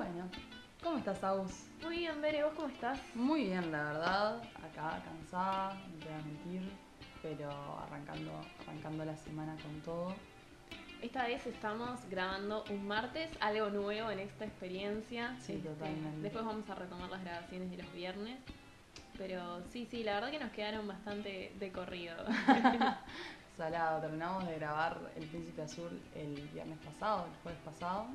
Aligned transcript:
Bueno, 0.00 0.30
¿cómo 0.82 0.96
estás, 0.96 1.22
Aus? 1.22 1.66
Muy 1.82 1.98
bien, 1.98 2.22
Bere, 2.22 2.42
¿vos 2.42 2.54
cómo 2.56 2.68
estás? 2.68 2.98
Muy 3.14 3.44
bien, 3.44 3.70
la 3.70 3.84
verdad. 3.84 4.42
Acá 4.54 5.02
cansada, 5.04 5.74
no 5.74 5.98
te 5.98 6.06
voy 6.06 6.14
a 6.14 6.24
mentir, 6.24 6.72
pero 7.20 7.50
arrancando, 7.80 8.32
arrancando 8.62 9.04
la 9.04 9.14
semana 9.14 9.54
con 9.62 9.78
todo. 9.82 10.14
Esta 11.02 11.26
vez 11.26 11.46
estamos 11.46 12.00
grabando 12.08 12.64
un 12.70 12.88
martes, 12.88 13.30
algo 13.40 13.68
nuevo 13.68 14.10
en 14.10 14.20
esta 14.20 14.46
experiencia. 14.46 15.36
Sí, 15.38 15.56
Este, 15.56 15.68
totalmente. 15.68 16.22
Después 16.22 16.46
vamos 16.46 16.70
a 16.70 16.74
retomar 16.76 17.10
las 17.10 17.22
grabaciones 17.22 17.70
de 17.70 17.76
los 17.76 17.92
viernes. 17.92 18.38
Pero 19.18 19.62
sí, 19.68 19.84
sí, 19.84 20.02
la 20.02 20.14
verdad 20.14 20.30
que 20.30 20.38
nos 20.38 20.52
quedaron 20.52 20.88
bastante 20.88 21.52
de 21.60 21.72
corrido. 21.72 22.16
Salado, 23.58 24.00
terminamos 24.00 24.46
de 24.48 24.54
grabar 24.54 25.12
El 25.14 25.26
Príncipe 25.26 25.60
Azul 25.60 26.00
el 26.14 26.48
viernes 26.54 26.78
pasado, 26.78 27.26
el 27.26 27.42
jueves 27.42 27.60
pasado. 27.66 28.06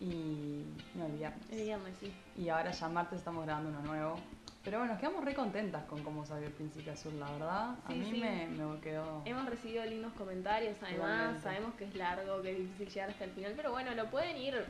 Y. 0.00 0.64
No, 0.94 1.06
el 1.06 1.12
viernes. 1.12 1.50
El 1.50 1.62
viernes, 1.62 1.94
sí. 2.00 2.12
Y 2.36 2.48
ahora 2.48 2.70
ya 2.70 2.88
martes 2.88 3.18
estamos 3.18 3.44
grabando 3.44 3.70
uno 3.70 3.80
nuevo. 3.80 4.18
Pero 4.62 4.78
bueno, 4.78 4.94
nos 4.94 5.00
quedamos 5.00 5.24
re 5.24 5.32
contentas 5.32 5.84
con 5.84 6.02
cómo 6.02 6.26
salió 6.26 6.48
El 6.48 6.52
Príncipe 6.52 6.90
Azul, 6.90 7.18
la 7.20 7.30
verdad. 7.30 7.70
A 7.84 7.88
Sí, 7.88 7.94
mí 7.94 8.10
sí. 8.10 8.18
Me, 8.20 8.46
me 8.48 8.80
quedó. 8.80 9.22
Hemos 9.24 9.46
recibido 9.46 9.84
lindos 9.86 10.12
comentarios, 10.14 10.76
además 10.82 10.92
Igualmente. 10.96 11.40
sabemos 11.42 11.74
que 11.74 11.84
es 11.84 11.94
largo, 11.94 12.42
que 12.42 12.50
es 12.50 12.58
difícil 12.58 12.88
llegar 12.88 13.10
hasta 13.10 13.24
el 13.24 13.30
final, 13.30 13.52
pero 13.54 13.70
bueno, 13.70 13.94
lo 13.94 14.10
pueden 14.10 14.36
ir 14.36 14.64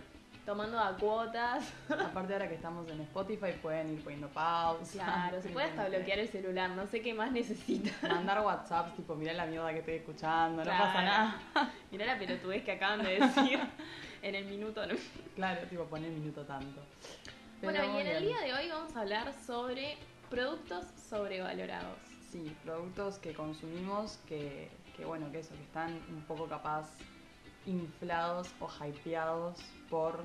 tomando 0.45 0.79
a 0.79 0.95
cuotas. 0.99 1.73
Aparte 1.89 2.35
ahora 2.35 2.47
que 2.47 2.57
estamos 2.57 2.87
en 2.91 3.01
Spotify 3.01 3.53
pueden 3.63 3.95
ir 3.95 4.03
poniendo 4.05 4.29
pausa. 4.29 4.93
Claro, 5.03 5.41
se 5.41 5.49
puede 5.49 5.69
hasta 5.69 5.89
bloquear 5.89 6.19
el 6.19 6.29
celular, 6.29 6.71
no 6.71 6.87
sé 6.87 7.01
qué 7.01 7.15
más 7.15 7.33
necesita. 7.33 7.91
Mandar 8.07 8.43
WhatsApps, 8.43 8.95
tipo, 8.97 9.15
mirá 9.15 9.33
la 9.33 9.47
mierda 9.47 9.73
que 9.73 9.79
estoy 9.79 9.95
escuchando, 9.95 10.63
no 10.63 10.71
pasa 10.71 11.03
nada. 11.03 11.41
Mirá 11.91 12.05
la 12.05 12.19
pelotudez 12.19 12.63
que 12.65 12.73
acaban 12.73 13.03
de 13.03 13.19
decir 13.19 13.59
en 14.27 14.35
el 14.35 14.45
minuto. 14.47 14.87
¿no? 14.87 14.95
Claro, 15.35 15.67
tipo, 15.69 15.85
poner 15.85 16.11
minuto 16.11 16.43
tanto. 16.45 16.81
Pero 17.61 17.73
Bueno, 17.73 17.99
y 17.99 18.01
en 18.01 18.07
el 18.07 18.25
día 18.25 18.41
de 18.41 18.53
hoy 18.53 18.69
vamos 18.69 18.95
a 18.97 19.01
hablar 19.01 19.33
sobre 19.47 19.97
productos 20.31 20.87
sobrevalorados. 21.09 21.99
Sí, 22.31 22.55
productos 22.65 23.19
que 23.19 23.33
consumimos 23.33 24.19
que, 24.27 24.71
que, 24.97 25.05
bueno, 25.05 25.31
que 25.31 25.41
eso, 25.41 25.55
que 25.55 25.63
están 25.63 25.93
un 26.09 26.23
poco 26.23 26.47
capaz 26.47 26.89
inflados 27.67 28.49
o 28.61 28.69
hypeados 28.69 29.59
por 29.91 30.25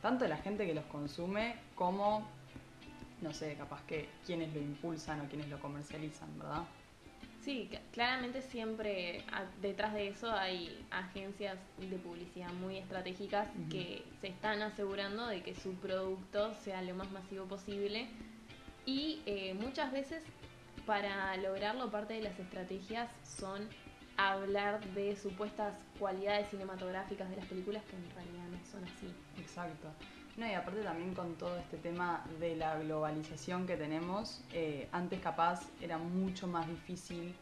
tanto 0.00 0.26
la 0.26 0.36
gente 0.38 0.66
que 0.66 0.74
los 0.74 0.84
consume 0.86 1.56
como, 1.74 2.26
no 3.20 3.32
sé, 3.32 3.54
capaz 3.56 3.82
que 3.86 4.08
quienes 4.24 4.52
lo 4.54 4.60
impulsan 4.60 5.20
o 5.20 5.28
quienes 5.28 5.48
lo 5.48 5.58
comercializan, 5.58 6.38
¿verdad? 6.38 6.62
Sí, 7.48 7.70
claramente 7.92 8.42
siempre 8.42 9.22
a- 9.32 9.46
detrás 9.62 9.94
de 9.94 10.08
eso 10.08 10.30
hay 10.30 10.84
agencias 10.90 11.56
de 11.78 11.96
publicidad 11.96 12.52
muy 12.52 12.76
estratégicas 12.76 13.48
que 13.70 14.04
se 14.20 14.26
están 14.26 14.60
asegurando 14.60 15.26
de 15.26 15.42
que 15.42 15.54
su 15.54 15.72
producto 15.76 16.52
sea 16.62 16.82
lo 16.82 16.94
más 16.94 17.10
masivo 17.10 17.46
posible 17.46 18.06
y 18.84 19.22
eh, 19.24 19.54
muchas 19.54 19.90
veces 19.92 20.22
para 20.84 21.34
lograrlo 21.38 21.90
parte 21.90 22.12
de 22.12 22.20
las 22.20 22.38
estrategias 22.38 23.08
son 23.24 23.66
hablar 24.18 24.84
de 24.92 25.16
supuestas 25.16 25.72
cualidades 25.98 26.50
cinematográficas 26.50 27.30
de 27.30 27.36
las 27.36 27.46
películas 27.46 27.82
que 27.84 27.96
en 27.96 28.10
realidad 28.10 28.44
no 28.50 28.58
son 28.70 28.84
así. 28.84 29.10
Exacto. 29.40 29.88
No, 30.38 30.46
y 30.46 30.52
aparte 30.52 30.82
también 30.82 31.14
con 31.14 31.34
todo 31.34 31.56
este 31.58 31.78
tema 31.78 32.24
de 32.38 32.54
la 32.54 32.78
globalización 32.78 33.66
que 33.66 33.76
tenemos, 33.76 34.40
eh, 34.52 34.88
antes 34.92 35.18
capaz 35.18 35.62
era 35.82 35.98
mucho 35.98 36.46
más 36.46 36.68
difícil, 36.68 37.34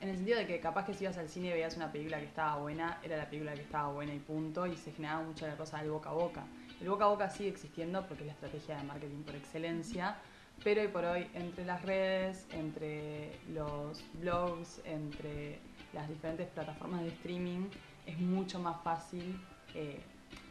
en 0.00 0.08
el 0.08 0.16
sentido 0.16 0.38
de 0.38 0.46
que 0.46 0.58
capaz 0.58 0.86
que 0.86 0.94
si 0.94 1.04
ibas 1.04 1.18
al 1.18 1.28
cine 1.28 1.48
y 1.48 1.50
veías 1.50 1.76
una 1.76 1.92
película 1.92 2.18
que 2.18 2.24
estaba 2.24 2.56
buena, 2.56 2.98
era 3.02 3.18
la 3.18 3.28
película 3.28 3.52
que 3.52 3.60
estaba 3.60 3.92
buena 3.92 4.14
y 4.14 4.20
punto, 4.20 4.66
y 4.66 4.74
se 4.78 4.90
generaba 4.92 5.22
mucho 5.22 5.46
la 5.46 5.58
cosa 5.58 5.82
del 5.82 5.90
boca 5.90 6.08
a 6.08 6.14
boca. 6.14 6.44
El 6.80 6.88
boca 6.88 7.04
a 7.04 7.08
boca 7.08 7.28
sigue 7.28 7.50
existiendo 7.50 8.06
porque 8.06 8.22
es 8.22 8.28
la 8.28 8.32
estrategia 8.32 8.78
de 8.78 8.84
marketing 8.84 9.22
por 9.24 9.34
excelencia, 9.36 10.16
pero 10.64 10.80
hoy 10.80 10.88
por 10.88 11.04
hoy 11.04 11.30
entre 11.34 11.66
las 11.66 11.82
redes, 11.82 12.46
entre 12.52 13.32
los 13.52 14.02
blogs, 14.14 14.80
entre 14.86 15.58
las 15.92 16.08
diferentes 16.08 16.48
plataformas 16.48 17.02
de 17.02 17.08
streaming, 17.08 17.68
es 18.06 18.18
mucho 18.18 18.58
más 18.60 18.82
fácil 18.82 19.38
eh, 19.74 20.00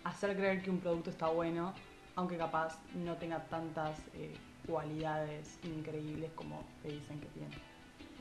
hacer 0.08 0.36
creer 0.36 0.62
que 0.62 0.70
un 0.70 0.80
producto 0.80 1.10
está 1.10 1.28
bueno, 1.28 1.74
aunque 2.16 2.38
capaz 2.38 2.80
no 2.96 3.16
tenga 3.18 3.44
tantas 3.46 4.00
eh, 4.14 4.36
cualidades 4.66 5.60
increíbles 5.64 6.32
como 6.36 6.64
te 6.82 6.90
dicen 6.90 7.20
que 7.20 7.28
tiene. 7.28 7.56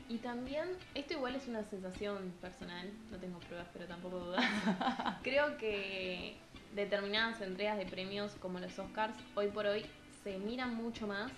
Y 0.09 0.17
también, 0.19 0.69
esto 0.95 1.13
igual 1.13 1.35
es 1.35 1.47
una 1.47 1.63
sensación 1.63 2.31
personal, 2.39 2.89
no 3.11 3.17
tengo 3.17 3.39
pruebas, 3.39 3.67
pero 3.73 3.85
tampoco 3.87 4.19
dudas. 4.19 4.45
Creo 5.23 5.57
que 5.57 6.37
determinadas 6.75 7.41
entregas 7.41 7.77
de 7.77 7.85
premios 7.85 8.33
como 8.35 8.59
los 8.59 8.77
Oscars, 8.79 9.15
hoy 9.35 9.47
por 9.47 9.65
hoy 9.65 9.85
se 10.23 10.37
miran 10.37 10.75
mucho 10.75 11.07
más 11.07 11.31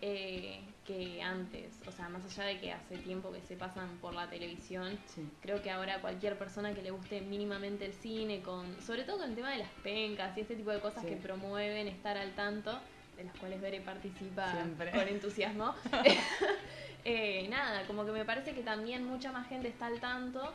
eh, 0.00 0.60
que 0.86 1.22
antes. 1.22 1.78
O 1.86 1.92
sea, 1.92 2.08
más 2.08 2.24
allá 2.24 2.44
de 2.48 2.60
que 2.60 2.72
hace 2.72 2.98
tiempo 2.98 3.30
que 3.32 3.40
se 3.42 3.56
pasan 3.56 3.88
por 4.00 4.14
la 4.14 4.28
televisión, 4.28 4.98
Sí. 5.06 5.28
creo 5.40 5.62
que 5.62 5.70
ahora 5.70 6.00
cualquier 6.00 6.36
persona 6.38 6.74
que 6.74 6.82
le 6.82 6.90
guste 6.90 7.20
mínimamente 7.20 7.86
el 7.86 7.92
cine, 7.92 8.40
con 8.42 8.80
sobre 8.82 9.04
todo 9.04 9.18
con 9.18 9.30
el 9.30 9.36
tema 9.36 9.50
de 9.50 9.58
las 9.58 9.70
pencas 9.84 10.36
y 10.36 10.40
este 10.40 10.56
tipo 10.56 10.70
de 10.70 10.80
cosas 10.80 11.02
Sí. 11.02 11.10
que 11.10 11.16
promueven 11.16 11.86
estar 11.88 12.16
al 12.18 12.32
tanto, 12.34 12.78
de 13.16 13.24
las 13.24 13.36
cuales 13.36 13.60
Bere 13.60 13.80
participa 13.80 14.50
Siempre. 14.52 14.90
con 14.90 15.06
entusiasmo. 15.08 15.74
Eh, 17.04 17.48
nada, 17.48 17.84
como 17.88 18.04
que 18.04 18.12
me 18.12 18.24
parece 18.24 18.54
que 18.54 18.62
también 18.62 19.04
mucha 19.04 19.32
más 19.32 19.48
gente 19.48 19.66
está 19.66 19.86
al 19.86 19.98
tanto 19.98 20.52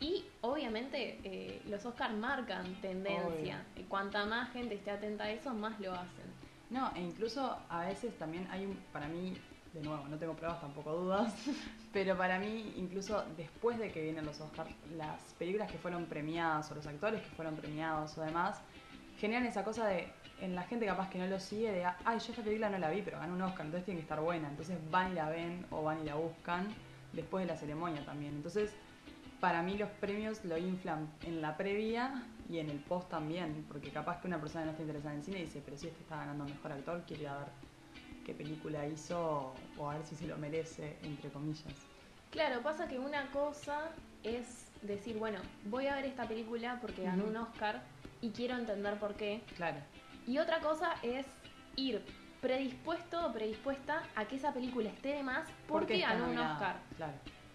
y 0.00 0.24
obviamente 0.40 1.20
eh, 1.22 1.62
los 1.68 1.86
Oscars 1.86 2.12
marcan 2.16 2.74
tendencia. 2.80 3.64
Y 3.76 3.82
cuanta 3.84 4.24
más 4.26 4.52
gente 4.52 4.74
esté 4.74 4.90
atenta 4.90 5.22
a 5.24 5.30
eso, 5.30 5.54
más 5.54 5.78
lo 5.78 5.92
hacen. 5.94 6.34
No, 6.70 6.90
e 6.96 7.00
incluso 7.00 7.56
a 7.68 7.84
veces 7.86 8.18
también 8.18 8.48
hay 8.50 8.66
un, 8.66 8.74
para 8.92 9.06
mí, 9.06 9.36
de 9.74 9.82
nuevo, 9.82 10.06
no 10.08 10.16
tengo 10.16 10.34
pruebas, 10.34 10.60
tampoco 10.60 10.92
dudas, 10.92 11.34
pero 11.92 12.16
para 12.16 12.38
mí, 12.38 12.72
incluso 12.76 13.24
después 13.36 13.76
de 13.78 13.90
que 13.90 14.02
vienen 14.02 14.24
los 14.24 14.40
Oscars, 14.40 14.70
las 14.96 15.20
películas 15.34 15.70
que 15.70 15.78
fueron 15.78 16.06
premiadas 16.06 16.70
o 16.70 16.76
los 16.76 16.86
actores 16.86 17.20
que 17.20 17.30
fueron 17.30 17.56
premiados 17.56 18.16
o 18.16 18.22
demás, 18.22 18.60
generan 19.18 19.46
esa 19.46 19.64
cosa 19.64 19.86
de, 19.88 20.08
en 20.40 20.54
la 20.54 20.62
gente 20.62 20.86
capaz 20.86 21.10
que 21.10 21.18
no 21.18 21.26
lo 21.26 21.40
sigue, 21.40 21.72
de, 21.72 21.84
ay, 21.84 22.18
yo 22.20 22.30
esta 22.30 22.42
película 22.42 22.70
no 22.70 22.78
la 22.78 22.88
vi, 22.88 23.02
pero 23.02 23.18
ganó 23.18 23.34
un 23.34 23.42
Oscar, 23.42 23.66
entonces 23.66 23.84
tiene 23.84 23.98
que 23.98 24.04
estar 24.04 24.20
buena, 24.20 24.48
entonces 24.48 24.78
van 24.90 25.10
y 25.10 25.14
la 25.16 25.28
ven 25.28 25.66
o 25.70 25.82
van 25.82 26.02
y 26.02 26.04
la 26.04 26.14
buscan 26.14 26.68
después 27.12 27.44
de 27.44 27.52
la 27.52 27.58
ceremonia 27.58 28.04
también. 28.04 28.34
Entonces, 28.34 28.70
para 29.40 29.60
mí 29.62 29.76
los 29.76 29.90
premios 29.90 30.44
lo 30.44 30.56
inflan 30.56 31.08
en 31.22 31.42
la 31.42 31.56
previa 31.56 32.22
y 32.48 32.58
en 32.58 32.70
el 32.70 32.78
post 32.78 33.10
también, 33.10 33.64
porque 33.66 33.90
capaz 33.90 34.20
que 34.20 34.28
una 34.28 34.40
persona 34.40 34.66
no 34.66 34.70
está 34.70 34.82
interesada 34.82 35.14
en 35.14 35.24
cine 35.24 35.38
y 35.40 35.42
dice, 35.42 35.60
pero 35.64 35.76
si 35.76 35.88
este 35.88 36.00
está 36.00 36.16
ganando 36.16 36.44
mejor 36.44 36.72
actor, 36.72 37.02
quiero 37.06 37.22
ir 37.22 37.28
a 37.28 37.38
ver 37.38 37.73
qué 38.24 38.34
película 38.34 38.86
hizo 38.86 39.54
o 39.78 39.90
a 39.90 39.94
ver 39.96 40.06
si 40.06 40.16
se 40.16 40.26
lo 40.26 40.36
merece, 40.36 40.96
entre 41.02 41.30
comillas. 41.30 41.74
Claro, 42.30 42.62
pasa 42.62 42.88
que 42.88 42.98
una 42.98 43.30
cosa 43.30 43.90
es 44.24 44.66
decir, 44.82 45.16
bueno, 45.18 45.38
voy 45.66 45.86
a 45.86 45.94
ver 45.94 46.06
esta 46.06 46.26
película 46.26 46.78
porque 46.80 47.02
ganó 47.04 47.24
un 47.24 47.36
Oscar 47.36 47.82
y 48.20 48.30
quiero 48.30 48.56
entender 48.56 48.98
por 48.98 49.14
qué. 49.14 49.42
Claro, 49.56 49.78
Y 50.26 50.38
otra 50.38 50.60
cosa 50.60 50.94
es 51.02 51.26
ir 51.76 52.02
predispuesto 52.40 53.26
o 53.26 53.32
predispuesta 53.32 54.02
a 54.16 54.24
que 54.26 54.36
esa 54.36 54.52
película 54.52 54.88
esté 54.90 55.08
de 55.10 55.22
más 55.22 55.46
porque 55.68 56.00
ganó 56.00 56.30
un. 56.30 56.38
Oscar. 56.38 56.76
Claro, 56.96 57.12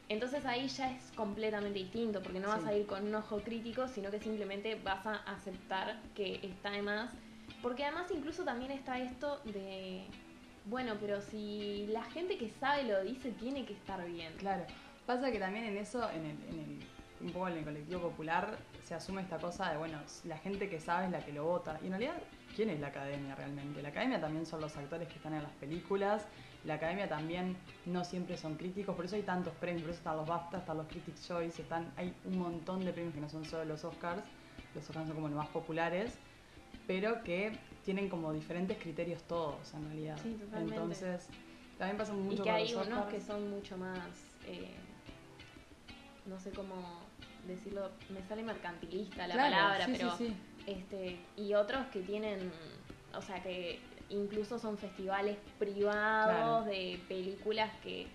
Entonces 0.07 0.45
ahí 0.45 0.67
ya 0.67 0.91
es 0.91 1.11
completamente 1.11 1.77
distinto, 1.79 2.21
porque 2.21 2.39
no 2.39 2.47
vas 2.47 2.61
Sí. 2.63 2.69
a 2.69 2.73
ir 2.75 2.87
con 2.87 3.05
un 3.07 3.13
ojo 3.15 3.37
crítico, 3.41 3.87
sino 3.87 4.09
que 4.09 4.19
simplemente 4.19 4.75
vas 4.83 5.05
a 5.05 5.15
aceptar 5.17 5.99
que 6.15 6.39
está 6.43 6.71
de 6.71 6.81
más. 6.81 7.11
Porque 7.61 7.83
además 7.85 8.09
incluso 8.11 8.43
también 8.43 8.71
está 8.71 8.97
esto 8.99 9.39
de, 9.45 10.05
bueno, 10.69 10.95
pero 10.99 11.21
si 11.21 11.87
la 11.87 12.03
gente 12.03 12.37
que 12.37 12.49
sabe 12.59 12.83
lo 12.83 13.03
dice, 13.03 13.31
tiene 13.31 13.65
que 13.65 13.73
estar 13.73 14.05
bien. 14.05 14.33
claro. 14.37 14.65
Pasa 15.05 15.31
que 15.31 15.39
también 15.39 15.65
en 15.65 15.77
eso, 15.77 16.07
en 16.11 16.23
el, 16.23 16.37
en 16.49 16.59
el, 16.59 16.79
un 17.21 17.31
poco 17.31 17.47
en 17.47 17.57
el 17.57 17.63
colectivo 17.63 17.99
popular, 18.01 18.59
se 18.83 18.93
asume 18.93 19.23
esta 19.23 19.39
cosa 19.39 19.71
de, 19.71 19.77
bueno, 19.77 19.97
la 20.25 20.37
gente 20.37 20.69
que 20.69 20.79
sabe 20.79 21.07
es 21.07 21.11
la 21.11 21.25
que 21.25 21.33
lo 21.33 21.45
vota. 21.45 21.79
Y 21.81 21.85
en 21.85 21.93
realidad, 21.93 22.21
¿quién 22.55 22.69
es 22.69 22.79
la 22.79 22.87
academia 22.89 23.33
realmente? 23.33 23.81
La 23.81 23.89
academia 23.89 24.21
también 24.21 24.45
son 24.45 24.61
los 24.61 24.77
actores 24.77 25.07
que 25.07 25.15
están 25.15 25.33
en 25.33 25.41
las 25.41 25.51
películas. 25.53 26.27
La 26.63 26.75
academia 26.75 27.09
también 27.09 27.57
no 27.87 28.03
siempre 28.03 28.37
son 28.37 28.55
críticos, 28.55 28.95
por 28.95 29.05
eso 29.05 29.15
hay 29.15 29.23
tantos 29.23 29.53
premios, 29.55 29.81
por 29.81 29.91
eso 29.91 29.99
están 29.99 30.17
los 30.17 30.27
BAFTA, 30.27 30.57
están 30.59 30.77
los 30.77 30.87
Critics' 30.87 31.27
Choice, 31.27 31.61
están, 31.61 31.91
hay 31.97 32.13
un 32.25 32.37
montón 32.37 32.85
de 32.85 32.91
premios 32.93 33.15
que 33.15 33.21
no 33.21 33.29
son 33.29 33.45
solo 33.45 33.65
los 33.65 33.83
Oscars, 33.85 34.21
los 34.75 34.87
Oscars 34.87 35.07
son 35.07 35.15
como 35.15 35.29
los 35.29 35.37
más 35.37 35.47
populares, 35.47 36.19
pero 36.85 37.23
que 37.23 37.57
tienen 37.89 38.07
como 38.07 38.31
diferentes 38.31 38.77
criterios 38.77 39.23
todos 39.23 39.73
en 39.73 39.83
realidad. 39.85 40.15
Sí, 40.21 40.33
totalmente. 40.33 40.75
Entonces, 40.75 41.27
también 41.79 41.97
pasa 41.97 42.13
mucho 42.13 42.33
Y 42.33 42.35
que 42.35 42.43
con 42.43 42.53
hay 42.53 42.71
los 42.71 42.85
unos 42.85 43.05
que 43.07 43.19
son 43.19 43.49
mucho 43.49 43.77
más, 43.77 44.05
eh, 44.45 44.75
no 46.27 46.39
sé 46.39 46.51
cómo 46.51 46.75
decirlo, 47.47 47.89
me 48.09 48.21
sale 48.27 48.43
mercantilista 48.43 49.25
la 49.25 49.33
Claro, 49.33 49.49
palabra, 49.55 49.85
sí, 49.87 49.93
pero 49.97 50.15
sí, 50.17 50.27
sí. 50.27 50.35
este 50.67 51.19
y 51.35 51.55
otros 51.55 51.87
que 51.87 52.01
tienen, 52.01 52.51
o 53.15 53.23
sea, 53.23 53.41
que 53.41 53.79
incluso 54.09 54.59
son 54.59 54.77
festivales 54.77 55.37
privados 55.57 56.25
Claro. 56.25 56.65
de 56.65 56.99
películas 57.07 57.71
que 57.81 58.05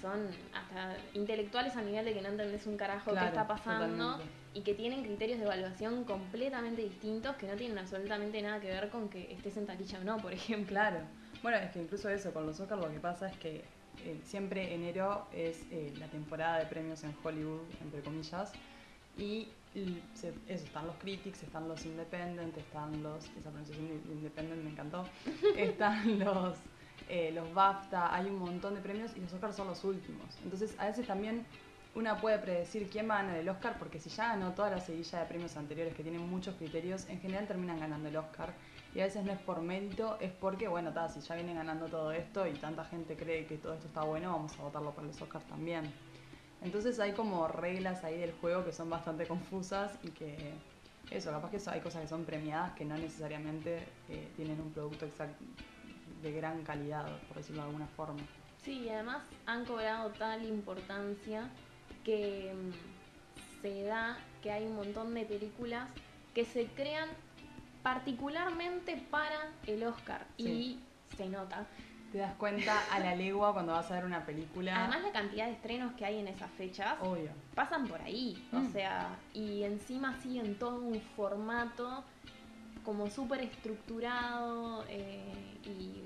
son 0.00 0.28
hasta 0.52 0.96
intelectuales 1.14 1.74
a 1.74 1.82
nivel 1.82 2.04
de 2.04 2.14
que 2.14 2.22
no 2.22 2.28
entendés 2.28 2.68
un 2.68 2.76
carajo 2.76 3.06
qué 3.06 3.16
Claro, 3.16 3.26
está 3.30 3.48
pasando 3.48 3.84
totalmente. 4.04 4.43
Y 4.54 4.62
que 4.62 4.74
tienen 4.74 5.02
criterios 5.02 5.38
de 5.38 5.44
evaluación 5.44 6.04
completamente 6.04 6.82
distintos 6.82 7.34
que 7.36 7.46
no 7.48 7.56
tienen 7.56 7.76
absolutamente 7.78 8.40
nada 8.40 8.60
que 8.60 8.68
ver 8.68 8.88
con 8.88 9.08
que 9.08 9.32
estés 9.32 9.56
en 9.56 9.66
taquilla 9.66 9.98
o 9.98 10.04
no, 10.04 10.16
por 10.18 10.32
ejemplo. 10.32 10.68
Claro. 10.68 11.00
Bueno, 11.42 11.58
es 11.58 11.70
que 11.72 11.80
incluso 11.82 12.08
eso, 12.08 12.32
con 12.32 12.46
los 12.46 12.58
Oscars 12.60 12.80
lo 12.80 12.90
que 12.90 13.00
pasa 13.00 13.28
es 13.28 13.36
que 13.38 13.64
eh, 14.04 14.20
siempre 14.24 14.72
enero 14.74 15.26
es 15.32 15.60
eh, 15.70 15.92
la 15.98 16.06
temporada 16.06 16.58
de 16.58 16.66
premios 16.66 17.02
en 17.04 17.14
Hollywood, 17.22 17.62
entre 17.82 18.00
comillas, 18.02 18.52
y 19.18 19.48
se- 20.14 20.28
eso, 20.48 20.64
están 20.64 20.86
los 20.86 20.96
critics, 20.96 21.42
están 21.42 21.68
los 21.68 21.84
independent, 21.84 22.56
están 22.56 23.02
los, 23.02 23.24
esa 23.36 23.50
pronunciación 23.50 23.88
de 23.88 24.14
independent 24.14 24.62
me 24.62 24.70
encantó, 24.70 25.04
están 25.56 26.18
los, 26.18 26.56
eh, 27.08 27.32
los 27.32 27.52
BAFTA, 27.54 28.14
hay 28.14 28.26
un 28.26 28.36
montón 28.38 28.74
de 28.74 28.80
premios 28.80 29.10
y 29.16 29.20
los 29.20 29.32
Oscars 29.32 29.56
son 29.56 29.66
los 29.66 29.82
últimos. 29.84 30.26
Entonces 30.44 30.74
a 30.78 30.86
veces 30.86 31.06
también 31.06 31.44
una 31.94 32.16
puede 32.16 32.38
predecir 32.38 32.88
quién 32.90 33.08
va 33.08 33.18
a 33.18 33.22
ganar 33.22 33.36
el 33.36 33.48
Oscar, 33.48 33.76
porque 33.78 34.00
si 34.00 34.10
ya 34.10 34.28
ganó 34.28 34.52
toda 34.52 34.70
la 34.70 34.80
seguilla 34.80 35.20
de 35.20 35.26
premios 35.26 35.56
anteriores 35.56 35.94
que 35.94 36.02
tienen 36.02 36.28
muchos 36.28 36.56
criterios, 36.56 37.08
en 37.08 37.20
general 37.20 37.46
terminan 37.46 37.78
ganando 37.78 38.08
el 38.08 38.16
Oscar. 38.16 38.52
Y 38.94 39.00
a 39.00 39.04
veces 39.04 39.24
no 39.24 39.32
es 39.32 39.38
por 39.40 39.60
mérito, 39.60 40.18
es 40.20 40.32
porque, 40.32 40.68
bueno, 40.68 40.92
ta, 40.92 41.08
si 41.08 41.20
ya 41.20 41.34
vienen 41.34 41.56
ganando 41.56 41.86
todo 41.86 42.12
esto 42.12 42.46
y 42.46 42.52
tanta 42.52 42.84
gente 42.84 43.16
cree 43.16 43.46
que 43.46 43.58
todo 43.58 43.74
esto 43.74 43.86
está 43.86 44.02
bueno, 44.02 44.32
vamos 44.32 44.58
a 44.58 44.62
votarlo 44.62 44.92
para 44.92 45.06
los 45.06 45.20
Oscars 45.20 45.44
también. 45.46 45.92
Entonces 46.62 46.98
hay 46.98 47.12
como 47.12 47.46
reglas 47.46 48.04
ahí 48.04 48.18
del 48.18 48.32
juego 48.32 48.64
que 48.64 48.72
son 48.72 48.88
bastante 48.88 49.26
confusas 49.26 49.98
y 50.02 50.08
que, 50.08 50.54
eso, 51.10 51.30
capaz 51.30 51.50
que 51.50 51.58
hay 51.70 51.80
cosas 51.80 52.02
que 52.02 52.08
son 52.08 52.24
premiadas 52.24 52.72
que 52.72 52.84
no 52.84 52.96
necesariamente 52.96 53.86
eh, 54.08 54.32
tienen 54.36 54.60
un 54.60 54.72
producto 54.72 55.04
exact 55.04 55.34
de 56.22 56.32
gran 56.32 56.62
calidad, 56.62 57.06
por 57.28 57.36
decirlo 57.36 57.62
de 57.62 57.68
alguna 57.68 57.86
forma. 57.88 58.20
Sí, 58.64 58.84
y 58.84 58.88
además 58.88 59.22
han 59.44 59.66
cobrado 59.66 60.10
tal 60.12 60.42
importancia 60.44 61.50
que 62.04 62.52
mm, 62.54 63.62
se 63.62 63.84
da 63.84 64.18
que 64.42 64.50
hay 64.52 64.64
un 64.66 64.76
montón 64.76 65.14
de 65.14 65.24
películas 65.24 65.88
que 66.34 66.44
se 66.44 66.66
crean 66.66 67.08
particularmente 67.82 68.96
para 69.10 69.48
el 69.66 69.82
Oscar 69.84 70.26
Sí. 70.36 70.44
y 70.44 71.16
se 71.16 71.28
nota. 71.28 71.66
Te 72.12 72.18
das 72.18 72.34
cuenta 72.36 72.80
a 72.92 73.00
la 73.00 73.14
legua 73.16 73.52
cuando 73.52 73.72
vas 73.72 73.90
a 73.90 73.94
ver 73.94 74.04
una 74.04 74.24
película. 74.24 74.76
Además 74.84 75.02
la 75.02 75.12
cantidad 75.12 75.46
de 75.46 75.52
estrenos 75.52 75.92
que 75.94 76.04
hay 76.04 76.18
en 76.20 76.28
esas 76.28 76.50
fechas 76.52 76.96
obvio. 77.00 77.30
pasan 77.54 77.86
por 77.88 78.00
ahí, 78.00 78.46
Mm. 78.52 78.56
o 78.68 78.70
sea, 78.72 79.16
y 79.32 79.64
encima 79.64 80.18
siguen 80.22 80.56
todo 80.58 80.80
un 80.80 81.00
formato 81.16 82.04
como 82.84 83.10
súper 83.10 83.40
estructurado 83.40 84.84
eh, 84.88 85.32
y 85.64 86.02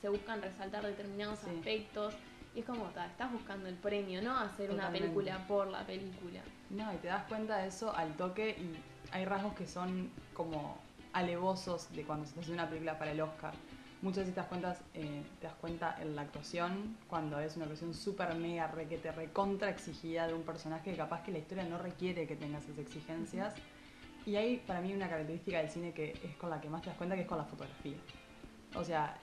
se 0.00 0.08
buscan 0.08 0.40
resaltar 0.40 0.84
determinados 0.84 1.38
Sí. 1.40 1.50
aspectos. 1.56 2.14
Y 2.54 2.60
es 2.60 2.66
como, 2.66 2.86
ta, 2.86 3.06
estás 3.06 3.30
buscando 3.32 3.68
el 3.68 3.76
premio, 3.76 4.20
no 4.22 4.36
hacer 4.36 4.70
una 4.70 4.90
película 4.90 5.46
por 5.46 5.68
la 5.68 5.86
película. 5.86 6.40
No, 6.70 6.92
y 6.92 6.96
te 6.96 7.08
das 7.08 7.24
cuenta 7.24 7.58
de 7.58 7.68
eso 7.68 7.94
al 7.94 8.14
toque 8.14 8.50
y 8.50 8.76
hay 9.12 9.24
rasgos 9.24 9.54
que 9.54 9.66
son 9.66 10.10
como 10.34 10.78
alevosos 11.12 11.92
de 11.92 12.04
cuando 12.04 12.26
se 12.26 12.38
haciendo 12.38 12.62
una 12.62 12.68
película 12.68 12.98
para 12.98 13.12
el 13.12 13.20
Oscar. 13.20 13.54
Muchas 14.02 14.20
veces 14.20 14.34
te 14.34 14.40
das 14.40 14.48
cuenta, 14.48 14.78
eh, 14.94 15.22
te 15.40 15.46
das 15.46 15.56
cuenta 15.56 15.96
en 16.00 16.16
la 16.16 16.22
actuación, 16.22 16.96
cuando 17.06 17.38
es 17.38 17.56
una 17.56 17.66
actuación 17.66 17.92
súper 17.92 18.34
mega 18.34 18.66
requete, 18.66 19.12
recontra 19.12 19.68
exigida 19.68 20.26
de 20.26 20.32
un 20.32 20.42
personaje 20.42 20.90
que 20.90 20.96
capaz 20.96 21.22
que 21.22 21.32
la 21.32 21.38
historia 21.38 21.64
no 21.64 21.76
requiere 21.76 22.26
que 22.26 22.34
tenga 22.34 22.58
esas 22.58 22.78
exigencias. 22.78 23.54
Y 24.24 24.36
hay 24.36 24.56
para 24.58 24.80
mí 24.80 24.94
una 24.94 25.08
característica 25.08 25.58
del 25.58 25.70
cine 25.70 25.92
que 25.92 26.12
es 26.12 26.36
con 26.36 26.50
la 26.50 26.60
que 26.60 26.70
más 26.70 26.82
te 26.82 26.88
das 26.88 26.96
cuenta, 26.96 27.14
que 27.14 27.22
es 27.22 27.28
con 27.28 27.38
la 27.38 27.44
fotografía. 27.44 27.96
O 28.74 28.84
sea, 28.84 29.18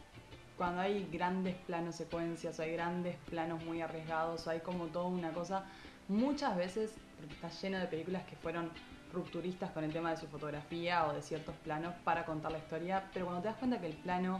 cuando 0.57 0.81
hay 0.81 1.07
grandes 1.11 1.55
planos 1.67 1.95
secuencias 1.95 2.59
o 2.59 2.63
hay 2.63 2.73
grandes 2.73 3.15
planos 3.29 3.63
muy 3.63 3.81
arriesgados 3.81 4.47
o 4.47 4.49
hay 4.49 4.59
como 4.59 4.87
toda 4.87 5.05
una 5.05 5.31
cosa, 5.31 5.65
muchas 6.07 6.57
veces, 6.57 6.95
porque 7.17 7.33
está 7.33 7.49
lleno 7.49 7.77
de 7.79 7.85
películas 7.85 8.23
que 8.25 8.35
fueron 8.35 8.71
rupturistas 9.13 9.71
con 9.71 9.83
el 9.83 9.93
tema 9.93 10.11
de 10.11 10.17
su 10.17 10.27
fotografía 10.27 11.07
o 11.07 11.13
de 11.13 11.21
ciertos 11.21 11.55
planos 11.57 11.93
para 12.03 12.25
contar 12.25 12.51
la 12.51 12.57
historia, 12.57 13.09
pero 13.13 13.25
cuando 13.25 13.43
te 13.43 13.47
das 13.49 13.57
cuenta 13.57 13.79
que 13.79 13.87
el 13.87 13.95
plano 13.95 14.39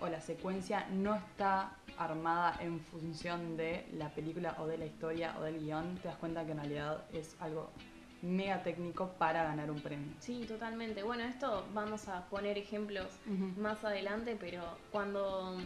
o 0.00 0.08
la 0.08 0.20
secuencia 0.20 0.86
no 0.90 1.14
está 1.14 1.72
armada 1.96 2.56
en 2.60 2.80
función 2.80 3.56
de 3.56 3.88
la 3.92 4.10
película 4.10 4.56
o 4.58 4.66
de 4.66 4.78
la 4.78 4.86
historia 4.86 5.34
o 5.38 5.42
del 5.42 5.60
guion, 5.60 5.96
te 5.96 6.08
das 6.08 6.16
cuenta 6.16 6.44
que 6.44 6.52
en 6.52 6.58
realidad 6.58 7.04
es 7.12 7.36
algo 7.40 7.70
mega 8.26 8.62
técnico 8.62 9.08
para 9.18 9.44
ganar 9.44 9.70
un 9.70 9.80
premio. 9.80 10.12
Sí, 10.20 10.44
totalmente. 10.46 11.02
Bueno, 11.02 11.24
esto 11.24 11.66
vamos 11.72 12.08
a 12.08 12.24
poner 12.26 12.58
ejemplos 12.58 13.06
más 13.56 13.84
adelante, 13.84 14.36
pero 14.38 14.62
cuando 14.90 15.56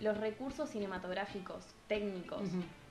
los 0.00 0.16
recursos 0.16 0.70
cinematográficos 0.70 1.64
técnicos 1.86 2.42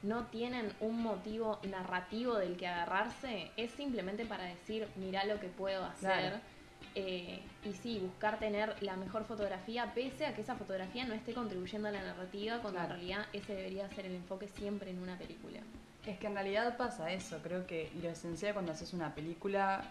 no 0.03 0.25
tienen 0.27 0.71
un 0.79 1.01
motivo 1.01 1.59
narrativo 1.67 2.35
del 2.35 2.55
que 2.55 2.67
agarrarse, 2.67 3.51
es 3.57 3.71
simplemente 3.71 4.25
para 4.25 4.45
decir, 4.45 4.87
mirá 4.95 5.25
lo 5.25 5.39
que 5.39 5.47
puedo 5.47 5.83
hacer. 5.83 6.19
Claro. 6.29 6.37
Eh, 6.95 7.41
y 7.65 7.73
sí, 7.73 7.99
buscar 7.99 8.39
tener 8.39 8.81
la 8.81 8.95
mejor 8.95 9.25
fotografía, 9.25 9.91
pese 9.93 10.25
a 10.25 10.33
que 10.33 10.41
esa 10.41 10.55
fotografía 10.55 11.05
no 11.05 11.13
esté 11.13 11.33
contribuyendo 11.33 11.87
a 11.87 11.91
la 11.91 12.01
narrativa, 12.01 12.59
cuando 12.61 12.79
Claro. 12.79 12.93
en 12.95 12.99
realidad 13.01 13.25
ese 13.33 13.53
debería 13.53 13.89
ser 13.89 14.05
el 14.05 14.15
enfoque 14.15 14.47
siempre 14.47 14.89
en 14.89 14.99
una 14.99 15.17
película. 15.17 15.59
Es 16.09 16.17
que 16.17 16.25
en 16.25 16.33
realidad 16.33 16.75
pasa 16.75 17.13
eso, 17.13 17.37
creo 17.43 17.67
que 17.67 17.91
lo 18.01 18.09
esencial 18.09 18.53
cuando 18.53 18.71
haces 18.71 18.93
una 18.93 19.13
película 19.13 19.83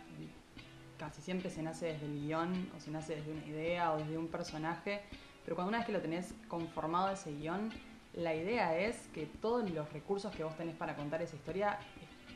casi 0.98 1.22
siempre 1.22 1.48
se 1.48 1.62
nace 1.62 1.92
desde 1.92 2.06
el 2.06 2.20
guion 2.22 2.72
o 2.76 2.80
se 2.80 2.90
nace 2.90 3.14
desde 3.14 3.30
una 3.30 3.46
idea 3.46 3.92
o 3.92 3.98
desde 3.98 4.18
un 4.18 4.26
personaje, 4.26 5.00
pero 5.44 5.54
cuando 5.54 5.68
una 5.68 5.78
vez 5.78 5.86
que 5.86 5.92
lo 5.92 6.00
tenés 6.00 6.34
conformado 6.48 7.08
ese 7.12 7.32
guion, 7.32 7.70
la 8.14 8.34
idea 8.34 8.76
es 8.76 8.96
que 9.14 9.26
todos 9.26 9.70
los 9.70 9.92
recursos 9.92 10.34
que 10.34 10.42
vos 10.42 10.56
tenés 10.56 10.74
para 10.74 10.96
contar 10.96 11.22
esa 11.22 11.36
historia, 11.36 11.78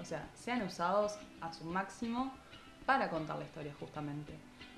o 0.00 0.04
sea, 0.04 0.30
sean 0.32 0.62
usados 0.62 1.18
a 1.40 1.52
su 1.52 1.64
máximo 1.64 2.32
para 2.86 3.10
contar 3.10 3.36
la 3.36 3.44
historia 3.46 3.74
justamente. 3.80 4.32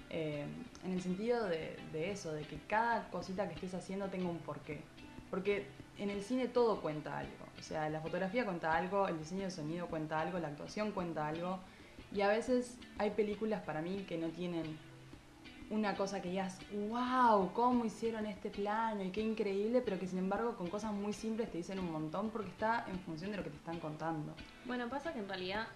Eh, 0.08 0.46
en 0.82 0.92
el 0.92 1.02
sentido 1.02 1.44
de, 1.44 1.76
de 1.92 2.10
eso, 2.10 2.32
de 2.32 2.44
que 2.44 2.56
cada 2.68 3.10
cosita 3.10 3.46
que 3.48 3.54
estés 3.54 3.74
haciendo 3.74 4.08
tenga 4.08 4.30
un 4.30 4.38
porqué. 4.38 4.80
Porque 5.28 5.66
en 5.98 6.08
el 6.08 6.22
cine 6.22 6.48
todo 6.48 6.80
cuenta 6.80 7.18
algo. 7.18 7.43
O 7.58 7.62
sea, 7.62 7.88
la 7.88 8.00
fotografía 8.00 8.44
cuenta 8.44 8.74
algo, 8.74 9.08
el 9.08 9.18
diseño 9.18 9.44
de 9.44 9.50
sonido 9.50 9.86
cuenta 9.86 10.20
algo, 10.20 10.38
la 10.38 10.48
actuación 10.48 10.92
cuenta 10.92 11.28
algo. 11.28 11.60
Y 12.12 12.20
a 12.20 12.28
veces 12.28 12.78
hay 12.98 13.10
películas 13.10 13.62
para 13.62 13.82
mí 13.82 14.04
que 14.08 14.18
no 14.18 14.28
tienen 14.28 14.78
una 15.70 15.96
cosa 15.96 16.20
que 16.20 16.30
digas, 16.30 16.58
wow, 16.88 17.52
cómo 17.52 17.84
hicieron 17.84 18.26
este 18.26 18.50
plano 18.50 19.02
y 19.02 19.10
qué 19.10 19.22
increíble, 19.22 19.80
pero 19.80 19.98
que 19.98 20.06
sin 20.06 20.18
embargo 20.18 20.56
con 20.56 20.68
cosas 20.68 20.92
muy 20.92 21.12
simples 21.12 21.50
te 21.50 21.58
dicen 21.58 21.78
un 21.78 21.90
montón 21.90 22.30
porque 22.30 22.50
está 22.50 22.84
en 22.88 22.98
función 23.00 23.30
de 23.30 23.38
lo 23.38 23.44
que 23.44 23.50
te 23.50 23.56
están 23.56 23.80
contando. 23.80 24.34
Bueno, 24.66 24.88
pasa 24.88 25.12
que 25.12 25.20
en 25.20 25.28
realidad 25.28 25.66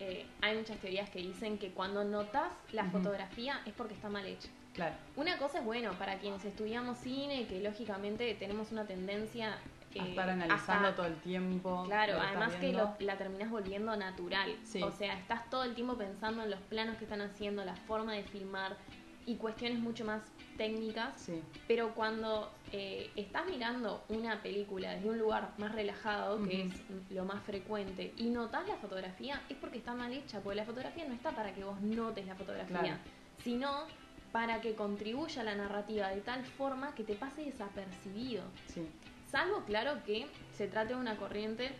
eh, 0.00 0.26
hay 0.42 0.56
muchas 0.56 0.78
teorías 0.78 1.08
que 1.10 1.20
dicen 1.20 1.58
que 1.58 1.70
cuando 1.70 2.04
notas 2.04 2.52
la 2.72 2.84
fotografía 2.84 3.60
es 3.64 3.72
porque 3.72 3.94
está 3.94 4.08
mal 4.08 4.26
hecha. 4.26 4.48
Claro, 4.74 4.94
Una 5.16 5.38
cosa 5.38 5.58
es 5.58 5.64
bueno 5.64 5.92
para 5.98 6.18
quienes 6.18 6.44
estudiamos 6.44 6.98
cine, 6.98 7.46
que 7.46 7.60
lógicamente 7.60 8.32
tenemos 8.34 8.70
una 8.70 8.86
tendencia 8.86 9.58
estar 10.06 10.28
analizando 10.30 10.88
hasta- 10.88 10.96
todo 10.96 11.06
el 11.06 11.16
tiempo. 11.20 11.82
Claro, 11.86 12.14
que 12.14 12.26
además 12.26 12.54
que 12.56 12.72
lo- 12.72 12.94
la 13.00 13.16
terminás 13.16 13.50
volviendo 13.50 13.96
natural. 13.96 14.54
Sí. 14.64 14.82
O 14.82 14.90
sea, 14.90 15.14
estás 15.18 15.48
todo 15.50 15.64
el 15.64 15.74
tiempo 15.74 15.96
pensando 15.96 16.42
en 16.42 16.50
los 16.50 16.60
planos 16.60 16.96
que 16.96 17.04
están 17.04 17.20
haciendo, 17.20 17.64
la 17.64 17.74
forma 17.74 18.12
de 18.12 18.24
filmar 18.24 18.76
y 19.26 19.36
cuestiones 19.36 19.78
mucho 19.78 20.04
más 20.06 20.22
técnicas. 20.56 21.20
Sí, 21.20 21.42
Pero 21.66 21.94
cuando 21.94 22.50
eh, 22.72 23.10
estás 23.16 23.46
mirando 23.46 24.02
una 24.08 24.42
película 24.42 24.92
desde 24.94 25.08
un 25.10 25.18
lugar 25.18 25.52
más 25.58 25.72
relajado, 25.72 26.42
que 26.42 26.62
es 26.64 26.72
lo 27.10 27.24
más 27.24 27.42
frecuente, 27.44 28.12
y 28.16 28.30
notas 28.30 28.66
la 28.68 28.76
fotografía, 28.76 29.40
es 29.48 29.56
porque 29.56 29.78
está 29.78 29.94
mal 29.94 30.12
hecha, 30.12 30.40
porque 30.40 30.56
la 30.56 30.64
fotografía 30.64 31.06
no 31.06 31.14
está 31.14 31.30
para 31.32 31.52
que 31.54 31.62
vos 31.62 31.80
notes 31.80 32.26
la 32.26 32.34
fotografía, 32.34 32.78
Claro. 32.80 32.98
sino 33.44 33.86
para 34.32 34.60
que 34.60 34.74
contribuya 34.74 35.40
a 35.42 35.44
la 35.44 35.54
narrativa 35.54 36.08
de 36.08 36.20
tal 36.22 36.44
forma 36.44 36.94
que 36.94 37.04
te 37.04 37.14
pase 37.14 37.42
desapercibido. 37.44 38.42
sí. 38.66 38.86
Salvo, 39.30 39.62
claro, 39.66 40.02
que 40.06 40.26
se 40.56 40.68
trate 40.68 40.94
de 40.94 41.00
una 41.00 41.16
corriente 41.16 41.70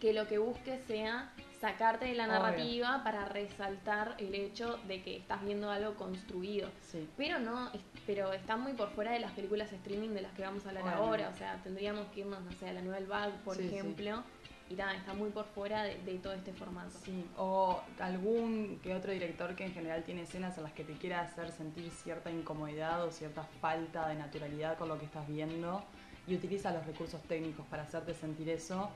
que 0.00 0.12
lo 0.12 0.26
que 0.28 0.38
busque 0.38 0.78
sea 0.86 1.32
sacarte 1.60 2.04
de 2.04 2.14
la 2.14 2.24
Obvio. 2.26 2.34
narrativa 2.38 3.00
para 3.02 3.24
resaltar 3.24 4.14
el 4.18 4.34
hecho 4.34 4.76
de 4.86 5.02
que 5.02 5.16
estás 5.16 5.42
viendo 5.42 5.70
algo 5.70 5.94
construido. 5.94 6.68
Sí, 6.82 7.08
Pero 7.16 7.38
no, 7.38 7.70
pero 8.06 8.32
está 8.34 8.56
muy 8.56 8.74
por 8.74 8.90
fuera 8.90 9.12
de 9.12 9.20
las 9.20 9.32
películas 9.32 9.72
streaming 9.72 10.10
de 10.10 10.20
las 10.22 10.32
que 10.34 10.42
vamos 10.42 10.64
a 10.66 10.68
hablar 10.68 10.86
ahora. 10.88 11.30
O 11.34 11.36
sea, 11.36 11.56
tendríamos 11.64 12.06
que 12.08 12.20
irnos, 12.20 12.42
no 12.42 12.52
sé, 12.52 12.68
a 12.68 12.72
la 12.74 12.82
Nouvelle 12.82 13.06
Vague, 13.06 13.32
por 13.44 13.56
Sí, 13.56 13.68
sí. 13.68 13.74
ejemplo. 13.74 14.22
Y 14.68 14.74
nada, 14.74 14.94
está 14.96 15.14
muy 15.14 15.30
por 15.30 15.46
fuera 15.46 15.84
de, 15.84 15.96
de 16.02 16.18
todo 16.18 16.32
este 16.34 16.52
formato. 16.52 16.90
sí. 17.04 17.24
O 17.38 17.80
algún 18.00 18.78
que 18.82 18.94
otro 18.94 19.12
director 19.12 19.54
que 19.54 19.64
en 19.64 19.72
general 19.72 20.02
tiene 20.04 20.22
escenas 20.22 20.56
en 20.58 20.64
las 20.64 20.72
que 20.72 20.84
te 20.84 20.92
quiera 20.94 21.20
hacer 21.22 21.50
sentir 21.52 21.88
cierta 21.90 22.30
incomodidad 22.30 23.02
o 23.04 23.10
cierta 23.12 23.44
falta 23.60 24.08
de 24.08 24.16
naturalidad 24.16 24.76
con 24.76 24.88
lo 24.88 24.98
que 24.98 25.04
estás 25.06 25.26
viendo 25.28 25.82
y 26.26 26.34
utiliza 26.34 26.72
los 26.72 26.84
recursos 26.86 27.20
técnicos 27.22 27.66
para 27.66 27.82
hacerte 27.82 28.14
sentir 28.14 28.48
eso, 28.48 28.90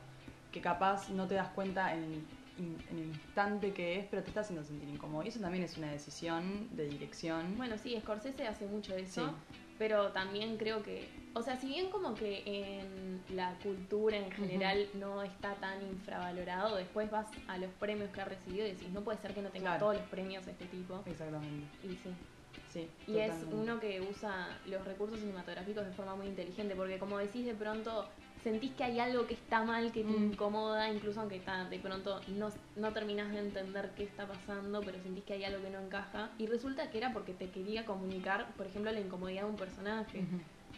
que 0.53 0.61
capaz 0.61 1.09
no 1.11 1.27
te 1.27 1.35
das 1.35 1.49
cuenta 1.49 1.95
en, 1.95 2.25
en 2.59 2.99
el 2.99 3.07
instante 3.07 3.73
que 3.73 3.99
es, 3.99 4.07
pero 4.11 4.23
te 4.23 4.29
está 4.29 4.41
haciendo 4.41 4.65
sentir 4.65 4.89
incómodo. 4.89 5.25
Y 5.25 5.29
eso 5.29 5.41
también 5.41 5.65
es 5.65 5.77
una 5.77 5.91
decisión 5.91 6.69
de 6.77 6.89
dirección. 6.89 7.57
Bueno, 7.57 7.77
sí, 7.79 7.97
Scorsese 8.01 8.47
hace 8.47 8.67
mucho 8.67 8.95
de 8.95 9.03
eso. 9.03 9.29
Sí. 9.29 9.35
Pero 9.79 10.13
también 10.13 10.59
creo 10.59 10.83
que 10.83 11.09
O 11.33 11.41
sea, 11.41 11.57
si 11.57 11.69
bien 11.69 11.89
como 11.89 12.15
que 12.15 12.43
en 12.45 13.23
la 13.35 13.55
cultura 13.63 14.19
en 14.19 14.31
general 14.31 14.87
no 14.95 15.23
está 15.23 15.55
tan 15.55 15.81
infravalorado, 15.83 16.77
después 16.77 17.11
vas 17.11 17.29
a 17.49 17.57
los 17.57 17.71
premios 17.81 18.11
que 18.11 18.21
ha 18.21 18.27
recibido 18.27 18.67
y 18.67 18.73
decís, 18.73 18.91
no 18.91 19.01
puede 19.01 19.19
ser 19.19 19.33
que 19.33 19.41
no 19.41 19.49
tenga 19.49 19.79
todos 19.79 19.97
los 19.97 20.05
premios 20.09 20.45
de 20.45 20.53
este 20.53 20.67
tipo. 20.67 21.03
Exactamente. 21.07 21.67
Y 21.85 21.89
sí. 21.91 22.11
Sí, 22.73 22.89
y 23.09 23.19
es 23.19 23.35
uno 23.51 23.81
que 23.81 24.01
usa 24.01 24.57
los 24.67 24.85
recursos 24.85 25.19
cinematográficos 25.19 25.85
de 25.85 25.93
forma 25.93 26.15
muy 26.15 26.29
inteligente, 26.29 26.77
porque 26.77 26.99
como 26.99 27.19
decís 27.19 27.45
de 27.45 27.55
pronto, 27.55 28.07
sentís 28.45 28.73
que 28.73 28.85
hay 28.85 29.01
algo 29.01 29.27
que 29.27 29.35
está 29.35 29.65
mal, 29.65 29.91
que 29.91 30.05
te 30.05 30.09
mm. 30.09 30.33
incomoda, 30.33 30.89
incluso 30.89 31.21
aunque 31.21 31.37
está, 31.37 31.65
de 31.69 31.79
pronto 31.81 32.21
no, 32.29 32.49
no 32.77 32.93
terminás 32.93 33.33
de 33.33 33.41
entender 33.41 33.91
qué 33.97 34.05
está 34.05 34.27
pasando, 34.27 34.81
pero 34.83 35.03
sentís 35.03 35.25
que 35.25 35.33
hay 35.33 35.45
algo 35.45 35.63
que 35.63 35.71
no 35.71 35.81
encaja. 35.81 36.31
Y 36.39 36.47
resulta 36.47 36.91
que 36.91 36.99
era 36.99 37.13
porque 37.13 37.35
te 37.35 37.51
quería 37.51 37.85
comunicar, 37.85 38.47
por 38.57 38.67
ejemplo, 38.67 38.93
la 38.93 39.01
incomodidad 39.01 39.43
de 39.43 39.51
un 39.51 39.57
personaje. 39.57 40.25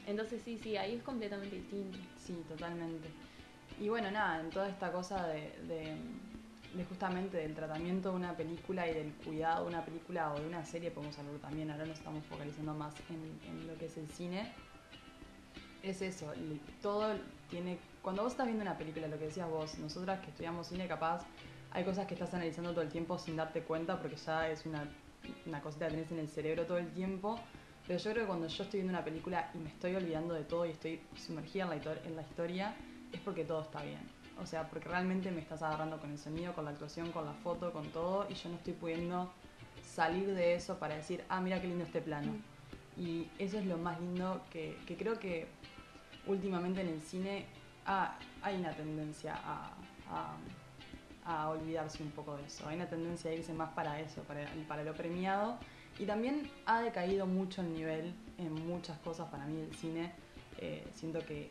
Entonces 0.06 0.40
sí, 0.42 0.58
sí, 0.62 0.78
ahí 0.78 0.94
es 0.94 1.02
completamente 1.02 1.56
distinto. 1.56 1.98
Sí, 2.16 2.42
totalmente. 2.48 3.08
Y 3.78 3.88
bueno, 3.88 4.10
nada, 4.10 4.40
en 4.40 4.50
toda 4.50 4.68
esta 4.68 4.90
cosa 4.90 5.26
de 5.28 5.52
de 5.68 5.96
justamente 6.88 7.36
del 7.36 7.54
tratamiento 7.54 8.10
de 8.10 8.16
una 8.16 8.34
película 8.34 8.88
y 8.88 8.94
del 8.94 9.12
cuidado 9.12 9.64
de 9.64 9.70
una 9.70 9.84
película 9.84 10.32
o 10.32 10.40
de 10.40 10.46
una 10.46 10.64
serie, 10.64 10.90
podemos 10.90 11.18
hablar 11.18 11.34
también, 11.36 11.70
ahora 11.70 11.84
nos 11.84 11.98
estamos 11.98 12.24
focalizando 12.26 12.74
más 12.74 12.94
en, 13.10 13.66
lo 13.66 13.76
que 13.76 13.86
es 13.86 13.96
el 13.98 14.08
cine, 14.08 14.52
es 15.82 16.00
eso, 16.00 16.32
todo 16.80 17.14
tiene, 17.50 17.78
cuando 18.00 18.22
vos 18.22 18.32
estás 18.32 18.46
viendo 18.46 18.62
una 18.62 18.78
película, 18.78 19.08
lo 19.08 19.18
que 19.18 19.26
decías 19.26 19.48
vos, 19.50 19.78
nosotras 19.78 20.20
que 20.20 20.30
estudiamos 20.30 20.68
cine 20.68 20.88
capaz, 20.88 21.24
hay 21.72 21.84
cosas 21.84 22.06
que 22.06 22.14
estás 22.14 22.32
analizando 22.34 22.70
todo 22.70 22.82
el 22.82 22.90
tiempo 22.90 23.18
sin 23.18 23.36
darte 23.36 23.62
cuenta 23.62 24.00
porque 24.00 24.16
ya 24.16 24.48
es 24.48 24.64
una, 24.64 24.88
una 25.46 25.60
cosita 25.60 25.88
que 25.88 25.94
tenés 25.94 26.12
en 26.12 26.18
el 26.20 26.28
cerebro 26.28 26.64
todo 26.64 26.78
el 26.78 26.90
tiempo, 26.92 27.38
pero 27.86 27.98
yo 27.98 28.10
creo 28.12 28.22
que 28.24 28.28
cuando 28.28 28.46
yo 28.46 28.62
estoy 28.62 28.80
viendo 28.80 28.96
una 28.96 29.04
película 29.04 29.50
y 29.54 29.58
me 29.58 29.68
estoy 29.68 29.94
olvidando 29.94 30.34
de 30.34 30.44
todo 30.44 30.64
y 30.64 30.70
estoy 30.70 31.00
sumergida 31.16 31.64
en 32.04 32.16
la 32.16 32.22
historia, 32.22 32.74
es 33.12 33.20
porque 33.20 33.44
todo 33.44 33.62
está 33.62 33.82
bien. 33.82 34.11
O 34.40 34.46
sea, 34.46 34.68
porque 34.68 34.88
realmente 34.88 35.30
me 35.30 35.40
estás 35.40 35.62
agarrando 35.62 35.98
con 35.98 36.10
el 36.10 36.18
sonido, 36.18 36.54
con 36.54 36.64
la 36.64 36.70
actuación, 36.72 37.12
con 37.12 37.24
la 37.24 37.32
foto, 37.32 37.72
con 37.72 37.86
todo, 37.88 38.26
y 38.28 38.34
yo 38.34 38.48
no 38.48 38.56
estoy 38.56 38.72
pudiendo 38.72 39.32
salir 39.84 40.34
de 40.34 40.54
eso 40.54 40.78
para 40.78 40.96
decir, 40.96 41.24
ah, 41.28 41.40
mira 41.40 41.60
qué 41.60 41.68
lindo 41.68 41.84
este 41.84 42.00
plano. 42.00 42.32
Y 42.96 43.28
eso 43.38 43.58
es 43.58 43.66
lo 43.66 43.78
más 43.78 44.00
lindo 44.00 44.42
que, 44.50 44.76
creo 44.98 45.18
que 45.18 45.46
últimamente 46.26 46.80
en 46.80 46.88
el 46.88 47.02
cine 47.02 47.46
hay 47.84 48.56
una 48.56 48.72
tendencia 48.72 49.34
a, 49.44 49.72
a, 51.24 51.48
olvidarse 51.48 52.02
un 52.02 52.10
poco 52.10 52.36
de 52.36 52.46
eso. 52.46 52.68
Hay 52.68 52.76
una 52.76 52.88
tendencia 52.88 53.30
a 53.30 53.34
irse 53.34 53.52
más 53.52 53.70
para 53.70 54.00
eso, 54.00 54.22
para, 54.22 54.46
para 54.68 54.82
lo 54.82 54.94
premiado. 54.94 55.58
Y 55.98 56.04
también 56.04 56.50
ha 56.66 56.80
decaído 56.80 57.26
mucho 57.26 57.60
el 57.60 57.72
nivel 57.72 58.14
en 58.38 58.52
muchas 58.66 58.98
cosas 58.98 59.28
para 59.30 59.46
mí 59.46 59.60
el 59.60 59.74
cine. 59.74 60.12
Eh, 60.58 60.86
siento 60.94 61.20
que 61.20 61.50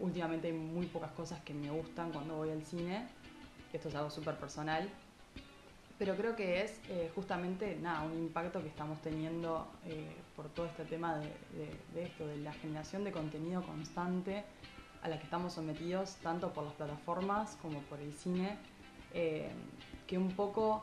últimamente 0.00 0.48
hay 0.48 0.52
muy 0.52 0.86
pocas 0.86 1.12
cosas 1.12 1.40
que 1.42 1.54
me 1.54 1.70
gustan 1.70 2.12
cuando 2.12 2.36
voy 2.36 2.50
al 2.50 2.62
cine. 2.64 3.06
Esto 3.72 3.88
es 3.88 3.94
algo 3.94 4.10
súper 4.10 4.36
personal. 4.36 4.88
Pero 5.98 6.16
creo 6.16 6.34
que 6.34 6.62
es 6.62 6.80
eh, 6.88 7.10
justamente 7.14 7.78
nada, 7.80 8.02
un 8.02 8.18
impacto 8.18 8.60
que 8.60 8.68
estamos 8.68 9.00
teniendo 9.02 9.68
eh, 9.86 10.10
por 10.34 10.48
todo 10.48 10.66
este 10.66 10.84
tema 10.84 11.16
de, 11.18 12.02
esto, 12.02 12.26
de 12.26 12.38
la 12.38 12.52
generación 12.54 13.04
de 13.04 13.12
contenido 13.12 13.62
constante 13.62 14.44
a 15.02 15.08
la 15.08 15.18
que 15.18 15.24
estamos 15.24 15.52
sometidos, 15.52 16.16
tanto 16.16 16.52
por 16.52 16.64
las 16.64 16.72
plataformas 16.74 17.56
como 17.62 17.80
por 17.82 18.00
el 18.00 18.12
cine, 18.14 18.58
eh, 19.14 19.50
que 20.06 20.18
un 20.18 20.32
poco 20.32 20.82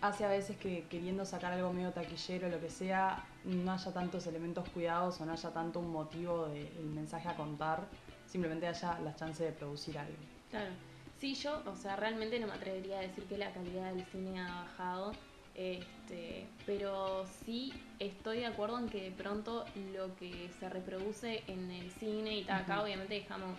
hace 0.00 0.24
a 0.24 0.28
veces 0.28 0.56
que 0.56 0.84
queriendo 0.84 1.24
sacar 1.24 1.52
algo 1.52 1.72
medio 1.72 1.92
taquillero, 1.92 2.48
lo 2.48 2.60
que 2.60 2.70
sea, 2.70 3.24
no 3.44 3.72
haya 3.72 3.92
tantos 3.92 4.26
elementos 4.26 4.68
cuidados 4.70 5.20
o 5.20 5.26
no 5.26 5.32
haya 5.32 5.50
tanto 5.50 5.80
un 5.80 5.90
motivo 5.90 6.46
del 6.48 6.86
mensaje 6.86 7.28
a 7.28 7.36
contar 7.36 7.86
simplemente 8.28 8.66
haya 8.66 8.98
la 9.00 9.14
chance 9.16 9.42
de 9.42 9.52
producir 9.52 9.98
algo. 9.98 10.16
Claro. 10.50 10.70
Sí, 11.18 11.34
yo, 11.34 11.62
o 11.66 11.74
sea, 11.74 11.96
realmente 11.96 12.38
no 12.38 12.46
me 12.46 12.52
atrevería 12.52 12.98
a 12.98 13.02
decir 13.02 13.24
que 13.24 13.38
la 13.38 13.50
calidad 13.52 13.92
del 13.92 14.04
cine 14.06 14.40
ha 14.40 14.62
bajado, 14.62 15.12
este, 15.54 16.46
pero 16.64 17.26
sí 17.44 17.72
estoy 17.98 18.38
de 18.38 18.46
acuerdo 18.46 18.78
en 18.78 18.88
que 18.88 19.02
de 19.02 19.10
pronto 19.10 19.64
lo 19.92 20.14
que 20.14 20.48
se 20.60 20.68
reproduce 20.68 21.42
en 21.48 21.72
el 21.72 21.90
cine 21.90 22.38
y 22.38 22.44
tal, 22.44 22.62
acá 22.62 22.82
obviamente 22.82 23.14
dejamos 23.14 23.58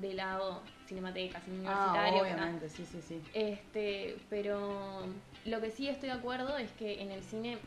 de 0.00 0.14
lado 0.14 0.62
cinematecas, 0.86 1.44
cine 1.44 1.66
ah, 1.66 2.10
obviamente, 2.18 2.70
sí, 2.70 2.86
sí, 2.90 3.02
sí. 3.02 3.20
Este, 3.34 4.16
pero 4.30 5.04
lo 5.44 5.60
que 5.60 5.70
sí 5.70 5.88
estoy 5.88 6.08
de 6.08 6.14
acuerdo 6.14 6.56
es 6.56 6.70
que 6.72 7.02
en 7.02 7.10
el 7.10 7.22
cine, 7.22 7.58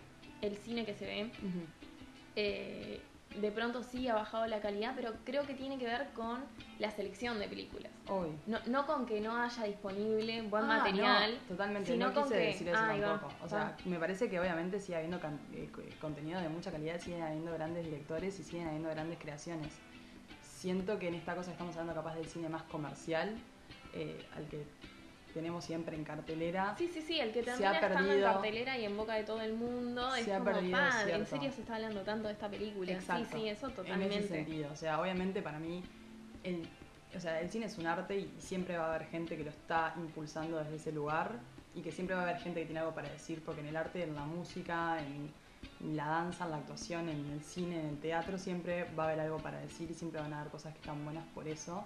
el 0.41 0.58
cine 0.58 0.86
que 0.86 0.96
se 0.96 1.05
ve, 1.05 1.31
eh, 2.36 3.01
de 3.39 3.51
pronto 3.51 3.84
sí 3.84 4.08
ha 4.08 4.15
bajado 4.15 4.46
la 4.48 4.60
calidad, 4.60 4.93
pero 4.96 5.13
creo 5.24 5.43
que 5.43 5.53
tiene 5.53 5.77
que 5.77 5.86
ver 5.86 6.10
con 6.13 6.43
la 6.79 6.91
selección 6.91 7.39
de 7.39 7.48
películas. 7.48 7.91
No, 8.48 8.60
no 8.65 8.86
con 8.86 9.05
que 9.05 9.22
no 9.22 9.36
haya 9.36 9.63
disponible 9.63 10.41
buen 10.43 10.63
ah, 10.65 10.77
material. 10.77 11.39
totalmente, 11.48 11.96
no 11.98 12.13
quise 12.13 12.36
decir 12.36 12.67
eso 12.69 12.77
tampoco. 12.77 13.34
O 13.43 13.50
sea, 13.50 13.75
me 13.86 14.00
parece 14.00 14.29
que 14.29 14.39
obviamente 14.39 14.79
sigue 14.79 14.98
habiendo 14.98 15.19
eh, 15.53 15.69
contenido 16.01 16.41
de 16.41 16.50
mucha 16.50 16.72
calidad, 16.72 17.00
siguen 17.00 17.22
habiendo 17.22 17.53
grandes 17.53 17.86
directores 17.86 18.39
y 18.39 18.43
siguen 18.43 18.67
habiendo 18.67 18.89
grandes 18.89 19.19
creaciones. 19.19 19.74
Siento 20.41 21.00
que 21.00 21.08
en 21.08 21.15
esta 21.15 21.36
cosa 21.36 21.51
estamos 21.51 21.75
hablando 21.77 21.93
capaz 21.93 22.15
del 22.15 22.27
cine 22.27 22.50
más 22.50 22.63
comercial, 22.63 23.38
eh, 23.93 24.25
al 24.36 24.46
que 24.48 24.65
tenemos 25.33 25.63
siempre 25.65 25.95
en 25.95 26.03
cartelera. 26.03 26.75
Sí, 26.77 26.89
sí, 26.93 27.01
sí, 27.01 27.19
el 27.19 27.31
que 27.31 27.43
termina 27.43 27.74
estando 27.74 28.13
en 28.13 28.21
cartelera 28.21 28.77
y 28.77 28.86
en 28.86 28.98
boca 28.98 29.15
de 29.15 29.24
todo 29.24 29.41
el 29.41 29.53
mundo 29.53 30.12
se 30.15 30.21
es 30.21 30.29
ha 30.29 30.39
como, 30.39 30.51
perdido, 30.51 30.79
en 31.07 31.25
serio 31.25 31.51
se 31.51 31.62
está 31.62 31.75
hablando 31.75 32.01
tanto 32.01 32.27
de 32.27 32.33
esta 32.33 32.50
película. 32.50 32.91
Exacto. 32.91 33.38
Sí, 33.38 33.41
sí, 33.41 33.50
eso 33.50 33.69
totalmente. 33.69 34.15
En 34.15 34.24
ese 34.24 34.27
sentido, 34.27 34.71
o 34.71 34.75
sea, 34.75 35.00
obviamente 35.00 35.41
para 35.41 35.59
mí 35.59 35.83
el, 36.43 36.67
o 37.15 37.19
sea, 37.19 37.39
el 37.41 37.50
cine 37.50 37.65
es 37.65 37.77
un 37.77 37.88
arte 37.88 38.17
y 38.17 38.33
siempre 38.39 38.77
va 38.77 38.86
a 38.88 38.95
haber 38.95 39.07
gente 39.07 39.38
que 39.38 39.43
lo 39.43 39.50
está 39.50 39.93
impulsando 39.98 40.57
desde 40.57 40.75
ese 40.75 40.91
lugar 40.91 41.39
y 41.75 41.81
que 41.81 41.91
siempre 41.91 42.15
va 42.15 42.21
a 42.21 42.29
haber 42.29 42.41
gente 42.41 42.62
que 42.62 42.65
tiene 42.65 42.79
algo 42.79 42.93
para 42.93 43.09
decir, 43.09 43.41
porque 43.45 43.62
en 43.62 43.67
el 43.67 43.77
arte, 43.77 44.03
en 44.03 44.15
la 44.15 44.25
música, 44.25 44.98
en 45.00 45.95
la 45.95 46.07
danza, 46.07 46.45
en 46.45 46.51
la 46.51 46.57
actuación, 46.57 47.09
en 47.09 47.31
el 47.31 47.41
cine, 47.41 47.79
en 47.79 47.86
el 47.88 48.00
teatro, 48.00 48.38
siempre 48.38 48.86
va 48.98 49.03
a 49.03 49.07
haber 49.07 49.19
algo 49.21 49.38
para 49.38 49.59
decir 49.59 49.89
y 49.91 49.93
siempre 49.93 50.19
van 50.21 50.33
a 50.33 50.41
haber 50.41 50.51
cosas 50.51 50.74
que 50.74 50.79
están 50.79 51.03
buenas 51.03 51.25
por 51.33 51.48
eso 51.48 51.86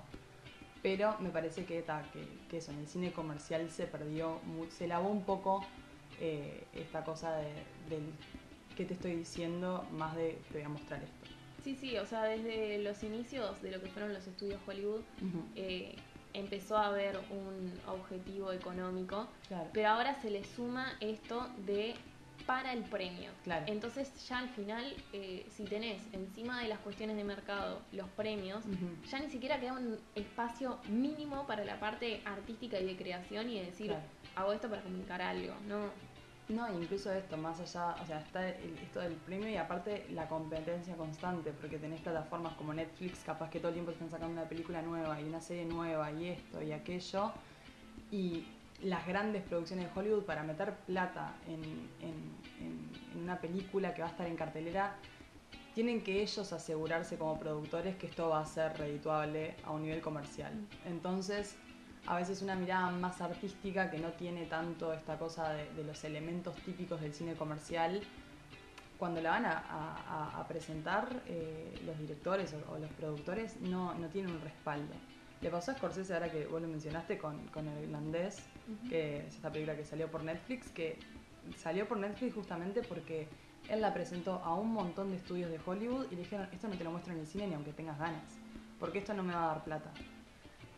pero 0.83 1.17
me 1.19 1.29
parece 1.29 1.65
que, 1.65 1.83
que, 2.49 2.57
eso, 2.57 2.71
en 2.71 2.79
el 2.79 2.87
cine 2.87 3.11
comercial 3.13 3.67
se 3.71 3.87
perdió, 3.87 4.39
se 4.69 4.85
lavó 4.85 5.09
un 5.09 5.23
poco 5.23 5.65
eh, 6.19 6.65
esta 6.75 7.03
cosa 7.05 7.35
de, 7.37 7.47
del 7.89 8.03
que 8.75 8.85
te 8.85 8.93
estoy 8.93 9.15
diciendo, 9.15 9.87
más 9.93 10.15
de 10.15 10.37
te 10.51 10.57
voy 10.57 10.63
a 10.63 10.69
mostrar 10.69 11.01
esto. 11.01 11.25
Sí, 11.63 11.75
sí, 11.75 11.97
o 11.97 12.05
sea, 12.05 12.23
desde 12.23 12.79
los 12.79 13.01
inicios 13.03 13.61
de 13.61 13.71
lo 13.71 13.79
que 13.79 13.87
fueron 13.87 14.13
los 14.13 14.27
estudios 14.27 14.59
Hollywood, 14.67 15.01
eh, 15.55 15.95
empezó 16.33 16.77
a 16.77 16.87
haber 16.87 17.17
un 17.29 17.71
objetivo 17.87 18.51
económico, 18.51 19.27
pero 19.71 19.87
ahora 19.87 20.19
se 20.21 20.29
le 20.29 20.43
suma 20.43 20.97
esto 20.99 21.47
de 21.65 21.95
para 22.45 22.73
el 22.73 22.83
premio. 22.83 23.31
Claro. 23.43 23.65
Entonces 23.67 24.11
ya 24.27 24.39
al 24.39 24.49
final, 24.49 24.95
eh, 25.13 25.45
si 25.49 25.63
tenés 25.63 26.01
encima 26.11 26.61
de 26.61 26.67
las 26.67 26.79
cuestiones 26.79 27.15
de 27.15 27.23
mercado 27.23 27.81
los 27.91 28.09
premios, 28.09 28.63
ya 29.09 29.19
ni 29.19 29.29
siquiera 29.29 29.59
queda 29.59 29.73
un 29.73 29.97
espacio 30.15 30.79
mínimo 30.89 31.45
para 31.47 31.63
la 31.63 31.79
parte 31.79 32.21
artística 32.25 32.79
y 32.79 32.85
de 32.85 32.95
creación 32.95 33.49
y 33.49 33.59
de 33.59 33.65
decir, 33.65 33.95
hago 34.35 34.53
esto 34.53 34.69
para 34.69 34.81
comunicar 34.81 35.21
algo, 35.21 35.53
¿no? 35.67 36.13
No, 36.49 36.67
incluso 36.73 37.11
esto, 37.13 37.37
más 37.37 37.59
allá, 37.61 37.95
o 38.01 38.05
sea, 38.05 38.19
está 38.19 38.49
esto 38.49 38.99
del 38.99 39.13
premio 39.13 39.47
y 39.47 39.55
aparte 39.55 40.05
la 40.11 40.27
competencia 40.27 40.95
constante, 40.95 41.51
porque 41.51 41.77
tenés 41.77 42.01
plataformas 42.01 42.53
como 42.55 42.73
Netflix, 42.73 43.19
capaz 43.23 43.49
que 43.49 43.59
todo 43.59 43.69
el 43.69 43.75
tiempo 43.75 43.91
están 43.91 44.09
sacando 44.09 44.33
una 44.33 44.49
película 44.49 44.81
nueva 44.81 45.19
y 45.21 45.23
una 45.23 45.39
serie 45.39 45.65
nueva 45.65 46.11
y 46.11 46.27
esto 46.27 46.61
y 46.61 46.73
aquello, 46.73 47.31
y 48.11 48.45
las 48.83 49.05
grandes 49.07 49.43
producciones 49.43 49.85
de 49.85 49.99
Hollywood 49.99 50.23
para 50.23 50.43
meter 50.43 50.73
plata 50.85 51.33
en, 51.47 52.03
una 53.21 53.39
película 53.39 53.93
que 53.93 54.01
va 54.01 54.07
a 54.07 54.11
estar 54.11 54.27
en 54.27 54.35
cartelera, 54.35 54.95
tienen 55.75 56.01
que 56.01 56.21
ellos 56.21 56.51
asegurarse 56.51 57.17
como 57.17 57.39
productores 57.39 57.95
que 57.95 58.07
esto 58.07 58.29
va 58.29 58.41
a 58.41 58.45
ser 58.45 58.77
redituable 58.77 59.55
a 59.63 59.71
un 59.71 59.83
nivel 59.83 60.01
comercial. 60.01 60.53
Mm. 60.53 60.87
Entonces, 60.87 61.55
a 62.05 62.17
veces 62.17 62.41
una 62.41 62.55
mirada 62.55 62.91
más 62.91 63.21
artística 63.21 63.89
que 63.89 63.97
no 63.99 64.09
tiene 64.09 64.45
tanto 64.45 64.91
esta 64.93 65.17
cosa 65.17 65.53
de, 65.53 65.83
los 65.83 66.03
elementos 66.03 66.55
típicos 66.57 67.01
del 67.01 67.13
cine 67.13 67.35
comercial, 67.35 68.01
cuando 68.97 69.21
la 69.21 69.31
van 69.31 69.45
a, 69.45 70.45
presentar 70.47 71.23
eh, 71.27 71.81
los 71.85 71.97
directores 71.97 72.53
o, 72.69 72.77
los 72.77 72.91
productores 72.91 73.59
no, 73.61 73.93
no 73.95 74.07
tienen 74.07 74.31
un 74.31 74.41
respaldo. 74.41 74.93
Le 75.41 75.49
pasó 75.49 75.71
a 75.71 75.75
Scorsese 75.75 76.13
ahora 76.13 76.31
que 76.31 76.45
vos 76.45 76.61
lo 76.61 76.67
mencionaste 76.67 77.17
con, 77.17 77.47
con 77.47 77.67
el 77.67 77.83
irlandés, 77.83 78.37
que 78.89 79.19
es 79.19 79.35
esta 79.35 79.51
película 79.51 79.75
que 79.75 79.85
salió 79.85 80.09
por 80.09 80.23
Netflix, 80.23 80.69
que 80.69 80.97
salió 81.57 81.87
por 81.87 81.97
Netflix 81.97 82.33
justamente 82.33 82.81
porque 82.81 83.27
él 83.69 83.81
la 83.81 83.93
presentó 83.93 84.35
a 84.43 84.55
un 84.55 84.73
montón 84.73 85.09
de 85.09 85.17
estudios 85.17 85.49
de 85.49 85.59
Hollywood 85.65 86.07
y 86.11 86.15
le 86.15 86.21
dijeron, 86.21 86.47
esto 86.51 86.67
no 86.67 86.75
te 86.75 86.83
lo 86.83 86.91
muestro 86.91 87.13
en 87.13 87.19
el 87.19 87.27
cine 87.27 87.47
ni 87.47 87.53
aunque 87.53 87.73
tengas 87.73 87.97
ganas, 87.97 88.23
porque 88.79 88.99
esto 88.99 89.13
no 89.13 89.23
me 89.23 89.33
va 89.33 89.43
a 89.43 89.47
dar 89.55 89.63
plata. 89.63 89.91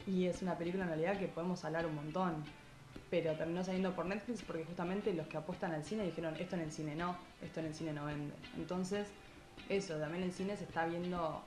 Y 0.08 0.26
es 0.26 0.42
una 0.42 0.58
película 0.58 0.84
en 0.84 0.90
realidad 0.90 1.18
que 1.18 1.28
podemos 1.28 1.64
hablar 1.66 1.86
un 1.86 1.96
montón, 1.96 2.44
pero 3.10 3.36
terminó 3.36 3.64
saliendo 3.64 3.96
por 3.96 4.06
Netflix 4.06 4.42
porque 4.44 4.66
justamente 4.66 5.14
los 5.14 5.28
que 5.28 5.38
apuestan 5.38 5.72
al 5.74 5.84
cine 5.84 6.04
dijeron, 6.04 6.36
esto 6.38 6.56
en 6.56 6.62
el 6.62 6.72
cine 6.72 6.96
no, 6.96 7.18
esto 7.42 7.60
en 7.60 7.68
el 7.68 7.74
cine 7.74 7.94
no 7.94 8.06
vende. 8.06 8.34
Entonces, 8.58 9.08
eso, 9.70 9.96
también 9.98 10.24
el 10.24 10.32
cine 10.32 10.58
se 10.58 10.66
está 10.66 10.86
viendo 10.86 11.42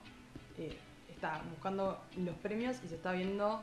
eh, 0.56 0.76
está 1.18 1.42
buscando 1.50 2.00
los 2.16 2.36
premios 2.36 2.78
y 2.84 2.88
se 2.88 2.94
está 2.94 3.12
viendo 3.12 3.62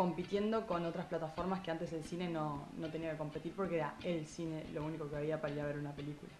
compitiendo 0.00 0.66
con 0.66 0.86
otras 0.86 1.04
plataformas 1.04 1.60
que 1.60 1.70
antes 1.70 1.92
el 1.92 2.02
cine 2.02 2.26
no, 2.26 2.66
no 2.78 2.88
tenía 2.88 3.12
que 3.12 3.18
competir 3.18 3.52
porque 3.54 3.76
era 3.76 3.96
el 4.02 4.26
cine 4.26 4.64
lo 4.72 4.82
único 4.82 5.10
que 5.10 5.16
había 5.16 5.42
para 5.42 5.52
ir 5.52 5.60
a 5.60 5.66
ver 5.66 5.76
una 5.76 5.92
película. 5.92 6.32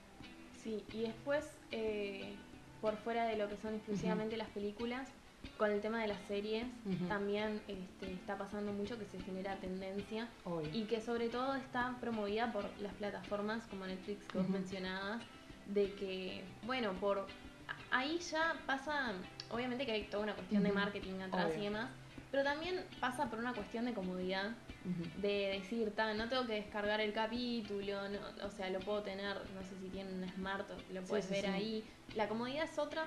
Sí, 0.62 0.82
y 0.94 1.02
después, 1.02 1.58
eh, 1.70 2.36
por 2.80 2.96
fuera 2.96 3.26
de 3.26 3.36
lo 3.36 3.50
que 3.50 3.58
son 3.58 3.74
exclusivamente 3.74 4.38
las 4.38 4.48
películas, 4.48 5.10
con 5.58 5.70
el 5.70 5.82
tema 5.82 6.00
de 6.00 6.08
las 6.08 6.22
series, 6.26 6.68
también 7.06 7.60
este, 7.68 8.10
está 8.14 8.38
pasando 8.38 8.72
mucho 8.72 8.98
que 8.98 9.04
se 9.04 9.20
genera 9.20 9.56
tendencia 9.56 10.30
Obvio. 10.46 10.70
y 10.72 10.84
que 10.84 11.02
sobre 11.02 11.28
todo 11.28 11.54
está 11.54 11.98
promovida 12.00 12.50
por 12.54 12.64
las 12.80 12.94
plataformas 12.94 13.64
como 13.64 13.86
Netflix 13.86 14.24
que 14.26 14.38
vos 14.38 14.46
Ujú. 14.46 14.54
mencionabas, 14.54 15.20
de 15.66 15.92
que, 15.96 16.44
bueno, 16.64 16.94
por 16.94 17.26
ahí 17.90 18.20
ya 18.20 18.54
pasa, 18.66 19.12
obviamente 19.50 19.84
que 19.84 19.92
hay 19.92 20.04
toda 20.04 20.22
una 20.22 20.34
cuestión 20.34 20.62
de 20.62 20.72
marketing 20.72 21.20
atrás 21.20 21.50
Obvio. 21.50 21.60
y 21.60 21.64
demás, 21.64 21.90
pero 22.30 22.44
también 22.44 22.84
pasa 23.00 23.28
por 23.28 23.38
una 23.38 23.52
cuestión 23.54 23.84
de 23.86 23.92
comodidad, 23.94 24.50
de 25.16 25.58
decir, 25.60 25.92
"Ta, 25.94 26.14
no 26.14 26.28
tengo 26.28 26.46
que 26.46 26.54
descargar 26.54 27.00
el 27.00 27.12
capítulo, 27.12 28.08
no- 28.08 28.46
o 28.46 28.50
sea, 28.50 28.70
lo 28.70 28.78
puedo 28.80 29.02
tener, 29.02 29.36
no 29.54 29.62
sé 29.62 29.76
si 29.78 29.88
tienen 29.90 30.22
un 30.22 30.28
smart, 30.30 30.70
o 30.70 30.74
lo 30.92 31.00
Sí, 31.02 31.06
puedes 31.08 31.26
sí, 31.26 31.32
ver 31.32 31.44
sí. 31.44 31.50
ahí. 31.50 31.84
La 32.14 32.28
comodidad 32.28 32.64
es 32.64 32.78
otra. 32.78 33.04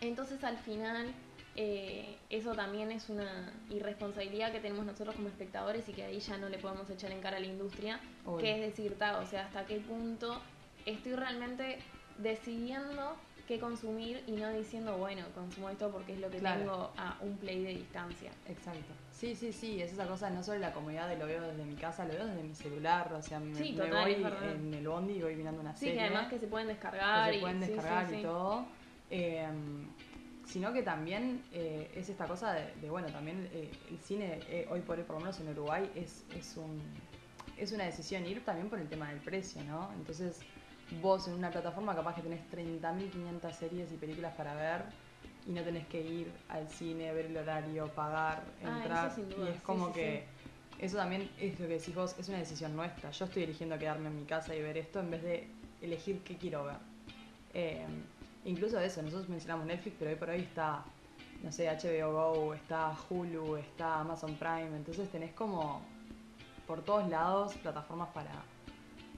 Entonces 0.00 0.44
al 0.44 0.58
final 0.58 1.12
eh, 1.60 2.16
eso 2.30 2.54
también 2.54 2.92
es 2.92 3.08
una 3.08 3.52
irresponsabilidad 3.70 4.52
que 4.52 4.60
tenemos 4.60 4.86
nosotros 4.86 5.16
como 5.16 5.28
espectadores 5.28 5.88
y 5.88 5.92
que 5.92 6.04
ahí 6.04 6.20
ya 6.20 6.36
no 6.36 6.48
le 6.48 6.58
podemos 6.58 6.88
echar 6.88 7.10
en 7.10 7.20
cara 7.20 7.38
a 7.38 7.40
la 7.40 7.46
industria, 7.46 7.98
Obvio. 8.24 8.38
que 8.38 8.54
es 8.54 8.60
decir, 8.60 8.96
ta, 8.96 9.18
o 9.18 9.26
sea, 9.26 9.46
hasta 9.46 9.66
qué 9.66 9.78
punto 9.80 10.40
estoy 10.86 11.14
realmente 11.16 11.80
decidiendo 12.18 13.16
qué 13.48 13.58
consumir 13.58 14.22
y 14.26 14.32
no 14.32 14.50
diciendo, 14.52 14.98
bueno, 14.98 15.24
consumo 15.34 15.70
esto 15.70 15.90
porque 15.90 16.12
es 16.12 16.20
lo 16.20 16.30
que 16.30 16.36
Claro. 16.38 16.60
tengo 16.60 16.92
a 16.98 17.16
un 17.22 17.38
play 17.38 17.64
de 17.64 17.70
distancia. 17.70 18.30
Exacto. 18.46 18.92
Sí, 19.10 19.34
sí, 19.34 19.52
sí, 19.54 19.80
es 19.80 19.90
esa 19.90 20.06
cosa, 20.06 20.28
no 20.28 20.42
solo 20.44 20.58
la 20.60 20.72
comodidad 20.74 21.08
de 21.08 21.16
lo 21.16 21.24
veo 21.26 21.40
desde 21.42 21.64
mi 21.64 21.74
casa, 21.74 22.04
lo 22.04 22.12
veo 22.12 22.26
desde 22.26 22.42
mi 22.42 22.54
celular, 22.54 23.10
o 23.14 23.22
sea, 23.22 23.40
me, 23.40 23.54
Sí, 23.54 23.72
me 23.72 23.86
total, 23.86 24.02
voy 24.04 24.26
en 24.52 24.74
el 24.74 24.86
bondi 24.86 25.14
y 25.14 25.22
voy 25.22 25.34
mirando 25.34 25.62
una 25.62 25.74
Sí, 25.74 25.86
serie. 25.86 25.94
que 25.94 26.00
además 26.02 26.28
que 26.28 26.38
se 26.38 26.46
pueden 26.46 26.68
descargar. 26.68 27.24
que 27.24 27.32
se 27.32 27.38
y- 27.38 27.40
pueden 27.40 27.60
sí, 27.60 27.66
sí, 27.66 27.72
descargar 27.72 28.12
y 28.12 28.16
sí. 28.16 28.22
todo. 28.22 28.66
Eh, 29.10 29.48
sino 30.44 30.72
que 30.74 30.82
también 30.82 31.42
eh, 31.52 31.90
es 31.94 32.08
esta 32.10 32.26
cosa 32.26 32.52
de, 32.52 32.74
de, 32.82 32.90
bueno, 32.90 33.08
también 33.08 33.48
eh, 33.52 33.70
el 33.90 33.98
cine 33.98 34.40
eh, 34.48 34.66
hoy 34.70 34.80
por 34.80 34.98
hoy, 34.98 35.04
por 35.04 35.14
lo 35.16 35.20
menos 35.20 35.40
en 35.40 35.48
Uruguay, 35.48 35.90
es, 35.94 36.24
es, 36.38 36.56
un, 36.58 36.80
es 37.56 37.72
una 37.72 37.84
decisión 37.84 38.24
ir 38.26 38.44
también 38.44 38.68
por 38.68 38.78
el 38.78 38.88
tema 38.88 39.08
del 39.10 39.20
precio, 39.20 39.62
¿no? 39.64 39.90
Entonces 39.96 40.40
vos 41.02 41.28
en 41.28 41.34
una 41.34 41.50
plataforma 41.50 41.94
capaz 41.94 42.14
que 42.14 42.22
tenés 42.22 42.40
30.500 42.50 43.52
series 43.52 43.92
y 43.92 43.96
películas 43.96 44.34
para 44.34 44.54
ver 44.54 44.82
y 45.46 45.52
no 45.52 45.62
tenés 45.62 45.86
que 45.86 46.00
ir 46.00 46.32
al 46.48 46.68
cine, 46.68 47.12
ver 47.12 47.26
el 47.26 47.36
horario, 47.36 47.88
pagar, 47.94 48.42
Ah, 48.64 48.76
entrar. 48.78 49.06
eso 49.06 49.16
sin 49.16 49.30
duda, 49.30 49.48
y 49.48 49.52
es 49.54 49.62
como 49.62 49.86
sí, 49.88 49.92
que 49.94 50.24
eso 50.78 50.96
también 50.96 51.28
es 51.38 51.58
lo 51.58 51.66
que 51.66 51.74
decís 51.78 51.94
vos, 51.94 52.14
es 52.18 52.28
una 52.28 52.38
decisión 52.38 52.74
nuestra. 52.76 53.10
Yo 53.10 53.24
estoy 53.24 53.42
eligiendo 53.44 53.78
quedarme 53.78 54.08
en 54.08 54.16
mi 54.16 54.24
casa 54.24 54.54
y 54.54 54.62
ver 54.62 54.76
esto 54.78 55.00
en 55.00 55.10
vez 55.10 55.22
de 55.22 55.48
elegir 55.82 56.20
qué 56.22 56.36
quiero 56.36 56.64
ver. 56.64 56.76
Eh, 57.54 57.86
incluso 58.44 58.78
eso, 58.78 59.00
nosotros 59.02 59.28
mencionamos 59.28 59.66
Netflix, 59.66 59.96
pero 59.98 60.10
hoy 60.10 60.16
por 60.16 60.30
hoy 60.30 60.40
está, 60.40 60.84
no 61.42 61.50
sé, 61.50 61.68
HBO 61.68 62.12
Go, 62.12 62.54
está 62.54 62.92
Hulu, 63.08 63.56
está 63.56 64.00
Amazon 64.00 64.34
Prime, 64.36 64.76
entonces 64.76 65.08
tenés 65.10 65.32
como 65.32 65.80
por 66.66 66.82
todos 66.82 67.08
lados 67.08 67.54
plataformas 67.54 68.08
para, 68.10 68.30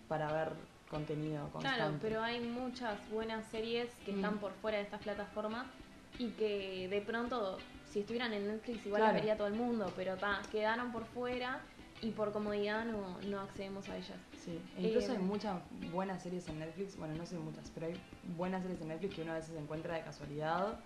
para 0.08 0.30
ver 0.32 0.52
contenido 0.90 1.48
constante. 1.50 1.76
Claro, 1.78 1.98
pero 2.02 2.22
hay 2.22 2.40
muchas 2.40 2.98
buenas 3.10 3.46
series 3.46 3.88
que 4.04 4.12
Mm. 4.12 4.16
están 4.16 4.38
por 4.38 4.52
fuera 4.54 4.78
de 4.78 4.84
estas 4.84 5.00
plataformas 5.00 5.66
y 6.18 6.30
que 6.32 6.88
de 6.88 7.00
pronto, 7.00 7.58
si 7.90 8.00
estuvieran 8.00 8.32
en 8.32 8.48
Netflix, 8.48 8.84
igual 8.84 9.00
Claro. 9.02 9.14
las 9.14 9.22
vería 9.22 9.36
todo 9.36 9.46
el 9.46 9.54
mundo, 9.54 9.90
pero 9.96 10.16
ta, 10.16 10.42
quedaron 10.50 10.90
por 10.92 11.04
fuera 11.06 11.60
y 12.02 12.10
por 12.10 12.32
comodidad 12.32 12.84
no, 12.84 13.18
no 13.22 13.40
accedemos 13.40 13.88
a 13.88 13.96
ellas. 13.96 14.18
Sí, 14.44 14.58
e 14.76 14.82
incluso 14.88 15.12
Eh, 15.12 15.16
hay 15.16 15.22
muchas 15.22 15.62
buenas 15.92 16.22
series 16.22 16.48
en 16.48 16.58
Netflix, 16.58 16.96
bueno, 16.96 17.14
no 17.14 17.24
sé 17.24 17.38
muchas, 17.38 17.70
pero 17.70 17.86
hay 17.86 17.94
buenas 18.36 18.62
series 18.62 18.80
en 18.80 18.88
Netflix 18.88 19.14
que 19.14 19.22
uno 19.22 19.32
a 19.32 19.36
veces 19.36 19.56
encuentra 19.56 19.94
de 19.94 20.02
casualidad. 20.02 20.80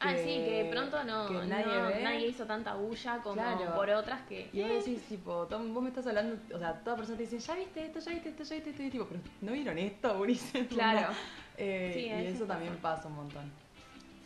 Ah, 0.00 0.14
sí, 0.16 0.24
que 0.44 0.62
de 0.64 0.70
pronto 0.70 1.02
no, 1.04 1.26
que 1.26 1.34
nadie 1.46 1.64
no- 1.64 1.90
nadie 2.02 2.26
hizo 2.28 2.44
tanta 2.44 2.74
bulla 2.74 3.18
como 3.22 3.34
Claro. 3.34 3.74
por 3.74 3.88
otras 3.90 4.22
que... 4.28 4.50
Y 4.52 4.60
vos 4.60 4.70
decís, 4.84 5.02
tipo, 5.08 5.46
Tom, 5.46 5.72
vos 5.72 5.82
me 5.82 5.88
estás 5.88 6.06
hablando, 6.06 6.36
o 6.54 6.58
sea, 6.58 6.74
toda 6.84 6.96
persona 6.96 7.16
te 7.16 7.22
dice, 7.24 7.38
ya 7.38 7.54
viste 7.54 7.86
esto, 7.86 7.98
ya 8.00 8.10
viste 8.12 8.28
esto, 8.28 8.42
ya 8.44 8.54
viste 8.56 8.70
esto, 8.70 8.82
y 8.82 8.90
tipo, 8.90 9.06
pero 9.06 9.20
¿no 9.40 9.52
vieron 9.52 9.78
esto, 9.78 10.18
Ulises? 10.18 10.66
Claro, 10.68 11.14
Eh, 11.56 11.90
Sí, 11.94 12.00
y 12.06 12.26
eso 12.36 12.44
también 12.44 12.76
pasa 12.76 13.08
un 13.08 13.14
montón. 13.14 13.50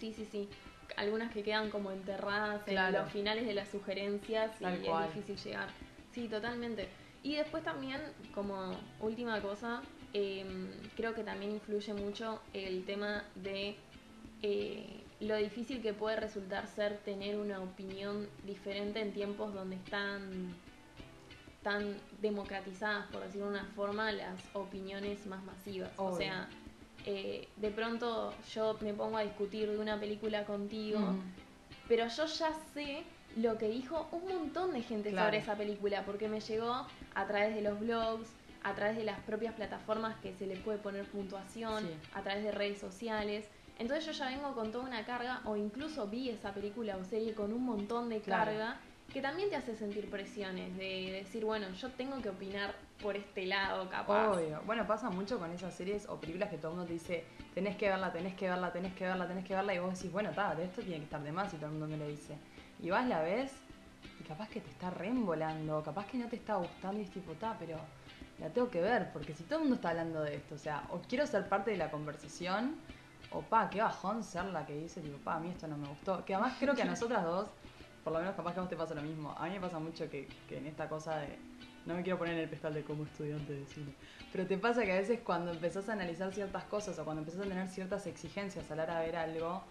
sí, 0.01 0.13
sí, 0.13 0.27
sí. 0.31 0.49
Algunas 0.97 1.33
que 1.33 1.45
quedan 1.45 1.71
como 1.71 1.93
enterradas 1.93 2.63
Claro. 2.65 2.97
en 2.99 3.03
los 3.05 3.13
finales 3.13 3.47
de 3.47 3.55
las 3.55 3.69
sugerencias 3.69 4.51
y 4.61 4.65
cual. 4.85 5.09
es 5.09 5.15
difícil 5.15 5.37
llegar. 5.37 5.69
Sí, 6.13 6.27
totalmente. 6.27 6.89
Y 7.23 7.37
después 7.37 7.63
también, 7.63 8.01
como 8.35 8.77
última 8.99 9.41
cosa, 9.41 9.83
em, 10.13 10.69
creo 10.97 11.15
que 11.15 11.23
también 11.23 11.53
influye 11.53 11.95
mucho 11.95 12.41
el 12.53 12.85
tema 12.85 13.23
de 13.37 13.77
eh, 14.43 15.00
lo 15.21 15.37
difícil 15.37 15.83
que 15.83 15.93
puede 15.93 16.17
resultar 16.17 16.67
ser 16.67 16.99
tener 16.99 17.37
una 17.39 17.61
opinión 17.61 18.29
diferente 18.45 19.01
en 19.01 19.13
tiempos 19.13 19.53
donde 19.53 19.77
están 19.77 20.55
tan 21.63 21.95
democratizadas, 22.23 23.07
por 23.09 23.23
decirlo 23.23 23.51
de 23.51 23.59
una 23.59 23.65
forma, 23.77 24.11
las 24.13 24.41
opiniones 24.55 25.27
más 25.27 25.43
masivas. 25.45 25.91
O 25.99 26.17
sea, 26.17 26.49
eh, 27.05 27.49
de 27.57 27.71
pronto 27.71 28.33
yo 28.55 28.79
me 28.81 28.95
pongo 28.95 29.19
a 29.19 29.23
discutir 29.23 29.71
de 29.71 29.79
una 29.79 30.01
película 30.01 30.45
contigo, 30.47 31.01
pero 31.87 32.07
yo 32.09 32.25
ya 32.25 32.53
sé 32.73 33.03
lo 33.37 33.59
que 33.59 33.69
dijo 33.69 34.09
un 34.13 34.27
montón 34.27 34.73
de 34.73 34.83
gente 34.83 35.11
Claro. 35.11 35.27
sobre 35.27 35.39
esa 35.39 35.55
película, 35.55 36.03
porque 36.05 36.29
me 36.29 36.41
llegó 36.41 36.87
a 37.15 37.27
través 37.27 37.55
de 37.55 37.61
los 37.61 37.79
blogs, 37.79 38.29
a 38.63 38.75
través 38.75 38.97
de 38.97 39.05
las 39.05 39.19
propias 39.21 39.55
plataformas 39.55 40.19
que 40.21 40.35
se 40.35 40.47
le 40.47 40.57
puede 40.57 40.79
poner 40.79 41.05
puntuación, 41.07 41.83
Sí. 41.85 41.91
a 42.15 42.23
través 42.23 42.43
de 42.43 42.53
redes 42.53 42.79
sociales. 42.79 43.47
Entonces 43.81 44.05
yo 44.05 44.13
ya 44.13 44.27
vengo 44.27 44.55
con 44.55 44.71
toda 44.71 44.85
una 44.85 45.07
carga, 45.07 45.41
o 45.47 45.57
incluso 45.57 46.07
vi 46.07 46.29
esa 46.29 46.53
película 46.53 46.99
o 46.99 47.05
serie 47.05 47.33
con 47.35 47.51
un 47.51 47.65
montón 47.65 48.11
de 48.11 48.21
Claro. 48.21 48.45
carga, 48.51 48.77
que 49.11 49.23
también 49.23 49.49
te 49.49 49.57
hace 49.57 49.75
sentir 49.75 50.11
presiones, 50.11 50.77
de 50.77 51.13
decir, 51.13 51.47
bueno, 51.47 51.71
yo 51.71 51.89
tengo 51.93 52.21
que 52.21 52.29
opinar 52.29 52.75
por 53.03 53.17
este 53.17 53.47
lado, 53.47 53.89
capaz. 53.89 54.37
Obvio. 54.37 54.61
Bueno, 54.67 54.87
pasa 54.87 55.09
mucho 55.09 55.39
con 55.39 55.51
esas 55.51 55.73
series 55.75 56.07
o 56.11 56.21
películas 56.21 56.51
que 56.51 56.59
todo 56.59 56.73
el 56.73 56.77
mundo 56.77 56.89
te 56.89 56.93
dice, 56.93 57.25
tenés 57.55 57.75
que 57.77 57.89
verla, 57.89 58.13
tenés 58.13 58.35
que 58.35 58.51
verla, 58.51 58.71
tenés 58.71 58.93
que 58.93 59.05
verla, 59.07 59.27
tenés 59.27 59.47
que 59.47 59.55
verla, 59.55 59.75
y 59.75 59.79
vos 59.79 59.95
decís, 59.95 60.13
bueno, 60.13 60.31
ta, 60.33 60.55
de 60.55 60.65
esto 60.65 60.83
tiene 60.83 60.99
que 60.99 61.05
estar 61.05 61.23
de 61.23 61.33
más 61.33 61.53
y 61.55 61.57
todo 61.57 61.67
el 61.67 61.73
mundo 61.73 61.89
me 61.89 61.97
lo 61.97 62.07
dice. 62.07 62.37
Y 62.83 62.91
vas, 62.91 63.09
la 63.09 63.23
ves, 63.23 63.51
y 64.21 64.25
capaz 64.25 64.51
que 64.51 64.61
te 64.61 64.69
está 64.69 64.91
reembolando, 64.91 65.83
capaz 65.83 66.07
que 66.07 66.19
no 66.19 66.29
te 66.29 66.37
está 66.37 66.57
gustando 66.57 67.01
y 67.01 67.05
es 67.05 67.11
tipo, 67.11 67.33
ta, 67.33 67.57
pero 67.59 67.79
la 68.39 68.51
tengo 68.51 68.69
que 68.69 68.83
ver, 68.83 69.11
porque 69.11 69.33
si 69.35 69.45
todo 69.45 69.55
el 69.57 69.61
mundo 69.63 69.77
está 69.77 69.89
hablando 69.89 70.21
de 70.23 70.37
esto, 70.37 70.55
o 70.55 70.59
sea, 70.59 70.85
o 70.91 70.99
quiero 71.01 71.27
ser 71.27 71.49
parte 71.49 71.71
de 71.71 71.79
la 71.79 71.91
conversación, 71.91 72.77
o 73.31 73.43
pa, 73.43 73.71
qué 73.71 73.81
bajón 73.81 74.25
ser 74.25 74.45
la 74.47 74.67
que 74.67 74.75
dice, 74.75 75.01
tipo, 75.01 75.17
pa, 75.19 75.35
a 75.37 75.41
mí 75.41 75.51
esto 75.51 75.67
no 75.69 75.77
me 75.77 75.89
gustó. 75.89 76.25
Que 76.25 76.35
además 76.35 76.57
creo 76.59 76.75
que 76.75 76.83
a 76.83 76.87
nosotras 76.87 77.25
dos, 77.25 77.49
por 78.03 78.13
lo 78.13 78.19
menos 78.19 78.35
capaz 78.35 78.53
que 78.53 78.59
a 78.59 78.63
vos 78.63 78.71
te 78.71 78.77
pasa 78.77 78.95
lo 78.95 79.03
mismo. 79.03 79.35
A 79.39 79.47
mí 79.47 79.53
me 79.53 79.61
pasa 79.61 79.79
mucho 79.79 80.09
que, 80.11 80.29
en 80.51 80.67
esta 80.67 80.89
cosa 80.89 81.19
de. 81.19 81.39
No 81.87 81.95
me 81.95 82.03
quiero 82.03 82.19
poner 82.19 82.35
en 82.35 82.41
el 82.41 82.47
pedestal 82.47 82.75
de 82.75 82.85
como 82.85 83.05
estudiante 83.05 83.55
de 83.55 83.67
cine. 83.67 83.95
Pero 84.33 84.47
te 84.47 84.59
pasa 84.59 84.85
que 84.85 84.93
a 84.93 84.97
veces 84.97 85.21
cuando 85.25 85.51
empezás 85.51 85.89
a 85.89 85.95
analizar 85.95 86.33
ciertas 86.33 86.65
cosas 86.65 86.99
o 86.99 87.05
cuando 87.05 87.23
empezás 87.23 87.41
a 87.41 87.49
tener 87.49 87.69
ciertas 87.69 88.07
exigencias 88.07 88.71
a 88.71 88.77
la 88.77 88.83
hora 88.83 89.01
de 89.01 89.07
ver 89.07 89.17
algo, 89.17 89.63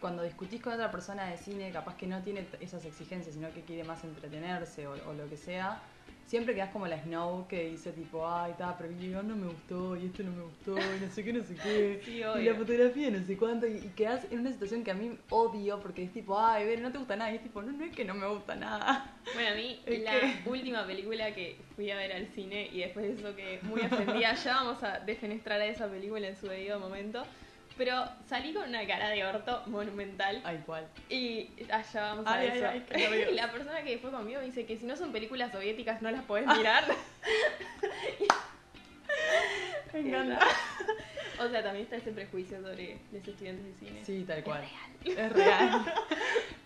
cuando 0.00 0.22
discutís 0.22 0.62
con 0.62 0.72
otra 0.72 0.90
persona 0.90 1.26
de 1.26 1.36
cine, 1.36 1.70
capaz 1.70 1.96
que 1.96 2.06
no 2.06 2.22
tiene 2.22 2.48
esas 2.60 2.86
exigencias, 2.86 3.34
sino 3.34 3.52
que 3.52 3.62
quiere 3.64 3.84
más 3.84 4.02
entretenerse 4.02 4.86
o 4.86 5.12
lo 5.12 5.28
que 5.28 5.36
sea, 5.36 5.82
siempre 6.24 6.54
quedás 6.54 6.70
como 6.70 6.86
la 6.86 7.02
Snow 7.02 7.46
que 7.48 7.70
dice 7.70 7.92
tipo, 7.92 8.26
ay, 8.26 8.52
está, 8.52 8.76
pero 8.78 8.88
el 8.90 8.98
guion 8.98 9.28
no 9.28 9.36
me 9.36 9.46
gustó 9.48 9.96
y 9.96 10.06
esto 10.06 10.22
no 10.22 10.30
me 10.32 10.42
gustó 10.42 10.94
y 10.96 11.00
no 11.00 11.10
sé 11.10 11.24
qué, 11.24 11.32
no 11.32 11.42
sé 11.42 11.54
qué. 11.56 12.00
Sí, 12.04 12.18
Y 12.18 12.42
la 12.44 12.54
fotografía, 12.54 13.10
no 13.10 13.22
sé 13.24 13.36
cuánto, 13.36 13.66
y, 13.66 13.76
y 13.76 13.90
quedás 13.96 14.26
en 14.30 14.40
una 14.40 14.50
situación 14.52 14.82
que 14.84 14.90
a 14.90 14.94
mí 14.94 15.18
odio 15.30 15.80
porque 15.80 16.04
es 16.04 16.12
tipo, 16.12 16.38
ay, 16.38 16.64
ver, 16.66 16.80
no 16.80 16.90
te 16.92 16.98
gusta 16.98 17.16
nada. 17.16 17.32
Y 17.32 17.36
es 17.36 17.42
tipo, 17.42 17.60
no, 17.62 17.72
no 17.72 17.84
es 17.84 17.92
que 17.94 18.04
no 18.04 18.14
me 18.14 18.26
gusta 18.26 18.54
nada. 18.56 19.20
Bueno, 19.34 19.50
a 19.50 19.54
mí 19.54 19.80
Es 19.86 20.02
la 20.02 20.12
que- 20.20 20.48
última 20.48 20.86
película 20.86 21.34
que 21.34 21.56
fui 21.76 21.90
a 21.90 21.96
ver 21.96 22.12
al 22.12 22.26
cine 22.28 22.68
y 22.72 22.80
después 22.80 23.06
de 23.06 23.12
eso 23.28 23.36
que 23.36 23.58
muy 23.62 23.80
ofendida, 23.82 24.34
ya 24.44 24.54
vamos 24.54 24.82
a 24.82 25.00
defenestrar 25.00 25.60
a 25.60 25.66
esa 25.66 25.88
película 25.88 26.26
en 26.28 26.36
su 26.36 26.46
debido 26.46 26.78
momento, 26.80 27.22
pero 27.76 28.04
salí 28.28 28.52
con 28.52 28.68
una 28.68 28.86
cara 28.86 29.08
de 29.10 29.24
orto 29.24 29.62
monumental 29.66 30.40
Ay, 30.44 30.62
cuál. 30.66 30.86
y 31.08 31.50
allá 31.70 32.02
vamos 32.02 32.26
a 32.26 32.34
Ay, 32.34 32.48
ay, 32.52 32.58
eso. 32.58 32.68
ay, 32.68 32.86
qué 32.88 32.96
nervios. 32.98 33.32
la 33.34 33.50
persona 33.52 33.82
que 33.82 33.98
fue 33.98 34.10
conmigo 34.10 34.40
me 34.40 34.46
dice 34.46 34.66
que 34.66 34.76
si 34.76 34.84
no 34.86 34.96
son 34.96 35.12
películas 35.12 35.52
soviéticas 35.52 36.02
no 36.02 36.10
las 36.10 36.22
podés 36.24 36.46
mirar. 36.46 36.84
Me 39.92 40.00
encanta. 40.08 40.38
o 41.38 41.48
sea, 41.48 41.62
también 41.62 41.84
está 41.84 41.96
ese 41.96 42.12
prejuicio 42.12 42.60
sobre 42.62 42.98
los 43.12 43.26
estudiantes 43.28 43.64
de 43.66 43.74
cine. 43.86 44.04
Sí, 44.04 44.24
tal 44.26 44.42
cual. 44.42 44.62
real. 45.04 45.18
Es 45.18 45.32
real. 45.32 45.94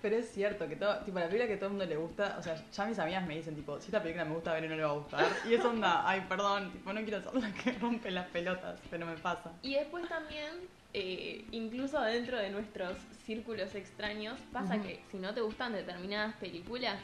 Pero 0.03 0.17
es 0.17 0.31
cierto 0.31 0.69
que 0.69 0.77
todo, 0.77 0.99
tipo, 1.05 1.19
la 1.19 1.27
película 1.27 1.49
que 1.49 1.55
a 1.55 1.57
todo 1.57 1.67
el 1.67 1.71
mundo 1.73 1.87
le 1.87 1.97
gusta, 1.97 2.37
o 2.39 2.43
sea, 2.43 2.55
ya 2.71 2.85
mis 2.85 2.99
amigas 2.99 3.27
me 3.27 3.37
dicen, 3.37 3.57
tipo, 3.57 3.79
si 3.81 3.87
esta 3.87 4.01
película 4.01 4.25
me 4.25 4.35
gusta 4.35 4.53
ver 4.53 4.69
no 4.69 4.77
le 4.77 4.83
va 4.85 4.91
a 4.91 4.95
gustar. 4.95 5.27
Y 5.49 5.55
es 5.55 5.65
onda, 5.65 6.09
ay, 6.09 6.25
perdón, 6.29 6.71
tipo, 6.73 6.93
no 6.93 7.01
quiero 7.03 7.21
ser 7.23 7.35
la 7.35 7.53
que 7.53 7.73
rompe 7.73 8.11
las 8.11 8.27
pelotas, 8.29 8.79
pero 8.91 9.07
me 9.07 9.17
pasa. 9.17 9.53
Y 9.63 9.75
después 9.75 10.09
también, 10.09 10.51
eh, 10.99 11.45
incluso 11.53 12.01
dentro 12.01 12.39
de 12.39 12.49
nuestros 12.49 12.97
círculos 13.27 13.75
extraños, 13.75 14.39
pasa 14.51 14.81
que 14.81 15.01
si 15.11 15.19
no 15.19 15.35
te 15.35 15.43
gustan 15.43 15.75
determinadas 15.75 16.35
películas, 16.37 16.99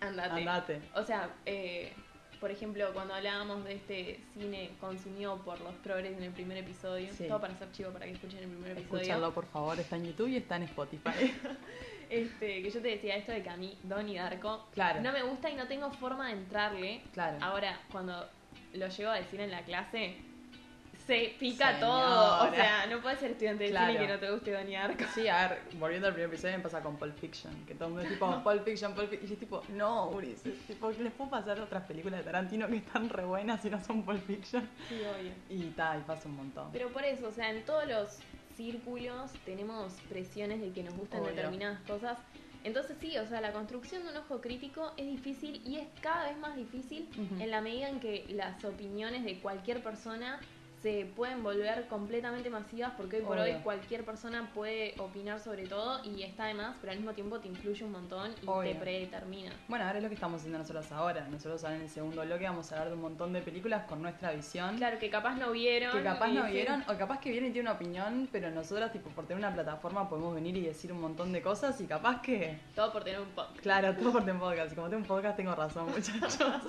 andate. 0.00 0.40
Andate. 0.40 0.80
O 0.96 1.04
sea, 1.04 1.30
eh, 1.46 1.92
por 2.40 2.50
ejemplo, 2.50 2.92
cuando 2.92 3.14
hablábamos 3.14 3.64
de 3.64 3.74
este 3.74 4.20
cine 4.34 4.70
consumido 4.80 5.36
por 5.44 5.60
los 5.60 5.72
progres 5.76 6.16
en 6.16 6.24
el 6.24 6.32
primer 6.32 6.56
episodio, 6.58 7.08
Sí. 7.12 7.28
todo 7.28 7.40
para 7.40 7.54
ser 7.56 7.70
chivo 7.70 7.90
para 7.92 8.06
que 8.06 8.12
escuchen 8.12 8.40
el 8.40 8.48
primer 8.48 8.72
episodio. 8.72 9.02
Escúchalo, 9.02 9.32
por 9.32 9.46
favor, 9.46 9.78
está 9.78 9.94
en 9.94 10.06
YouTube 10.06 10.26
y 10.28 10.36
está 10.38 10.56
en 10.56 10.64
Spotify. 10.64 11.10
Este, 12.10 12.62
que 12.62 12.70
yo 12.70 12.82
te 12.82 12.88
decía 12.88 13.16
esto 13.16 13.32
de 13.32 13.42
que 13.42 13.48
a 13.48 13.56
mí 13.56 13.74
Donnie 13.84 14.18
Darko 14.18 14.66
Claro. 14.74 15.00
no 15.00 15.12
me 15.12 15.22
gusta 15.22 15.48
y 15.48 15.54
no 15.54 15.66
tengo 15.66 15.90
forma 15.92 16.26
de 16.26 16.32
entrarle. 16.34 17.00
Claro. 17.14 17.38
Ahora, 17.40 17.80
cuando 17.90 18.28
lo 18.74 18.86
llego 18.88 19.10
a 19.10 19.14
decir 19.14 19.40
en 19.40 19.50
la 19.50 19.62
clase, 19.62 20.16
se 21.06 21.34
pica 21.38 21.72
Señora. 21.74 21.80
todo. 21.80 22.48
O 22.50 22.54
sea, 22.54 22.86
no 22.86 23.00
puedes 23.00 23.18
ser 23.20 23.30
estudiante 23.32 23.64
de 23.64 23.70
Claro. 23.70 23.92
cine 23.92 24.06
que 24.06 24.12
no 24.12 24.18
te 24.18 24.30
guste 24.30 24.50
Darko. 24.52 25.04
Sí, 25.14 25.28
a 25.28 25.48
ver, 25.48 25.60
volviendo 25.78 26.06
al 26.08 26.12
primer 26.14 26.28
episodio, 26.30 26.56
me 26.56 26.62
pasa 26.62 26.80
con 26.80 26.96
Pulp 26.96 27.18
Fiction, 27.18 27.52
que 27.66 27.74
todo 27.74 27.86
el 27.88 27.94
mundo 27.94 28.06
es 28.06 28.12
tipo, 28.12 28.26
Pulp 28.44 28.64
Fiction, 28.64 28.94
Pulp 28.94 29.10
Fiction, 29.10 29.26
y 29.26 29.30
yo 29.34 29.38
tipo, 29.38 29.62
no, 29.70 30.08
Ulises, 30.10 30.58
tipo, 30.66 30.90
les 30.90 31.12
puedo 31.12 31.30
pasar 31.30 31.60
otras 31.60 31.84
películas 31.84 32.18
de 32.20 32.24
Tarantino 32.24 32.68
que 32.68 32.76
están 32.76 33.08
re 33.08 33.24
buenas 33.24 33.64
y 33.64 33.70
no 33.70 33.82
son 33.82 34.02
Pulp 34.04 34.24
Fiction. 34.26 34.68
Sí, 34.88 35.00
obvio. 35.00 35.32
Y 35.48 35.70
tal, 35.70 36.00
y 36.00 36.02
pasa 36.02 36.28
un 36.28 36.36
montón. 36.36 36.68
Pero 36.72 36.88
por 36.90 37.04
eso, 37.04 37.28
o 37.28 37.32
sea, 37.32 37.50
en 37.50 37.64
todos 37.64 37.86
los 37.86 38.18
círculos 38.56 39.30
tenemos 39.44 39.92
presiones 40.08 40.60
de 40.60 40.70
que 40.72 40.82
nos 40.82 40.94
gustan 40.94 41.20
Obvio. 41.22 41.30
determinadas 41.34 41.80
cosas. 41.86 42.18
Entonces 42.64 42.96
sí, 43.00 43.18
o 43.18 43.26
sea, 43.26 43.40
la 43.40 43.52
construcción 43.52 44.04
de 44.04 44.10
un 44.10 44.18
ojo 44.18 44.40
crítico 44.40 44.92
es 44.96 45.06
difícil 45.06 45.60
y 45.66 45.78
es 45.78 45.86
cada 46.00 46.28
vez 46.28 46.38
más 46.38 46.54
difícil 46.54 47.08
en 47.40 47.50
la 47.50 47.60
medida 47.60 47.88
en 47.88 47.98
que 47.98 48.24
las 48.28 48.64
opiniones 48.64 49.24
de 49.24 49.40
cualquier 49.40 49.82
persona 49.82 50.38
se 50.82 51.06
pueden 51.14 51.42
volver 51.44 51.86
completamente 51.86 52.50
masivas 52.50 52.92
porque 52.96 53.16
hoy 53.16 53.22
por 53.22 53.38
Obvio. 53.38 53.56
hoy 53.56 53.62
cualquier 53.62 54.04
persona 54.04 54.50
puede 54.52 54.94
opinar 54.98 55.38
sobre 55.38 55.66
todo 55.66 56.00
y 56.04 56.22
está 56.22 56.46
de 56.46 56.54
más, 56.54 56.74
pero 56.80 56.90
al 56.92 56.98
mismo 56.98 57.12
tiempo 57.12 57.38
te 57.38 57.48
influye 57.48 57.84
un 57.84 57.92
montón 57.92 58.32
y 58.42 58.46
Obvio. 58.46 58.72
te 58.72 58.78
predetermina. 58.78 59.52
Bueno, 59.68 59.84
ahora 59.84 59.98
es 59.98 60.02
lo 60.02 60.08
que 60.08 60.16
estamos 60.16 60.40
haciendo 60.40 60.58
nosotros 60.58 60.90
ahora. 60.90 61.26
Nosotros 61.28 61.62
ahora 61.62 61.76
en 61.76 61.82
el 61.82 61.88
segundo 61.88 62.22
bloque 62.22 62.44
vamos 62.44 62.70
a 62.72 62.74
hablar 62.74 62.88
de 62.88 62.94
un 62.94 63.02
montón 63.02 63.32
de 63.32 63.42
películas 63.42 63.84
con 63.84 64.02
nuestra 64.02 64.32
visión. 64.32 64.76
Claro, 64.76 64.98
que 64.98 65.08
capaz 65.08 65.36
no 65.36 65.52
vieron. 65.52 65.92
Que 65.92 66.02
capaz 66.02 66.28
no 66.28 66.44
vieron, 66.46 66.82
o 66.88 66.98
capaz 66.98 67.20
que 67.20 67.30
vienen 67.30 67.50
y 67.50 67.52
tienen 67.52 67.70
una 67.70 67.76
opinión, 67.76 68.28
pero 68.32 68.50
nosotras, 68.50 68.92
tipo, 68.92 69.08
por 69.10 69.24
tener 69.26 69.38
una 69.38 69.54
plataforma 69.54 70.08
podemos 70.08 70.34
venir 70.34 70.56
y 70.56 70.62
decir 70.62 70.92
un 70.92 71.00
montón 71.00 71.32
de 71.32 71.42
cosas 71.42 71.80
y 71.80 71.86
capaz 71.86 72.20
que... 72.22 72.58
Todo 72.74 72.92
por 72.92 73.04
tener 73.04 73.20
un 73.20 73.28
podcast. 73.28 73.60
Claro, 73.60 73.94
todo 73.94 74.12
por 74.12 74.24
tener 74.24 74.40
podcast. 74.40 74.72
Y 74.72 74.74
como 74.74 74.88
tengo 74.88 75.02
un 75.02 75.08
podcast, 75.08 75.36
tengo 75.36 75.54
razón, 75.54 75.86
muchachos. 75.94 76.62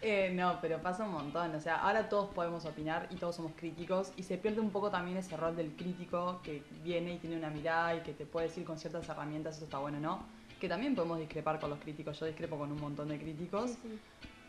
Eh, 0.00 0.30
no, 0.34 0.58
pero 0.62 0.78
pasa 0.80 1.04
un 1.04 1.12
montón. 1.12 1.54
O 1.54 1.60
sea, 1.60 1.76
ahora 1.76 2.08
todos 2.08 2.32
podemos 2.34 2.64
opinar 2.64 3.06
y 3.10 3.16
todos 3.16 3.36
somos 3.36 3.52
críticos. 3.58 4.12
Y 4.16 4.22
se 4.22 4.38
pierde 4.38 4.60
un 4.60 4.70
poco 4.70 4.90
también 4.90 5.18
ese 5.18 5.36
rol 5.36 5.54
del 5.56 5.72
crítico 5.72 6.40
que 6.42 6.62
viene 6.82 7.14
y 7.14 7.18
tiene 7.18 7.36
una 7.36 7.50
mirada 7.50 7.96
y 7.96 8.00
que 8.00 8.12
te 8.12 8.24
puede 8.24 8.46
decir 8.48 8.64
con 8.64 8.78
ciertas 8.78 9.06
herramientas 9.08 9.56
eso 9.56 9.64
está 9.64 9.78
bueno 9.78 9.98
o 9.98 10.00
no. 10.00 10.22
Que 10.60 10.68
también 10.68 10.94
podemos 10.94 11.18
discrepar 11.18 11.60
con 11.60 11.70
los 11.70 11.78
críticos. 11.78 12.18
Yo 12.18 12.26
discrepo 12.26 12.56
con 12.56 12.72
un 12.72 12.80
montón 12.80 13.08
de 13.08 13.18
críticos. 13.18 13.70
Sí, 13.72 13.78
sí. 13.82 13.98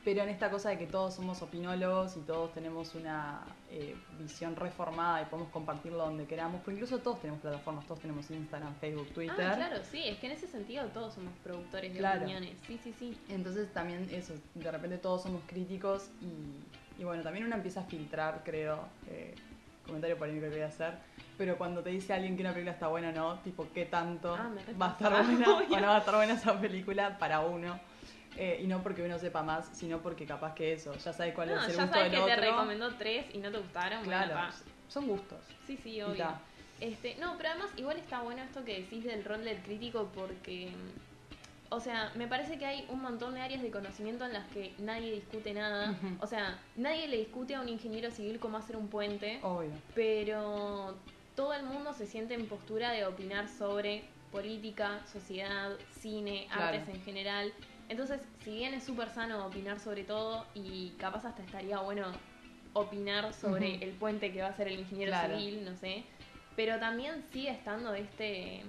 Pero 0.06 0.24
en 0.24 0.30
esta 0.30 0.50
cosa 0.50 0.70
de 0.70 0.78
que 0.78 0.88
todos 0.88 1.14
somos 1.16 1.42
opinólogos 1.42 2.16
y 2.16 2.22
todos 2.22 2.54
tenemos 2.54 2.96
una 2.96 3.42
eh, 3.70 3.94
visión 4.18 4.56
reformada 4.56 5.22
y 5.22 5.26
podemos 5.26 5.52
compartirlo 5.52 5.98
donde 5.98 6.26
queramos, 6.26 6.62
porque 6.62 6.76
incluso 6.80 7.00
todos 7.00 7.20
tenemos 7.20 7.42
plataformas, 7.42 7.86
todos 7.86 8.00
tenemos 8.00 8.32
Instagram, 8.32 8.74
Facebook, 8.76 9.10
Twitter. 9.10 9.46
Ah, 9.46 9.56
claro, 9.58 9.76
sí, 9.92 10.02
es 10.06 10.18
que 10.20 10.28
en 10.28 10.32
ese 10.32 10.48
sentido 10.48 10.86
todos 10.88 11.14
somos 11.16 11.34
productores 11.44 11.92
de 11.94 12.00
Claro. 12.00 12.22
opiniones. 12.22 12.56
Sí, 12.66 12.80
sí, 12.82 12.94
sí. 12.98 13.18
Entonces 13.28 13.72
también 13.74 14.08
eso, 14.10 14.34
de 14.56 14.72
repente 14.72 14.98
todos 15.00 15.22
somos 15.24 15.42
críticos 15.46 16.10
y, 16.22 16.69
y 17.00 17.04
bueno, 17.04 17.24
también 17.24 17.46
uno 17.46 17.56
empieza 17.56 17.80
a 17.82 17.84
filtrar, 17.86 18.42
creo, 18.44 18.88
eh, 19.10 19.34
comentario 19.86 20.18
polémico 20.18 20.46
que 20.48 20.52
voy 20.52 20.62
a 20.62 20.68
hacer, 20.68 20.94
pero 21.38 21.58
cuando 21.58 21.82
te 21.82 21.90
dice 21.90 22.14
alguien 22.14 22.36
que 22.36 22.42
una 22.44 22.52
película 22.52 22.74
está 22.74 22.88
buena 22.90 23.10
o 23.10 23.12
no, 23.14 23.40
tipo, 23.40 23.68
¿qué 23.74 23.86
tanto 23.86 24.36
Ah, 24.36 24.52
va 24.80 24.88
a 24.88 24.92
estar 24.92 25.12
buena 25.26 25.48
o 25.58 25.80
no 25.80 25.88
va 25.88 25.96
a 25.96 26.00
estar 26.00 26.16
buena 26.16 26.34
esa 26.34 26.60
película 26.60 27.18
para 27.18 27.40
uno? 27.40 27.80
Eh, 28.38 28.60
y 28.64 28.68
no 28.68 28.82
porque 28.84 29.02
uno 29.04 29.18
sepa 29.18 29.42
más, 29.44 29.70
sino 29.74 30.00
porque 30.00 30.26
capaz 30.26 30.54
que 30.54 30.74
eso, 30.74 30.94
ya 30.96 31.12
sabe 31.14 31.34
cuál 31.34 31.50
No, 31.50 31.56
es 31.62 31.70
el 31.70 31.76
ya 31.76 31.82
gusto 31.84 31.96
sabes 31.98 32.12
del 32.12 32.22
que 32.22 32.26
te 32.28 32.34
otro. 32.38 32.52
recomendó 32.52 32.94
tres 32.96 33.26
y 33.34 33.38
no 33.40 33.52
te 33.52 33.58
gustaron. 33.58 34.06
bueno, 34.06 34.26
Claro, 34.26 34.34
pa. 34.34 34.52
son 34.88 35.08
gustos. 35.08 35.40
Sí, 35.66 35.78
sí, 35.82 36.02
obvio. 36.02 36.28
Este, 36.80 37.16
no, 37.16 37.36
pero 37.38 37.50
además 37.50 37.70
igual 37.76 37.98
está 37.98 38.22
bueno 38.22 38.42
esto 38.44 38.64
que 38.64 38.80
decís 38.82 39.04
del 39.04 39.26
rol 39.26 39.44
del 39.44 39.58
crítico 39.64 40.10
porque, 40.16 40.72
o 41.72 41.80
sea, 41.80 42.12
me 42.16 42.28
parece 42.28 42.58
que 42.58 42.66
hay 42.66 42.86
un 42.90 43.02
montón 43.02 43.36
de 43.36 43.42
áreas 43.42 43.62
de 43.62 43.70
conocimiento 43.72 44.26
en 44.26 44.34
las 44.34 44.48
que 44.50 44.74
nadie 44.80 45.12
discute 45.12 45.54
nada. 45.54 45.96
O 46.20 46.28
sea, 46.28 46.60
nadie 46.76 47.08
le 47.08 47.18
discute 47.18 47.56
a 47.56 47.62
un 47.62 47.70
ingeniero 47.70 48.10
civil 48.12 48.40
cómo 48.40 48.58
hacer 48.58 48.76
un 48.76 48.88
puente, 48.88 49.40
Obvio. 49.44 49.72
pero 49.94 50.98
todo 51.36 51.54
el 51.54 51.64
mundo 51.64 51.94
se 51.94 52.06
siente 52.08 52.34
en 52.34 52.48
postura 52.48 52.92
de 52.92 53.06
opinar 53.06 53.48
sobre 53.48 54.04
política, 54.32 55.02
sociedad, 55.12 55.72
cine, 56.02 56.48
Claro. 56.52 56.78
artes 56.78 56.90
en 56.96 57.02
general. 57.04 57.54
Entonces, 57.88 58.22
si 58.44 58.52
bien 58.56 58.74
es 58.74 58.84
súper 58.84 59.10
sano 59.10 59.46
opinar 59.48 59.80
sobre 59.80 60.04
todo 60.04 60.46
y 60.54 60.90
capaz 61.00 61.26
hasta 61.26 61.42
estaría 61.44 61.80
bueno 61.80 62.06
opinar 62.74 63.34
sobre 63.34 63.76
el 63.84 63.92
puente 63.92 64.32
que 64.32 64.42
va 64.42 64.48
a 64.50 64.54
ser 64.54 64.68
el 64.68 64.80
ingeniero 64.80 65.12
Claro. 65.12 65.38
civil, 65.40 65.66
no 65.66 65.76
sé, 65.76 66.04
pero 66.56 66.80
también 66.80 67.24
sigue 67.32 67.50
estando 67.50 67.94
este 67.96 68.64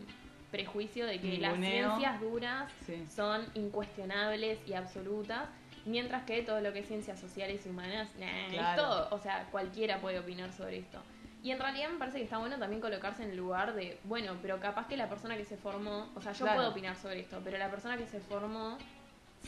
prejuicio 0.50 1.06
de 1.06 1.20
que 1.20 1.38
las 1.38 1.56
ciencias 1.58 2.20
duras 2.20 2.72
Sí. 2.86 3.06
son 3.08 3.44
incuestionables 3.54 4.58
y 4.66 4.74
absolutas, 4.74 5.48
mientras 5.86 6.24
que 6.24 6.42
todo 6.42 6.60
lo 6.60 6.72
que 6.72 6.80
es 6.80 6.86
ciencias 6.88 7.18
sociales 7.20 7.64
y 7.64 7.68
humanas, 7.68 8.08
nah, 8.18 8.48
Claro. 8.50 8.82
esto, 8.82 9.14
o 9.16 9.18
sea, 9.18 9.46
cualquiera 9.50 10.00
puede 10.00 10.18
opinar 10.18 10.52
sobre 10.52 10.78
esto. 10.78 11.00
Y 11.42 11.52
en 11.52 11.58
realidad 11.58 11.88
me 11.88 11.98
parece 11.98 12.18
que 12.18 12.24
está 12.24 12.36
bueno 12.36 12.58
también 12.58 12.82
colocarse 12.82 13.22
en 13.22 13.30
el 13.30 13.36
lugar 13.38 13.74
de, 13.74 13.98
bueno, 14.04 14.36
pero 14.42 14.60
capaz 14.60 14.86
que 14.88 14.96
la 14.98 15.08
persona 15.08 15.36
que 15.38 15.46
se 15.46 15.56
formó, 15.56 16.10
o 16.14 16.20
sea, 16.20 16.32
yo 16.32 16.44
Claro. 16.44 16.58
puedo 16.58 16.70
opinar 16.70 16.96
sobre 16.96 17.20
esto, 17.20 17.40
pero 17.42 17.56
la 17.56 17.70
persona 17.70 17.96
que 17.96 18.06
se 18.06 18.20
formó 18.20 18.76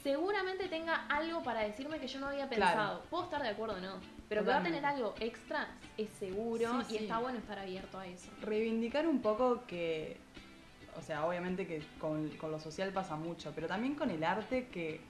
seguramente 0.02 0.68
tenga 0.68 1.06
algo 1.08 1.42
para 1.42 1.60
decirme 1.60 1.98
que 1.98 2.06
yo 2.08 2.18
no 2.20 2.28
había 2.28 2.48
Claro. 2.48 2.64
pensado. 2.72 3.02
Puedo 3.10 3.24
estar 3.24 3.42
de 3.42 3.48
acuerdo 3.50 3.74
o 3.76 3.80
no, 3.80 4.00
pero 4.28 4.42
que 4.42 4.50
va 4.50 4.58
a 4.58 4.62
tener 4.62 4.84
algo 4.86 5.14
extra 5.20 5.68
es 5.98 6.08
seguro 6.10 6.80
Sí, 6.84 6.94
y 6.94 6.98
sí. 6.98 7.04
está 7.04 7.18
bueno 7.18 7.38
estar 7.38 7.58
abierto 7.58 7.98
a 7.98 8.06
eso. 8.06 8.30
reivindicar 8.40 9.06
un 9.06 9.20
poco 9.20 9.64
que, 9.66 10.16
o 10.96 11.02
sea, 11.02 11.26
obviamente 11.26 11.66
que 11.66 11.82
con, 11.98 12.28
con 12.30 12.50
lo 12.50 12.60
social 12.60 12.92
pasa 12.92 13.16
mucho, 13.16 13.52
pero 13.54 13.66
también 13.66 13.94
con 13.94 14.10
el 14.10 14.22
arte 14.24 14.68
que 14.68 15.00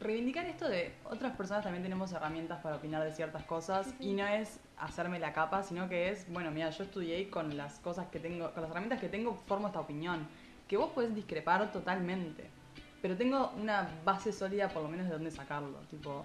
reivindicar 0.00 0.46
esto 0.46 0.66
de 0.68 0.94
otras 1.04 1.36
personas 1.36 1.62
también 1.62 1.82
tenemos 1.82 2.10
herramientas 2.12 2.60
para 2.62 2.76
opinar 2.76 3.04
de 3.04 3.12
ciertas 3.12 3.44
cosas 3.44 3.94
y 4.00 4.14
no 4.14 4.26
es 4.26 4.58
hacerme 4.78 5.18
la 5.18 5.32
capa, 5.32 5.62
sino 5.62 5.88
que 5.88 6.08
es, 6.08 6.26
bueno, 6.32 6.50
mira, 6.50 6.70
yo 6.70 6.84
estudié 6.84 7.20
y 7.20 7.26
con 7.26 7.56
las 7.56 7.78
cosas 7.80 8.08
que 8.08 8.18
tengo, 8.18 8.50
con 8.52 8.62
las 8.62 8.70
herramientas 8.70 8.98
que 8.98 9.08
tengo 9.08 9.34
formo 9.34 9.66
esta 9.66 9.80
opinión, 9.80 10.26
que 10.66 10.78
vos 10.78 10.90
podés 10.92 11.14
discrepar 11.14 11.70
totalmente, 11.70 12.48
pero 13.02 13.16
tengo 13.16 13.52
una 13.56 13.90
base 14.04 14.32
sólida 14.32 14.68
por 14.68 14.82
lo 14.82 14.88
menos 14.88 15.06
de 15.06 15.12
dónde 15.12 15.30
sacarlo, 15.30 15.78
tipo, 15.90 16.24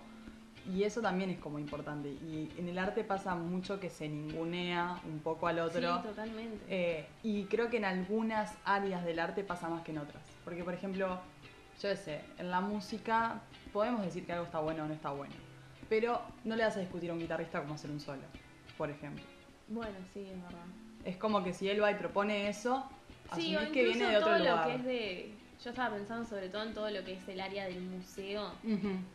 y 0.73 0.84
eso 0.84 1.01
también 1.01 1.30
es 1.30 1.39
como 1.39 1.60
importante. 1.60 2.10
Y 2.10 2.51
en 2.58 2.67
el 2.69 2.78
arte 2.78 3.04
pasa 3.04 3.36
mucho 3.36 3.80
que 3.80 3.89
se 3.89 4.08
ningunea 4.08 4.99
un 5.06 5.19
poco 5.19 5.47
al 5.47 5.60
otro. 5.60 5.97
Sí, 6.01 6.08
totalmente. 6.08 6.65
Eh, 6.69 7.06
y 7.23 7.43
creo 7.45 7.69
que 7.69 7.78
en 7.78 7.86
algunas 7.86 8.54
áreas 8.65 9.04
del 9.06 9.19
arte 9.19 9.43
pasa 9.43 9.69
más 9.69 9.84
que 9.84 9.91
en 9.91 9.99
otras. 9.99 10.23
Porque, 10.43 10.63
por 10.63 10.73
ejemplo, 10.73 11.19
yo 11.82 11.95
sé, 11.95 12.21
en 12.38 12.49
la 12.51 12.62
música 12.62 13.41
podemos 13.73 14.01
decir 14.04 14.25
que 14.25 14.34
algo 14.34 14.45
está 14.45 14.60
bueno 14.60 14.84
o 14.84 14.88
no 14.88 14.93
está 14.93 15.12
bueno. 15.12 15.34
Pero 15.89 16.21
no 16.43 16.56
le 16.56 16.63
vas 16.63 16.75
a 16.78 16.80
discutir 16.80 17.10
a 17.12 17.13
un 17.13 17.19
guitarrista 17.19 17.62
cómo 17.62 17.75
hacer 17.75 17.91
un 17.91 17.99
solo, 17.99 18.23
por 18.78 18.89
ejemplo. 18.89 19.23
bueno, 19.67 19.95
sí, 20.13 20.21
es 20.21 20.41
verdad. 20.41 20.65
Es 21.04 21.17
como 21.17 21.43
que 21.43 21.54
si 21.54 21.69
él 21.69 21.82
va 21.84 21.91
y 21.91 21.95
propone 21.95 22.49
eso, 22.49 22.84
Sí, 23.36 23.56
asumís 23.56 23.71
que 23.73 23.84
viene 23.84 24.08
de 24.10 24.17
otro 24.17 24.30
todo 24.30 24.39
lugar. 24.39 24.58
lo 24.58 24.71
que 24.71 24.75
es 24.78 24.84
de... 24.84 25.34
Yo 25.65 25.71
estaba 25.71 25.95
pensando 25.95 26.23
sobre 26.30 26.47
todo 26.49 26.62
en 26.62 26.75
todo 26.75 26.91
lo 26.91 27.04
que 27.04 27.13
es 27.13 27.28
el 27.28 27.41
área 27.41 27.65
del 27.65 27.82
museo. 27.82 28.51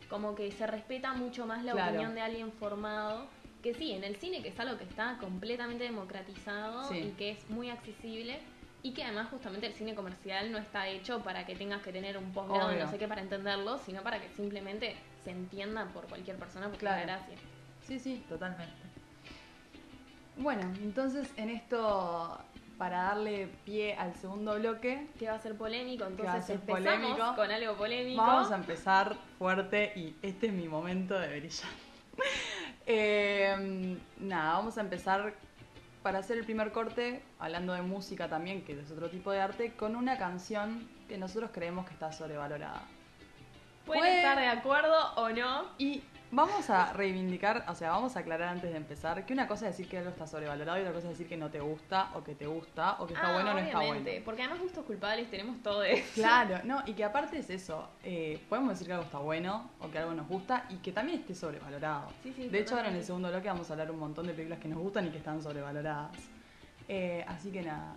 Como 0.09 0.35
que 0.35 0.51
se 0.51 0.67
respeta 0.67 1.13
mucho 1.13 1.45
más 1.45 1.63
la 1.63 1.71
Claro. 1.71 1.91
opinión 1.91 2.13
de 2.13 2.19
alguien 2.19 2.51
formado. 2.51 3.25
Que 3.63 3.73
sí, 3.73 3.93
en 3.93 4.03
el 4.03 4.17
cine, 4.17 4.41
que 4.41 4.49
es 4.49 4.59
algo 4.59 4.77
que 4.77 4.83
está 4.83 5.17
completamente 5.21 5.85
democratizado 5.85 6.83
Sí. 6.89 6.97
y 6.97 7.11
que 7.11 7.31
es 7.31 7.49
muy 7.49 7.69
accesible. 7.69 8.39
Y 8.83 8.91
que 8.93 9.01
además 9.03 9.29
justamente 9.29 9.65
el 9.67 9.73
cine 9.75 9.95
comercial 9.95 10.51
no 10.51 10.57
está 10.57 10.89
hecho 10.89 11.21
para 11.23 11.45
que 11.45 11.55
tengas 11.55 11.81
que 11.83 11.93
tener 11.93 12.17
un 12.17 12.33
posgrado 12.33 12.73
no 12.73 12.89
sé 12.91 12.97
qué 12.97 13.07
para 13.07 13.21
entenderlo, 13.21 13.77
sino 13.77 14.01
para 14.03 14.19
que 14.19 14.27
simplemente 14.35 14.97
se 15.23 15.31
entienda 15.31 15.85
por 15.93 16.07
cualquier 16.07 16.35
persona 16.37 16.65
porque 16.65 16.79
Claro. 16.79 16.99
es 17.01 17.07
la 17.07 17.15
gracia. 17.17 17.35
Sí, 17.83 17.97
sí, 17.97 18.25
totalmente. 18.27 18.73
Bueno, 20.35 20.63
entonces 20.81 21.31
en 21.37 21.49
esto, 21.49 22.41
para 22.81 23.03
darle 23.03 23.47
pie 23.63 23.93
al 23.93 24.15
segundo 24.15 24.55
bloque, 24.55 25.05
Que 25.19 25.27
va 25.27 25.35
a 25.35 25.39
ser 25.39 25.55
polémico, 25.55 26.01
va 26.03 26.07
a 26.07 26.09
entonces 26.09 26.45
ser 26.45 26.55
empezamos 26.55 27.11
polémico. 27.11 27.35
con 27.35 27.51
algo 27.51 27.75
polémico. 27.75 28.19
Vamos 28.23 28.51
a 28.51 28.55
empezar 28.55 29.15
fuerte 29.37 29.93
y 29.95 30.15
este 30.23 30.47
es 30.47 30.53
mi 30.53 30.67
momento 30.67 31.13
de 31.19 31.27
brillar. 31.39 31.69
Eh, 32.87 33.97
nada, 34.17 34.53
vamos 34.53 34.77
a 34.79 34.81
empezar 34.81 35.35
para 36.01 36.17
hacer 36.19 36.39
el 36.39 36.43
primer 36.43 36.71
corte, 36.71 37.21
hablando 37.39 37.73
de 37.73 37.83
música 37.83 38.27
también, 38.27 38.63
que 38.65 38.73
es 38.73 38.89
otro 38.91 39.09
tipo 39.11 39.31
de 39.31 39.39
arte, 39.39 39.73
con 39.73 39.95
una 39.95 40.17
canción 40.17 40.89
que 41.07 41.17
nosotros 41.19 41.51
creemos 41.53 41.85
que 41.85 41.93
está 41.93 42.11
sobrevalorada. 42.11 42.81
Pueden 43.85 44.01
Puede- 44.01 44.17
estar 44.17 44.39
de 44.39 44.47
acuerdo 44.47 45.13
o 45.15 45.29
no. 45.29 45.65
Y 45.77 46.01
vamos 46.31 46.69
a 46.69 46.93
reivindicar, 46.93 47.65
o 47.67 47.75
sea, 47.75 47.91
vamos 47.91 48.15
a 48.15 48.19
aclarar 48.21 48.47
antes 48.49 48.71
de 48.71 48.77
empezar 48.77 49.25
que 49.25 49.33
una 49.33 49.47
cosa 49.47 49.67
es 49.67 49.77
decir 49.77 49.89
que 49.89 49.97
algo 49.97 50.09
está 50.09 50.25
sobrevalorado 50.27 50.77
y 50.77 50.81
otra 50.81 50.93
cosa 50.93 51.07
es 51.07 51.13
decir 51.17 51.27
que 51.27 51.37
no 51.37 51.49
te 51.49 51.59
gusta 51.59 52.09
o 52.15 52.23
que 52.23 52.35
te 52.35 52.47
gusta 52.47 52.95
o 52.99 53.07
que 53.07 53.13
está 53.13 53.29
Ah, 53.29 53.33
bueno 53.33 53.51
o 53.51 53.53
no 53.53 53.59
está 53.59 53.79
bueno. 53.79 54.09
Porque 54.25 54.41
además 54.43 54.61
gustos 54.61 54.85
culpables 54.85 55.29
tenemos 55.29 55.61
todo 55.61 55.83
eso. 55.83 56.03
Claro, 56.15 56.59
no, 56.63 56.83
y 56.85 56.93
que 56.93 57.03
aparte 57.03 57.37
es 57.39 57.49
eso, 57.49 57.89
eh, 58.03 58.41
podemos 58.49 58.71
decir 58.71 58.87
que 58.87 58.93
algo 58.93 59.05
está 59.05 59.19
bueno 59.19 59.69
o 59.79 59.89
que 59.91 59.97
algo 59.99 60.13
nos 60.13 60.27
gusta 60.27 60.65
y 60.69 60.77
que 60.77 60.91
también 60.91 61.19
esté 61.19 61.35
sobrevalorado. 61.35 62.09
Sí, 62.23 62.33
sí, 62.35 62.47
de 62.47 62.59
hecho, 62.59 62.75
ahora 62.75 62.89
en 62.89 62.95
el 62.95 63.03
segundo 63.03 63.29
bloque 63.29 63.47
vamos 63.47 63.69
a 63.69 63.73
hablar 63.73 63.91
un 63.91 63.99
montón 63.99 64.27
de 64.27 64.33
películas 64.33 64.59
que 64.59 64.67
nos 64.67 64.79
gustan 64.79 65.07
y 65.07 65.09
que 65.11 65.17
están 65.17 65.41
sobrevaloradas. 65.41 66.11
Eh, 66.87 67.23
así 67.27 67.51
que 67.51 67.61
nada, 67.61 67.95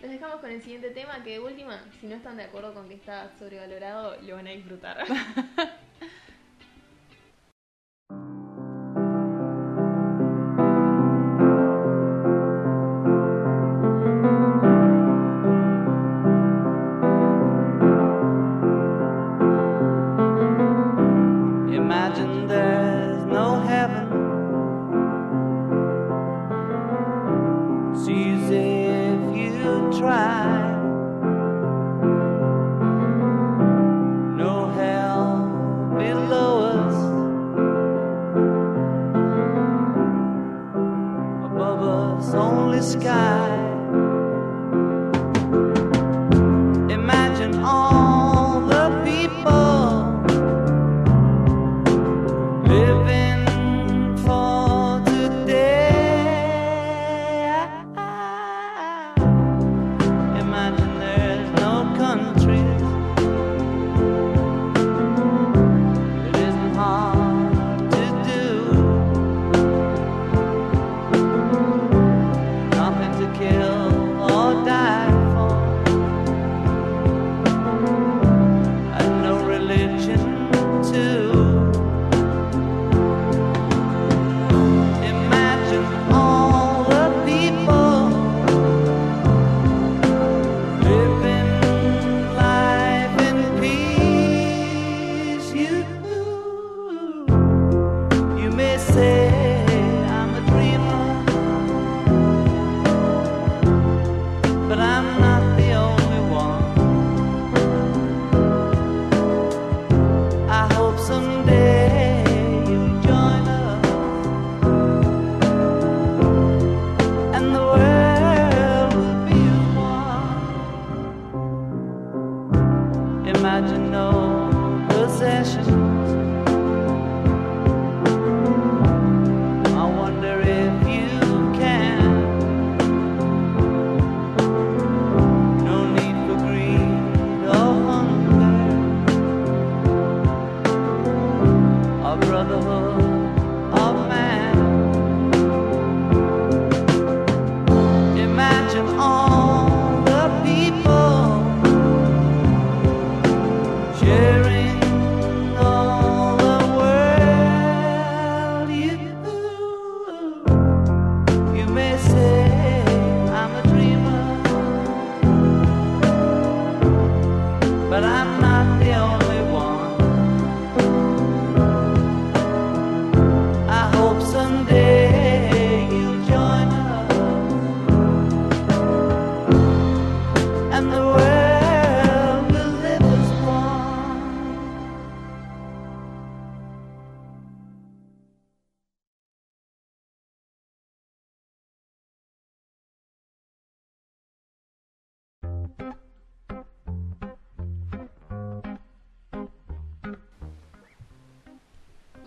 Los 0.00 0.10
dejamos 0.10 0.36
con 0.40 0.50
el 0.50 0.60
siguiente 0.62 0.90
tema 0.90 1.22
que 1.22 1.30
de 1.32 1.40
última, 1.40 1.78
si 2.00 2.06
no 2.06 2.16
están 2.16 2.36
de 2.36 2.44
acuerdo 2.44 2.74
con 2.74 2.88
que 2.88 2.94
está 2.94 3.30
sobrevalorado, 3.38 4.16
lo 4.22 4.34
van 4.36 4.46
a 4.48 4.50
disfrutar. 4.50 4.98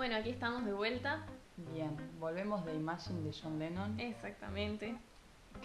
bueno, 0.05 0.19
aquí 0.19 0.29
estamos 0.29 0.63
de 0.63 0.71
vuelta. 0.71 1.25
bien, 1.73 1.97
volvemos 2.19 2.63
de 2.63 2.75
Imagine 2.75 3.21
de 3.23 3.31
John 3.41 3.57
Lennon. 3.57 3.99
Exactamente. 3.99 4.95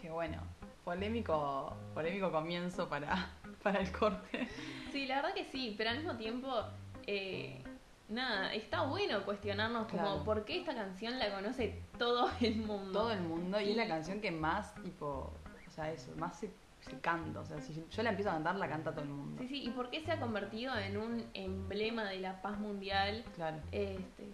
Que 0.01 0.11
bueno, 0.11 0.39
polémico, 0.83 1.77
polémico 1.93 2.33
comienzo 2.33 2.89
para, 2.89 3.29
para 3.63 3.81
el 3.81 3.93
corte. 3.93 4.49
Sí, 4.93 5.05
la 5.05 5.17
verdad 5.17 5.35
que 5.35 5.45
sí, 5.45 5.75
pero 5.77 5.91
al 5.91 5.99
mismo 5.99 6.17
tiempo, 6.17 6.49
eh, 7.07 7.63
nada, 8.09 8.55
está 8.55 8.85
bueno 8.85 9.27
cuestionarnos 9.27 9.89
como 9.89 10.25
por 10.25 10.47
qué 10.47 10.61
esta 10.61 10.75
canción 10.75 11.19
la 11.19 11.31
conoce 11.35 11.83
todo 11.99 12.31
el 12.41 12.57
mundo. 12.57 12.93
Todo 12.99 13.13
el 13.13 13.21
mundo, 13.21 13.61
y 13.61 13.65
es 13.65 13.71
Y- 13.73 13.75
la 13.75 13.89
canción 13.89 14.23
que 14.23 14.31
más, 14.31 14.75
tipo, 14.77 15.35
o 15.69 15.71
sea, 15.71 15.93
eso, 15.93 16.13
más 16.17 16.39
se, 16.41 16.51
se 16.81 16.99
canta. 17.01 17.41
O 17.41 17.45
sea, 17.45 17.61
si 17.61 17.75
yo 17.75 18.03
la 18.03 18.11
empiezo 18.11 18.31
a 18.31 18.35
cantar, 18.35 18.57
la 18.57 18.69
canta 18.69 18.93
todo 18.93 19.03
el 19.03 19.11
mundo. 19.11 19.37
Sí, 19.43 19.49
sí, 19.49 19.63
y 19.65 19.71
por 19.71 19.91
qué 19.91 20.01
se 20.01 20.13
ha 20.13 20.21
convertido 20.21 20.77
en 20.77 20.97
un 20.97 21.25
emblema 21.35 22.05
de 22.05 22.21
la 22.21 22.43
paz 22.43 22.59
mundial. 22.59 23.25
Claro. 23.35 23.59
Este, 23.73 24.33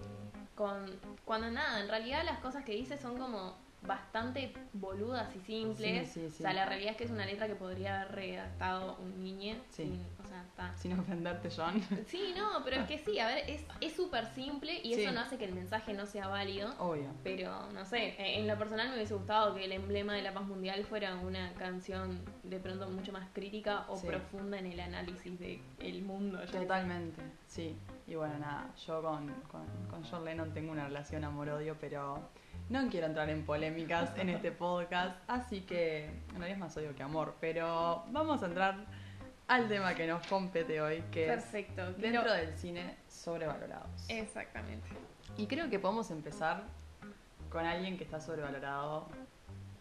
con, 0.55 0.87
cuando 1.25 1.51
nada, 1.51 1.81
en 1.81 1.89
realidad 1.89 2.25
las 2.25 2.39
cosas 2.39 2.65
que 2.65 2.73
dice 2.73 2.99
son 2.99 3.19
como 3.19 3.57
bastante 3.87 4.53
boludas 4.73 5.35
y 5.37 5.41
simples. 5.41 6.09
Sí, 6.11 6.21
sí, 6.21 6.31
sí. 6.31 6.37
O 6.39 6.43
sea, 6.43 6.53
la 6.53 6.67
realidad 6.67 6.93
es 6.93 6.97
que 6.97 7.05
es 7.05 7.11
una 7.11 7.27
letra 7.27 7.47
que 7.47 7.55
podría 7.55 8.01
haber 8.03 8.15
redactado 8.17 8.97
un 9.03 9.23
niño. 9.23 9.55
Sí. 9.71 9.85
sin- 9.85 10.07
o 10.25 10.29
sea, 10.29 10.43
está. 10.43 10.77
Sin 10.77 10.99
ofenderte, 10.99 11.49
John. 11.55 11.81
Sí, 12.07 12.35
no, 12.37 12.63
pero 12.65 12.81
es 12.83 12.87
que 12.89 12.99
sí, 12.99 13.19
a 13.21 13.27
ver, 13.29 13.49
es 13.49 13.65
es 13.81 13.93
súper 13.95 14.27
simple 14.27 14.81
y 14.83 14.95
eso 14.95 15.13
no 15.13 15.21
hace 15.21 15.37
que 15.39 15.45
el 15.45 15.55
mensaje 15.55 15.93
no 15.95 16.07
sea 16.07 16.29
válido. 16.29 16.75
Obvio. 16.79 17.09
Pero, 17.23 17.71
no 17.73 17.85
sé, 17.85 18.09
eh, 18.19 18.39
en 18.41 18.47
lo 18.49 18.57
personal 18.59 18.89
me 18.89 18.95
hubiese 18.97 19.15
gustado 19.15 19.55
que 19.55 19.65
el 19.65 19.73
emblema 19.73 20.15
de 20.15 20.23
la 20.23 20.33
paz 20.35 20.45
mundial 20.47 20.85
fuera 20.85 21.15
una 21.17 21.53
canción 21.55 22.21
de 22.43 22.59
pronto 22.59 22.89
mucho 22.91 23.13
más 23.13 23.29
crítica 23.33 23.85
o 23.89 24.01
profunda 24.01 24.59
en 24.59 24.67
el 24.67 24.81
análisis 24.81 25.39
del 25.39 25.61
el 25.79 26.03
mundo. 26.03 26.41
Totalmente, 26.51 27.23
sí. 27.47 27.77
Y 28.07 28.15
bueno, 28.15 28.39
nada, 28.39 28.71
yo 28.87 29.03
con, 29.03 29.29
con, 29.51 29.67
con 29.91 30.05
John 30.05 30.25
Lennon 30.25 30.53
tengo 30.55 30.73
una 30.73 30.87
relación 30.87 31.25
amor-odio, 31.25 31.77
pero 31.81 32.21
No 32.69 32.89
quiero 32.89 33.07
entrar 33.07 33.31
en 33.31 33.45
polémicas 33.45 34.11
en 34.17 34.29
este 34.29 34.51
podcast, 34.51 35.17
así 35.29 35.61
que 35.61 36.07
en 36.07 36.31
realidad 36.31 36.51
es 36.51 36.59
más 36.59 36.77
odio 36.77 36.95
que 36.97 37.03
amor, 37.03 37.37
pero 37.41 38.05
vamos 38.11 38.43
a 38.43 38.47
entrar 38.47 38.75
al 39.47 39.69
tema 39.69 39.95
que 39.95 40.07
nos 40.09 40.27
compete 40.27 40.81
hoy, 40.81 41.03
que 41.13 41.27
Perfecto. 41.27 41.83
es 41.91 41.95
quiero- 41.97 42.23
dentro 42.25 42.33
del 42.33 42.57
cine 42.57 42.97
sobrevalorados. 43.09 44.09
Exactamente. 44.09 44.89
Y 45.37 45.47
creo 45.47 45.71
que 45.71 45.79
podemos 45.79 46.11
empezar 46.11 46.65
con 47.51 47.65
alguien 47.65 47.97
que 47.97 48.03
está 48.03 48.21
sobrevalorado. 48.21 49.09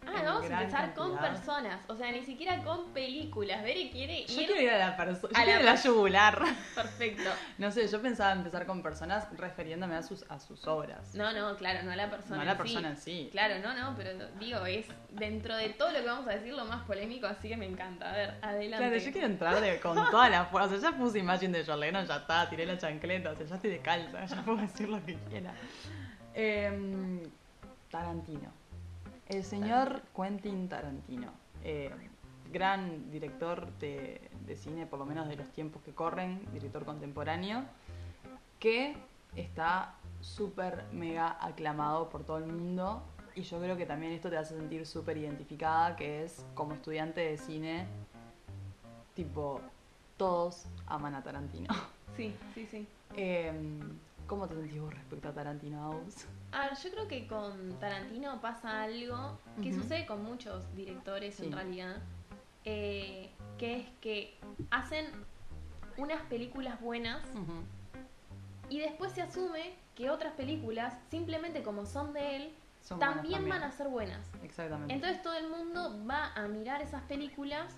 Ah, 0.08 0.22
vamos 0.24 0.44
a 0.50 0.62
empezar 0.62 0.94
con 0.94 1.18
personas, 1.18 1.80
o 1.88 1.96
sea, 1.96 2.12
ni 2.12 2.24
siquiera 2.24 2.64
con 2.64 2.92
películas. 2.94 3.64
Bere 3.64 3.90
quiere 3.90 4.22
ir 4.22 4.28
Yo 4.28 4.36
quiero 4.38 4.62
ir 4.62 4.70
a 4.70 4.78
la 4.78 4.98
persona, 4.98 5.38
a 5.40 5.46
la 5.46 5.52
ir 5.52 5.58
a 5.58 5.64
la 5.64 5.76
yugular. 5.76 6.42
perfecto. 6.76 7.30
No 7.58 7.72
sé, 7.72 7.88
yo 7.88 8.02
pensaba 8.02 8.34
empezar 8.34 8.66
con 8.66 8.82
personas 8.84 9.28
refiriéndome 9.38 9.96
a 9.96 10.04
sus, 10.04 10.24
a 10.30 10.40
sus 10.40 10.68
obras. 10.68 11.16
No, 11.16 11.32
no, 11.34 11.56
claro, 11.56 11.84
no 11.84 11.92
a 11.92 11.96
la 11.96 12.10
persona. 12.10 12.36
No 12.36 12.42
a 12.42 12.46
la 12.46 12.58
persona 12.58 12.90
en 12.90 12.98
sí. 12.98 13.30
Claro, 13.32 13.60
no, 13.60 13.74
no, 13.74 13.96
pero 13.96 14.12
digo, 14.40 14.66
es 14.66 14.86
dentro 15.12 15.56
de 15.56 15.70
todo 15.70 15.92
lo 15.92 16.00
que 16.00 16.06
vamos 16.06 16.28
a 16.28 16.32
decir 16.32 16.54
lo 16.54 16.66
más 16.66 16.84
polémico, 16.84 17.28
así 17.28 17.48
que 17.48 17.58
me 17.58 17.66
encanta. 17.66 18.10
A 18.10 18.14
ver, 18.14 18.34
adelante. 18.42 18.78
Claro, 18.88 18.98
yo 18.98 19.12
quiero 19.12 19.28
entrar 19.28 19.62
de- 19.62 19.80
con 19.80 19.96
toda 20.12 20.30
la 20.30 20.46
fuerza. 20.46 20.76
O 20.76 20.80
sea, 20.80 20.92
ya 20.92 20.98
puse 20.98 21.20
Imagine 21.20 21.58
de 21.60 21.66
John 21.66 21.80
Lennon, 21.80 22.06
ya 22.06 22.18
está, 22.18 22.50
tiré 22.50 22.66
la 22.66 22.78
chancleta, 22.78 23.32
o 23.32 23.36
sea, 23.36 23.46
ya 23.46 23.56
estoy 23.56 23.72
de 23.72 23.80
calza, 23.80 24.26
ya 24.36 24.42
puedo 24.44 24.58
decir 24.58 24.90
lo 24.90 25.04
que 25.06 25.16
quiera. 25.30 25.54
Em, 26.34 27.22
Tarantino. 27.90 28.52
El 29.28 29.44
señor 29.44 30.02
Quentin 30.16 30.70
Tarantino. 30.70 31.32
eh, 31.64 31.92
gran 32.52 33.10
director 33.12 33.72
de, 33.80 34.22
de 34.46 34.56
cine, 34.56 34.86
por 34.86 35.00
lo 35.00 35.06
menos 35.06 35.28
de 35.28 35.36
los 35.36 35.50
tiempos 35.50 35.82
que 35.84 35.92
corren, 35.92 36.48
director 36.54 36.86
contemporáneo, 36.86 37.64
que 38.60 38.96
está 39.36 39.96
súper 40.22 40.86
mega 40.94 41.38
aclamado 41.44 42.10
por 42.10 42.24
todo 42.24 42.38
el 42.38 42.46
mundo. 42.46 43.04
Y 43.36 43.42
yo 43.42 43.60
creo 43.60 43.76
que 43.76 43.86
también 43.86 44.14
esto 44.14 44.30
te 44.30 44.38
hace 44.38 44.56
sentir 44.56 44.86
súper 44.86 45.18
identificada, 45.18 45.96
que 45.96 46.24
es 46.24 46.46
como 46.54 46.74
estudiante 46.74 47.20
de 47.20 47.38
cine, 47.38 47.88
tipo, 49.16 49.60
todos 50.16 50.66
aman 50.88 51.16
a 51.16 51.24
Tarantino. 51.24 51.74
Sí, 52.16 52.34
sí, 52.54 52.66
sí. 52.68 52.88
Em, 53.18 53.80
¿Cómo 54.28 54.48
te 54.48 54.56
sentís 54.56 54.82
vos 54.82 54.94
respecto 54.94 55.30
a 55.30 55.34
Tarantino 55.34 55.80
House? 55.82 56.26
A 56.52 56.68
ver, 56.68 56.78
yo 56.84 56.90
creo 56.92 57.08
que 57.08 57.28
con 57.28 57.78
Tarantino 57.80 58.42
pasa 58.42 58.84
algo 58.84 59.40
que 59.62 59.74
sucede 59.74 60.06
con 60.06 60.24
muchos 60.24 60.74
directores 60.76 61.36
Sí. 61.36 61.46
en 61.46 61.52
realidad, 61.52 61.98
eh, 62.64 63.30
que 63.58 63.82
es 63.82 63.88
que 64.02 64.38
hacen 64.72 65.06
unas 65.98 66.22
películas 66.24 66.82
buenas 66.82 67.22
y 68.70 68.80
después 68.80 69.12
se 69.12 69.22
asume 69.22 69.76
que 69.94 70.10
otras 70.10 70.34
películas, 70.34 70.94
simplemente 71.10 71.62
como 71.62 71.86
son 71.86 72.12
de 72.14 72.36
él, 72.36 72.56
Son 72.82 73.00
también, 73.00 73.48
van 73.48 73.64
a 73.64 73.72
ser 73.72 73.88
buenas. 73.90 74.28
Exactamente. 74.44 74.94
Entonces 74.94 75.22
todo 75.22 75.36
el 75.36 75.50
mundo 75.50 76.04
va 76.10 76.34
a 76.34 76.48
mirar 76.48 76.82
esas 76.82 77.02
películas 77.04 77.74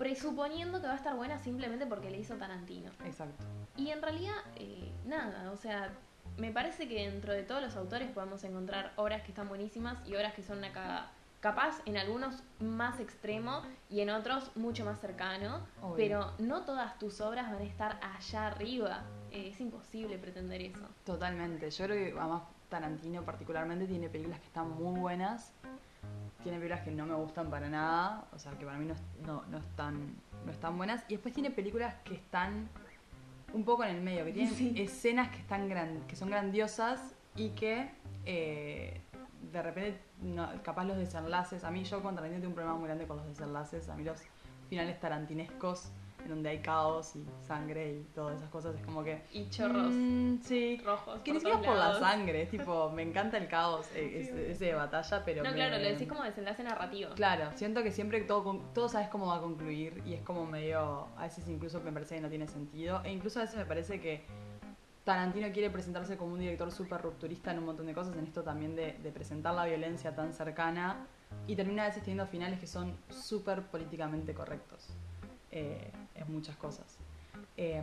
presuponiendo 0.00 0.80
que 0.80 0.86
va 0.86 0.94
a 0.94 0.96
estar 0.96 1.14
buena 1.14 1.38
simplemente 1.38 1.84
porque 1.84 2.08
le 2.08 2.18
hizo 2.18 2.34
Tarantino. 2.36 2.90
Exacto. 3.04 3.44
Y 3.76 3.90
en 3.90 4.00
realidad, 4.00 4.34
eh, 4.56 4.90
nada, 5.04 5.52
o 5.52 5.56
sea, 5.58 5.90
me 6.38 6.50
parece 6.50 6.88
que 6.88 7.06
dentro 7.06 7.34
de 7.34 7.42
todos 7.42 7.60
los 7.60 7.76
autores 7.76 8.10
podemos 8.10 8.42
encontrar 8.44 8.94
obras 8.96 9.20
que 9.20 9.28
están 9.28 9.50
buenísimas 9.50 9.98
y 10.08 10.14
obras 10.14 10.32
que 10.32 10.42
son 10.42 10.56
una 10.56 10.72
cagada. 10.72 11.10
Capaz 11.40 11.82
en 11.84 11.98
algunos 11.98 12.42
más 12.60 12.98
extremo 12.98 13.60
y 13.90 14.00
en 14.00 14.08
otros 14.08 14.56
mucho 14.56 14.86
más 14.86 14.98
cercano, 15.00 15.66
Obvio. 15.82 15.96
pero 15.96 16.32
no 16.38 16.62
todas 16.62 16.98
tus 16.98 17.20
obras 17.20 17.52
van 17.52 17.60
a 17.60 17.64
estar 17.64 18.00
allá 18.02 18.46
arriba. 18.46 19.02
Eh, 19.30 19.50
es 19.52 19.60
imposible 19.60 20.16
pretender 20.16 20.62
eso. 20.62 20.88
Totalmente. 21.04 21.70
Yo 21.70 21.84
creo 21.84 21.96
que 22.14 22.18
además 22.18 22.44
Tarantino 22.70 23.22
particularmente 23.22 23.86
tiene 23.86 24.08
películas 24.08 24.40
que 24.40 24.46
están 24.46 24.70
muy 24.70 24.98
buenas. 24.98 25.52
Tiene 26.42 26.58
películas 26.58 26.82
que 26.84 26.90
no 26.90 27.06
me 27.06 27.14
gustan 27.14 27.50
para 27.50 27.68
nada. 27.68 28.26
O 28.32 28.38
sea, 28.38 28.52
que 28.52 28.64
para 28.64 28.78
mí 28.78 28.86
no, 28.86 28.94
no, 29.26 29.44
no 29.50 29.58
están, 29.58 30.14
no 30.46 30.50
están 30.52 30.76
buenas. 30.76 31.04
Y 31.08 31.14
después 31.14 31.34
tiene 31.34 31.50
películas 31.50 31.94
que 32.04 32.14
están 32.14 32.68
un 33.52 33.64
poco 33.64 33.84
en 33.84 33.96
el 33.96 34.00
medio. 34.02 34.24
Que 34.24 34.32
tienen 34.32 34.54
Sí. 34.54 34.72
escenas 34.76 35.28
que, 35.30 35.38
están 35.38 35.68
gran, 35.68 36.00
que 36.06 36.16
son 36.16 36.30
grandiosas 36.30 37.14
y 37.36 37.50
que 37.50 37.90
eh, 38.24 39.00
de 39.52 39.62
repente 39.62 40.00
no, 40.22 40.48
capaz 40.62 40.84
los 40.84 40.96
desenlaces. 40.96 41.64
A 41.64 41.70
mí 41.70 41.84
yo 41.84 42.02
con 42.02 42.14
Tarantino 42.14 42.40
tengo 42.40 42.50
un 42.50 42.54
problema 42.54 42.76
muy 42.76 42.86
grande 42.86 43.06
con 43.06 43.18
los 43.18 43.26
desenlaces. 43.26 43.88
A 43.88 43.96
mí 43.96 44.04
los 44.04 44.22
finales 44.68 44.98
tarantinescos 45.00 45.90
en 46.22 46.28
donde 46.28 46.50
hay 46.50 46.58
caos 46.60 47.14
y 47.16 47.24
sangre 47.46 47.92
y 47.94 48.02
todas 48.14 48.36
esas 48.36 48.50
cosas 48.50 48.74
es 48.76 48.82
como 48.84 49.02
que... 49.04 49.22
Y 49.32 49.48
chorros 49.50 49.92
Mm, 49.94 50.40
sí. 50.42 50.80
rojos. 50.84 51.20
Que 51.22 51.32
ni 51.32 51.40
siquiera 51.40 51.60
por 51.62 51.76
la 51.76 51.98
sangre, 51.98 52.42
es 52.42 52.50
tipo, 52.50 52.90
me 52.90 53.02
encanta 53.02 53.36
el 53.38 53.48
caos, 53.48 53.86
eh, 53.94 54.20
ese, 54.50 54.64
de 54.64 54.74
batalla, 54.74 55.22
pero. 55.24 55.42
No, 55.42 55.50
me- 55.50 55.56
claro, 55.56 55.78
lo 55.78 55.84
decís 55.88 56.08
como 56.08 56.22
desenlace 56.22 56.62
narrativo. 56.62 57.10
Claro, 57.14 57.50
siento 57.54 57.82
que 57.82 57.90
siempre 57.90 58.20
todo, 58.22 58.56
todo 58.74 58.88
sabes 58.88 59.08
cómo 59.08 59.26
va 59.26 59.36
a 59.36 59.40
concluir 59.40 60.02
y 60.06 60.14
es 60.14 60.22
como 60.22 60.46
medio. 60.46 61.08
A 61.16 61.22
veces 61.22 61.46
incluso 61.48 61.80
me 61.80 61.92
parece 61.92 62.16
que 62.16 62.20
no 62.20 62.28
tiene 62.28 62.46
sentido. 62.46 63.02
E 63.04 63.10
incluso 63.12 63.38
a 63.38 63.42
veces 63.42 63.56
me 63.56 63.66
parece 63.66 64.00
que 64.00 64.24
Tarantino 65.04 65.50
quiere 65.52 65.70
presentarse 65.70 66.16
como 66.16 66.34
un 66.34 66.40
director 66.40 66.70
súper 66.70 67.00
rupturista 67.00 67.50
en 67.52 67.58
un 67.58 67.64
montón 67.66 67.86
de 67.86 67.94
cosas, 67.94 68.14
en 68.16 68.24
esto 68.26 68.42
también 68.42 68.76
de, 68.76 68.92
de 69.02 69.10
presentar 69.10 69.54
la 69.54 69.64
violencia 69.64 70.14
tan 70.14 70.32
cercana 70.32 71.06
y 71.46 71.56
termina 71.56 71.84
a 71.84 71.86
veces 71.86 72.02
teniendo 72.02 72.26
finales 72.26 72.58
que 72.60 72.66
son 72.66 72.94
súper 73.08 73.62
políticamente 73.62 74.34
correctos 74.34 74.88
eh, 75.52 75.90
en 76.14 76.32
muchas 76.32 76.56
cosas. 76.56 76.98
Eh, 77.56 77.82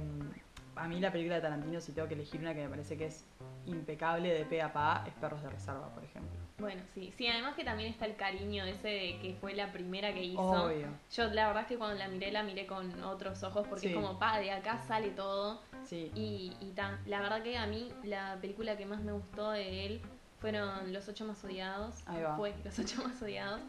a 0.75 0.88
mí 0.88 0.99
la 0.99 1.12
película 1.12 1.36
de 1.36 1.41
Tarantino, 1.41 1.82
si 1.82 1.91
tengo 1.91 2.08
que 2.08 2.13
elegir 2.13 2.39
una 2.39 2.53
que 2.53 2.62
me 2.62 2.69
parece 2.69 2.97
que 2.97 3.06
es 3.08 3.25
impecable 3.65 4.32
de 4.34 4.45
pe 4.45 4.62
a 4.62 4.71
pa, 4.71 5.03
es 5.08 5.13
Perros 5.15 5.41
de 5.41 5.49
Reserva, 5.49 5.89
por 5.93 6.03
ejemplo. 6.03 6.38
Bueno, 6.60 6.82
sí. 6.93 7.12
Sí, 7.17 7.27
además 7.27 7.56
que 7.56 7.63
también 7.63 7.89
está 7.91 8.06
el 8.06 8.15
cariño 8.15 8.63
ese 8.65 8.88
de 8.88 9.19
que 9.19 9.36
fue 9.39 9.53
la 9.56 9.71
primera 9.71 10.13
que 10.13 10.23
hizo. 10.23 10.39
Obvio. 10.41 10.88
Yo 11.12 11.25
la 11.34 11.47
verdad 11.47 11.63
es 11.63 11.67
que 11.67 11.77
cuando 11.77 11.95
la 11.97 12.08
miré, 12.08 12.32
la 12.32 12.43
miré 12.43 12.65
con 12.67 13.03
otros 13.03 13.43
ojos 13.43 13.67
porque 13.67 13.82
Sí. 13.82 13.88
es 13.89 13.95
como, 13.95 14.17
pa, 14.19 14.39
de 14.39 14.51
acá 14.51 14.77
sale 14.88 15.10
todo. 15.12 15.62
Sí. 15.84 16.12
Y, 16.15 16.56
y 16.62 16.71
tan. 16.71 16.99
La 17.08 17.21
verdad 17.21 17.41
que 17.43 17.58
a 17.58 17.65
mí 17.67 17.91
la 18.03 18.38
película 18.41 18.77
que 18.77 18.86
más 18.86 19.01
me 19.01 19.12
gustó 19.12 19.51
de 19.51 19.86
él 19.86 20.01
fueron 20.39 20.93
Los 20.93 21.08
Ocho 21.10 21.25
Más 21.25 21.43
Odiados. 21.43 21.95
Ahí 22.08 22.21
va. 22.21 22.36
Fue 22.38 22.53
Los 22.63 22.77
Ocho 22.80 23.03
Más 23.03 23.19
Odiados. 23.21 23.62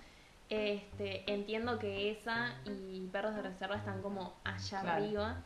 Este, 0.50 1.30
entiendo 1.32 1.78
que 1.78 2.10
esa 2.10 2.54
y 2.64 3.06
Perros 3.12 3.34
de 3.34 3.42
Reserva 3.42 3.76
están 3.76 4.00
como 4.02 4.34
allá 4.44 4.80
Claro. 4.80 5.04
arriba. 5.04 5.36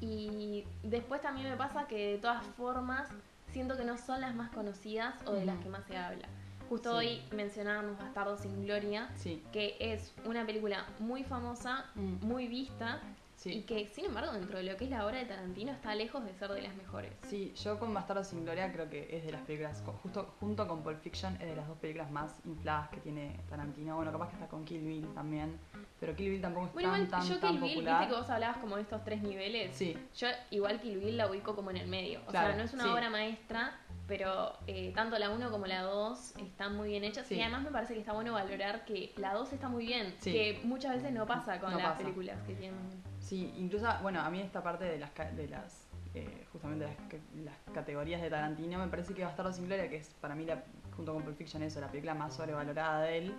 Y 0.00 0.64
después 0.82 1.20
también 1.20 1.48
me 1.50 1.56
pasa 1.56 1.86
que 1.86 2.12
de 2.12 2.18
todas 2.18 2.44
formas 2.56 3.08
siento 3.52 3.76
que 3.76 3.84
no 3.84 3.98
son 3.98 4.20
las 4.20 4.34
más 4.34 4.50
conocidas 4.50 5.14
o 5.26 5.32
de 5.32 5.44
las 5.44 5.58
que 5.58 5.68
más 5.68 5.84
se 5.84 5.96
habla. 5.96 6.26
Justo 6.68 6.90
Sí. 7.00 7.06
hoy 7.06 7.22
mencionábamos 7.36 7.98
Bastardo 7.98 8.38
sin 8.38 8.64
Gloria, 8.64 9.08
Sí. 9.16 9.42
que 9.52 9.76
es 9.80 10.12
una 10.24 10.46
película 10.46 10.86
muy 11.00 11.24
famosa, 11.24 11.84
Mm. 11.96 12.24
muy 12.24 12.46
vista, 12.46 13.00
y 13.44 13.62
que 13.62 13.86
sin 13.88 14.04
embargo 14.06 14.32
dentro 14.32 14.58
de 14.58 14.64
lo 14.64 14.76
que 14.76 14.84
es 14.84 14.90
la 14.90 15.06
obra 15.06 15.18
de 15.18 15.24
Tarantino 15.24 15.72
está 15.72 15.94
lejos 15.94 16.24
de 16.24 16.34
ser 16.34 16.50
de 16.50 16.62
las 16.62 16.74
mejores. 16.74 17.12
Sí, 17.28 17.52
yo 17.62 17.78
con 17.78 17.94
Bastardo 17.94 18.22
sin 18.24 18.44
Gloria 18.44 18.70
creo 18.72 18.90
que 18.90 19.16
es 19.16 19.24
de 19.24 19.32
las 19.32 19.42
películas, 19.42 19.82
justo 20.02 20.34
junto 20.40 20.66
con 20.68 20.82
Pulp 20.82 21.00
Fiction, 21.00 21.34
es 21.34 21.48
de 21.48 21.56
las 21.56 21.66
dos 21.66 21.78
películas 21.78 22.10
más 22.10 22.34
infladas 22.44 22.88
que 22.90 22.98
tiene 23.00 23.36
Tarantino. 23.48 23.96
Bueno, 23.96 24.12
capaz 24.12 24.28
que 24.28 24.34
está 24.34 24.48
con 24.48 24.64
Kill 24.64 24.82
Bill 24.84 25.06
también, 25.14 25.58
pero 25.98 26.14
Kill 26.14 26.30
Bill 26.30 26.40
tampoco 26.42 26.66
es 26.66 26.72
Bueno, 26.74 26.90
tan, 26.90 27.00
igual 27.06 27.10
tan, 27.20 27.28
yo 27.28 27.38
tan 27.38 27.50
Kill 27.52 27.60
Bill, 27.60 27.74
popular. 27.74 27.98
viste 28.00 28.14
que 28.14 28.20
vos 28.20 28.30
hablabas 28.30 28.56
como 28.58 28.76
de 28.76 28.82
estos 28.82 29.04
tres 29.04 29.22
niveles. 29.22 29.74
Sí, 29.74 29.96
Yo 30.16 30.28
igual 30.50 30.80
Kill 30.80 30.98
Bill 30.98 31.16
la 31.16 31.28
ubico 31.30 31.54
como 31.54 31.70
en 31.70 31.78
el 31.78 31.88
medio. 31.88 32.20
O 32.26 32.30
Claro, 32.30 32.48
sea, 32.48 32.56
no 32.56 32.62
es 32.64 32.72
una 32.74 32.84
sí. 32.84 32.88
obra 32.90 33.08
maestra, 33.10 33.72
pero 34.06 34.52
eh, 34.66 34.92
tanto 34.94 35.18
la 35.18 35.30
1 35.30 35.50
como 35.50 35.66
la 35.66 35.82
2 35.82 36.36
están 36.38 36.76
muy 36.76 36.88
bien 36.88 37.04
hechas. 37.04 37.26
Sí. 37.26 37.36
Y 37.36 37.40
además 37.42 37.62
me 37.62 37.70
parece 37.70 37.94
que 37.94 38.00
está 38.00 38.12
bueno 38.12 38.32
valorar 38.32 38.84
que 38.84 39.12
la 39.16 39.34
2 39.34 39.52
está 39.52 39.68
muy 39.68 39.86
bien, 39.86 40.14
que 40.22 40.60
muchas 40.64 40.94
veces 40.96 41.12
no 41.12 41.26
pasa 41.26 41.60
con 41.60 41.70
No 41.70 41.78
las 41.78 41.86
pasa. 41.92 41.98
películas 42.02 42.36
que 42.46 42.54
tienen. 42.54 43.08
Sí, 43.30 43.54
incluso, 43.58 43.86
bueno, 44.02 44.20
a 44.20 44.28
mí 44.28 44.40
esta 44.40 44.60
parte 44.60 44.84
de 44.84 44.98
las, 44.98 45.14
de 45.36 45.46
las 45.46 45.86
eh, 46.14 46.44
justamente 46.52 46.84
las, 46.84 47.44
las 47.44 47.54
categorías 47.72 48.20
de 48.20 48.28
Tarantino, 48.28 48.78
me 48.80 48.88
parece 48.88 49.14
que 49.14 49.24
Bastardo 49.24 49.52
sin 49.52 49.66
Gloria, 49.66 49.88
que 49.88 49.98
es 49.98 50.08
para 50.20 50.34
mí, 50.34 50.44
la, 50.44 50.64
junto 50.96 51.14
con 51.14 51.22
Pulp 51.22 51.36
Fiction, 51.36 51.62
eso, 51.62 51.80
la 51.80 51.86
película 51.86 52.14
más 52.14 52.34
sobrevalorada 52.34 53.02
de 53.02 53.18
él, 53.18 53.34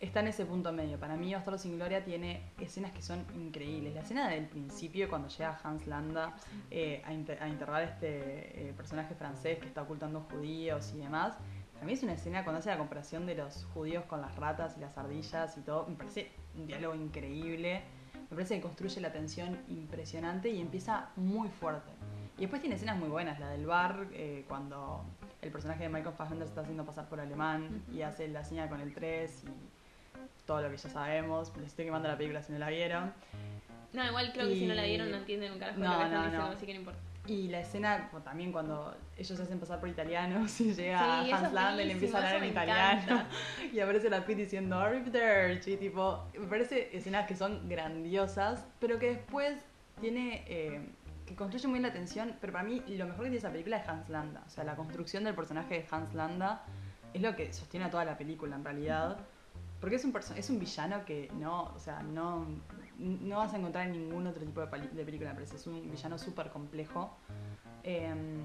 está 0.00 0.20
en 0.20 0.28
ese 0.28 0.44
punto 0.44 0.70
medio. 0.70 0.98
Para 0.98 1.16
mí, 1.16 1.32
Bastardo 1.32 1.58
sin 1.58 1.76
Gloria 1.76 2.04
tiene 2.04 2.42
escenas 2.58 2.92
que 2.92 3.00
son 3.00 3.24
increíbles. 3.34 3.94
La 3.94 4.02
escena 4.02 4.28
del 4.28 4.46
principio, 4.46 5.08
cuando 5.08 5.28
llega 5.28 5.58
Hans 5.64 5.86
Landa 5.86 6.36
eh, 6.70 7.02
a, 7.06 7.12
inter- 7.14 7.42
a 7.42 7.48
interrogar 7.48 7.82
a 7.82 7.84
este 7.86 8.68
eh, 8.68 8.74
personaje 8.76 9.14
francés 9.14 9.58
que 9.58 9.66
está 9.66 9.80
ocultando 9.80 10.20
judíos 10.30 10.92
y 10.94 10.98
demás. 10.98 11.38
Para 11.72 11.86
mí 11.86 11.94
es 11.94 12.02
una 12.02 12.12
escena 12.12 12.44
cuando 12.44 12.58
hace 12.58 12.68
la 12.68 12.76
comparación 12.76 13.24
de 13.24 13.36
los 13.36 13.64
judíos 13.72 14.04
con 14.04 14.20
las 14.20 14.36
ratas 14.36 14.76
y 14.76 14.80
las 14.80 14.98
ardillas 14.98 15.56
y 15.56 15.62
todo. 15.62 15.86
Me 15.86 15.96
parece 15.96 16.30
un 16.54 16.66
diálogo 16.66 16.94
increíble. 16.94 17.82
Me 18.30 18.36
parece 18.36 18.56
que 18.56 18.62
construye 18.62 19.00
la 19.00 19.12
tensión 19.12 19.58
impresionante 19.68 20.48
y 20.50 20.60
empieza 20.60 21.08
muy 21.16 21.48
fuerte. 21.48 21.90
Y 22.38 22.42
después 22.42 22.60
tiene 22.62 22.76
escenas 22.76 22.96
muy 22.96 23.08
buenas, 23.08 23.38
la 23.40 23.50
del 23.50 23.66
bar, 23.66 24.06
eh, 24.12 24.44
cuando 24.48 25.04
el 25.42 25.50
personaje 25.50 25.82
de 25.82 25.88
Michael 25.88 26.14
Fassbender 26.14 26.46
se 26.46 26.52
está 26.52 26.60
haciendo 26.62 26.84
pasar 26.84 27.08
por 27.08 27.20
alemán 27.20 27.82
y 27.92 28.02
hace 28.02 28.28
la 28.28 28.44
señal 28.44 28.68
con 28.68 28.80
el 28.80 28.94
3 28.94 29.44
y 29.44 30.46
todo 30.46 30.62
lo 30.62 30.70
que 30.70 30.76
ya 30.76 30.88
sabemos. 30.88 31.52
Les 31.56 31.66
estoy 31.66 31.86
quemando 31.86 32.08
la 32.08 32.16
película 32.16 32.42
si 32.42 32.52
no 32.52 32.58
la 32.58 32.70
vieron. 32.70 33.12
No, 33.92 34.06
igual 34.06 34.32
creo 34.32 34.48
que 34.48 34.54
si 34.54 34.66
no 34.66 34.74
la 34.74 34.84
vieron 34.84 35.10
no 35.10 35.16
entienden 35.16 35.52
un 35.52 35.58
carajo 35.58 35.80
No, 35.80 35.92
lo 35.92 35.98
que 35.98 36.04
están 36.04 36.22
diciendo, 36.22 36.46
no. 36.46 36.52
así 36.54 36.66
que 36.66 36.72
no 36.74 36.78
importa. 36.80 37.00
Y 37.26 37.48
la 37.48 37.60
escena, 37.60 38.10
también 38.24 38.50
cuando 38.50 38.96
ellos 39.16 39.36
se 39.36 39.42
hacen 39.42 39.60
pasar 39.60 39.78
por 39.78 39.88
italianos 39.88 40.58
y 40.60 40.72
llega 40.74 41.22
Sí, 41.22 41.30
Hans 41.32 41.44
es 41.46 41.52
Landa 41.52 41.82
y 41.82 41.86
le 41.86 41.92
empieza 41.92 42.16
a 42.18 42.20
hablar 42.22 42.42
en 42.42 42.50
italiano. 42.50 43.02
encanta. 43.02 43.26
Y 43.72 43.80
aparece 43.80 44.08
la 44.10 44.24
Pit 44.24 44.38
diciendo 44.38 44.78
Arrivederci. 44.78 45.72
Y 45.72 45.76
tipo, 45.76 46.24
me 46.38 46.46
parece 46.46 46.96
escenas 46.96 47.26
que 47.28 47.36
son 47.36 47.68
grandiosas, 47.68 48.66
pero 48.80 48.98
que 48.98 49.10
después 49.10 49.58
tiene. 50.00 50.44
eh, 50.48 50.80
que 51.26 51.36
construye 51.36 51.68
muy 51.68 51.78
bien 51.78 51.84
la 51.88 51.92
tensión. 51.92 52.36
Pero 52.40 52.52
para 52.52 52.64
mí, 52.64 52.82
lo 52.88 53.04
mejor 53.04 53.18
que 53.20 53.30
tiene 53.30 53.36
esa 53.36 53.50
película 53.50 53.76
es 53.76 53.86
Hans 53.88 54.08
Landa. 54.08 54.42
O 54.46 54.50
sea, 54.50 54.64
la 54.64 54.74
construcción 54.74 55.22
del 55.22 55.34
personaje 55.34 55.74
de 55.74 55.86
Hans 55.90 56.14
Landa 56.14 56.64
es 57.14 57.22
lo 57.22 57.36
que 57.36 57.52
sostiene 57.52 57.86
a 57.86 57.90
toda 57.90 58.04
la 58.04 58.16
película 58.18 58.56
en 58.56 58.64
realidad. 58.64 59.18
Porque 59.80 59.96
es 59.96 60.04
un, 60.04 60.12
es 60.36 60.50
un 60.50 60.58
villano 60.58 61.04
que 61.04 61.30
no, 61.38 61.64
o 61.74 61.78
sea, 61.78 62.02
no, 62.02 62.46
no 63.00 63.38
vas 63.38 63.52
a 63.54 63.56
encontrar 63.56 63.86
en 63.86 63.92
ningún 63.92 64.26
otro 64.26 64.44
tipo 64.44 64.60
de, 64.60 64.66
de 64.88 65.04
película, 65.04 65.30
me 65.30 65.34
parece. 65.36 65.56
Es 65.56 65.66
un 65.66 65.90
villano 65.90 66.18
súper 66.18 66.50
complejo. 66.50 67.16
Em, 67.82 68.42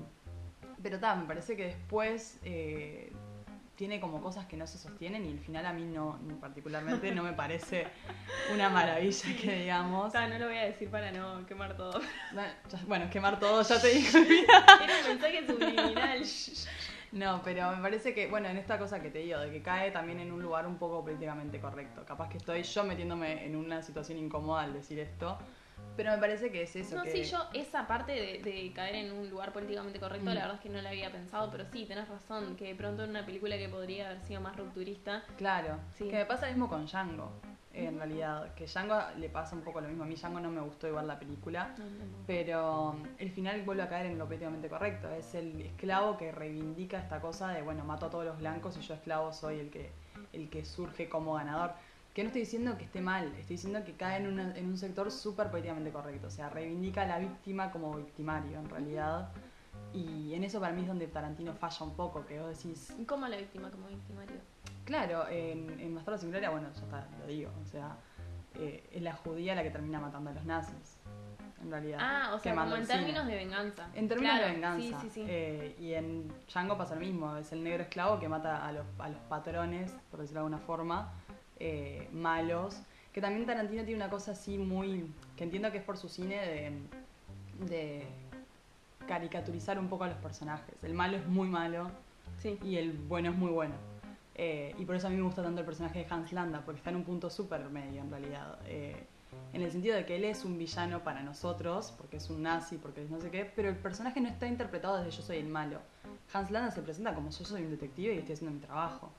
pero 0.82 1.00
tal, 1.00 1.20
me 1.22 1.26
parece 1.26 1.56
que 1.56 1.66
después 1.66 2.40
eh, 2.44 3.12
tiene 3.76 4.00
como 4.00 4.22
cosas 4.22 4.46
que 4.46 4.56
no 4.56 4.66
se 4.68 4.78
sostienen 4.78 5.26
y 5.26 5.30
el 5.32 5.40
final 5.40 5.66
a 5.66 5.74
mí 5.74 5.84
no, 5.86 6.18
particularmente 6.40 7.14
no 7.14 7.24
me 7.24 7.34
parece 7.44 7.88
una 8.54 8.70
maravilla 8.70 9.36
que 9.42 9.60
digamos. 9.62 10.14
No 10.14 10.40
lo 10.40 10.46
voy 10.48 10.58
a 10.58 10.64
decir 10.66 10.90
para 10.90 11.12
no 11.12 11.46
quemar 11.46 11.76
todo. 11.76 12.00
Bueno, 12.34 12.50
ya- 12.70 12.80
Bueno, 12.88 13.10
quemar 13.10 13.40
todo, 13.40 13.62
ya 13.64 13.82
te 13.82 13.88
dije. 13.94 14.46
Era 14.46 15.00
un 15.02 15.08
mensaje 15.08 15.46
subliminal. 15.48 16.22
No, 17.16 17.42
pero 17.46 17.72
me 17.72 17.82
parece 17.82 18.14
que, 18.14 18.28
bueno, 18.28 18.50
en 18.50 18.58
esta 18.58 18.78
cosa 18.78 19.02
que 19.02 19.10
te 19.10 19.20
digo, 19.20 19.40
de 19.40 19.50
que 19.50 19.62
cae 19.62 19.90
también 19.92 20.20
en 20.20 20.34
un 20.34 20.42
lugar 20.44 20.68
un 20.68 20.78
poco 20.78 21.02
políticamente 21.02 21.62
correcto. 21.62 22.04
Capaz 22.06 22.28
que 22.28 22.38
estoy 22.38 22.62
yo 22.64 22.84
metiéndome 22.84 23.46
en 23.46 23.56
una 23.56 23.82
situación 23.82 24.18
incómoda 24.18 24.64
al 24.64 24.74
decir 24.74 25.00
esto, 25.00 25.40
pero 25.96 26.12
me 26.12 26.18
parece 26.18 26.52
que 26.52 26.64
es 26.64 26.76
eso. 26.76 26.96
No, 26.96 27.04
que... 27.04 27.12
sí, 27.12 27.24
yo 27.24 27.38
esa 27.54 27.88
parte 27.88 28.12
de, 28.12 28.42
de 28.42 28.72
caer 28.74 28.96
en 28.96 29.14
un 29.14 29.30
lugar 29.30 29.54
políticamente 29.54 30.00
correcto, 30.00 30.26
Mm. 30.30 30.34
la 30.34 30.42
verdad 30.42 30.56
es 30.56 30.62
que 30.62 30.70
no 30.70 30.82
la 30.82 30.90
había 30.90 31.12
pensado, 31.12 31.50
pero 31.52 31.66
sí, 31.72 31.86
tenés 31.86 32.08
razón, 32.10 32.56
que 32.56 32.66
de 32.66 32.76
pronto 32.76 33.04
en 33.04 33.12
una 33.12 33.26
película 33.26 33.58
que 33.58 33.70
podría 33.70 34.08
haber 34.10 34.22
sido 34.22 34.42
más 34.42 34.56
rupturista, 34.58 35.24
Claro, 35.38 35.80
Sí. 35.94 36.08
que 36.10 36.16
me 36.18 36.26
pasa 36.26 36.48
lo 36.48 36.54
mismo 36.54 36.68
con 36.70 36.86
Django, 36.86 37.32
en 37.74 37.98
realidad. 37.98 38.54
Que 38.56 38.66
Django 38.68 38.98
le 39.18 39.30
pasa 39.30 39.56
un 39.56 39.62
poco 39.62 39.82
lo 39.82 39.88
mismo. 39.90 40.04
A 40.04 40.08
mí 40.08 40.16
Django 40.16 40.40
no 40.40 40.50
me 40.50 40.62
gustó 40.62 40.88
igual 40.88 41.08
la 41.08 41.20
película, 41.20 41.76
pero 42.26 42.96
el 43.18 43.32
final 43.32 43.62
vuelve 43.64 43.84
a 43.84 43.90
caer 43.90 44.08
en 44.08 44.18
lo 44.18 44.26
políticamente 44.26 44.70
correcto. 44.70 45.10
Es 45.12 45.36
el 45.36 45.62
esclavo 45.62 46.18
que 46.18 46.32
reivindica 46.32 46.98
esta 47.00 47.20
cosa 47.20 47.50
de, 47.50 47.62
bueno, 47.62 47.84
mato 47.84 48.06
a 48.08 48.10
todos 48.10 48.26
los 48.26 48.38
blancos 48.38 48.78
y 48.78 48.82
yo 48.82 48.94
esclavo 48.94 49.34
soy 49.34 49.60
el 49.60 49.70
que, 49.70 49.92
el 50.34 50.50
que 50.50 50.66
surge 50.66 51.10
como 51.10 51.34
ganador. 51.34 51.74
Que 52.16 52.24
no 52.24 52.28
estoy 52.28 52.44
diciendo 52.44 52.78
que 52.78 52.86
esté 52.86 53.02
mal, 53.02 53.26
estoy 53.38 53.58
diciendo 53.58 53.84
que 53.84 53.92
cae 53.94 54.22
en, 54.22 54.28
una- 54.32 54.56
en 54.58 54.68
un 54.68 54.78
sector 54.78 55.12
súper 55.12 55.52
políticamente 55.52 55.92
correcto. 55.92 56.28
O 56.28 56.32
sea, 56.32 56.50
reivindica 56.50 57.02
a 57.02 57.06
la 57.06 57.20
víctima 57.20 57.72
como 57.72 57.94
victimario, 57.94 58.58
en 58.58 58.70
realidad. 58.70 59.30
Y 59.94 60.34
en 60.34 60.46
eso 60.46 60.62
para 60.62 60.72
mí 60.74 60.84
es 60.84 60.88
donde 60.88 61.08
Tarantino 61.08 61.54
falla 61.54 61.86
un 61.86 61.94
poco, 61.94 62.26
que 62.26 62.40
vos 62.40 62.58
decís, 62.58 62.94
¿Y 62.98 63.04
¿Cómo 63.04 63.28
la 63.28 63.36
víctima 63.36 63.70
como 63.70 63.88
victimario? 63.88 64.38
Claro, 64.86 65.28
en, 65.28 65.78
en 65.78 65.94
Bastardo 65.94 66.18
sin 66.18 66.32
Gloria, 66.32 66.52
bueno, 66.52 66.70
ya 66.74 66.80
está, 66.82 67.06
lo 67.20 67.28
digo, 67.28 67.52
o 67.62 67.66
sea, 67.66 67.98
eh, 68.56 68.88
es 68.94 69.02
la 69.02 69.14
judía 69.14 69.54
la 69.54 69.64
que 69.64 69.72
termina 69.72 70.00
matando 70.00 70.30
a 70.30 70.34
los 70.34 70.46
nazis, 70.46 70.98
en 71.62 71.70
realidad. 71.72 72.00
Ah, 72.02 72.32
o 72.34 72.40
sea, 72.40 72.56
como 72.56 72.76
en 72.78 72.88
términos 72.88 73.26
de 73.28 73.36
venganza. 73.36 73.90
En 73.94 74.08
términos 74.08 74.36
Claro, 74.36 74.48
de 74.48 74.54
venganza. 74.54 75.02
Sí, 75.02 75.10
sí, 75.10 75.10
sí. 75.10 75.26
Eh, 75.28 75.76
y 75.80 75.94
en 75.94 76.30
Django 76.48 76.78
pasa 76.78 76.94
lo 76.96 77.02
mismo, 77.02 77.36
es 77.36 77.52
el 77.52 77.62
negro 77.64 77.84
esclavo 77.84 78.20
que 78.20 78.30
mata 78.30 78.66
a 78.66 78.72
los, 78.72 78.86
a 79.00 79.10
los 79.10 79.20
patrones, 79.28 79.92
por 80.12 80.22
decirlo 80.22 80.42
de 80.42 80.46
alguna 80.46 80.60
forma, 80.66 81.12
eh, 81.60 82.08
malos. 82.12 82.82
Que 83.14 83.22
también 83.22 83.46
Tarantino 83.46 83.84
tiene 83.84 83.96
una 83.96 84.10
cosa 84.10 84.32
así 84.32 84.58
muy. 84.58 85.12
que 85.36 85.44
entiendo 85.44 85.72
que 85.72 85.78
es 85.80 85.84
por 85.84 85.98
su 85.98 86.10
cine 86.10 86.36
de. 86.36 87.66
de 87.66 88.08
caricaturizar 89.08 89.80
un 89.80 89.88
poco 89.88 90.04
a 90.04 90.08
los 90.08 90.18
personajes. 90.18 90.76
El 90.84 90.94
malo 90.94 91.18
es 91.18 91.28
muy 91.28 91.48
malo, 91.48 91.92
sí. 92.38 92.58
y 92.64 92.78
el 92.78 92.94
bueno 92.94 93.30
es 93.30 93.36
muy 93.38 93.52
bueno. 93.52 93.76
Eh, 94.36 94.76
y 94.78 94.86
por 94.86 94.96
eso 94.96 95.08
a 95.08 95.10
mí 95.10 95.16
me 95.16 95.24
gusta 95.24 95.42
tanto 95.42 95.62
el 95.62 95.66
personaje 95.66 96.00
de 96.00 96.08
Hans 96.10 96.34
Landa, 96.34 96.62
porque 96.66 96.80
está 96.80 96.90
en 96.90 96.98
un 96.98 97.04
punto 97.04 97.30
súper 97.30 97.70
medio 97.70 98.02
en 98.02 98.10
realidad. 98.10 98.60
Eh, 98.66 99.06
en 99.54 99.62
el 99.62 99.72
sentido 99.72 99.96
de 99.96 100.06
que 100.06 100.18
él 100.18 100.26
es 100.26 100.44
un 100.44 100.58
villano 100.58 101.04
para 101.04 101.22
nosotros, 101.24 101.94
porque 101.98 102.18
es 102.18 102.30
un 102.30 102.44
nazi, 102.44 102.78
porque 102.78 103.04
es 103.04 103.10
no 103.10 103.20
sé 103.20 103.32
qué, 103.32 103.46
pero 103.46 103.70
el 103.70 103.78
personaje 103.78 104.20
no 104.20 104.28
está 104.28 104.48
interpretado 104.48 104.98
desde 104.98 105.12
yo 105.12 105.24
soy 105.24 105.38
el 105.38 105.48
malo. 105.48 105.80
Hans 106.34 106.52
Landa 106.52 106.72
se 106.72 106.82
presenta 106.82 107.14
como 107.14 107.30
yo 107.30 107.46
soy 107.46 107.64
un 107.64 107.72
detective 107.72 108.16
y 108.16 108.18
estoy 108.20 108.34
haciendo 108.34 108.56
mi 108.56 108.62
trabajo. 108.62 109.12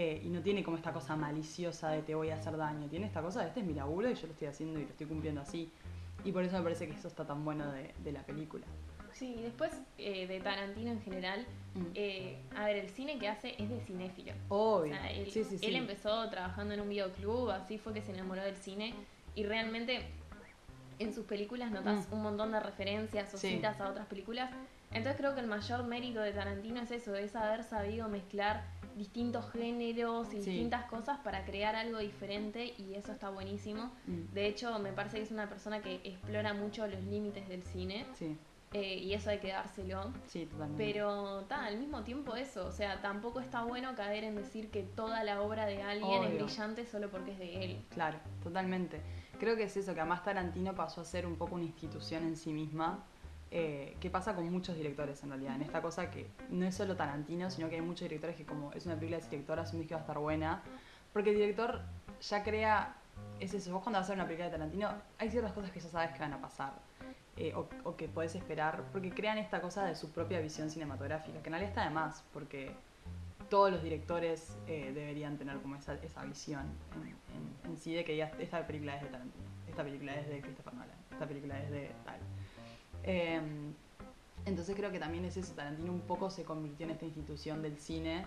Eh, 0.00 0.22
y 0.24 0.28
no 0.28 0.40
tiene 0.40 0.62
como 0.62 0.76
esta 0.76 0.92
cosa 0.92 1.16
maliciosa 1.16 1.88
de 1.90 2.02
te 2.02 2.14
voy 2.14 2.30
a 2.30 2.36
hacer 2.36 2.56
daño, 2.56 2.86
tiene 2.88 3.06
esta 3.06 3.20
cosa 3.20 3.40
de 3.42 3.48
este 3.48 3.58
es 3.60 3.66
mi 3.66 3.74
laburo 3.74 4.08
y 4.08 4.14
yo 4.14 4.28
lo 4.28 4.32
estoy 4.32 4.46
haciendo 4.46 4.78
y 4.78 4.84
lo 4.84 4.90
estoy 4.90 5.08
cumpliendo 5.08 5.40
así. 5.40 5.68
Y 6.24 6.30
por 6.30 6.44
eso 6.44 6.56
me 6.56 6.62
parece 6.62 6.86
que 6.86 6.92
eso 6.94 7.08
está 7.08 7.26
tan 7.26 7.44
bueno 7.44 7.68
de, 7.72 7.92
de 8.04 8.12
la 8.12 8.22
película. 8.22 8.64
Sí, 9.12 9.34
y 9.36 9.42
después 9.42 9.72
eh, 9.98 10.28
de 10.28 10.38
Tarantino 10.38 10.92
en 10.92 11.02
general, 11.02 11.44
Mm. 11.74 11.82
eh, 11.94 12.38
a 12.56 12.64
ver, 12.66 12.76
el 12.76 12.88
cine 12.90 13.18
que 13.18 13.28
hace 13.28 13.60
es 13.60 13.68
de 13.68 13.80
cinéfilo. 13.80 14.32
O 14.48 14.76
Obvio. 14.76 14.94
sea, 14.94 15.10
él, 15.10 15.28
sí, 15.30 15.42
sí, 15.44 15.58
sí. 15.58 15.66
él 15.66 15.74
empezó 15.74 16.28
trabajando 16.30 16.74
en 16.74 16.80
un 16.80 16.88
videoclub, 16.88 17.50
así 17.50 17.76
fue 17.78 17.92
que 17.92 18.00
se 18.00 18.12
enamoró 18.12 18.42
del 18.42 18.56
cine 18.56 18.94
y 19.34 19.42
realmente 19.44 20.00
en 21.00 21.12
sus 21.12 21.26
películas 21.26 21.72
notas 21.72 22.08
Mm. 22.08 22.12
un 22.14 22.22
montón 22.22 22.52
de 22.52 22.60
referencias 22.60 23.34
o 23.34 23.36
citas 23.38 23.80
a 23.80 23.88
otras 23.90 24.06
películas. 24.06 24.50
Entonces 24.90 25.16
creo 25.16 25.34
que 25.34 25.40
el 25.40 25.46
mayor 25.46 25.84
mérito 25.84 26.20
de 26.20 26.32
Tarantino 26.32 26.80
es 26.80 26.90
eso, 26.90 27.14
es 27.14 27.36
haber 27.36 27.62
sabido 27.62 28.08
mezclar 28.08 28.64
distintos 28.96 29.50
géneros 29.52 30.28
y 30.34 30.42
Sí. 30.42 30.50
distintas 30.50 30.84
cosas 30.86 31.18
para 31.18 31.44
crear 31.44 31.76
algo 31.76 31.98
diferente 31.98 32.74
y 32.78 32.94
eso 32.94 33.12
está 33.12 33.28
buenísimo. 33.30 33.92
Mm. 34.06 34.32
De 34.34 34.46
hecho, 34.46 34.76
me 34.78 34.92
parece 34.92 35.18
que 35.18 35.22
es 35.24 35.30
una 35.30 35.48
persona 35.48 35.80
que 35.82 36.00
explora 36.04 36.52
mucho 36.54 36.86
los 36.86 37.02
límites 37.04 37.48
del 37.48 37.62
cine 37.62 38.06
Sí, 38.14 38.36
eh, 38.72 38.96
y 38.96 39.12
eso 39.14 39.30
hay 39.30 39.38
que 39.38 39.52
dárselo. 39.52 40.12
sí, 40.26 40.46
totalmente. 40.46 40.82
Pero 40.84 41.42
ta, 41.48 41.66
al 41.66 41.78
mismo 41.78 42.02
tiempo 42.02 42.34
eso, 42.34 42.66
o 42.66 42.72
sea, 42.72 43.00
tampoco 43.00 43.38
está 43.40 43.62
bueno 43.62 43.94
caer 43.94 44.24
en 44.24 44.34
decir 44.34 44.70
que 44.70 44.82
toda 44.82 45.22
la 45.22 45.42
obra 45.42 45.66
de 45.66 45.80
alguien 45.82 46.24
es 46.24 46.34
brillante 46.34 46.84
solo 46.86 47.08
porque 47.08 47.32
es 47.32 47.38
de 47.38 47.64
él. 47.64 47.84
Claro, 47.90 48.18
totalmente. 48.42 49.00
Creo 49.38 49.54
que 49.54 49.64
es 49.64 49.76
eso, 49.76 49.94
que 49.94 50.00
además 50.00 50.24
Tarantino 50.24 50.74
pasó 50.74 51.02
a 51.02 51.04
ser 51.04 51.24
un 51.24 51.36
poco 51.36 51.54
una 51.54 51.64
institución 51.64 52.24
en 52.24 52.36
sí 52.36 52.52
misma, 52.52 53.04
eh, 53.50 53.96
que 54.00 54.10
pasa 54.10 54.34
con 54.34 54.50
muchos 54.52 54.76
directores 54.76 55.22
en 55.22 55.30
realidad. 55.30 55.54
En 55.56 55.62
esta 55.62 55.80
cosa 55.82 56.10
que 56.10 56.26
no 56.50 56.66
es 56.66 56.74
solo 56.74 56.96
Tarantino, 56.96 57.50
sino 57.50 57.68
que 57.68 57.76
hay 57.76 57.80
muchos 57.82 58.02
directores 58.08 58.36
que 58.36 58.44
como 58.44 58.72
es 58.72 58.84
una 58.86 58.94
película 58.96 59.16
de 59.18 59.22
ese 59.22 59.30
director, 59.30 59.58
asumes 59.58 59.86
que 59.86 59.94
va 59.94 60.00
a 60.00 60.02
estar 60.02 60.18
buena, 60.18 60.62
porque 61.12 61.30
el 61.30 61.36
director 61.36 61.80
ya 62.20 62.42
crea, 62.42 62.94
es 63.40 63.54
eso, 63.54 63.72
vos 63.72 63.82
cuando 63.82 63.98
vas 64.00 64.08
a 64.08 64.12
ver 64.12 64.18
una 64.18 64.26
película 64.26 64.46
de 64.46 64.52
Tarantino, 64.52 64.90
hay 65.18 65.30
ciertas 65.30 65.52
cosas 65.52 65.70
que 65.70 65.80
ya 65.80 65.88
sabes 65.88 66.12
que 66.12 66.18
van 66.20 66.32
a 66.34 66.40
pasar. 66.40 66.72
eh, 67.36 67.54
o, 67.54 67.68
o 67.84 67.94
que 67.96 68.08
podés 68.08 68.34
esperar, 68.34 68.82
porque 68.92 69.10
crean 69.10 69.38
esta 69.38 69.60
cosa 69.60 69.84
de 69.86 69.94
su 69.94 70.10
propia 70.10 70.40
visión 70.40 70.70
cinematográfica, 70.70 71.40
que 71.40 71.48
en 71.48 71.52
realidad 71.52 71.68
está 71.70 71.84
de 71.84 71.90
más, 71.90 72.24
porque 72.32 72.72
todos 73.48 73.70
los 73.70 73.80
directores 73.82 74.56
eh, 74.66 74.90
deberían 74.92 75.38
tener 75.38 75.56
como 75.60 75.76
esa, 75.76 75.94
esa 75.94 76.24
visión 76.24 76.66
en, 76.96 77.02
en- 77.08 77.70
en 77.70 77.78
sí 77.78 77.94
de 77.94 78.04
que 78.04 78.20
esta 78.40 78.66
película 78.66 78.96
es 78.96 79.02
de 79.02 79.08
Tarantino, 79.08 79.44
esta 79.68 79.84
película 79.84 80.14
es 80.16 80.28
de 80.28 80.40
Christopher 80.40 80.74
Nolan, 80.74 80.96
esta 81.12 81.26
película 81.28 81.62
es 81.62 81.70
de 81.70 81.90
tal. 82.04 82.18
Eh, 83.04 83.40
entonces 84.44 84.74
creo 84.76 84.90
que 84.90 84.98
también 84.98 85.24
es 85.24 85.36
eso, 85.36 85.54
Tarantino 85.54 85.92
un 85.92 86.00
poco 86.00 86.30
se 86.30 86.44
convirtió 86.44 86.86
en 86.86 86.92
esta 86.92 87.04
institución 87.04 87.62
del 87.62 87.78
cine 87.78 88.24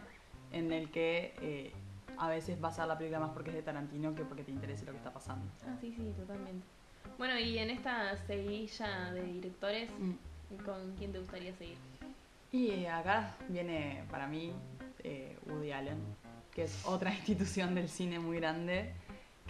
en 0.52 0.72
el 0.72 0.92
que 0.92 1.34
eh, 1.42 1.72
a 2.18 2.28
veces 2.30 2.60
vas 2.60 2.80
a 2.80 2.86
la 2.86 2.98
película 2.98 3.20
más 3.20 3.32
porque 3.32 3.50
es 3.50 3.56
de 3.56 3.64
Tarantino 3.64 4.14
que 4.14 4.24
porque 4.24 4.44
te 4.44 4.52
interese 4.52 4.86
lo 4.86 4.92
que 4.92 4.98
está 4.98 5.12
pasando. 5.12 5.46
Ah, 5.66 5.76
sí, 5.80 5.94
sí, 5.96 6.14
totalmente. 6.18 6.66
Bueno, 7.18 7.40
y 7.40 7.58
en 7.58 7.70
esta 7.70 8.16
seguilla 8.26 9.12
de 9.12 9.24
directores, 9.24 9.90
¿con 10.66 10.96
quién 10.98 11.12
te 11.12 11.20
gustaría 11.20 11.54
seguir? 11.56 11.78
Y 12.52 12.86
acá 12.86 13.36
viene 13.48 14.04
para 14.12 14.28
mí 14.28 14.54
eh, 15.04 15.38
Woody 15.46 15.72
Allen, 15.72 16.00
que 16.54 16.64
es 16.64 16.86
otra 16.86 17.14
institución 17.16 17.76
del 17.76 17.90
cine 17.90 18.20
muy 18.20 18.38
grande, 18.38 18.94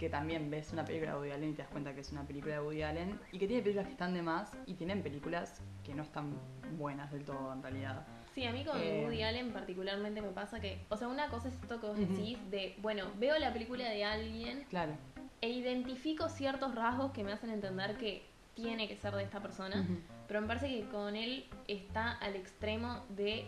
que 0.02 0.10
también 0.10 0.50
ves 0.50 0.72
una 0.72 0.84
película 0.84 1.12
de 1.12 1.16
Woody 1.18 1.30
Allen 1.30 1.50
y 1.50 1.52
te 1.52 1.62
das 1.62 1.70
cuenta 1.70 1.94
que 1.94 2.00
es 2.00 2.10
una 2.10 2.26
película 2.26 2.54
de 2.54 2.60
Woody 2.60 2.82
Allen, 2.82 3.20
y 3.30 3.38
que 3.38 3.46
tiene 3.46 3.62
películas 3.62 3.86
que 3.86 3.92
están 3.92 4.12
de 4.14 4.22
más 4.22 4.50
y 4.66 4.74
tienen 4.74 5.00
películas 5.00 5.62
que 5.84 5.94
no 5.94 6.02
están 6.02 6.34
buenas 6.76 7.12
del 7.12 7.24
todo 7.24 7.52
en 7.52 7.62
realidad. 7.62 8.04
Sí, 8.34 8.44
a 8.44 8.50
mí 8.50 8.64
con 8.64 8.80
Eh, 8.80 9.02
Woody 9.04 9.22
Allen 9.22 9.52
particularmente 9.52 10.20
me 10.20 10.30
pasa 10.30 10.58
que, 10.58 10.84
o 10.88 10.96
sea, 10.96 11.06
una 11.06 11.28
cosa 11.28 11.46
es 11.50 11.54
esto 11.54 11.80
que 11.80 11.86
vos 11.86 11.96
decís 11.96 12.36
de, 12.50 12.74
bueno, 12.82 13.04
veo 13.20 13.38
la 13.38 13.52
película 13.52 13.88
de 13.88 14.02
alguien 14.02 14.64
Claro. 14.70 14.94
e 15.40 15.50
identifico 15.50 16.28
ciertos 16.28 16.74
rasgos 16.74 17.12
que 17.12 17.22
me 17.22 17.30
hacen 17.32 17.50
entender 17.50 17.96
que 17.96 18.26
tiene 18.56 18.88
que 18.88 18.96
ser 18.96 19.14
de 19.14 19.22
esta 19.22 19.40
persona, 19.40 19.86
pero 20.26 20.40
me 20.40 20.48
parece 20.48 20.66
que 20.66 20.88
con 20.88 21.14
él 21.14 21.46
está 21.68 22.10
al 22.14 22.34
extremo 22.34 23.04
de 23.10 23.44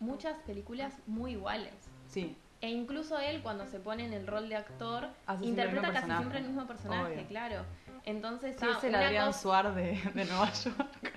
muchas 0.00 0.38
películas 0.46 0.94
muy 1.06 1.32
iguales. 1.32 1.74
Sí, 2.08 2.34
E 2.60 2.68
incluso 2.70 3.18
él, 3.18 3.42
cuando 3.42 3.66
se 3.66 3.78
pone 3.80 4.04
en 4.06 4.12
el 4.12 4.26
rol 4.26 4.48
de 4.48 4.56
actor, 4.56 5.08
Hace 5.26 5.44
el 5.44 5.50
interpreta 5.50 5.82
casi 5.82 5.92
personaje. 5.92 6.20
siempre 6.20 6.38
el 6.38 6.44
mismo 6.46 6.66
personaje, 6.66 7.12
Obvio. 7.14 7.26
claro. 7.28 7.64
Entonces, 8.04 8.56
sí 8.58 8.66
ah, 8.68 8.74
es 8.78 8.84
el 8.84 8.94
Adrián 8.94 9.34
Suar 9.34 9.74
de, 9.74 10.00
de 10.14 10.24
Nueva 10.24 10.50
York. 10.52 11.12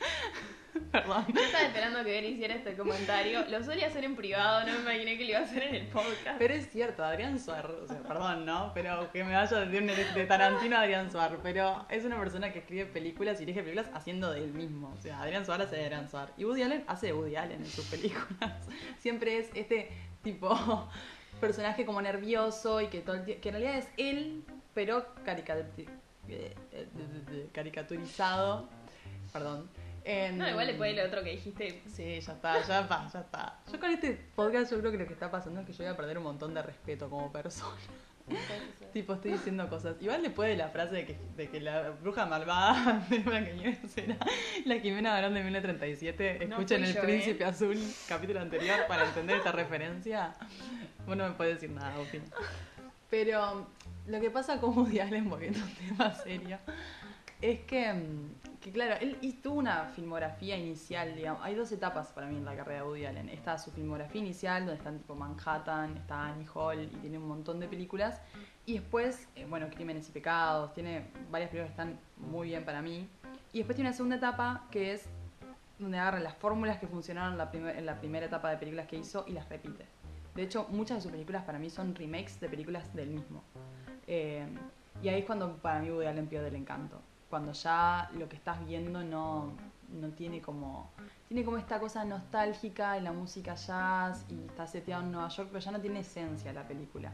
perdón. 0.92 1.24
Yo 1.34 1.40
estaba 1.40 1.64
esperando 1.64 1.98
que 2.04 2.10
Ver 2.10 2.24
hiciera 2.24 2.54
este 2.54 2.76
comentario. 2.76 3.44
Lo 3.48 3.62
solía 3.64 3.86
hacer 3.86 4.04
en 4.04 4.14
privado, 4.14 4.66
no 4.66 4.72
me 4.74 4.80
imaginé 4.80 5.16
que 5.18 5.24
lo 5.24 5.30
iba 5.30 5.38
a 5.40 5.42
hacer 5.42 5.62
en 5.62 5.74
el 5.74 5.86
podcast. 5.88 6.38
Pero 6.38 6.54
es 6.54 6.70
cierto, 6.70 7.02
Adrián 7.04 7.38
Suar, 7.40 7.70
o 7.70 7.86
sea, 7.86 7.98
perdón, 8.02 8.44
¿no? 8.46 8.72
Pero 8.74 9.10
que 9.12 9.24
me 9.24 9.34
vaya 9.34 9.58
un- 9.62 9.70
de 9.70 10.26
Tarantino 10.26 10.76
a 10.76 10.80
Adrián 10.82 11.10
Suar, 11.10 11.38
pero 11.42 11.86
es 11.88 12.04
una 12.04 12.18
persona 12.18 12.52
que 12.52 12.60
escribe 12.60 12.86
películas 12.86 13.36
y 13.40 13.46
dirige 13.46 13.62
películas 13.62 13.90
haciendo 13.94 14.30
de 14.32 14.44
él 14.44 14.52
mismo. 14.52 14.92
O 14.96 15.00
sea, 15.00 15.20
Adrián 15.22 15.44
Suar 15.46 15.62
hace 15.62 15.76
de 15.76 15.84
Adrián 15.84 16.08
Suar. 16.08 16.32
Y 16.36 16.44
Woody 16.44 16.62
Allen 16.62 16.84
hace 16.86 17.06
de 17.06 17.12
Woody 17.14 17.36
Allen 17.36 17.60
en 17.60 17.66
sus 17.66 17.86
películas. 17.86 18.52
Siempre 18.98 19.38
es 19.38 19.48
este 19.54 19.90
tipo 20.26 20.88
personaje 21.40 21.86
como 21.86 22.02
nervioso 22.02 22.80
y 22.80 22.88
que, 22.88 23.00
todo 23.00 23.16
el 23.16 23.24
que 23.24 23.48
en 23.48 23.54
realidad 23.54 23.78
es 23.78 23.88
él, 23.96 24.42
pero 24.74 25.06
eh, 26.28 26.54
eh, 26.72 27.48
caricaturizado. 27.52 28.68
Perdón. 29.32 29.68
en- 30.04 30.38
No, 30.38 30.48
igual 30.48 30.66
después 30.66 30.94
de 30.94 31.02
lo 31.02 31.08
otro 31.08 31.22
que 31.22 31.30
dijiste. 31.30 31.82
Sí, 31.88 32.20
ya 32.20 32.32
está, 32.32 32.60
ya 32.66 32.80
está, 32.80 33.08
ya 33.12 33.20
está. 33.20 33.58
Yo 33.70 33.78
con 33.80 33.90
este 33.90 34.12
podcast 34.34 34.70
yo 34.72 34.78
creo 34.80 34.92
que 34.92 34.98
lo 34.98 35.06
que 35.06 35.12
está 35.12 35.30
pasando 35.30 35.60
es 35.60 35.66
que 35.66 35.72
yo 35.72 35.84
voy 35.84 35.92
a 35.92 35.96
perder 35.96 36.18
un 36.18 36.24
montón 36.24 36.54
de 36.54 36.62
respeto 36.62 37.08
como 37.08 37.30
persona. 37.32 37.74
Tipo, 38.92 39.14
estoy 39.14 39.32
diciendo 39.32 39.68
cosas. 39.68 39.96
Igual 40.00 40.22
después 40.22 40.48
de 40.48 40.56
la 40.56 40.68
frase 40.68 40.96
de 40.96 41.06
que, 41.06 41.18
de 41.36 41.48
que 41.48 41.60
la 41.60 41.90
bruja 41.90 42.26
malvada 42.26 43.06
de 43.10 43.18
Blancanieves 43.18 43.96
era 43.96 44.16
la 44.64 44.78
Jimena 44.80 45.12
Barón 45.12 45.34
de 45.34 45.42
1937, 45.42 46.46
No 46.46 46.56
escuchen 46.56 46.80
fui 46.80 46.88
El 46.88 46.94
yo, 46.94 47.02
Príncipe 47.02 47.44
Azul, 47.44 47.78
capítulo 48.08 48.40
anterior, 48.40 48.80
para 48.88 49.04
entender 49.04 49.36
esta 49.36 49.52
referencia. 49.52 50.34
Vos 51.06 51.16
no 51.16 51.28
me 51.28 51.34
puedes 51.34 51.54
decir 51.54 51.70
nada, 51.70 51.98
Upi. 52.00 52.20
Pero 53.10 53.68
lo 54.06 54.20
que 54.20 54.30
pasa 54.30 54.60
con 54.60 54.76
Woody 54.76 55.00
Allen, 55.00 55.28
volviendo 55.28 55.60
a 55.60 55.64
un 55.64 55.74
tema 55.74 56.14
serio, 56.14 56.58
es 57.42 57.60
que, 57.60 57.92
mm, 57.92 58.60
que, 58.60 58.72
claro, 58.72 58.94
él 59.00 59.38
tuvo 59.42 59.56
una 59.58 59.84
filmografía 59.86 60.56
inicial, 60.56 61.14
digamos. 61.14 61.42
Hay 61.44 61.54
dos 61.54 61.70
etapas 61.72 62.08
para 62.12 62.26
mí 62.26 62.36
en 62.36 62.44
la 62.44 62.56
carrera 62.56 62.82
de 62.82 62.86
Woody 62.88 63.06
Allen. 63.06 63.28
Está 63.28 63.58
su 63.58 63.70
filmografía 63.70 64.20
inicial, 64.20 64.62
donde 64.64 64.76
están 64.78 64.98
tipo 64.98 65.14
Manhattan, 65.14 65.96
está 65.98 66.26
Annie 66.28 66.46
Hall 66.54 66.82
y 66.82 66.86
tiene 66.98 67.18
un 67.18 67.28
montón 67.28 67.60
de 67.60 67.68
películas. 67.68 68.20
Y 68.64 68.74
después, 68.74 69.28
eh, 69.36 69.46
bueno, 69.48 69.68
Crímenes 69.70 70.08
y 70.08 70.12
Pecados, 70.12 70.72
tiene 70.74 71.06
varias 71.30 71.50
películas 71.50 71.74
que 71.74 71.82
están 71.82 72.00
muy 72.16 72.48
bien 72.48 72.64
para 72.64 72.82
mí. 72.82 73.08
Y 73.52 73.58
después 73.58 73.76
tiene 73.76 73.90
una 73.90 73.96
segunda 73.96 74.16
etapa 74.16 74.64
que 74.70 74.92
es 74.92 75.08
donde 75.78 75.98
agarra 75.98 76.18
las 76.20 76.34
fórmulas 76.34 76.78
que 76.78 76.86
funcionaron 76.86 77.32
en 77.32 77.38
la, 77.38 77.50
primer- 77.50 77.76
en 77.76 77.86
la 77.86 78.00
primera 78.00 78.26
etapa 78.26 78.50
de 78.50 78.56
películas 78.56 78.86
que 78.88 78.96
hizo 78.96 79.24
y 79.28 79.32
las 79.32 79.48
repite. 79.48 79.84
De 80.34 80.42
hecho, 80.42 80.66
muchas 80.70 80.98
de 80.98 81.02
sus 81.02 81.12
películas 81.12 81.44
para 81.44 81.58
mí 81.58 81.70
son 81.70 81.94
remakes 81.94 82.40
de 82.40 82.48
películas 82.48 82.92
del 82.94 83.10
mismo. 83.10 83.42
Eh, 84.06 84.46
y 85.02 85.08
ahí 85.08 85.20
es 85.20 85.24
cuando 85.26 85.56
para 85.58 85.80
mí 85.80 85.90
Woody 85.90 86.06
Allen 86.06 86.26
pierde 86.26 86.48
el 86.48 86.56
encanto. 86.56 87.00
Cuando 87.30 87.52
ya 87.52 88.10
lo 88.14 88.28
que 88.28 88.36
estás 88.36 88.64
viendo 88.66 89.02
no, 89.02 89.52
no 89.92 90.08
tiene 90.10 90.40
como... 90.40 90.90
Tiene 91.28 91.44
como 91.44 91.56
esta 91.58 91.80
cosa 91.80 92.04
nostálgica 92.04 92.96
en 92.96 93.04
la 93.04 93.12
música 93.12 93.54
jazz 93.56 94.24
y 94.28 94.44
está 94.46 94.66
seteado 94.66 95.02
en 95.02 95.10
Nueva 95.12 95.28
York, 95.28 95.48
pero 95.52 95.64
ya 95.64 95.72
no 95.72 95.80
tiene 95.80 96.00
esencia 96.00 96.52
la 96.52 96.66
película. 96.68 97.12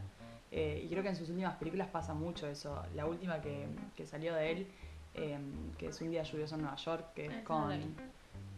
Eh, 0.51 0.81
y 0.85 0.87
creo 0.89 1.01
que 1.01 1.09
en 1.09 1.15
sus 1.15 1.29
últimas 1.29 1.55
películas 1.55 1.87
pasa 1.87 2.13
mucho 2.13 2.45
eso. 2.47 2.83
La 2.93 3.07
última 3.07 3.41
que, 3.41 3.67
que 3.95 4.05
salió 4.05 4.35
de 4.35 4.51
él, 4.51 4.67
eh, 5.15 5.39
que 5.79 5.87
es 5.87 5.99
Un 6.01 6.11
día 6.11 6.21
lluvioso 6.21 6.53
en 6.55 6.61
Nueva 6.61 6.75
York, 6.77 7.13
que 7.15 7.23
Ah, 7.27 7.31
es 7.31 7.37
no 7.37 7.43
con 7.43 7.95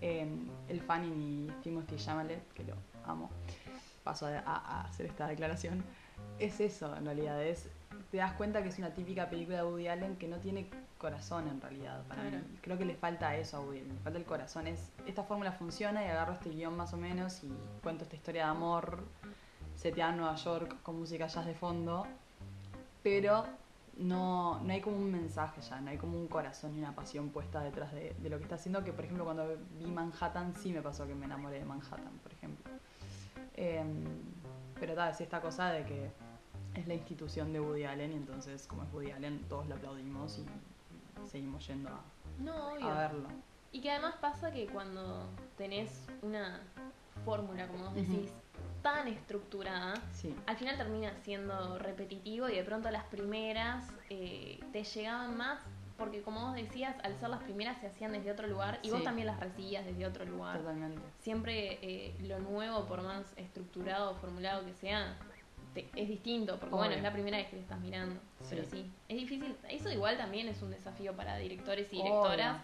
eh, 0.01 0.27
el 0.67 0.81
Fanning 0.81 1.13
y 1.49 1.51
Timothy 1.63 1.95
Chalamet, 1.95 2.51
que 2.53 2.65
lo 2.65 2.73
amo. 3.05 3.29
Paso 4.03 4.27
a, 4.27 4.39
a- 4.39 4.81
a 4.81 4.81
hacer 4.81 5.05
esta 5.05 5.25
declaración. 5.25 5.85
Es 6.37 6.59
eso, 6.59 6.93
en 6.97 7.05
realidad. 7.05 7.41
Es, 7.41 7.69
te 8.11 8.17
das 8.17 8.33
cuenta 8.33 8.61
que 8.63 8.69
es 8.69 8.77
una 8.79 8.93
típica 8.93 9.29
película 9.29 9.57
de 9.57 9.63
Woody 9.63 9.87
Allen 9.87 10.15
que 10.17 10.27
no 10.27 10.37
tiene 10.37 10.69
corazón, 10.97 11.47
en 11.47 11.59
realidad, 11.61 12.03
para 12.07 12.21
Claro. 12.21 12.37
mí. 12.37 12.59
Creo 12.61 12.77
que 12.77 12.85
le 12.85 12.95
falta 12.95 13.35
eso 13.35 13.57
a 13.57 13.61
Woody 13.61 13.79
Allen. 13.79 13.95
Le 13.95 13.99
falta 14.01 14.19
el 14.19 14.25
corazón. 14.25 14.67
Es, 14.67 14.91
esta 15.05 15.23
fórmula 15.23 15.51
funciona 15.51 16.03
y 16.03 16.07
agarro 16.07 16.33
este 16.33 16.49
guion 16.49 16.75
más 16.75 16.93
o 16.93 16.97
menos 16.97 17.43
y 17.43 17.51
cuento 17.83 18.03
esta 18.03 18.15
historia 18.15 18.45
de 18.45 18.49
amor 18.51 19.03
seteada 19.75 20.11
en 20.11 20.17
Nueva 20.17 20.35
York 20.35 20.77
con 20.83 20.99
música 20.99 21.27
jazz 21.27 21.45
de 21.45 21.53
fondo. 21.55 22.05
Pero 23.03 23.45
no, 23.97 24.59
no 24.61 24.73
hay 24.73 24.81
como 24.81 24.97
un 24.97 25.11
mensaje 25.11 25.61
ya, 25.61 25.79
no 25.79 25.89
hay 25.91 25.97
como 25.97 26.17
un 26.17 26.27
corazón 26.27 26.75
y 26.75 26.79
una 26.79 26.93
pasión 26.95 27.29
puesta 27.29 27.61
detrás 27.61 27.91
de, 27.93 28.13
de 28.19 28.29
lo 28.29 28.37
que 28.37 28.43
está 28.43 28.55
haciendo, 28.55 28.83
que 28.83 28.91
por 28.91 29.05
ejemplo 29.05 29.23
cuando 29.25 29.57
vi 29.79 29.85
Manhattan 29.85 30.53
sí 30.55 30.71
me 30.73 30.81
pasó 30.81 31.05
que 31.07 31.13
me 31.15 31.25
enamoré 31.25 31.59
de 31.59 31.65
Manhattan, 31.65 32.17
por 32.23 32.31
ejemplo. 32.33 32.71
Em, 33.53 34.03
pero 34.79 34.95
tal, 34.95 35.11
es 35.11 35.21
esta 35.21 35.39
cosa 35.39 35.69
de 35.71 35.85
que 35.85 36.11
es 36.75 36.87
la 36.87 36.93
institución 36.93 37.53
de 37.53 37.59
Woody 37.59 37.85
Allen 37.85 38.11
y 38.11 38.15
entonces 38.15 38.67
como 38.67 38.83
es 38.83 38.93
Woody 38.93 39.11
Allen 39.11 39.43
todos 39.49 39.67
lo 39.67 39.75
aplaudimos 39.75 40.39
y 40.39 40.45
seguimos 41.27 41.65
yendo 41.67 41.89
a, 41.89 42.01
No, 42.39 42.73
obvio. 42.73 42.87
a 42.87 42.93
verlo. 42.99 43.27
Y 43.71 43.81
que 43.81 43.91
además 43.91 44.15
pasa 44.21 44.51
que 44.51 44.67
cuando 44.67 45.27
tenés 45.57 46.07
una 46.21 46.61
fórmula, 47.25 47.67
como 47.67 47.85
vos 47.85 47.95
decís, 47.95 48.31
tan 48.81 49.07
estructurada, 49.07 49.95
Sí, 50.13 50.35
al 50.45 50.55
final 50.57 50.77
termina 50.77 51.11
siendo 51.23 51.77
repetitivo 51.79 52.47
y 52.49 52.55
de 52.55 52.63
pronto 52.63 52.89
las 52.91 53.03
primeras 53.05 53.85
eh, 54.09 54.59
te 54.71 54.83
llegaban 54.83 55.35
más 55.37 55.59
porque 55.97 56.21
como 56.21 56.41
vos 56.41 56.55
decías, 56.55 56.95
al 57.03 57.17
ser 57.19 57.29
las 57.29 57.41
primeras 57.43 57.79
se 57.79 57.87
hacían 57.87 58.11
desde 58.11 58.29
otro 58.31 58.47
lugar 58.47 58.79
y 58.83 58.91
vos 58.91 59.01
también 59.03 59.27
las 59.27 59.39
recibías 59.39 59.85
desde 59.85 60.05
otro 60.05 60.25
lugar. 60.25 60.57
totalmente. 60.59 61.01
Siempre 61.19 61.79
eh, 61.81 62.15
lo 62.21 62.39
nuevo, 62.39 62.85
por 62.85 63.01
más 63.01 63.25
estructurado 63.37 64.11
o 64.11 64.15
formulado 64.15 64.65
que 64.65 64.73
sea, 64.73 65.17
te- 65.75 65.87
es 65.95 66.07
distinto, 66.09 66.57
porque 66.59 66.73
bueno, 66.73 66.95
es 66.95 67.03
la 67.03 67.13
primera 67.13 67.37
vez 67.37 67.47
que 67.49 67.57
le 67.57 67.61
estás 67.61 67.79
mirando. 67.79 68.19
Sí. 68.41 68.47
Pero 68.49 68.65
sí, 68.65 68.91
es 69.09 69.17
difícil. 69.17 69.55
Eso 69.69 69.91
igual 69.91 70.17
también 70.17 70.47
es 70.47 70.59
un 70.63 70.71
desafío 70.71 71.13
para 71.13 71.37
directores 71.37 71.91
y 71.93 71.97
directoras, 71.97 72.57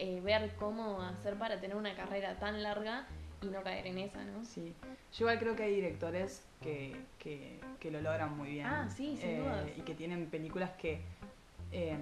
eh, 0.00 0.20
ver 0.20 0.52
cómo 0.58 1.00
hacer 1.02 1.34
para 1.36 1.60
tener 1.60 1.76
una 1.76 1.94
carrera 1.94 2.34
tan 2.40 2.60
larga 2.64 3.06
y 3.42 3.46
no 3.46 3.62
caer 3.62 3.86
en 3.86 3.98
esa, 3.98 4.24
¿no? 4.24 4.44
Sí, 4.44 4.74
yo 5.12 5.26
igual 5.26 5.38
creo 5.38 5.54
que 5.54 5.62
hay 5.64 5.74
directores 5.76 6.44
que, 6.60 6.96
que, 7.18 7.60
que 7.78 7.90
lo 7.92 8.00
logran 8.00 8.36
muy 8.36 8.48
bien. 8.50 8.66
Ah, 8.66 8.88
sí, 8.88 9.16
sin 9.16 9.28
Eh, 9.30 9.38
dudas. 9.40 9.66
Y 9.76 9.82
que 9.82 9.94
tienen 9.94 10.26
películas 10.30 10.70
que 10.72 11.00
eh, 11.70 11.96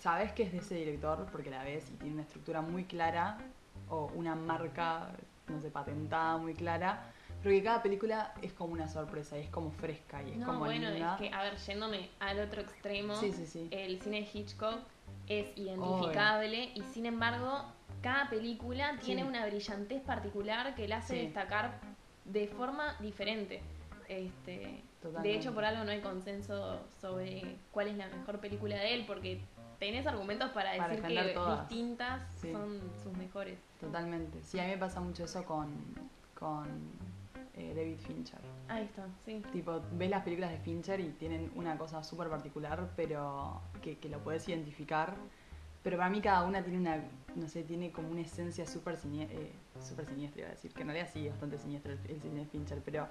sabes 0.00 0.32
que 0.32 0.44
es 0.44 0.52
de 0.52 0.58
ese 0.58 0.76
director 0.76 1.26
porque 1.32 1.50
la 1.50 1.64
ves 1.64 1.90
y 1.90 1.94
tiene 1.96 2.14
una 2.14 2.22
estructura 2.22 2.60
muy 2.62 2.84
clara 2.84 3.38
o 3.90 4.10
una 4.14 4.34
marca, 4.34 5.10
no 5.48 5.60
sé, 5.60 5.70
patentada 5.70 6.36
muy 6.36 6.54
clara, 6.54 7.10
pero 7.48 7.58
que 7.60 7.64
cada 7.64 7.82
película 7.82 8.34
es 8.42 8.52
como 8.52 8.74
una 8.74 8.88
sorpresa 8.88 9.38
y 9.38 9.42
es 9.42 9.48
como 9.50 9.70
fresca 9.70 10.22
y 10.22 10.32
es 10.32 10.36
No, 10.36 10.46
como 10.48 10.58
bueno, 10.60 10.90
linda. 10.90 11.14
es 11.14 11.20
que, 11.20 11.34
a 11.34 11.42
ver, 11.42 11.56
yéndome 11.56 12.10
al 12.20 12.40
otro 12.40 12.60
extremo, 12.60 13.16
Sí, 13.16 13.32
sí, 13.32 13.46
sí. 13.46 13.68
el 13.70 13.98
cine 14.02 14.20
de 14.20 14.28
Hitchcock 14.38 14.80
es 15.28 15.46
identificable 15.56 16.72
y 16.74 16.82
sin 16.92 17.06
embargo 17.06 17.64
cada 18.02 18.28
película 18.28 18.98
tiene 19.02 19.24
una 19.24 19.46
brillantez 19.46 20.02
particular 20.02 20.74
que 20.74 20.86
la 20.88 20.98
hace 20.98 21.16
destacar 21.16 21.80
de 22.26 22.46
forma 22.48 22.94
diferente. 23.00 23.62
Este, 24.08 24.82
Totalmente. 25.00 25.28
de 25.28 25.34
hecho, 25.36 25.54
por 25.54 25.64
algo 25.64 25.84
no 25.84 25.90
hay 25.90 26.00
consenso 26.00 26.80
sobre 27.00 27.56
cuál 27.72 27.88
es 27.88 27.96
la 27.96 28.08
mejor 28.08 28.40
película 28.40 28.76
de 28.76 28.94
él, 28.94 29.04
porque 29.06 29.40
tenés 29.78 30.06
argumentos 30.06 30.50
para 30.50 30.76
Para 30.76 30.88
decir 30.88 31.06
que 31.06 31.32
todas. 31.34 31.68
distintas 31.68 32.22
son 32.52 32.80
sus 33.02 33.16
mejores. 33.16 33.58
Totalmente. 33.80 34.42
Sí, 34.42 34.58
a 34.60 34.64
mí 34.64 34.70
me 34.70 34.78
pasa 34.78 35.00
mucho 35.00 35.24
eso 35.24 35.44
con, 35.44 35.68
con 36.38 36.66
eh, 37.58 37.74
David 37.74 37.98
Fincher. 37.98 38.38
Ahí 38.68 38.84
está, 38.84 39.06
sí. 39.24 39.42
Tipo, 39.52 39.80
ves 39.92 40.08
las 40.10 40.22
películas 40.22 40.50
de 40.50 40.58
Fincher 40.58 41.00
y 41.00 41.08
tienen 41.10 41.50
una 41.56 41.76
cosa 41.76 42.02
súper 42.04 42.28
particular, 42.28 42.90
pero 42.96 43.60
que, 43.82 43.98
que 43.98 44.08
lo 44.08 44.18
puedes 44.20 44.48
identificar. 44.48 45.14
Pero 45.82 45.96
para 45.96 46.10
mí 46.10 46.20
cada 46.20 46.44
una 46.44 46.62
tiene 46.62 46.78
una, 46.78 47.02
no 47.34 47.48
sé, 47.48 47.62
tiene 47.62 47.90
como 47.92 48.08
una 48.10 48.20
esencia 48.20 48.66
súper 48.66 48.96
sinie- 48.96 49.28
eh, 49.30 49.52
súper 49.80 50.06
siniestra, 50.06 50.40
iba 50.40 50.48
a 50.48 50.52
decir. 50.52 50.72
Que 50.72 50.82
en 50.82 50.88
realidad 50.88 51.08
sí, 51.12 51.28
bastante 51.28 51.58
siniestra 51.58 51.92
el, 51.92 51.98
el 52.08 52.20
cine 52.20 52.40
de 52.40 52.46
Fincher, 52.46 52.82
pero 52.84 53.06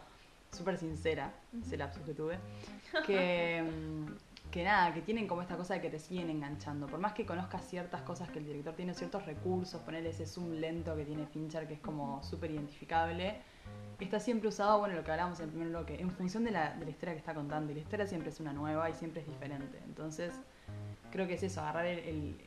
súper 0.52 0.78
sincera, 0.78 1.34
ese 1.62 1.78
lapsus 1.78 2.04
que 2.04 2.14
tuve. 2.14 2.38
Que, 3.06 3.64
mm, 3.64 4.52
que 4.52 4.64
nada, 4.64 4.94
que 4.94 5.02
tienen 5.02 5.28
como 5.28 5.42
esta 5.42 5.58
cosa 5.58 5.74
de 5.76 5.82
que 5.82 5.90
te 5.90 6.00
siguen 6.00 6.30
enganchando. 6.30 6.88
Por 6.88 7.00
más 7.00 7.14
que 7.14 7.26
conozcas 7.26 7.66
ciertas 7.68 8.02
cosas 8.04 8.30
que 8.30 8.40
el 8.40 8.46
director 8.46 8.74
tiene, 8.76 8.94
ciertos 8.94 9.26
recursos, 9.26 9.82
ponerle 9.82 10.10
ese 10.10 10.26
zoom 10.26 10.52
lento 10.52 10.96
que 10.96 11.04
tiene 11.06 11.26
Fincher, 11.28 11.68
que 11.68 11.74
es 11.76 11.80
como 11.80 12.24
súper 12.24 12.52
identificable, 12.52 13.42
está 14.00 14.20
siempre 14.20 14.50
usado, 14.50 14.80
bueno, 14.80 14.96
lo 14.96 15.04
que 15.04 15.12
hablábamos 15.12 15.40
en 15.40 15.46
el 15.46 15.52
primer 15.52 15.70
bloque, 15.70 16.00
en 16.00 16.12
función 16.12 16.44
de 16.44 16.52
la, 16.52 16.74
de 16.76 16.86
la 16.86 16.92
historia 16.92 17.14
que 17.14 17.20
está 17.20 17.34
contando. 17.34 17.72
Y 17.72 17.76
la 17.76 17.82
historia 17.82 18.08
siempre 18.08 18.30
es 18.30 18.40
una 18.40 18.54
nueva 18.54 18.90
y 18.90 18.94
siempre 18.94 19.22
es 19.22 19.28
diferente. 19.28 19.80
Entonces, 19.86 20.34
creo 21.12 21.28
que 21.28 21.34
es 21.34 21.44
eso, 21.44 21.62
agarrar 21.62 21.86
el, 21.86 22.38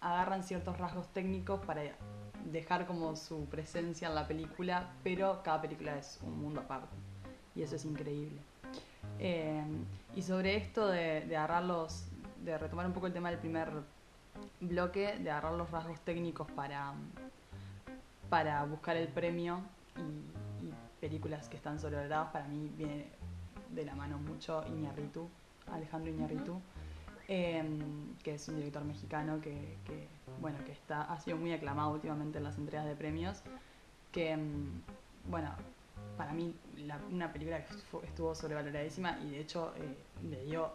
agarran 0.00 0.42
ciertos 0.42 0.78
rasgos 0.78 1.08
técnicos 1.12 1.64
para 1.64 1.82
dejar 2.44 2.86
como 2.86 3.16
su 3.16 3.46
presencia 3.46 4.08
en 4.08 4.14
la 4.14 4.26
película, 4.26 4.92
pero 5.02 5.42
cada 5.42 5.60
película 5.60 5.96
es 5.96 6.18
un 6.22 6.40
mundo 6.40 6.60
aparte. 6.60 6.94
Y 7.54 7.62
eso 7.62 7.76
es 7.76 7.84
increíble. 7.84 8.40
Eh, 9.18 9.62
y 10.14 10.22
sobre 10.22 10.56
esto 10.56 10.86
de, 10.88 11.22
de 11.26 11.36
agarrar 11.36 11.64
de 12.44 12.56
retomar 12.56 12.86
un 12.86 12.92
poco 12.92 13.06
el 13.06 13.12
tema 13.12 13.30
del 13.30 13.38
primer 13.38 13.68
bloque, 14.60 15.18
de 15.18 15.30
agarrar 15.30 15.54
los 15.54 15.70
rasgos 15.70 16.00
técnicos 16.00 16.50
para, 16.52 16.94
para 18.28 18.64
buscar 18.64 18.96
el 18.96 19.08
premio 19.08 19.60
y 19.96 20.49
películas 21.00 21.48
que 21.48 21.56
están 21.56 21.78
sobrevaloradas, 21.80 22.28
para 22.32 22.46
mí 22.48 22.70
viene 22.76 23.06
de 23.70 23.84
la 23.84 23.94
mano 23.94 24.18
mucho 24.18 24.64
Iñárritu, 24.68 25.28
Alejandro 25.72 26.10
Iñárritu, 26.10 26.60
eh, 27.28 27.62
que 28.22 28.34
es 28.34 28.48
un 28.48 28.56
director 28.56 28.84
mexicano 28.84 29.40
que, 29.40 29.76
que 29.86 30.08
bueno, 30.40 30.58
que 30.64 30.72
está, 30.72 31.02
ha 31.02 31.18
sido 31.20 31.36
muy 31.36 31.52
aclamado 31.52 31.92
últimamente 31.92 32.38
en 32.38 32.44
las 32.44 32.58
entregas 32.58 32.86
de 32.86 32.96
premios, 32.96 33.42
que, 34.12 34.36
mm, 34.36 34.82
bueno, 35.30 35.50
para 36.16 36.32
mí 36.32 36.54
la- 36.86 36.98
una 37.10 37.32
película 37.32 37.64
que 37.64 37.74
estuvo 38.06 38.34
sobrevaloradísima 38.34 39.18
y 39.20 39.30
de 39.30 39.40
hecho 39.40 39.72
eh, 39.76 39.96
le 40.28 40.44
dio 40.44 40.72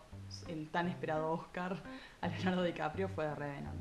el 0.48 0.70
tan 0.70 0.88
esperado 0.88 1.32
Oscar 1.32 1.78
a 2.22 2.28
Leonardo 2.28 2.64
DiCaprio 2.64 3.10
fue 3.10 3.26
The 3.26 3.36
Revenant. 3.36 3.76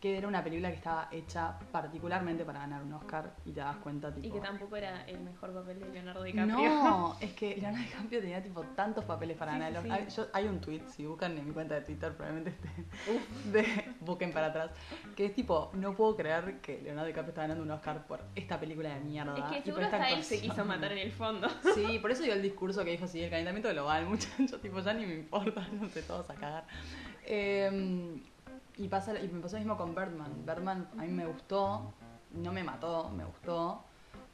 Que 0.00 0.16
era 0.16 0.26
una 0.28 0.42
película 0.42 0.70
que 0.70 0.76
estaba 0.76 1.08
hecha 1.12 1.58
particularmente 1.70 2.42
para 2.46 2.60
ganar 2.60 2.82
un 2.82 2.92
Oscar 2.94 3.34
y 3.44 3.52
te 3.52 3.60
das 3.60 3.76
cuenta 3.76 4.10
tipo... 4.14 4.26
Y 4.26 4.30
que 4.30 4.40
tampoco 4.40 4.74
era 4.76 5.02
el 5.06 5.20
mejor 5.20 5.52
papel 5.52 5.78
de 5.78 5.90
Leonardo 5.90 6.22
DiCaprio. 6.22 6.56
No, 6.56 7.16
es 7.20 7.32
que 7.34 7.56
Leonardo 7.56 7.84
DiCaprio 7.84 8.20
tenía 8.22 8.42
tipo 8.42 8.62
tantos 8.74 9.04
papeles 9.04 9.36
para 9.36 9.52
Sí, 9.52 9.58
ganar. 9.58 9.82
sí, 9.82 9.90
Hay, 9.90 10.08
yo- 10.08 10.26
hay 10.32 10.46
un 10.46 10.58
tweet, 10.58 10.80
si 10.88 11.04
buscan 11.04 11.36
en 11.36 11.46
mi 11.46 11.52
cuenta 11.52 11.74
de 11.74 11.82
Twitter, 11.82 12.14
probablemente 12.16 12.50
esté. 12.50 12.70
De, 13.52 13.94
busquen 14.00 14.32
para 14.32 14.46
atrás. 14.46 14.70
Que 15.14 15.26
es 15.26 15.34
tipo, 15.34 15.70
no 15.74 15.94
puedo 15.94 16.16
creer 16.16 16.60
que 16.62 16.80
Leonardo 16.80 17.06
DiCaprio 17.08 17.28
está 17.32 17.42
ganando 17.42 17.62
un 17.62 17.70
Oscar 17.70 18.06
por 18.06 18.20
esta 18.34 18.58
película 18.58 18.88
de 18.94 19.00
mierda. 19.00 19.34
Es 19.34 19.38
y 19.38 19.42
que 19.42 19.72
por 19.72 19.82
seguro 19.82 19.84
hasta 19.84 20.10
él 20.12 20.24
se 20.24 20.40
quiso 20.40 20.64
matar 20.64 20.92
en 20.92 20.98
el 20.98 21.12
fondo. 21.12 21.46
Sí, 21.74 21.98
por 21.98 22.10
eso 22.10 22.22
dio 22.22 22.32
el 22.32 22.40
discurso 22.42 22.82
que 22.86 22.92
dijo, 22.92 23.06
sí, 23.06 23.22
el 23.22 23.28
calentamiento 23.28 23.68
global, 23.68 24.06
muchachos, 24.06 24.60
tipo, 24.62 24.80
ya 24.80 24.94
ni 24.94 25.04
me 25.04 25.14
importa, 25.16 25.68
no 25.78 25.88
sé, 25.90 26.00
todos 26.02 26.30
a 26.30 26.34
cagar. 26.34 26.64
Eh, 27.24 28.18
y, 28.80 28.88
pasa, 28.88 29.18
y 29.20 29.28
me 29.28 29.40
pasó 29.40 29.56
lo 29.56 29.60
mismo 29.60 29.76
con 29.76 29.94
Birdman. 29.94 30.44
Birdman 30.46 30.88
a 30.98 31.02
mí 31.02 31.08
me 31.08 31.26
gustó, 31.26 31.92
no 32.32 32.52
me 32.52 32.64
mató, 32.64 33.10
me 33.10 33.24
gustó. 33.24 33.84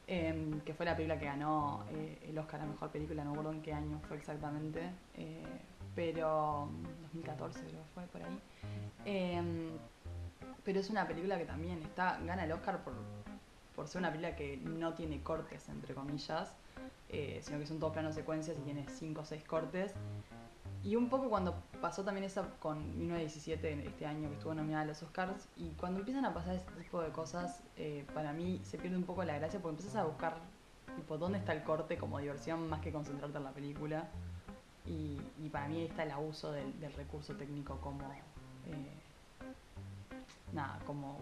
eh, 0.07 0.61
que 0.64 0.72
fue 0.72 0.86
la 0.86 0.94
película 0.94 1.18
que 1.18 1.24
ganó 1.26 1.84
eh, 1.90 2.26
el 2.28 2.38
Oscar 2.38 2.61
a 2.61 2.66
Mejor 2.66 2.90
Película, 2.90 3.24
no 3.24 3.32
me 3.32 3.38
acuerdo 3.38 3.53
en 3.53 3.62
qué 3.62 3.72
año 3.72 3.99
fue 4.07 4.16
exactamente, 4.16 4.88
eh, 5.14 5.42
pero 5.97 6.68
2014 7.03 7.59
creo 7.59 7.70
que 7.82 7.88
fue 7.92 8.03
por 8.05 8.22
ahí. 8.22 8.38
Eh, 9.05 9.42
pero 10.64 10.78
es 10.80 10.90
una 10.90 11.07
película 11.09 11.38
que 11.38 11.44
también 11.44 11.82
está 11.82 12.18
gana 12.24 12.44
el 12.44 12.53
Oscar 12.53 12.84
por, 12.84 12.94
por 13.74 13.88
ser 13.88 14.01
una 14.01 14.11
película 14.12 14.36
que 14.36 14.59
no 14.59 14.94
tiene 14.94 15.22
cortes, 15.22 15.68
entre 15.68 15.92
comillas, 15.94 16.55
eh, 17.09 17.40
sino 17.42 17.59
que 17.59 17.66
son 17.66 17.80
todos 17.80 17.92
planos 17.92 18.14
secuencias 18.14 18.57
y 18.59 18.62
tiene 18.62 18.86
5 18.88 19.20
o 19.20 19.24
6 19.24 19.44
cortes. 19.44 19.94
Y 20.87 20.95
un 20.95 21.09
poco 21.09 21.28
cuando 21.28 21.53
pasó 21.80 22.05
también 22.05 22.22
esa 22.22 22.49
con 22.61 22.97
1917 22.97 23.72
en 23.72 23.80
este 23.80 24.07
año 24.07 24.28
que 24.28 24.37
estuvo 24.37 24.55
nominada 24.55 24.84
a 24.84 24.87
los 24.87 25.03
Oscars, 25.03 25.49
y 25.57 25.70
cuando 25.70 25.99
empiezan 25.99 26.24
a 26.24 26.32
pasar 26.32 26.55
ese 26.55 26.64
tipo 26.80 27.03
de 27.03 27.11
cosas, 27.11 27.61
eh, 27.76 28.07
para 28.14 28.32
mí 28.32 28.61
se 28.62 28.78
pierde 28.78 28.97
un 28.97 29.03
poco 29.03 29.24
la 29.24 29.37
gracia 29.37 29.59
porque 29.61 29.78
empiezas 29.78 29.97
a 29.97 30.05
buscar 30.05 30.37
tipo, 30.95 31.18
dónde 31.18 31.39
está 31.39 31.53
el 31.55 31.64
corte 31.64 31.99
como 31.99 32.20
diversión 32.20 32.68
más 32.68 32.80
que 32.82 32.93
concentrarte 32.93 33.37
en 33.37 33.43
la 33.43 33.51
película. 33.51 34.09
Y, 34.87 35.18
para 35.51 35.66
mí 35.66 35.78
ahí 35.78 35.87
está 35.87 36.05
el 36.05 36.12
abuso 36.12 36.53
del, 36.53 36.78
del 36.78 36.93
recurso 36.93 37.34
técnico 37.34 37.80
como... 37.80 38.05
eh, 38.66 39.07
nada, 40.53 40.78
como 40.87 41.18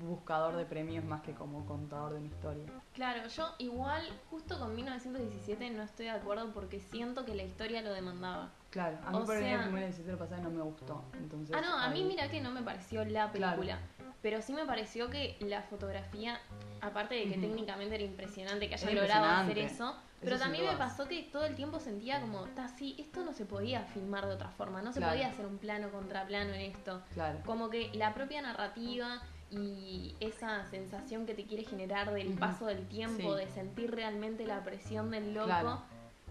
buscador 0.00 0.56
de 0.56 0.64
premios 0.64 1.04
más 1.04 1.22
que 1.22 1.32
como 1.32 1.64
contador 1.66 2.12
de 2.12 2.18
una 2.18 2.26
historia. 2.26 2.64
Claro, 2.92 3.26
yo 3.28 3.54
igual, 3.58 4.02
justo 4.30 4.58
con 4.58 4.74
1917 4.74 5.70
no 5.70 5.82
estoy 5.82 6.06
de 6.06 6.12
acuerdo 6.12 6.52
porque 6.52 6.80
siento 6.80 7.24
que 7.24 7.34
la 7.34 7.42
historia 7.42 7.82
lo 7.82 7.92
demandaba. 7.92 8.50
Claro, 8.76 8.98
a 9.06 9.10
mí 9.10 9.16
O 9.16 9.24
por 9.24 9.38
sea- 9.38 9.54
ejemplo, 9.54 9.78
el 9.78 9.84
17 9.86 10.18
pasado 10.18 10.42
no 10.42 10.50
me 10.50 10.60
gustó. 10.60 11.02
Entonces, 11.14 11.56
Ah, 11.56 11.62
no, 11.62 11.78
a 11.78 11.88
mí 11.88 12.00
ahí- 12.00 12.04
mira 12.04 12.28
que 12.28 12.42
no 12.42 12.50
me 12.50 12.60
pareció 12.62 13.02
la 13.06 13.30
Claro. 13.32 13.56
película. 13.56 13.78
Pero 14.20 14.42
sí 14.42 14.52
me 14.52 14.66
pareció 14.66 15.08
que 15.08 15.34
la 15.40 15.62
fotografía, 15.62 16.38
aparte 16.82 17.14
de 17.14 17.24
que 17.24 17.38
técnicamente 17.38 17.94
era 17.94 18.04
impresionante 18.04 18.68
que 18.68 18.74
haya 18.74 18.90
logrado 18.90 19.24
hacer 19.24 19.56
eso, 19.60 19.96
pero 20.20 20.36
Eso 20.36 20.44
también 20.44 20.66
me 20.66 20.76
pasó 20.76 21.08
que 21.08 21.22
todo 21.22 21.46
el 21.46 21.54
tiempo 21.54 21.80
sentía 21.80 22.20
como, 22.20 22.44
está 22.44 22.66
así, 22.66 22.94
esto 22.98 23.24
no 23.24 23.32
se 23.32 23.46
podía 23.46 23.80
filmar 23.84 24.26
de 24.26 24.34
otra 24.34 24.50
forma, 24.50 24.82
no 24.82 24.92
se 24.92 24.98
Claro. 24.98 25.14
podía 25.14 25.28
hacer 25.28 25.46
un 25.46 25.56
plano 25.56 25.90
contra 25.90 26.26
plano 26.26 26.52
en 26.52 26.60
esto. 26.60 27.00
Claro. 27.14 27.38
Como 27.46 27.70
que 27.70 27.90
la 27.94 28.12
propia 28.12 28.42
narrativa 28.42 29.22
y 29.50 30.14
esa 30.20 30.66
sensación 30.66 31.24
que 31.24 31.32
te 31.34 31.44
quiere 31.46 31.64
generar 31.64 32.12
del 32.12 32.34
paso 32.34 32.66
del 32.66 32.86
tiempo, 32.88 33.38
Sí. 33.38 33.44
de 33.46 33.50
sentir 33.52 33.90
realmente 33.94 34.44
la 34.46 34.62
presión 34.64 35.10
del 35.10 35.32
loco. 35.32 35.82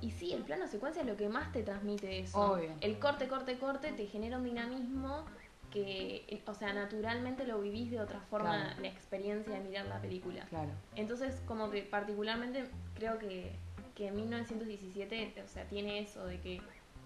Y 0.06 0.12
sí, 0.12 0.34
el 0.34 0.44
plano 0.44 0.68
secuencia 0.68 1.02
es 1.02 1.08
lo 1.08 1.18
que 1.18 1.28
más 1.30 1.52
te 1.52 1.64
transmite 1.64 2.20
eso. 2.20 2.40
Obvio. 2.54 2.72
El 2.82 3.00
corte, 3.00 3.28
corte, 3.28 3.58
corte 3.58 3.92
te 3.94 4.06
genera 4.06 4.38
un 4.38 4.44
dinamismo 4.44 5.26
que, 5.72 6.24
eh, 6.28 6.44
o 6.46 6.54
sea, 6.54 6.74
naturalmente 6.74 7.46
lo 7.48 7.60
vivís 7.60 7.90
de 7.92 8.00
otra 8.00 8.20
forma 8.22 8.52
Claro. 8.66 8.82
la 8.82 8.88
experiencia 8.88 9.56
de 9.56 9.60
mirar 9.62 9.86
la 9.88 10.00
película. 10.00 10.46
Claro. 10.46 10.70
Entonces, 10.96 11.42
como 11.48 11.70
que 11.72 11.82
particularmente 11.82 12.66
creo 12.94 13.18
que, 13.18 13.52
que 13.96 14.12
1917, 14.12 15.42
o 15.44 15.48
sea, 15.48 15.66
tiene 15.66 16.00
eso 16.00 16.26
de 16.28 16.40
que 16.40 16.62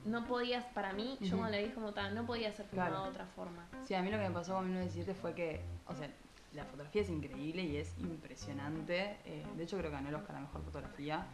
no 0.05 0.25
podías, 0.25 0.65
para 0.73 0.93
mí, 0.93 1.17
yo 1.21 1.37
cuando 1.37 1.57
la 1.57 1.63
vi 1.63 1.69
como 1.69 1.93
tal, 1.93 2.13
no 2.15 2.25
podía 2.25 2.51
ser 2.51 2.65
filmado 2.67 2.89
Claro. 2.91 3.03
de 3.05 3.09
otra 3.11 3.25
forma. 3.27 3.67
Sí, 3.85 3.93
a 3.93 4.01
mí 4.01 4.09
lo 4.11 4.17
que 4.17 4.27
me 4.27 4.31
pasó 4.31 4.55
con 4.55 4.65
1917 4.65 5.13
fue 5.19 5.33
que, 5.33 5.61
o 5.87 5.95
sea, 5.95 6.09
la 6.53 6.65
fotografía 6.65 7.01
es 7.03 7.09
increíble 7.09 7.63
y 7.63 7.77
es 7.77 7.97
impresionante. 7.99 9.17
eh, 9.25 9.45
de 9.55 9.63
hecho, 9.63 9.77
creo 9.77 9.89
que 9.89 9.95
ganó 9.97 10.09
el 10.09 10.15
Oscar 10.15 10.35
a 10.35 10.39
Mejor 10.41 10.63
Fotografía. 10.63 11.25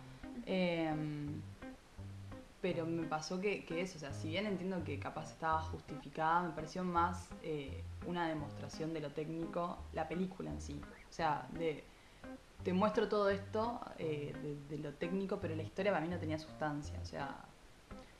Eh, 0.45 0.93
pero 2.65 2.87
me 2.87 3.05
pasó 3.05 3.39
que, 3.39 3.63
eso, 3.69 3.97
o 3.97 3.99
sea, 3.99 4.11
si 4.11 4.29
bien 4.29 4.47
entiendo 4.47 4.83
que 4.83 4.97
capaz 4.97 5.29
estaba 5.29 5.61
justificada, 5.61 6.41
me 6.41 6.49
pareció 6.49 6.83
más 6.83 7.29
eh, 7.43 7.83
una 8.07 8.27
demostración 8.27 8.91
de 8.91 9.01
lo 9.01 9.11
técnico, 9.11 9.77
la 9.93 10.07
película 10.07 10.49
en 10.49 10.59
sí. 10.59 10.81
O 11.07 11.13
sea, 11.13 11.47
de 11.51 11.83
te 12.63 12.73
muestro 12.73 13.07
todo 13.07 13.29
esto 13.29 13.79
eh, 13.99 14.33
de 14.67 14.79
lo 14.79 14.93
técnico, 14.93 15.37
pero 15.39 15.55
la 15.55 15.61
historia 15.61 15.91
para 15.91 16.03
mí 16.03 16.11
no 16.11 16.17
tenía 16.17 16.39
sustancia. 16.39 16.97
O 17.03 17.05
sea, 17.05 17.45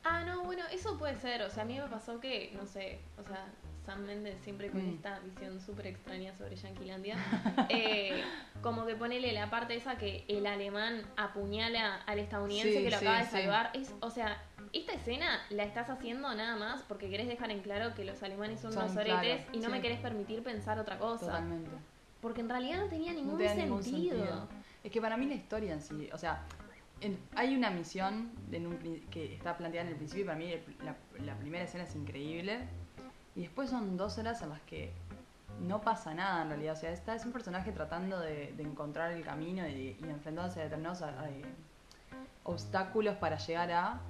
Ah, 0.04 0.22
no, 0.24 0.44
bueno, 0.44 0.62
eso 0.70 0.96
puede 0.96 1.16
ser. 1.16 1.42
O 1.42 1.50
sea, 1.50 1.64
a 1.64 1.66
mí 1.66 1.76
me 1.80 1.88
pasó 1.88 2.20
que, 2.20 2.52
no 2.54 2.64
sé, 2.68 3.00
o 3.18 3.26
sea, 3.26 3.48
Sam 3.86 4.04
Mendes 4.04 4.38
siempre 4.42 4.68
con 4.70 4.84
Mm. 4.84 4.94
esta 4.96 5.20
visión 5.20 5.60
súper 5.60 5.86
extraña 5.86 6.34
sobre 6.34 6.56
Yanquilandia. 6.56 7.14
eh, 7.70 8.22
como 8.60 8.84
que 8.84 8.96
ponele 8.96 9.32
la 9.32 9.48
parte 9.48 9.76
esa 9.76 9.96
que 9.96 10.24
el 10.28 10.44
alemán 10.46 11.02
apuñala 11.16 12.02
al 12.06 12.18
estadounidense 12.18 12.72
Sí, 12.78 12.82
que 12.84 12.90
lo 12.90 12.98
sí, 12.98 13.06
acaba 13.06 13.18
de 13.20 13.24
sí. 13.24 13.30
salvar. 13.30 13.70
Es, 13.74 13.94
o 14.00 14.10
sea, 14.10 14.42
esta 14.72 14.92
escena 14.92 15.40
la 15.50 15.62
estás 15.62 15.88
haciendo 15.88 16.34
nada 16.34 16.56
más 16.56 16.82
porque 16.82 17.08
querés 17.08 17.28
dejar 17.28 17.50
en 17.52 17.60
claro 17.60 17.94
que 17.94 18.04
los 18.04 18.20
alemanes 18.24 18.60
son, 18.60 18.72
Son, 18.72 18.82
unos 18.84 18.96
oretes 18.96 19.42
claro, 19.42 19.50
y 19.52 19.58
no 19.60 19.68
me 19.70 19.80
querés 19.80 20.00
permitir 20.00 20.42
pensar 20.42 20.78
otra 20.80 20.98
cosa. 20.98 21.26
totalmente. 21.26 21.70
Porque 22.20 22.40
en 22.40 22.48
realidad 22.48 22.78
no 22.80 22.88
tenía 22.88 23.12
ningún, 23.12 23.32
No 23.34 23.38
tenía 23.38 23.54
ningún 23.54 23.82
sentido. 23.84 24.48
Es 24.82 24.90
que 24.90 25.00
para 25.00 25.16
mí 25.16 25.26
la 25.26 25.34
historia 25.34 25.72
en 25.72 25.80
sí, 25.80 26.08
o 26.12 26.18
sea, 26.18 26.44
en- 27.00 27.18
hay 27.36 27.54
una 27.54 27.70
misión 27.70 28.32
que 29.10 29.34
está 29.34 29.56
planteada 29.56 29.86
en 29.86 29.92
el 29.92 29.96
principio 29.98 30.24
y 30.24 30.26
para 30.26 30.38
mí 30.38 30.52
la 31.24 31.36
primera 31.38 31.64
escena 31.64 31.84
es 31.84 31.94
increíble. 31.94 32.66
Y 33.36 33.42
después 33.42 33.68
son 33.68 33.98
dos 33.98 34.16
horas 34.18 34.40
en 34.40 34.48
las 34.48 34.60
que 34.62 34.92
no 35.60 35.82
pasa 35.82 36.14
nada 36.14 36.42
en 36.42 36.48
realidad. 36.48 36.74
O 36.74 36.76
sea, 36.76 36.90
está, 36.90 37.14
es 37.14 37.24
un 37.24 37.32
personaje 37.32 37.70
tratando 37.70 38.18
de, 38.18 38.54
encontrar 38.58 39.12
el 39.12 39.22
camino 39.22 39.68
y, 39.68 39.96
y 40.00 40.04
enfrentándose 40.08 40.60
a 40.60 40.64
determinados 40.64 41.02
eh, 41.02 41.42
obstáculos 42.44 43.16
para 43.16 43.36
llegar 43.36 43.70
a. 43.72 44.00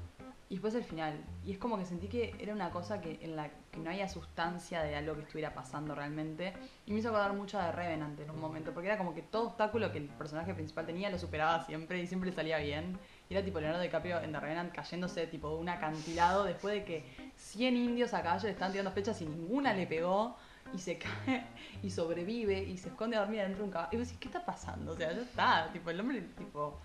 Y 0.49 0.55
después 0.55 0.77
el 0.77 0.85
final. 0.85 1.25
Y 1.45 1.53
es 1.53 1.59
como 1.59 1.77
que 1.77 1.85
sentí 1.85 2.07
que 2.07 2.37
era 2.39 2.55
una 2.55 2.71
cosa 2.71 3.01
que 3.01 3.19
en 3.21 3.35
la 3.35 3.51
que 3.73 3.81
no 3.81 3.91
había 3.91 4.09
sustancia 4.09 4.81
de 4.83 4.95
algo 4.95 5.17
que 5.17 5.23
estuviera 5.23 5.53
pasando 5.53 5.97
realmente. 5.97 6.53
Y 6.87 6.93
me 6.93 7.01
hizo 7.01 7.09
acordar 7.09 7.33
mucho 7.33 7.59
de 7.59 7.73
Revenant 7.73 8.19
en 8.21 8.31
un 8.31 8.41
momento. 8.41 8.73
Porque 8.73 8.87
era 8.87 8.97
como 8.97 9.13
que 9.13 9.23
todo 9.23 9.49
obstáculo 9.49 9.91
que 9.91 9.99
el 9.99 10.09
personaje 10.09 10.55
principal 10.55 10.87
tenía 10.87 11.11
lo 11.11 11.19
superaba 11.19 11.65
siempre 11.65 12.01
y 12.01 12.07
siempre 12.07 12.31
salía 12.31 12.59
bien. 12.59 12.97
Y 13.29 13.35
era 13.35 13.45
tipo 13.45 13.59
Leonardo 13.61 13.83
DiCaprio 13.83 14.21
en 14.21 14.33
The 14.33 14.41
Revenant 14.41 14.73
cayéndose 14.73 15.27
tipo 15.27 15.51
de 15.51 15.57
un 15.57 15.69
acantilado 15.69 16.45
después 16.45 16.75
de 16.75 16.85
que 16.85 17.05
100 17.37 17.77
indios 17.77 18.15
a 18.15 18.23
caballo 18.23 18.45
le 18.45 18.51
estaban 18.53 18.73
tirando 18.73 18.93
flechas 18.93 19.21
y 19.23 19.27
ninguna 19.27 19.73
le 19.75 19.87
pegó. 19.87 20.37
Y 20.75 20.79
se 20.79 20.99
cae 21.27 21.45
y 21.83 21.91
sobrevive 21.91 22.61
y 22.63 22.77
se 22.77 22.89
esconde 22.89 23.17
a 23.17 23.21
dormir 23.21 23.41
dentro 23.41 23.59
de 23.59 23.65
un 23.65 23.71
caballo. 23.71 23.91
Y 23.93 23.97
vos 23.99 24.07
decís, 24.07 24.19
¿qué 24.21 24.29
está 24.29 24.45
pasando? 24.45 24.93
O 24.93 24.97
sea, 24.97 25.13
ya 25.13 25.21
está. 25.23 25.71
Tipo, 25.73 25.91
el 25.91 26.01
hombre, 26.01 26.23
tipo, 26.37 26.81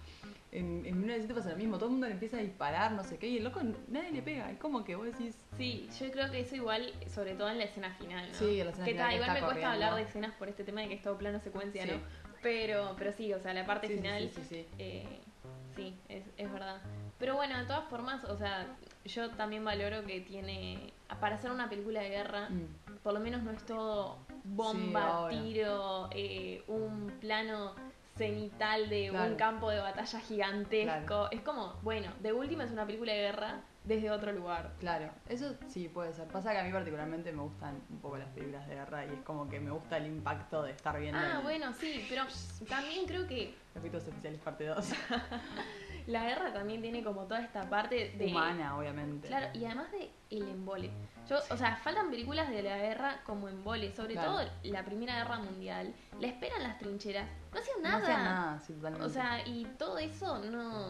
en, 0.52 0.86
en 0.86 1.00
1917 1.00 1.34
pasa 1.34 1.50
lo 1.52 1.58
mismo. 1.58 1.78
Todo 1.78 1.86
el 1.88 1.92
mundo 1.94 2.06
le 2.08 2.14
empieza 2.14 2.38
a 2.38 2.42
disparar, 2.42 2.92
no 2.92 3.04
sé 3.04 3.18
qué. 3.18 3.28
Y 3.28 3.38
el 3.38 3.44
loco 3.44 3.60
nadie 3.88 4.12
le 4.12 4.22
pega. 4.22 4.52
Y 4.52 4.56
como 4.58 4.84
que 4.84 4.96
vos 4.96 5.08
decís, 5.08 5.36
Sí, 5.58 5.90
yo 6.00 6.12
creo 6.12 6.30
que 6.30 6.42
eso 6.42 6.56
igual, 6.56 6.94
sobre 7.14 7.34
todo 7.34 7.50
en 7.50 7.58
la 7.58 7.64
escena 7.66 7.92
final, 7.96 8.28
¿no? 8.28 8.34
Sí, 8.38 8.60
en 8.60 8.66
la 8.68 8.72
escena 8.72 8.86
que 8.86 8.92
final 8.94 9.10
que 9.10 9.16
igual 9.16 9.30
está 9.30 9.42
me 9.42 9.52
cuesta 9.52 9.72
hablar 9.74 9.96
de 9.96 10.02
escenas 10.04 10.34
por 10.36 10.48
este 10.48 10.64
tema 10.64 10.82
de 10.82 10.88
que 10.88 10.94
es 10.96 11.02
todo 11.02 11.18
plano 11.18 11.40
secuencia, 11.40 11.84
Sí. 11.84 11.92
¿no? 11.92 11.98
Pero, 12.44 12.96
pero 12.98 13.12
sí, 13.12 13.34
o 13.34 13.40
sea, 13.40 13.54
la 13.54 13.66
parte 13.66 13.88
sí, 13.88 13.96
final, 13.96 14.30
sí, 14.34 14.42
sí, 14.42 14.48
sí. 14.48 14.66
eh, 14.80 15.22
sí, 15.76 15.96
es, 16.10 16.24
es 16.38 16.52
verdad. 16.52 16.78
Pero 17.20 17.36
bueno, 17.36 17.58
de 17.58 17.66
todas 17.66 17.86
formas, 17.90 18.24
o 18.26 18.38
sea, 18.38 18.68
yo 19.06 19.30
también 19.32 19.64
valoro 19.64 20.04
que 20.06 20.22
tiene, 20.22 20.94
para 21.20 21.36
hacer 21.36 21.52
una 21.52 21.70
película 21.70 22.02
de 22.02 22.10
guerra, 22.10 22.50
Mm. 22.50 22.98
por 23.04 23.14
lo 23.14 23.20
menos 23.20 23.44
no 23.44 23.52
es 23.52 23.64
todo 23.66 24.18
bomba, 24.44 25.30
tiro, 25.30 26.10
eh, 26.12 26.64
un 26.68 27.12
plano 27.20 27.74
cenital 28.26 28.90
de 28.90 29.10
Claro. 29.10 29.32
un 29.32 29.38
campo 29.38 29.70
de 29.70 29.80
batalla 29.80 30.20
gigantesco. 30.20 31.06
Claro. 31.06 31.32
Es 31.32 31.42
como, 31.42 31.74
bueno, 31.82 32.12
de 32.20 32.34
última 32.34 32.64
es 32.64 32.72
una 32.72 32.86
película 32.86 33.14
de 33.14 33.20
guerra 33.22 33.62
desde 33.84 34.12
otro 34.12 34.32
lugar. 34.32 34.74
Claro, 34.80 35.10
eso 35.28 35.56
sí 35.68 35.88
puede 35.90 36.14
ser. 36.14 36.28
Pasa 36.28 36.52
que 36.52 36.60
a 36.60 36.64
mí 36.64 36.72
particularmente 36.72 37.32
me 37.32 37.42
gustan 37.42 37.82
un 37.90 38.00
poco 38.00 38.18
las 38.18 38.28
películas 38.30 38.68
de 38.68 38.76
guerra 38.76 39.06
y 39.06 39.10
es 39.10 39.22
como 39.24 39.50
que 39.50 39.60
me 39.60 39.72
gusta 39.72 39.98
el 39.98 40.06
impacto 40.06 40.62
de 40.64 40.72
estar 40.72 41.00
viendo 41.00 41.18
Ah, 41.20 41.38
el- 41.38 41.44
bueno, 41.44 41.74
sí, 41.74 42.06
pero 42.10 42.24
también 42.70 43.06
creo 43.08 43.28
que 43.28 43.56
Efectos 43.74 44.04
especiales 44.08 44.40
parte 44.42 44.66
2. 44.66 44.86
La 46.08 46.24
guerra 46.26 46.52
también 46.54 46.82
tiene 46.82 47.04
como 47.04 47.24
toda 47.24 47.42
esta 47.42 47.70
parte 47.70 48.14
de... 48.18 48.28
Humana, 48.28 48.78
obviamente. 48.78 49.28
Claro, 49.28 49.48
y 49.54 49.66
además 49.66 49.92
de 49.92 50.12
el 50.30 50.48
embole. 50.50 50.90
Yo, 51.30 51.38
o 51.50 51.58
sea, 51.58 51.76
faltan 51.78 52.10
películas 52.10 52.50
de 52.50 52.64
la 52.64 52.78
guerra 52.78 53.22
como 53.26 53.48
embole, 53.50 53.94
sobre 53.94 54.14
Claro. 54.14 54.32
todo 54.34 54.50
la 54.64 54.84
Primera 54.84 55.16
Guerra 55.18 55.40
Mundial. 55.40 55.94
La 56.20 56.28
esperan 56.28 56.64
las 56.64 56.78
trincheras. 56.80 57.28
No 57.54 57.60
hacían 57.60 57.82
No 57.82 57.90
nada. 57.90 57.98
hacía 58.04 58.18
nada, 58.18 58.60
sí, 58.60 58.74
totalmente. 58.74 59.06
O 59.06 59.10
sea, 59.10 59.46
y 59.48 59.66
todo 59.78 59.98
eso 59.98 60.40
no 60.40 60.90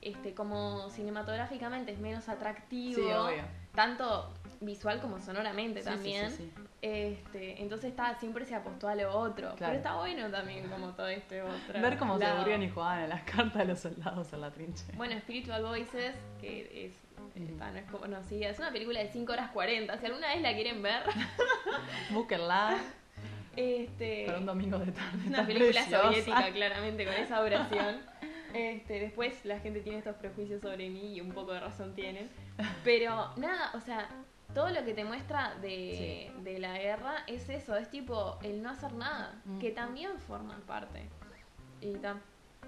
este 0.00 0.34
como 0.34 0.90
cinematográficamente 0.90 1.92
es 1.92 1.98
menos 2.00 2.28
atractivo. 2.28 2.96
sí, 2.96 3.12
obvio. 3.12 3.44
Tanto 3.74 4.32
visual 4.64 5.00
como 5.00 5.18
sonoramente 5.20 5.80
Sí, 5.80 5.86
también. 5.86 6.30
sí, 6.30 6.50
sí. 6.54 6.62
Este, 6.82 7.62
entonces 7.62 7.90
está, 7.90 8.18
siempre 8.18 8.44
se 8.44 8.54
apostó 8.54 8.88
a 8.88 8.94
lo 8.94 9.12
otro. 9.16 9.54
Claro. 9.54 9.56
Pero 9.58 9.72
está 9.74 9.94
bueno 9.96 10.28
también 10.30 10.68
como 10.68 10.88
todo 10.94 11.08
este 11.08 11.42
otro. 11.42 11.80
Ver 11.80 11.96
cómo 11.98 12.18
se 12.18 12.24
aburrían 12.24 12.62
y 12.62 12.68
jugaban 12.70 13.00
a 13.04 13.06
las 13.06 13.22
cartas 13.22 13.54
de 13.58 13.64
los 13.66 13.78
soldados 13.80 14.32
en 14.32 14.40
la 14.40 14.50
trinchera. 14.50 14.96
Bueno, 14.96 15.18
Spiritual 15.20 15.62
Voices, 15.62 16.14
que 16.40 16.86
es, 16.86 16.94
está, 17.40 17.70
no 17.70 17.78
es 17.78 17.84
conocida, 17.90 18.48
es 18.48 18.58
una 18.58 18.72
película 18.72 18.98
de 19.00 19.08
5 19.08 19.32
horas 19.32 19.50
40. 19.52 19.96
Si 19.98 20.06
alguna 20.06 20.28
vez 20.28 20.42
la 20.42 20.54
quieren 20.54 20.82
ver, 20.82 21.02
Búsquenla 22.10 22.78
este, 23.56 24.24
para 24.26 24.38
un 24.38 24.46
domingo 24.46 24.78
de 24.78 24.92
tarde. 24.92 25.18
una 25.28 25.46
película 25.46 25.72
preciosa. 25.72 26.02
soviética, 26.04 26.50
claramente, 26.52 27.04
con 27.04 27.14
esa 27.14 27.40
oración. 27.40 27.96
Este, 28.54 29.00
después 29.00 29.46
la 29.46 29.60
gente 29.60 29.80
tiene 29.80 29.96
estos 29.96 30.14
prejuicios 30.16 30.60
sobre 30.60 30.90
mí 30.90 31.14
y 31.14 31.22
un 31.22 31.32
poco 31.32 31.54
de 31.54 31.60
razón 31.60 31.94
tienen. 31.94 32.28
Pero 32.84 33.30
nada, 33.38 33.70
o 33.72 33.80
sea, 33.80 34.06
todo 34.54 34.70
lo 34.70 34.84
que 34.84 34.94
te 34.94 35.04
muestra 35.04 35.54
de, 35.60 36.32
de 36.42 36.58
la 36.58 36.78
guerra 36.78 37.24
es 37.26 37.48
eso, 37.48 37.76
es 37.76 37.90
tipo 37.90 38.38
el 38.42 38.62
no 38.62 38.70
hacer 38.70 38.92
nada, 38.94 39.34
Mm. 39.44 39.58
que 39.58 39.70
también 39.70 40.18
forma 40.20 40.58
parte. 40.66 41.08
Y 41.80 41.94
ta. 41.96 42.16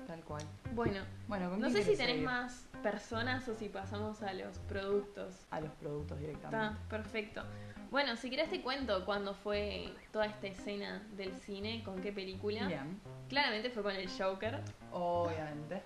Tal 0.07 0.21
cual. 0.25 0.43
Bueno, 0.75 1.01
Bueno, 1.29 1.51
¿con 1.51 1.61
no 1.61 1.71
sé 1.71 1.83
si 1.83 1.93
tenés 1.97 2.15
seguir? 2.17 2.25
más 2.27 2.67
personas 2.83 3.49
o 3.49 3.55
si 3.55 3.69
pasamos 3.69 4.23
a 4.23 4.33
los 4.35 4.59
productos. 4.61 5.47
A 5.51 5.61
los 5.61 5.71
productos 5.73 6.19
directamente. 6.19 6.67
Está, 6.75 6.89
perfecto. 6.89 7.43
Bueno, 7.91 8.17
si 8.17 8.29
querés 8.29 8.51
te 8.51 8.61
cuento 8.61 9.05
cuándo 9.05 9.35
fue 9.35 9.95
toda 10.13 10.27
esta 10.27 10.49
escena 10.49 11.01
del 11.17 11.33
cine, 11.37 11.83
con 11.85 12.03
qué 12.03 12.13
película. 12.13 12.67
Bien. 12.67 13.01
Claramente 13.29 13.71
fue 13.71 13.83
con 13.85 13.95
el 13.95 14.09
Joker. 14.11 14.61
Obviamente. 14.91 15.83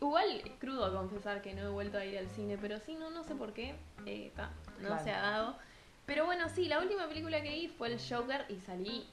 Igual 0.00 0.40
es 0.44 0.52
crudo 0.58 0.92
confesar 0.94 1.42
que 1.42 1.54
no 1.54 1.62
he 1.62 1.68
vuelto 1.68 1.98
a 1.98 2.04
ir 2.04 2.18
al 2.18 2.28
cine, 2.28 2.56
pero 2.60 2.78
sí, 2.80 2.94
no, 2.94 3.10
no 3.10 3.24
sé 3.24 3.34
por 3.34 3.52
qué. 3.52 3.74
eh, 4.06 4.32
ta, 4.36 4.50
no 4.80 4.98
se 5.02 5.10
ha 5.12 5.20
dado. 5.20 5.56
Pero 6.06 6.26
bueno, 6.26 6.48
sí, 6.48 6.68
la 6.68 6.80
última 6.80 7.08
película 7.08 7.42
que 7.42 7.48
vi 7.50 7.68
fue 7.68 7.92
el 7.92 7.98
Joker 8.00 8.44
y 8.48 8.58
salí 8.60 9.06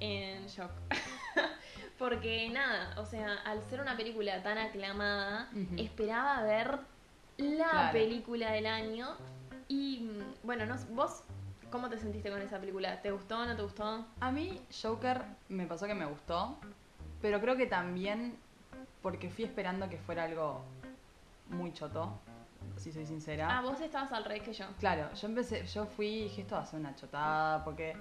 en 0.00 0.46
shock. 0.46 0.70
Porque 1.98 2.50
nada, 2.50 2.94
o 3.00 3.06
sea, 3.06 3.34
al 3.44 3.62
ser 3.64 3.80
una 3.80 3.96
película 3.96 4.42
tan 4.42 4.58
aclamada, 4.58 5.48
esperaba 5.76 6.42
ver 6.42 6.80
la 7.38 7.56
Claro. 7.68 7.92
película 7.92 8.50
del 8.52 8.66
año. 8.66 9.16
Y 9.68 10.00
mm, 10.00 10.46
bueno, 10.46 10.66
no, 10.66 10.76
vos, 10.90 11.22
¿cómo 11.70 11.88
te 11.88 11.98
sentiste 11.98 12.30
con 12.30 12.42
esa 12.42 12.58
película? 12.58 13.00
¿Te 13.00 13.12
gustó 13.12 13.38
o 13.38 13.44
no 13.46 13.56
te 13.56 13.62
gustó? 13.62 14.04
A 14.20 14.30
mí, 14.30 14.60
Joker 14.82 15.22
me 15.48 15.66
pasó 15.66 15.86
que 15.86 15.94
me 15.94 16.04
gustó, 16.04 16.58
pero 17.22 17.40
creo 17.40 17.56
que 17.56 17.66
también 17.66 18.36
porque 19.04 19.28
fui 19.28 19.44
esperando 19.44 19.86
que 19.90 19.98
fuera 19.98 20.24
algo 20.24 20.62
muy 21.50 21.74
choto, 21.74 22.18
si 22.78 22.90
soy 22.90 23.04
sincera. 23.04 23.58
Ah, 23.58 23.60
vos 23.60 23.78
estabas 23.82 24.10
al 24.12 24.24
revés 24.24 24.42
que 24.42 24.54
yo. 24.54 24.64
Claro, 24.80 25.12
yo 25.14 25.28
empecé, 25.28 25.66
yo 25.66 25.84
fui 25.84 26.06
y 26.06 26.22
dije 26.24 26.40
esto 26.40 26.54
va 26.54 26.62
a 26.62 26.66
ser 26.66 26.80
una 26.80 26.96
chotada, 26.96 27.62
porque. 27.64 27.94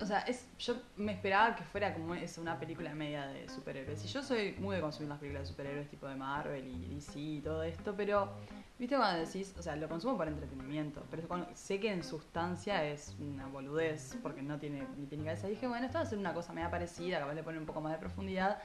O 0.00 0.06
sea, 0.06 0.20
es, 0.20 0.46
yo 0.60 0.74
me 0.96 1.12
esperaba 1.12 1.54
que 1.56 1.64
fuera 1.64 1.92
como 1.92 2.14
es 2.14 2.38
una 2.38 2.58
película 2.58 2.94
media 2.94 3.26
de 3.26 3.48
superhéroes. 3.48 4.02
Y 4.04 4.08
yo 4.08 4.22
soy 4.22 4.54
muy 4.58 4.76
de 4.76 4.80
consumir 4.80 5.08
las 5.10 5.18
películas 5.18 5.42
de 5.42 5.48
superhéroes 5.48 5.88
tipo 5.90 6.06
de 6.06 6.14
Marvel 6.14 6.64
y 6.66 6.94
DC 6.94 7.18
y 7.18 7.40
todo 7.40 7.62
esto, 7.64 7.94
pero 7.96 8.30
viste 8.78 8.96
cuando 8.96 9.18
decís, 9.26 9.54
o 9.58 9.60
sea, 9.62 9.74
lo 9.76 9.88
consumo 9.88 10.16
por 10.16 10.28
entretenimiento, 10.28 11.04
pero 11.10 11.26
cuando- 11.28 11.48
sé 11.54 11.78
que 11.80 11.92
en 11.92 12.04
sustancia 12.04 12.84
es 12.84 13.16
una 13.18 13.48
boludez, 13.48 14.16
porque 14.22 14.40
no 14.40 14.56
tiene 14.58 14.86
ni 14.96 15.04
pie 15.06 15.18
ni 15.18 15.24
cabeza. 15.24 15.48
Y 15.48 15.50
dije, 15.50 15.66
bueno, 15.66 15.84
esto 15.84 15.98
va 15.98 16.04
a 16.04 16.06
ser 16.06 16.18
una 16.18 16.32
cosa 16.32 16.52
media 16.54 16.70
parecida, 16.70 17.18
capaz 17.18 17.34
le 17.34 17.42
poner 17.42 17.60
un 17.60 17.66
poco 17.66 17.80
más 17.82 17.92
de 17.92 17.98
profundidad. 17.98 18.62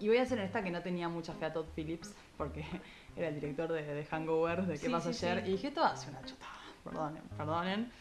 Y 0.00 0.08
voy 0.08 0.18
a 0.18 0.26
ser 0.26 0.38
esta 0.40 0.62
que 0.62 0.70
no 0.70 0.80
tenía 0.82 1.08
mucha 1.08 1.32
fe 1.34 1.46
a 1.46 1.52
Todd 1.52 1.66
Phillips, 1.74 2.14
porque 2.36 2.64
era 3.16 3.28
el 3.28 3.34
director 3.34 3.72
de, 3.72 3.82
de 3.82 4.04
Hangover, 4.04 4.66
de 4.66 4.74
qué 4.74 4.86
Sí, 4.86 4.92
pasó 4.92 5.12
sí, 5.12 5.26
ayer. 5.26 5.44
sí. 5.44 5.48
Y 5.48 5.52
dije, 5.52 5.68
esto 5.68 5.96
ser 5.96 6.10
una 6.10 6.22
chotada, 6.24 6.52
perdonen, 6.84 7.22
perdonen. 7.36 7.92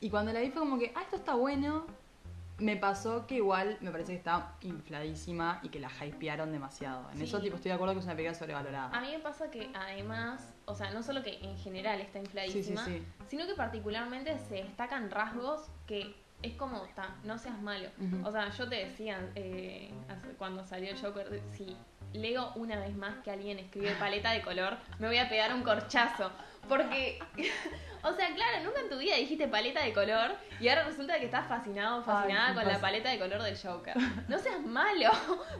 Y 0.00 0.10
cuando 0.10 0.32
la 0.32 0.40
vi 0.40 0.50
fue 0.50 0.60
como 0.60 0.78
que, 0.78 0.92
ah, 0.94 1.02
esto 1.02 1.16
está 1.16 1.34
bueno. 1.34 1.86
Me 2.58 2.76
pasó 2.76 3.26
que 3.26 3.34
igual 3.36 3.78
me 3.80 3.90
parece 3.90 4.12
que 4.12 4.18
está 4.18 4.52
infladísima 4.60 5.58
y 5.64 5.70
que 5.70 5.80
la 5.80 5.90
hypearon 5.90 6.52
demasiado. 6.52 7.10
En 7.10 7.20
eso 7.20 7.40
tipo 7.40 7.56
estoy 7.56 7.70
de 7.70 7.74
acuerdo 7.74 7.94
que 7.94 7.98
es 7.98 8.04
una 8.04 8.14
película 8.14 8.38
sobrevalorada. 8.38 8.96
A 8.96 9.00
mí 9.00 9.10
me 9.10 9.18
pasa 9.18 9.50
que 9.50 9.72
además, 9.74 10.54
o 10.66 10.74
sea, 10.76 10.92
no 10.92 11.02
solo 11.02 11.24
que 11.24 11.40
en 11.40 11.58
general 11.58 12.00
está 12.00 12.20
infladísima, 12.20 12.86
sino 13.26 13.46
que 13.46 13.54
particularmente 13.54 14.38
se 14.38 14.56
destacan 14.62 15.10
rasgos 15.10 15.62
que 15.88 16.14
es 16.44 16.52
como, 16.56 16.82
ta, 16.94 17.14
no 17.24 17.38
seas 17.38 17.58
malo. 17.60 17.88
O 18.22 18.30
sea, 18.30 18.50
yo 18.50 18.68
te 18.68 18.76
decía 18.86 19.18
eh, 19.34 19.90
cuando 20.36 20.64
salió 20.64 20.90
el 20.90 21.00
Joker, 21.00 21.40
si 21.50 21.74
leo 22.12 22.52
una 22.54 22.78
vez 22.78 22.94
más 22.94 23.16
que 23.24 23.30
alguien 23.30 23.58
escribe 23.58 23.90
paleta 23.98 24.30
de 24.30 24.42
color, 24.42 24.76
me 24.98 25.06
voy 25.06 25.18
a 25.18 25.28
pegar 25.28 25.54
un 25.54 25.62
corchazo. 25.62 26.30
Porque, 26.68 27.18
o 28.02 28.12
sea, 28.12 28.34
claro, 28.34 28.64
nunca 28.64 28.80
en 28.80 28.88
tu 28.88 28.98
vida 28.98 29.16
dijiste 29.16 29.48
paleta 29.48 29.82
de 29.82 29.92
color 29.92 30.32
y 30.60 30.68
ahora 30.68 30.84
resulta 30.84 31.18
que 31.18 31.26
estás 31.26 31.46
fascinado, 31.46 32.02
fascinada 32.02 32.48
Ay, 32.48 32.54
con 32.54 32.68
la 32.68 32.80
paleta 32.80 33.10
de 33.10 33.18
color 33.18 33.42
del 33.42 33.58
Joker. 33.58 33.94
No 34.28 34.38
seas 34.38 34.60
malo, 34.60 35.10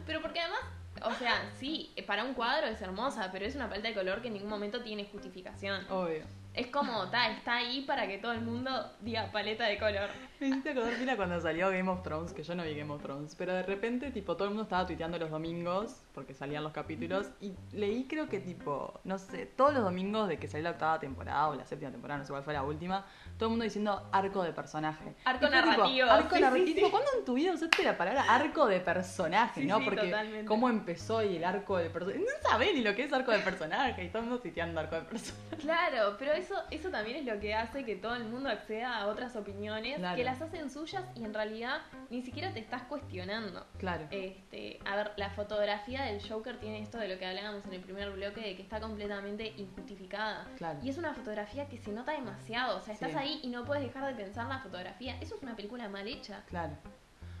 pero 0.05 0.21
porque 0.21 0.39
además, 0.39 0.61
o 1.03 1.11
sea, 1.13 1.51
sí, 1.55 1.93
para 2.07 2.23
un 2.23 2.33
cuadro 2.33 2.67
es 2.67 2.81
hermosa, 2.81 3.29
pero 3.31 3.45
es 3.45 3.55
una 3.55 3.69
paleta 3.69 3.87
de 3.87 3.93
color 3.93 4.21
que 4.21 4.27
en 4.27 4.35
ningún 4.35 4.49
momento 4.49 4.81
tiene 4.81 5.05
justificación. 5.05 5.85
Obvio. 5.89 6.23
Es 6.55 6.67
como, 6.67 7.09
ta, 7.09 7.29
está 7.31 7.57
ahí 7.57 7.81
para 7.81 8.07
que 8.07 8.17
todo 8.17 8.31
el 8.31 8.41
mundo 8.41 8.93
diga 9.01 9.29
paleta 9.31 9.65
de 9.65 9.77
color. 9.77 10.09
Me 10.39 10.47
hiciste 10.47 10.71
acordar, 10.71 10.93
mira, 10.99 11.15
cuando 11.15 11.39
salió 11.39 11.69
Game 11.69 11.89
of 11.89 12.03
Thrones, 12.03 12.33
que 12.33 12.43
yo 12.43 12.55
no 12.55 12.63
vi 12.63 12.75
Game 12.75 12.91
of 12.93 13.01
Thrones, 13.01 13.35
pero 13.35 13.53
de 13.53 13.63
repente, 13.63 14.11
tipo, 14.11 14.35
todo 14.35 14.45
el 14.45 14.49
mundo 14.49 14.63
estaba 14.63 14.85
tuiteando 14.85 15.17
los 15.17 15.29
domingos, 15.31 16.01
porque 16.13 16.33
salían 16.33 16.63
los 16.63 16.73
capítulos, 16.73 17.27
y 17.39 17.53
leí, 17.71 18.05
creo 18.07 18.27
que, 18.27 18.39
tipo, 18.39 18.99
no 19.05 19.17
sé, 19.17 19.45
todos 19.45 19.73
los 19.73 19.83
domingos 19.83 20.27
de 20.27 20.37
que 20.37 20.47
salió 20.47 20.65
la 20.65 20.71
octava 20.71 20.99
temporada 20.99 21.47
o 21.47 21.55
la 21.55 21.65
séptima 21.65 21.91
temporada, 21.91 22.19
no 22.19 22.25
sé 22.25 22.31
cuál 22.31 22.43
fue 22.43 22.53
la 22.53 22.63
última, 22.63 23.05
todo 23.37 23.47
el 23.47 23.51
mundo 23.51 23.63
diciendo 23.63 24.09
arco 24.11 24.43
de 24.43 24.51
personaje. 24.51 25.15
Arco 25.23 25.45
tipo, 25.47 25.51
narrativo, 25.55 26.09
arco 26.09 26.35
sí, 26.35 26.41
narrativo. 26.41 26.67
sí, 26.67 26.85
sí. 26.85 26.91
¿cuándo 26.91 27.09
en 27.17 27.25
tu 27.25 27.33
vida 27.33 27.53
usaste 27.53 27.83
la 27.83 27.97
palabra 27.97 28.23
arco 28.27 28.65
de 28.67 28.79
personaje, 28.81 29.63
no? 29.63 29.79
Porque 29.83 30.01
totalmente. 30.01 30.45
cómo 30.45 30.69
empezó 30.69 31.23
y 31.23 31.37
el 31.37 31.45
arco 31.45 31.77
de 31.77 31.89
personaje. 31.89 32.19
No 32.19 32.49
sabés 32.49 32.73
ni 32.75 32.81
lo 32.81 32.93
que 32.93 33.03
es 33.05 33.13
arco 33.13 33.31
de 33.31 33.39
personaje, 33.39 34.03
y 34.03 34.09
todo 34.09 34.19
el 34.23 34.27
mundo 34.27 34.41
tuiteando 34.41 34.79
arco 34.81 34.95
de 34.95 35.01
personaje. 35.03 35.57
Claro, 35.59 36.15
pero 36.19 36.33
eso, 36.33 36.55
eso 36.71 36.89
también 36.89 37.17
es 37.17 37.25
lo 37.33 37.39
que 37.39 37.53
hace 37.55 37.85
que 37.85 37.95
todo 37.95 38.15
el 38.15 38.25
mundo 38.25 38.49
acceda 38.49 38.97
a 38.97 39.07
otras 39.07 39.35
opiniones 39.35 39.97
Claro. 39.97 40.15
que 40.15 40.23
las 40.25 40.41
hacen 40.41 40.69
suyas 40.69 41.03
y 41.15 41.23
en 41.23 41.33
realidad 41.33 41.81
ni 42.09 42.21
siquiera 42.21 42.51
te 42.53 42.59
estás 42.59 42.83
cuestionando. 42.83 43.65
Claro. 43.77 44.07
Este, 44.11 44.79
a 44.85 44.95
ver, 44.95 45.11
la 45.17 45.29
fotografía 45.29 46.03
del 46.03 46.21
Joker 46.27 46.59
tiene 46.59 46.81
esto 46.81 46.97
de 46.97 47.07
lo 47.07 47.17
que 47.17 47.25
hablábamos 47.25 47.65
en 47.65 47.73
el 47.73 47.81
primer 47.81 48.11
bloque, 48.11 48.41
de 48.41 48.55
que 48.55 48.61
está 48.61 48.79
completamente 48.81 49.53
injustificada. 49.57 50.47
Claro. 50.57 50.79
Y 50.83 50.89
es 50.89 50.97
una 50.97 51.13
fotografía 51.13 51.67
que 51.67 51.77
se 51.77 51.91
nota 51.91 52.11
demasiado. 52.11 52.77
O 52.77 52.81
sea, 52.81 52.93
estás 52.93 53.11
Sí. 53.11 53.17
ahí 53.17 53.39
y 53.43 53.47
no 53.47 53.63
puedes 53.63 53.83
dejar 53.83 54.05
de 54.13 54.21
pensar 54.23 54.47
la 54.47 54.59
fotografía. 54.59 55.17
Eso 55.21 55.35
es 55.35 55.43
una 55.43 55.55
película 55.55 55.87
mal 55.87 56.07
hecha. 56.07 56.43
Claro. 56.47 56.73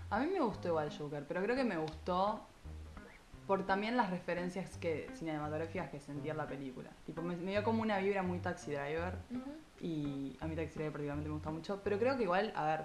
A 0.09 0.19
mí 0.19 0.27
me 0.27 0.39
gustó 0.39 0.67
igual 0.69 0.95
Joker, 0.95 1.25
pero 1.27 1.41
creo 1.43 1.55
que 1.55 1.63
me 1.63 1.77
gustó 1.77 2.45
por 3.47 3.65
también 3.65 3.95
las 3.97 4.09
referencias 4.09 4.77
que 4.77 5.07
cinematográficas 5.13 5.89
que 5.89 5.99
sentía 5.99 6.31
en 6.31 6.37
la 6.37 6.47
película. 6.47 6.89
Tipo, 7.05 7.21
me, 7.21 7.35
me 7.35 7.51
dio 7.51 7.63
como 7.63 7.81
una 7.81 7.97
vibra 7.99 8.23
muy 8.23 8.39
Taxi 8.39 8.71
Driver 8.71 9.15
y 9.81 10.35
a 10.39 10.47
mí 10.47 10.55
Taxi 10.55 10.75
Driver 10.75 10.91
particularmente 10.93 11.29
me 11.29 11.33
gusta 11.35 11.51
mucho, 11.51 11.81
pero 11.83 11.99
creo 11.99 12.15
que 12.17 12.23
igual, 12.23 12.51
a 12.55 12.65
ver, 12.65 12.79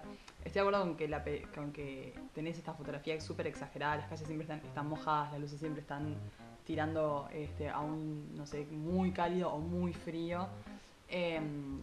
estoy 0.44 0.52
de 0.54 0.60
acuerdo 0.60 0.80
con 0.80 0.96
que, 0.96 1.08
la, 1.08 1.22
pe- 1.24 1.46
con 1.54 1.72
que 1.72 2.18
tenés 2.34 2.58
esta 2.58 2.74
fotografía 2.74 3.20
súper 3.20 3.46
exagerada, 3.46 3.96
las 3.96 4.08
calles 4.08 4.26
siempre 4.26 4.42
están, 4.44 4.58
están 4.66 4.88
mojadas, 4.88 5.32
las 5.32 5.40
luces 5.40 5.60
siempre 5.60 5.80
están 5.82 6.14
tirando 6.66 7.28
este, 7.32 7.68
a 7.68 7.80
un, 7.80 8.36
no 8.36 8.46
sé, 8.46 8.64
muy 8.66 9.12
cálido 9.12 9.50
o 9.52 9.58
muy 9.58 9.92
frío. 9.92 10.46
Em, 11.08 11.80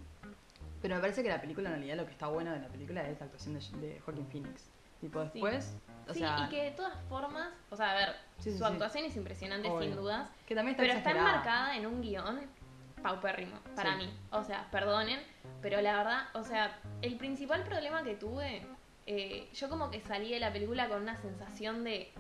pero 0.82 0.96
me 0.96 1.02
parece 1.02 1.24
que 1.24 1.30
la 1.30 1.42
película, 1.42 1.70
en 1.70 1.76
realidad, 1.76 1.98
lo 1.98 2.06
que 2.06 2.12
está 2.12 2.28
bueno 2.28 2.52
de 2.52 2.60
la 2.60 2.68
película 2.68 3.08
es 3.08 3.20
la 3.20 3.26
actuación 3.26 3.56
de, 3.56 3.88
de 3.88 4.00
Joaquin 4.02 4.28
Phoenix. 4.28 4.70
Tipo, 5.02 5.22
Sí. 5.24 5.30
después, 5.34 5.78
o 6.08 6.14
sí, 6.14 6.20
sea, 6.20 6.40
y 6.46 6.50
que 6.50 6.64
de 6.64 6.72
todas 6.72 6.98
formas, 7.10 7.50
o 7.70 7.76
sea, 7.76 7.92
a 7.92 7.96
ver, 7.96 8.16
Sí, 8.40 8.56
su 8.58 8.64
actuación 8.66 9.06
es 9.06 9.16
impresionante 9.16 9.68
Obvio. 9.70 9.82
sin 9.90 9.96
dudas, 9.96 10.30
que 10.48 10.56
también 10.56 10.74
está 10.76 10.84
pero 10.84 10.94
está 10.98 11.12
enmarcada 11.12 11.76
en 11.76 11.86
un 11.86 12.02
guion 12.02 12.40
paupérrimo 13.02 13.60
para 13.76 13.92
Sí. 13.94 13.98
mí. 14.06 14.14
O 14.32 14.44
sea, 14.44 14.68
perdonen, 14.72 15.20
pero 15.62 15.82
la 15.82 15.98
verdad, 15.98 16.24
o 16.34 16.44
sea, 16.44 16.80
el 17.02 17.16
principal 17.18 17.64
problema 17.64 18.04
que 18.04 18.16
tuve, 18.16 18.66
eh, 19.06 19.50
yo 19.54 19.70
como 19.70 19.90
que 19.90 20.02
salí 20.02 20.32
de 20.32 20.40
la 20.40 20.52
película 20.52 20.88
con 20.90 21.02
una 21.02 21.16
sensación 21.18 21.84
de 21.84 22.12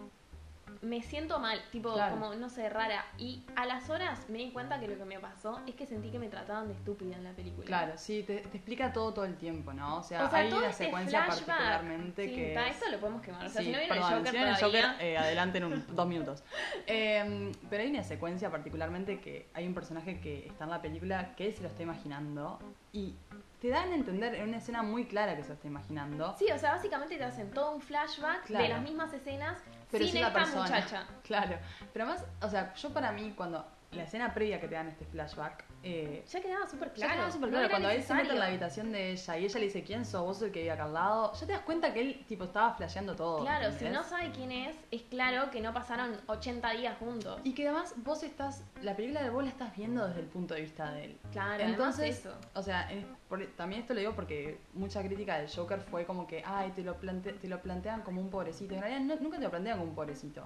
me 0.81 1.01
siento 1.01 1.39
mal, 1.39 1.59
tipo, 1.71 1.93
Claro. 1.93 2.15
como, 2.15 2.35
no 2.35 2.49
sé, 2.49 2.69
rara. 2.69 3.05
Y 3.17 3.43
a 3.55 3.65
las 3.65 3.89
horas 3.89 4.29
me 4.29 4.37
di 4.39 4.51
cuenta 4.51 4.79
que 4.79 4.87
lo 4.87 4.97
que 4.97 5.05
me 5.05 5.19
pasó 5.19 5.59
es 5.67 5.75
que 5.75 5.85
sentí 5.87 6.09
que 6.11 6.19
me 6.19 6.29
trataban 6.29 6.67
de 6.67 6.73
estúpida 6.73 7.15
en 7.15 7.23
la 7.23 7.31
película. 7.31 7.65
Claro, 7.65 7.93
sí, 7.97 8.23
te, 8.23 8.37
te 8.39 8.57
explica 8.57 8.93
todo 8.93 9.13
todo 9.13 9.25
el 9.25 9.35
tiempo, 9.37 9.73
¿no? 9.73 9.97
O 9.97 10.03
sea, 10.03 10.25
O 10.25 10.29
sea, 10.29 10.39
hay 10.39 10.51
una 10.51 10.69
este 10.69 10.85
secuencia 10.85 11.23
flashback. 11.23 11.47
particularmente 11.47 12.25
sí, 12.27 12.35
que 12.35 12.53
ta, 12.53 12.67
es- 12.67 12.75
esto 12.77 12.91
lo 12.91 12.99
podemos 12.99 13.21
quemar. 13.21 13.45
O 13.45 13.49
sea, 13.49 13.61
Sí, 13.61 13.67
si 13.67 13.71
no 13.73 13.79
viene 13.79 13.93
perdón, 13.93 14.11
el 14.11 14.17
Joker 14.17 14.31
si 14.31 14.37
viene 14.37 14.51
el 14.51 14.57
todavía... 14.59 14.89
Joker, 14.91 15.05
eh, 15.05 15.17
adelante 15.17 15.57
en 15.57 15.63
un, 15.65 15.85
dos 15.95 16.07
minutos. 16.07 16.43
Eh, 16.85 17.51
pero 17.69 17.83
hay 17.83 17.89
una 17.89 18.03
secuencia 18.03 18.49
particularmente 18.51 19.19
que 19.19 19.47
hay 19.53 19.67
un 19.67 19.73
personaje 19.73 20.19
que 20.19 20.47
está 20.47 20.65
en 20.65 20.69
la 20.71 20.81
película 20.81 21.35
que 21.35 21.47
él 21.47 21.55
se 21.55 21.61
lo 21.63 21.69
está 21.69 21.83
imaginando 21.83 22.59
y 22.93 23.15
te 23.59 23.69
dan 23.69 23.91
a 23.91 23.95
entender 23.95 24.35
en 24.35 24.49
una 24.49 24.57
escena 24.57 24.83
muy 24.83 25.05
clara 25.05 25.35
que 25.35 25.43
se 25.43 25.53
está 25.53 25.67
imaginando. 25.67 26.35
Sí, 26.37 26.45
o 26.53 26.57
sea, 26.59 26.73
básicamente 26.73 27.17
te 27.17 27.23
hacen 27.23 27.49
todo 27.51 27.73
un 27.75 27.81
flashback 27.81 28.45
Claro. 28.45 28.63
de 28.63 28.69
las 28.69 28.81
mismas 28.83 29.11
escenas 29.13 29.57
pero 29.89 30.05
sin 30.05 30.17
es 30.17 30.21
esta 30.23 30.33
persona. 30.33 30.61
muchacha. 30.63 31.07
Claro. 31.23 31.57
Pero 31.93 32.05
además, 32.05 32.25
o 32.41 32.49
sea, 32.49 32.73
yo 32.75 32.93
para 32.93 33.11
mí, 33.11 33.33
cuando 33.35 33.65
la 33.91 34.03
escena 34.03 34.33
previa 34.33 34.59
que 34.59 34.67
te 34.67 34.75
dan 34.75 34.87
este 34.89 35.05
flashback, 35.05 35.63
eh, 35.83 36.23
Ya 36.29 36.41
quedaba 36.41 36.67
súper 36.67 36.89
Ya 36.89 36.93
claro. 36.95 37.13
quedaba 37.13 37.31
súper 37.31 37.49
claro. 37.49 37.69
Cuando 37.69 37.89
él 37.89 38.03
se 38.03 38.13
mete 38.13 38.31
en 38.31 38.39
la 38.39 38.47
habitación 38.47 38.91
de 38.91 39.11
ella 39.11 39.37
y 39.37 39.45
ella 39.45 39.59
le 39.59 39.65
dice, 39.65 39.83
¿quién 39.83 40.05
sos? 40.05 40.23
Vos 40.23 40.41
el 40.41 40.51
que 40.51 40.59
vive 40.59 40.71
acá 40.71 40.83
al 40.85 40.93
lado. 40.93 41.31
Ya 41.33 41.45
te 41.47 41.53
das 41.53 41.61
cuenta 41.61 41.93
que 41.93 42.01
él, 42.01 42.25
tipo, 42.27 42.43
estaba 42.43 42.73
flasheando 42.73 43.15
todo. 43.15 43.39
Claro, 43.39 43.71
si 43.71 43.85
no 43.89 44.03
sabe 44.03 44.31
quién 44.31 44.51
es, 44.51 44.75
es 44.91 45.03
claro 45.03 45.49
que 45.51 45.61
no 45.61 45.73
pasaron 45.73 46.19
80 46.27 46.71
días 46.71 46.97
juntos. 46.97 47.39
Y 47.45 47.53
que 47.53 47.65
además 47.67 47.93
vos 47.97 48.23
estás, 48.23 48.65
la 48.81 48.95
película 48.95 49.23
de 49.23 49.29
vos 49.29 49.43
la 49.43 49.49
estás 49.49 49.73
viendo 49.75 50.05
desde 50.05 50.19
el 50.19 50.27
punto 50.27 50.53
de 50.53 50.61
vista 50.61 50.91
de 50.91 51.05
él. 51.05 51.19
Claro, 51.31 51.63
Entonces, 51.63 52.19
eso. 52.19 52.35
o 52.55 52.61
sea, 52.61 52.91
es- 52.91 53.05
por- 53.29 53.45
también 53.55 53.81
esto 53.81 53.93
lo 53.93 53.99
digo 54.01 54.15
porque 54.15 54.59
mucha 54.73 55.01
crítica 55.01 55.37
del 55.37 55.49
Joker 55.49 55.79
fue 55.79 56.05
como 56.05 56.27
que, 56.27 56.43
ay, 56.45 56.71
te 56.71 56.81
lo, 56.83 56.95
plante- 56.99 57.33
te 57.33 57.47
lo 57.47 57.61
plantean 57.61 58.01
como 58.01 58.19
un 58.19 58.29
pobrecito. 58.29 58.73
En 58.75 58.81
realidad 58.81 59.01
no- 59.15 59.21
nunca 59.21 59.37
te 59.37 59.43
lo 59.45 59.49
plantean 59.49 59.77
como 59.77 59.89
un 59.91 59.95
pobrecito. 59.95 60.43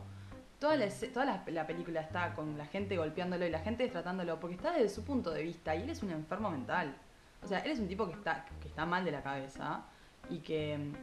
Toda, 0.61 0.75
la, 0.75 0.87
toda 1.11 1.25
la, 1.25 1.43
la 1.47 1.65
película 1.65 2.01
está 2.01 2.35
con 2.35 2.55
la 2.55 2.67
gente 2.67 2.95
golpeándolo 2.95 3.47
y 3.47 3.49
la 3.49 3.61
gente 3.61 3.87
tratándolo 3.87 4.39
porque 4.39 4.57
está 4.57 4.71
desde 4.71 4.89
su 4.89 5.03
punto 5.03 5.31
de 5.31 5.41
vista 5.41 5.75
y 5.75 5.81
él 5.81 5.89
es 5.89 6.03
un 6.03 6.11
enfermo 6.11 6.51
mental. 6.51 6.95
O 7.43 7.47
sea, 7.47 7.59
él 7.61 7.71
es 7.71 7.79
un 7.79 7.87
tipo 7.87 8.05
que 8.05 8.13
está, 8.13 8.45
que 8.61 8.67
está 8.67 8.85
mal 8.85 9.03
de 9.03 9.09
la 9.09 9.23
cabeza 9.23 9.83
y 10.29 10.37
que 10.37 10.77
mm, 10.77 10.93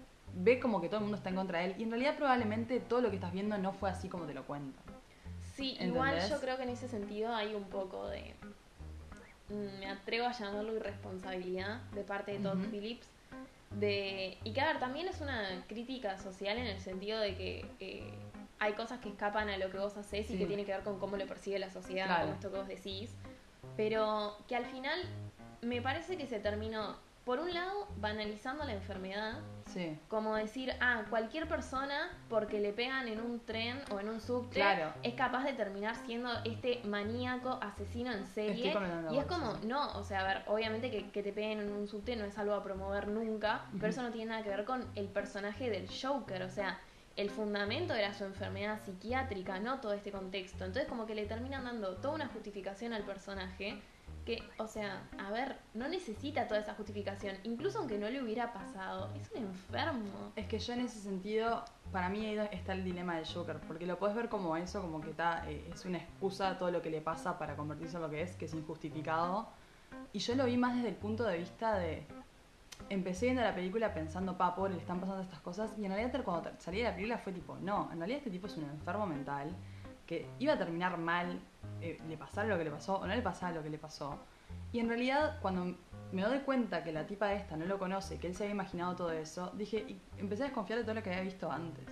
ve 0.45 0.61
como 0.61 0.81
que 0.81 0.87
todo 0.87 0.99
el 0.99 1.03
mundo 1.03 1.17
está 1.17 1.31
en 1.31 1.35
contra 1.35 1.59
de 1.59 1.65
él 1.65 1.75
y 1.77 1.83
en 1.83 1.91
realidad 1.91 2.17
probablemente 2.17 2.79
todo 2.79 3.01
lo 3.01 3.11
que 3.11 3.17
estás 3.17 3.33
viendo 3.33 3.59
no 3.59 3.73
fue 3.73 3.91
así 3.91 4.09
como 4.09 4.27
te 4.27 4.33
lo 4.35 4.45
cuentan. 4.47 4.85
Sí, 5.57 5.77
igual 5.81 6.17
yo 6.31 6.39
creo 6.41 6.57
que 6.57 6.63
en 6.63 6.69
ese 6.69 6.87
sentido 6.87 7.35
hay 7.35 7.57
un 7.57 7.65
poco 7.65 8.07
de. 8.07 8.37
mm, 9.49 9.81
Me 9.81 9.91
atrevo 9.91 10.29
a 10.29 10.33
llamarlo 10.33 10.77
irresponsabilidad 10.77 11.81
de 11.97 12.05
parte 12.05 12.31
de 12.31 12.39
Todd. 12.39 12.59
Phillips. 12.71 13.09
De, 13.73 14.39
y 14.45 14.53
que 14.53 14.61
a 14.61 14.69
ver, 14.69 14.79
también 14.79 15.09
es 15.09 15.21
una 15.21 15.65
crítica 15.67 16.17
social 16.17 16.57
en 16.59 16.67
el 16.69 16.81
sentido 16.81 17.19
de 17.19 17.35
que 17.35 17.67
eh, 17.81 18.15
hay 18.61 18.73
cosas 18.75 18.99
que 19.01 19.09
escapan 19.09 19.49
a 19.49 19.57
lo 19.57 19.71
que 19.71 19.79
vos 19.79 19.97
haces 19.97 20.29
y 20.31 20.33
Sí. 20.35 20.39
que 20.39 20.47
tiene 20.47 20.65
que 20.65 20.73
ver 20.73 20.83
con 20.83 20.99
cómo 20.99 21.17
lo 21.17 21.27
percibe 21.27 21.59
la 21.59 21.71
sociedad, 21.71 22.07
Claro. 22.07 22.25
con 22.27 22.35
esto 22.35 22.51
que 22.51 22.59
vos 22.59 22.69
decís. 22.69 23.15
Pero 23.77 24.37
que 24.49 24.57
al 24.57 24.65
final 24.67 24.99
me 25.63 25.81
parece 25.83 26.17
que 26.17 26.27
se 26.27 26.39
terminó, 26.41 26.97
por 27.25 27.41
un 27.41 27.53
lado, 27.53 27.87
banalizando 27.99 28.65
la 28.65 28.73
enfermedad 28.73 29.35
Sí. 29.67 29.99
como 30.09 30.35
decir, 30.35 30.73
ah, 30.81 31.03
cualquier 31.11 31.47
persona 31.47 32.09
porque 32.31 32.59
le 32.59 32.73
pegan 32.73 33.07
en 33.07 33.21
un 33.21 33.39
tren 33.41 33.79
o 33.93 34.01
en 34.01 34.09
un 34.09 34.19
subte 34.21 34.55
Claro. 34.55 34.95
es 35.03 35.13
capaz 35.15 35.45
de 35.45 35.53
terminar 35.53 35.95
siendo 36.07 36.31
este 36.47 36.81
maníaco 36.85 37.59
asesino 37.61 38.11
en 38.13 38.25
serie. 38.27 38.75
Y 39.11 39.19
es 39.19 39.27
como, 39.27 39.53
no, 39.65 39.93
o 39.99 40.05
sea, 40.05 40.21
a 40.21 40.25
ver, 40.25 40.43
obviamente 40.47 40.91
que, 40.91 41.11
que 41.11 41.23
te 41.23 41.33
peguen 41.35 41.61
en 41.61 41.71
un 41.71 41.87
subte 41.87 42.17
no 42.17 42.25
es 42.25 42.39
algo 42.39 42.55
a 42.55 42.63
promover 42.63 43.09
nunca, 43.09 43.67
pero 43.75 43.89
eso 43.89 44.03
no 44.03 44.11
tiene 44.11 44.31
nada 44.31 44.43
que 44.43 44.49
ver 44.49 44.65
con 44.65 44.87
el 44.95 45.07
personaje 45.09 45.69
del 45.69 45.87
Joker, 45.91 46.43
o 46.45 46.51
sea, 46.51 46.81
el 47.19 47.31
fundamento 47.31 47.95
era 47.95 48.15
su 48.15 48.25
enfermedad 48.25 48.81
psiquiátrica, 48.85 49.59
no 49.59 49.81
todo 49.81 49.93
este 49.93 50.13
contexto. 50.13 50.65
Entonces 50.65 50.89
como 50.89 51.05
que 51.05 51.17
le 51.17 51.27
terminan 51.27 51.65
dando 51.65 51.97
toda 51.97 52.15
una 52.15 52.29
justificación 52.29 52.93
al 52.93 53.03
personaje 53.03 53.83
que, 54.25 54.41
o 54.59 54.69
sea, 54.69 55.03
a 55.19 55.31
ver, 55.33 55.57
no 55.75 55.89
necesita 55.89 56.47
toda 56.47 56.61
esa 56.61 56.75
justificación, 56.75 57.35
incluso 57.43 57.81
aunque 57.81 57.99
no 57.99 58.09
le 58.09 58.23
hubiera 58.23 58.53
pasado, 58.53 59.11
es 59.21 59.31
un 59.33 59.39
enfermo. 59.39 60.33
Es 60.37 60.47
que 60.47 60.61
yo 60.61 60.75
en 60.75 60.83
ese 60.83 61.01
sentido, 61.01 61.65
para 61.91 62.09
mí 62.09 62.25
ahí 62.25 62.49
está 62.53 62.73
el 62.75 62.85
dilema 62.85 63.17
del 63.17 63.27
Joker, 63.27 63.59
porque 63.67 63.85
lo 63.85 63.99
puedes 63.99 64.15
ver 64.15 64.29
como 64.29 64.57
eso, 64.57 64.81
como 64.81 65.01
que 65.01 65.11
está, 65.11 65.51
eh, 65.51 65.69
es 65.75 65.85
una 65.87 65.99
excusa 65.99 66.51
a 66.51 66.59
todo 66.59 66.71
lo 66.71 66.83
que 66.83 66.91
le 66.91 67.01
pasa 67.01 67.37
para 67.37 67.57
convertirse 67.57 67.97
en 67.97 68.03
lo 68.03 68.11
que 68.11 68.23
es, 68.23 68.37
que 68.37 68.45
es 68.45 68.55
injustificado. 68.55 69.49
Y 70.13 70.21
yo 70.21 70.37
lo 70.37 70.45
vi 70.45 70.57
más 70.57 70.77
desde 70.77 70.91
el 70.91 70.97
punto 70.97 71.25
de 71.25 71.39
vista 71.39 71.79
de... 71.79 72.07
Empecé 72.91 73.27
viendo 73.27 73.43
la 73.43 73.55
película 73.55 73.93
pensando, 73.93 74.37
pa, 74.39 74.55
pobre, 74.55 74.73
le 74.75 74.81
están 74.81 74.99
pasando 75.01 75.21
estas 75.23 75.41
cosas, 75.41 75.71
y 75.79 75.85
en 75.85 75.93
realidad 75.93 76.23
cuando 76.25 76.51
salí 76.59 76.79
de 76.79 76.85
la 76.85 76.93
película 76.95 77.19
fue 77.19 77.33
tipo, 77.33 77.57
no, 77.61 77.91
en 77.93 77.99
realidad 77.99 78.19
este 78.19 78.31
tipo 78.31 78.47
es 78.47 78.57
un 78.57 78.65
enfermo 78.65 79.07
mental, 79.07 79.51
que 80.07 80.27
iba 80.39 80.55
a 80.55 80.59
terminar 80.59 80.97
mal, 80.97 81.39
eh, 81.83 82.01
le 82.09 82.17
pasara 82.17 82.49
lo 82.49 82.57
que 82.57 82.65
le 82.65 82.71
pasó 82.71 82.97
o 82.97 83.07
no 83.07 83.15
le 83.15 83.21
pasara 83.21 83.55
lo 83.55 83.63
que 83.63 83.69
le 83.69 83.79
pasó. 83.79 84.19
Y 84.73 84.79
en 84.81 84.89
realidad, 84.89 85.39
cuando 85.43 85.77
me 86.13 86.23
doy 86.23 86.39
cuenta 86.39 86.83
que 86.83 86.93
la 86.93 87.07
tipa 87.07 87.35
esta 87.35 87.57
no 87.59 87.67
lo 87.67 87.79
conoce, 87.79 88.19
que 88.19 88.27
él 88.29 88.35
se 88.35 88.45
había 88.45 88.55
imaginado 88.55 88.97
todo 88.97 89.13
eso, 89.13 89.53
dije, 89.55 89.79
y 89.87 90.01
empecé 90.17 90.45
a 90.45 90.47
desconfiar 90.47 90.79
de 90.79 90.85
todo 90.87 90.95
lo 90.95 91.03
que 91.03 91.11
había 91.11 91.23
visto 91.23 91.53
antes. 91.53 91.85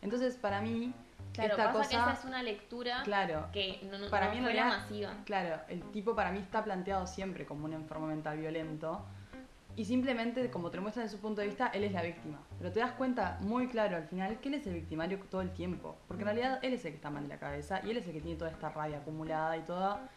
Entonces, 0.00 0.34
para 0.36 0.60
mí, 0.60 0.92
Claro, 1.32 1.50
esta 1.52 1.66
pasa 1.66 1.78
cosa. 1.78 1.88
que 1.88 1.96
esa 1.96 2.12
es 2.12 2.24
una 2.24 2.42
lectura 2.42 3.02
Claro, 3.04 3.46
que 3.52 3.78
no, 3.90 3.96
no, 3.98 4.10
Para 4.10 4.26
no 4.26 4.32
mí 4.32 4.38
en 4.38 4.44
realidad- 4.44 4.66
masiva. 4.66 5.14
claro, 5.24 5.62
el 5.68 5.80
tipo 5.92 6.16
para 6.16 6.32
mí 6.32 6.40
está 6.40 6.64
planteado 6.64 7.06
siempre 7.06 7.46
como 7.46 7.64
un 7.66 7.72
enfermo 7.74 8.08
mental 8.08 8.38
violento. 8.38 9.04
Y 9.74 9.84
simplemente, 9.86 10.50
como 10.50 10.70
te 10.70 10.76
lo 10.76 10.82
muestran 10.82 11.06
desde 11.06 11.16
su 11.16 11.22
punto 11.22 11.40
de 11.40 11.46
vista, 11.46 11.68
él 11.68 11.84
es 11.84 11.92
la 11.92 12.02
víctima. 12.02 12.38
Pero 12.58 12.70
te 12.72 12.80
das 12.80 12.92
cuenta 12.92 13.38
muy 13.40 13.68
claro 13.68 13.96
al 13.96 14.04
final 14.06 14.38
que 14.40 14.48
él 14.48 14.54
es 14.56 14.66
el 14.66 14.74
victimario 14.74 15.18
todo 15.30 15.40
el 15.40 15.50
tiempo. 15.52 15.96
Porque 16.08 16.22
en 16.22 16.26
realidad 16.26 16.58
él 16.62 16.74
es 16.74 16.84
el 16.84 16.90
que 16.92 16.96
está 16.96 17.10
mal 17.10 17.22
de 17.22 17.28
la 17.30 17.38
cabeza 17.38 17.80
y 17.84 17.90
él 17.90 17.96
es 17.96 18.06
el 18.06 18.12
que 18.12 18.20
tiene 18.20 18.36
toda 18.36 18.50
esta 18.50 18.68
rabia 18.68 18.98
acumulada 18.98 19.56
y 19.56 19.62
toda 19.62 20.08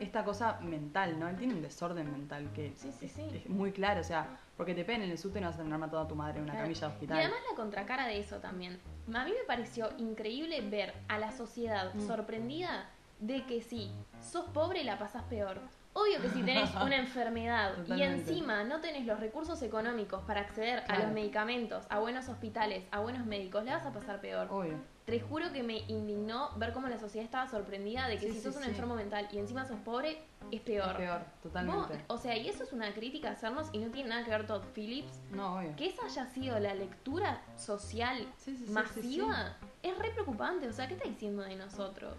esta 0.00 0.24
cosa 0.24 0.58
mental, 0.60 1.20
¿no? 1.20 1.28
Él 1.28 1.36
tiene 1.36 1.54
un 1.54 1.62
desorden 1.62 2.10
mental 2.10 2.50
que 2.54 2.72
Sí, 2.76 2.90
sí, 2.98 3.06
es, 3.06 3.12
sí. 3.12 3.22
es 3.32 3.48
muy 3.48 3.72
claro. 3.72 4.00
O 4.00 4.04
sea, 4.04 4.26
porque 4.56 4.74
te 4.74 4.84
peguen 4.84 5.02
en 5.02 5.10
el 5.10 5.18
subte 5.18 5.38
y 5.38 5.42
no 5.42 5.48
vas 5.48 5.54
a 5.54 5.58
terminar 5.58 5.78
matando 5.80 6.00
a 6.00 6.08
tu 6.08 6.14
madre 6.16 6.38
en 6.38 6.44
una 6.44 6.52
Claro. 6.54 6.64
camilla 6.64 6.80
de 6.80 6.86
Y 6.86 6.94
hospital. 6.94 7.18
además 7.18 7.38
la 7.50 7.56
contracara 7.56 8.06
de 8.06 8.18
eso 8.18 8.36
también. 8.38 8.80
A 9.14 9.24
mí 9.24 9.30
me 9.32 9.44
pareció 9.46 9.90
increíble 9.98 10.62
ver 10.62 10.94
a 11.08 11.18
la 11.18 11.30
sociedad 11.30 11.92
Mm. 11.94 12.06
sorprendida 12.06 12.88
de 13.20 13.44
que 13.44 13.60
si 13.62 13.92
sos 14.22 14.46
pobre 14.46 14.82
la 14.82 14.98
pasás 14.98 15.22
peor. 15.24 15.60
Obvio 15.96 16.20
que 16.20 16.28
si 16.28 16.42
tenés 16.42 16.70
una 16.82 16.96
enfermedad 16.96 17.72
y 17.86 18.02
encima 18.02 18.64
no 18.64 18.80
tenés 18.80 19.06
los 19.06 19.18
recursos 19.20 19.62
económicos 19.62 20.22
para 20.24 20.40
acceder 20.40 20.82
a 20.88 20.98
los 20.98 21.12
medicamentos, 21.12 21.84
a 21.88 22.00
buenos 22.00 22.28
hospitales, 22.28 22.84
a 22.90 22.98
buenos 23.00 23.24
médicos, 23.26 23.64
la 23.64 23.76
vas 23.76 23.86
a 23.86 23.92
pasar 23.92 24.20
peor. 24.20 24.48
Obvio. 24.50 24.78
Te 25.06 25.20
juro 25.20 25.52
que 25.52 25.62
me 25.62 25.78
indignó 25.88 26.50
ver 26.56 26.72
cómo 26.72 26.88
la 26.88 26.98
sociedad 26.98 27.24
estaba 27.26 27.46
sorprendida 27.46 28.08
de 28.08 28.14
que 28.16 28.26
Sí, 28.26 28.32
si 28.32 28.38
sí, 28.38 28.44
sos 28.44 28.56
un 28.56 28.62
sí. 28.62 28.70
enfermo 28.70 28.94
mental 28.94 29.28
y 29.30 29.38
encima 29.38 29.66
sos 29.66 29.78
pobre, 29.80 30.22
es 30.50 30.62
peor. 30.62 30.88
Es 30.92 30.96
peor, 30.96 31.20
totalmente. 31.42 32.02
O 32.08 32.16
sea, 32.16 32.36
y 32.38 32.48
eso 32.48 32.64
es 32.64 32.72
una 32.72 32.92
crítica 32.94 33.28
a 33.28 33.32
hacernos 33.32 33.68
y 33.72 33.78
no 33.78 33.90
tiene 33.90 34.08
nada 34.08 34.24
que 34.24 34.30
ver 34.30 34.46
Todd 34.46 34.62
Phillips 34.74 35.20
No, 35.30 35.58
obvio. 35.58 35.76
que 35.76 35.86
esa 35.88 36.06
haya 36.06 36.26
sido 36.26 36.58
la 36.58 36.74
lectura 36.74 37.42
social 37.56 38.26
masiva 38.70 39.56
es 39.82 39.98
re 39.98 40.10
preocupante. 40.10 40.68
O 40.68 40.72
sea, 40.72 40.88
¿qué 40.88 40.94
está 40.94 41.08
diciendo 41.08 41.42
de 41.42 41.54
nosotros? 41.56 42.16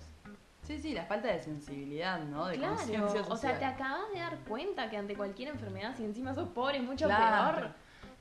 Sí, 0.66 0.80
sí, 0.80 0.94
la 0.94 1.06
falta 1.06 1.28
de 1.28 1.42
sensibilidad, 1.42 2.20
¿no? 2.24 2.48
De 2.48 2.58
claro, 2.58 2.76
conciencia 2.76 3.22
o 3.30 3.38
sea, 3.38 3.60
te 3.60 3.66
acabas 3.66 4.12
de 4.12 4.20
dar 4.20 4.40
cuenta 4.40 4.90
que 4.90 4.98
ante 4.98 5.16
cualquier 5.16 5.50
enfermedad, 5.50 5.96
si 5.96 6.04
encima 6.04 6.34
sos 6.34 6.50
pobre, 6.50 6.78
es 6.78 6.84
mucho 6.84 7.06
Claro. 7.06 7.56
peor. 7.58 7.72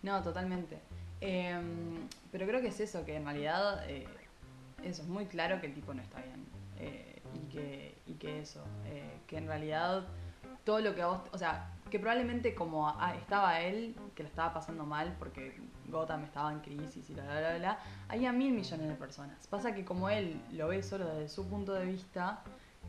No, 0.02 0.22
totalmente. 0.22 0.78
Eh, 1.22 1.58
pero 2.30 2.46
creo 2.46 2.60
que 2.60 2.68
es 2.68 2.80
eso, 2.80 3.04
que 3.04 3.16
en 3.16 3.24
realidad 3.24 3.88
eh, 3.88 4.06
eso, 4.82 5.02
es 5.02 5.08
muy 5.08 5.24
claro 5.26 5.58
que 5.60 5.68
el 5.68 5.74
tipo 5.74 5.94
no 5.94 6.02
está 6.02 6.20
bien. 6.20 6.44
Eh, 6.78 7.22
y, 7.34 7.46
que, 7.48 7.94
y 8.06 8.14
que 8.14 8.40
eso, 8.40 8.62
eh, 8.86 9.18
que 9.26 9.38
en 9.38 9.46
realidad 9.46 10.04
todo 10.64 10.80
lo 10.80 10.94
que 10.94 11.02
a 11.02 11.06
vos, 11.08 11.20
o 11.32 11.38
sea, 11.38 11.70
que 11.90 11.98
probablemente 12.00 12.54
como 12.54 12.88
a- 12.88 13.14
estaba 13.14 13.60
él, 13.60 13.94
que 14.14 14.22
lo 14.22 14.28
estaba 14.28 14.52
pasando 14.54 14.84
mal 14.84 15.14
porque 15.18 15.60
Gotham 15.88 16.24
estaba 16.24 16.52
en 16.52 16.60
crisis 16.60 17.08
y 17.10 17.14
bla, 17.14 17.24
bla, 17.24 17.38
bla, 17.40 17.58
bla, 17.58 17.78
había 18.08 18.32
mil 18.32 18.52
millones 18.52 18.88
de 18.88 18.94
personas. 18.94 19.46
Pasa 19.48 19.74
que 19.74 19.84
como 19.84 20.08
él 20.08 20.40
lo 20.52 20.68
ve 20.68 20.82
solo 20.82 21.06
desde 21.06 21.28
su 21.28 21.46
punto 21.48 21.72
de 21.74 21.84
vista, 21.84 22.40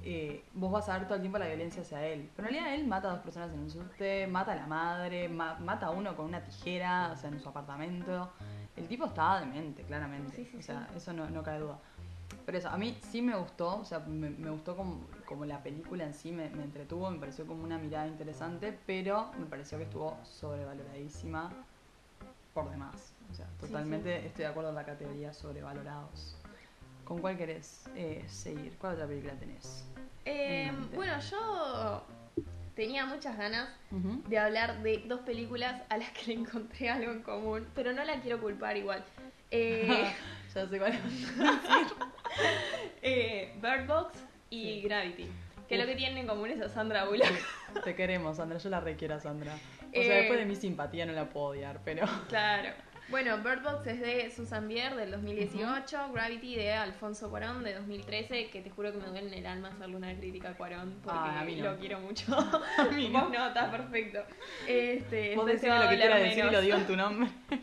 eh, 0.03 0.43
vos 0.53 0.71
vas 0.71 0.89
a 0.89 0.93
ver 0.97 1.03
todo 1.07 1.15
el 1.15 1.21
tiempo 1.21 1.37
la 1.37 1.47
violencia 1.47 1.81
hacia 1.81 2.05
él. 2.05 2.29
Pero 2.35 2.47
en 2.47 2.53
realidad 2.55 2.75
él 2.79 2.87
mata 2.87 3.09
a 3.09 3.11
dos 3.15 3.21
personas 3.21 3.51
en 3.53 3.59
un 3.59 3.69
subte, 3.69 4.27
mata 4.27 4.53
a 4.53 4.55
la 4.55 4.67
madre, 4.67 5.29
ma- 5.29 5.55
mata 5.59 5.87
a 5.87 5.91
uno 5.91 6.15
con 6.15 6.25
una 6.25 6.43
tijera, 6.43 7.11
o 7.13 7.15
sea, 7.17 7.29
en 7.29 7.39
su 7.39 7.49
apartamento. 7.49 8.31
El 8.75 8.87
tipo 8.87 9.05
estaba 9.05 9.39
demente, 9.39 9.83
claramente. 9.83 10.35
Sí, 10.35 10.45
sí, 10.45 10.57
o 10.57 10.61
sea, 10.61 10.87
sí. 10.91 10.97
eso 10.97 11.13
no, 11.13 11.29
no 11.29 11.43
cabe 11.43 11.59
duda. 11.59 11.77
Pero 12.45 12.57
eso, 12.57 12.69
a 12.69 12.77
mí 12.77 12.97
sí 13.11 13.21
me 13.21 13.35
gustó, 13.35 13.77
o 13.79 13.85
sea, 13.85 13.99
me, 13.99 14.29
me 14.31 14.49
gustó 14.49 14.75
como, 14.75 14.99
como 15.25 15.45
la 15.45 15.61
película 15.63 16.05
en 16.05 16.13
sí, 16.13 16.31
me, 16.31 16.49
me 16.49 16.63
entretuvo, 16.63 17.09
me 17.09 17.19
pareció 17.19 17.45
como 17.45 17.63
una 17.63 17.77
mirada 17.77 18.07
interesante, 18.07 18.77
pero 18.85 19.31
me 19.37 19.45
pareció 19.45 19.77
que 19.77 19.85
estuvo 19.85 20.17
sobrevaloradísima 20.23 21.51
por 22.53 22.69
demás. 22.69 23.13
O 23.31 23.33
sea, 23.33 23.45
Sí, 23.59 23.67
totalmente 23.67 24.25
estoy 24.25 24.45
de 24.45 24.51
acuerdo 24.51 24.69
en 24.69 24.75
la 24.75 24.85
categoría 24.85 25.33
sobrevalorados. 25.33 26.37
¿Con 27.03 27.19
cuál 27.19 27.37
querés 27.37 27.85
eh, 27.95 28.23
seguir? 28.27 28.77
¿Cuál 28.79 28.93
otra 28.93 29.07
película 29.07 29.33
tenés? 29.33 29.85
Eh, 30.25 30.71
bueno, 30.95 31.19
yo 31.19 32.03
tenía 32.75 33.05
muchas 33.05 33.37
ganas 33.37 33.69
de 34.27 34.39
hablar 34.39 34.81
de 34.81 35.03
dos 35.07 35.21
películas 35.21 35.81
a 35.89 35.97
las 35.97 36.09
que 36.11 36.27
le 36.27 36.33
encontré 36.41 36.89
algo 36.89 37.11
en 37.11 37.21
común, 37.21 37.67
pero 37.75 37.93
no 37.93 38.03
la 38.03 38.19
quiero 38.21 38.39
culpar 38.41 38.77
igual. 38.77 39.03
Eh, 39.51 40.11
ya 40.53 40.67
sé 40.67 40.79
cuál 40.79 40.93
es. 40.93 40.99
eh, 43.03 43.53
Bird 43.61 43.87
Box 43.87 44.17
y 44.61 44.81
Sí. 44.81 44.81
Gravity. 44.87 45.27
Que 45.67 45.77
lo 45.77 45.83
Uf. 45.83 45.89
que 45.89 45.95
tienen 45.95 46.17
en 46.19 46.27
común 46.27 46.49
es 46.51 46.61
a 46.61 46.69
Sandra 46.69 47.05
Bullock. 47.05 47.27
Te 47.83 47.95
queremos, 47.95 48.37
Sandra. 48.37 48.57
Yo 48.59 48.69
la 48.69 48.79
requiero 48.81 49.15
a 49.15 49.19
Sandra. 49.19 49.53
O 49.53 49.87
Eh, 49.91 50.05
sea, 50.05 50.15
después 50.17 50.37
de 50.39 50.45
mi 50.45 50.55
simpatía 50.55 51.05
no 51.05 51.13
la 51.13 51.29
puedo 51.29 51.47
odiar, 51.47 51.79
pero. 51.83 52.05
Claro. 52.29 52.69
Bueno, 53.07 53.37
Bird 53.37 53.61
Box 53.61 53.85
es 53.85 53.99
de 54.01 54.31
Susan 54.31 54.67
Bier 54.67 54.95
del 54.95 55.11
2018, 55.11 56.11
Gravity 56.11 56.55
de 56.55 56.73
Alfonso 56.73 57.29
Cuarón 57.29 57.63
de 57.63 57.75
2013, 57.75 58.49
que 58.49 58.61
te 58.61 58.71
juro 58.71 58.91
que 58.91 58.97
me 58.97 59.05
duele 59.05 59.27
en 59.27 59.33
el 59.35 59.45
alma 59.45 59.67
hacerle 59.67 59.95
una 59.95 60.15
crítica 60.17 60.49
a 60.49 60.53
Cuarón 60.57 60.99
porque 61.03 61.19
Ah, 61.21 61.41
a 61.41 61.45
mí 61.45 61.55
no. 61.55 61.71
lo 61.71 61.77
quiero 61.77 61.99
mucho. 61.99 62.35
A 62.79 62.83
mí 62.91 63.09
no. 63.09 63.21
Vos 63.21 63.29
no, 63.31 63.47
está 63.47 63.69
perfecto. 63.69 64.23
Este, 64.67 65.35
Vos 65.35 65.45
decime 65.45 65.77
lo 65.83 65.87
que 65.89 65.97
quieras 65.97 66.19
decir 66.19 66.45
y 66.45 66.51
lo 66.51 66.61
digo 66.61 66.77
en 66.77 66.87
tu 66.87 66.95
nombre. 66.95 67.29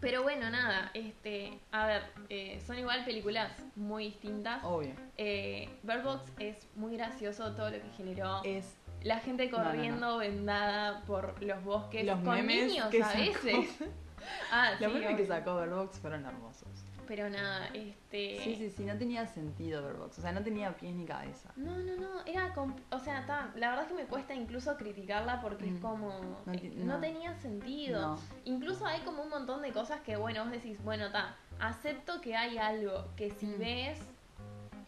Pero 0.00 0.22
bueno, 0.22 0.50
nada, 0.50 0.90
este, 0.94 1.58
a 1.72 1.86
ver, 1.86 2.02
eh, 2.28 2.60
son 2.66 2.78
igual 2.78 3.04
películas 3.04 3.50
muy 3.76 4.04
distintas. 4.06 4.62
Obvio. 4.64 4.92
Eh, 5.16 5.68
Bird 5.82 6.04
Box 6.04 6.32
es 6.38 6.66
muy 6.76 6.96
gracioso 6.96 7.54
todo 7.54 7.70
lo 7.70 7.80
que 7.82 7.88
generó. 7.96 8.40
Es 8.44 8.76
La 9.02 9.18
gente 9.18 9.48
no, 9.50 9.58
no. 9.58 9.64
corriendo 9.64 10.18
vendada 10.18 11.02
por 11.02 11.42
los 11.42 11.62
bosques 11.64 12.04
Los 12.04 12.20
con 12.20 12.34
memes 12.34 12.66
niños 12.72 12.88
que 12.88 13.02
a 13.02 13.12
veces. 13.12 13.76
ah, 14.52 14.72
Los 14.80 14.92
sí, 14.92 14.98
memes 14.98 15.16
que 15.16 15.22
obvio. 15.22 15.26
sacó 15.26 15.56
Verbox 15.56 15.98
fueron 15.98 16.24
hermosos. 16.26 16.68
Pero 17.08 17.30
nada, 17.30 17.66
este. 17.72 18.38
Sí, 18.44 18.54
sí, 18.56 18.70
sí, 18.70 18.84
no 18.84 18.96
tenía 18.98 19.26
sentido 19.26 19.82
Verbox. 19.82 20.18
O 20.18 20.22
sea, 20.22 20.30
no 20.30 20.42
tenía 20.42 20.76
pies 20.76 20.94
ni 20.94 21.06
cabeza. 21.06 21.50
No, 21.56 21.76
no, 21.78 21.96
no, 21.96 22.20
era. 22.26 22.54
O 22.90 22.98
sea, 23.00 23.24
ta, 23.26 23.50
la 23.56 23.70
verdad 23.70 23.86
es 23.86 23.90
que 23.92 23.96
me 24.02 24.04
cuesta 24.06 24.34
incluso 24.34 24.76
criticarla 24.76 25.40
porque 25.40 25.66
es 25.68 25.72
Mm. 25.72 25.80
como. 25.80 26.10
No 26.44 26.52
eh, 26.52 26.70
No, 26.76 26.94
no. 26.94 27.00
tenía 27.00 27.34
sentido. 27.34 28.00
No. 28.16 28.20
Incluso 28.44 28.86
hay 28.86 29.00
como 29.00 29.22
un 29.22 29.30
montón 29.30 29.62
de 29.62 29.72
cosas 29.72 30.00
que, 30.02 30.16
bueno, 30.16 30.42
vos 30.44 30.52
decís, 30.52 30.76
bueno, 30.84 31.10
ta, 31.10 31.34
acepto 31.58 32.20
que 32.20 32.36
hay 32.36 32.58
algo 32.58 33.06
que 33.16 33.30
si 33.30 33.46
Mm. 33.46 33.58
ves 33.58 33.98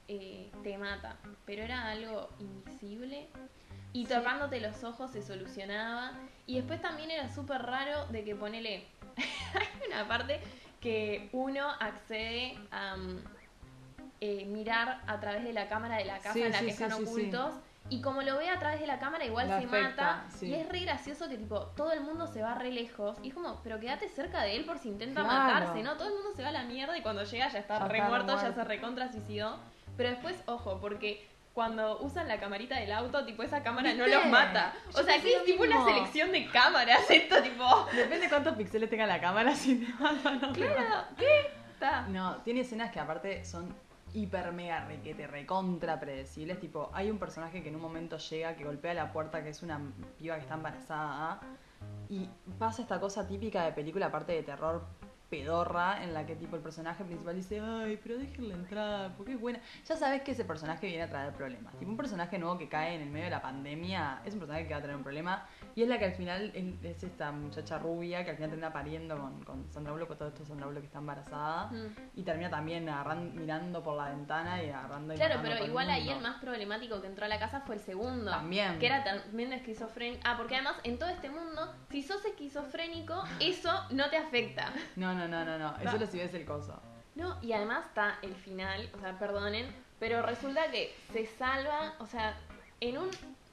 eh, 0.09 0.51
te 0.63 0.77
mata. 0.77 1.17
Pero 1.47 1.63
era 1.63 1.89
algo 1.89 2.29
invisible. 2.39 3.29
Y 3.93 4.07
Sí. 4.07 4.13
tocándote 4.13 4.61
los 4.61 4.85
ojos 4.85 5.11
se 5.11 5.23
solucionaba. 5.23 6.13
Y 6.47 6.57
después 6.57 6.83
también 6.83 7.11
era 7.11 7.29
súper 7.33 7.63
raro 7.63 8.07
de 8.09 8.25
que 8.25 8.35
ponele. 8.37 8.85
hay 9.55 9.87
una 9.89 10.07
parte 10.07 10.41
que 10.81 11.29
uno 11.33 11.69
accede 11.79 12.59
a 12.71 12.97
eh, 14.21 14.45
mirar 14.47 15.01
a 15.07 15.21
través 15.21 15.45
de 15.45 15.53
la 15.53 15.69
cámara 15.69 15.97
de 15.97 16.05
la 16.05 16.19
casa 16.19 16.33
Sí, 16.35 16.43
en 16.43 16.53
la 16.53 16.59
sí, 16.59 16.65
que 16.67 16.71
están 16.73 16.93
sí, 16.93 17.03
ocultos. 17.03 17.55
Y 17.89 18.01
como 18.03 18.23
lo 18.23 18.37
ve 18.39 18.49
a 18.49 18.59
través 18.59 18.79
de 18.81 18.87
la 18.87 19.01
cámara, 19.01 19.25
igual 19.25 19.49
La 19.49 19.59
se 19.59 19.67
afecta, 19.67 20.25
mata. 20.27 20.27
Y 20.43 20.55
es 20.55 20.69
re 20.69 20.81
gracioso 20.81 21.29
que, 21.29 21.37
tipo, 21.37 21.59
todo 21.75 21.93
el 21.93 22.03
mundo 22.03 22.27
se 22.29 22.41
va 22.41 22.55
re 22.55 22.71
lejos. 22.71 23.17
Y 23.23 23.29
es 23.29 23.35
como, 23.35 23.61
pero 23.65 23.81
quédate 23.81 24.09
cerca 24.09 24.43
de 24.43 24.55
él 24.57 24.65
por 24.65 24.79
si 24.79 24.89
intenta 24.91 25.23
Claro. 25.23 25.39
matarse, 25.55 25.83
¿no? 25.83 25.97
Todo 25.97 26.09
el 26.09 26.15
mundo 26.15 26.31
se 26.37 26.43
va 26.43 26.51
a 26.51 26.53
la 26.53 26.63
mierda 26.65 26.97
y 26.97 27.03
cuando 27.03 27.25
llega 27.25 27.49
ya 27.49 27.59
está 27.59 27.81
Ya 27.81 27.89
re 27.89 28.03
muerto, 28.03 28.37
ya 28.41 28.53
se 28.53 28.65
recontra 28.65 29.11
suicidó. 29.11 29.59
Pero 29.97 30.11
después, 30.11 30.41
ojo, 30.47 30.79
porque 30.81 31.29
cuando 31.53 32.01
usan 32.01 32.29
la 32.29 32.39
camarita 32.39 32.79
del 32.79 32.93
auto, 32.93 33.25
tipo, 33.25 33.43
esa 33.43 33.63
cámara 33.63 33.93
no 33.93 34.07
los 34.07 34.27
mata. 34.27 34.73
O 34.95 35.03
sea, 35.03 35.17
aquí 35.17 35.33
es 35.33 35.45
tipo 35.45 35.65
una 35.65 35.85
selección 35.85 36.31
de 36.33 36.47
cámaras, 36.49 37.03
esto, 37.11 37.43
tipo. 37.43 37.87
Depende 37.93 38.29
cuántos 38.29 38.57
píxeles 38.57 38.89
tenga 38.89 39.07
la 39.07 39.21
cámara, 39.21 39.55
si 39.57 39.77
te 39.77 39.93
mata 39.95 40.31
o 40.31 40.35
no 40.35 40.53
te. 40.53 40.61
Claro, 40.61 41.05
¿qué? 41.17 41.27
Está. 41.73 42.03
No, 42.09 42.37
tiene 42.43 42.61
escenas 42.61 42.93
que 42.93 43.01
aparte 43.01 43.45
son 43.45 43.75
hiper 44.13 44.53
mega 44.53 44.85
requete, 44.85 45.27
recontra 45.27 45.99
predecibles. 45.99 46.61
Tipo, 46.61 46.91
hay 46.93 47.11
un 47.11 47.19
personaje 47.19 47.63
que 47.63 47.69
en 47.69 47.77
un 47.77 47.83
momento 47.83 48.19
llega, 48.19 48.57
que 48.57 48.65
golpea 48.65 48.95
la 48.95 49.13
puerta, 49.13 49.43
que 49.43 49.51
es 49.51 49.63
una 49.63 49.81
piba 50.19 50.37
que 50.37 50.43
está 50.43 50.55
embarazada. 50.55 51.41
Y 52.09 52.29
pasa 52.59 52.83
esta 52.83 53.01
cosa 53.01 53.27
típica 53.27 53.65
de 53.65 53.73
película, 53.73 54.07
aparte 54.07 54.33
de 54.33 54.43
terror 54.43 54.85
pedorra, 55.31 56.03
en 56.03 56.13
la 56.13 56.27
que 56.27 56.35
tipo 56.35 56.57
el 56.57 56.63
personaje 56.63 57.05
principal 57.05 57.37
dice, 57.37 57.61
ay, 57.61 57.99
pero 58.03 58.19
déjenla 58.19 58.55
entrar, 58.55 59.17
porque 59.17 59.35
es 59.35 59.41
buena. 59.41 59.61
Ya 59.87 59.97
sabes 59.97 60.23
que 60.23 60.33
ese 60.33 60.45
personaje 60.45 60.87
viene 60.87 61.05
a 61.05 61.09
traer 61.09 61.33
problemas. 61.33 61.79
Tipo, 61.79 61.91
un 61.91 61.97
personaje 61.97 62.39
nuevo 62.39 62.59
que 62.59 62.69
cae 62.69 62.97
en 62.97 63.03
el 63.03 63.11
medio 63.11 63.27
de 63.27 63.31
la 63.31 63.43
pandemia 63.43 64.21
es 64.25 64.35
un 64.35 64.41
personaje 64.41 64.67
que 64.67 64.75
va 64.75 64.79
a 64.79 64.83
tener 64.83 64.97
un 64.97 65.03
problema. 65.03 65.47
Y 65.75 65.83
es 65.83 65.89
la 65.89 65.99
que 65.99 66.07
al 66.07 66.15
final 66.15 66.51
es, 66.55 66.85
es 66.85 67.05
esta 67.05 67.31
muchacha 67.31 67.79
rubia 67.79 68.25
que 68.25 68.31
al 68.31 68.37
final 68.37 68.51
termina 68.51 68.73
pariendo 68.73 69.17
con, 69.17 69.45
con 69.45 69.73
Sandra 69.73 69.93
Bullock, 69.93 70.09
con 70.09 70.19
todo 70.19 70.29
esto 70.29 70.45
Sandra 70.45 70.67
Bullock 70.67 70.83
que 70.83 70.87
está 70.87 70.99
embarazada. 70.99 71.67
Mm. 71.67 71.87
Y 72.17 72.23
termina 72.23 72.51
también 72.51 72.91
mirando 73.35 73.83
por 73.83 73.97
la 73.97 74.11
ventana 74.11 74.63
y 74.63 74.71
agarrando 74.71 75.15
y 75.15 75.17
Claro, 75.17 75.41
pero 75.43 75.65
igual 75.65 75.91
ahí 75.91 76.09
el 76.09 76.21
más 76.21 76.41
problemático 76.41 77.01
que 77.01 77.07
entró 77.07 77.25
a 77.25 77.29
la 77.29 77.39
casa 77.39 77.61
fue 77.61 77.77
el 77.77 77.81
segundo. 77.81 78.31
También. 78.31 78.79
Que 78.79 78.87
era 78.87 79.05
también 79.05 79.53
esquizofrénico. 79.53 80.23
Ah, 80.25 80.35
porque 80.37 80.57
además 80.57 80.77
en 80.85 80.99
todo 80.99 81.09
este 81.09 81.31
mundo, 81.31 81.73
si 81.91 82.03
sos 82.03 82.25
esquizofrénico, 82.25 83.23
eso 83.41 83.71
no 83.91 84.11
te 84.11 84.17
afecta. 84.17 84.73
No, 84.97 85.15
no, 85.15 85.20
no, 85.29 85.45
no, 85.45 85.59
no. 85.59 85.77
Eso 85.79 85.93
Va. 85.93 85.99
lo 85.99 86.07
si 86.07 86.19
ves 86.19 86.35
el 86.35 86.45
coso. 86.45 86.81
No, 87.15 87.39
y 87.43 87.53
además 87.53 87.87
está 87.87 88.19
el 88.23 88.35
final, 88.35 88.89
o 88.97 89.01
sea, 89.01 89.19
perdonen, 89.19 89.67
pero 89.99 90.23
resulta 90.23 90.71
que 90.71 90.95
se 91.13 91.27
salva, 91.27 91.95
o 91.99 92.07
sea, 92.07 92.39
en 92.81 92.99
un, 92.99 93.11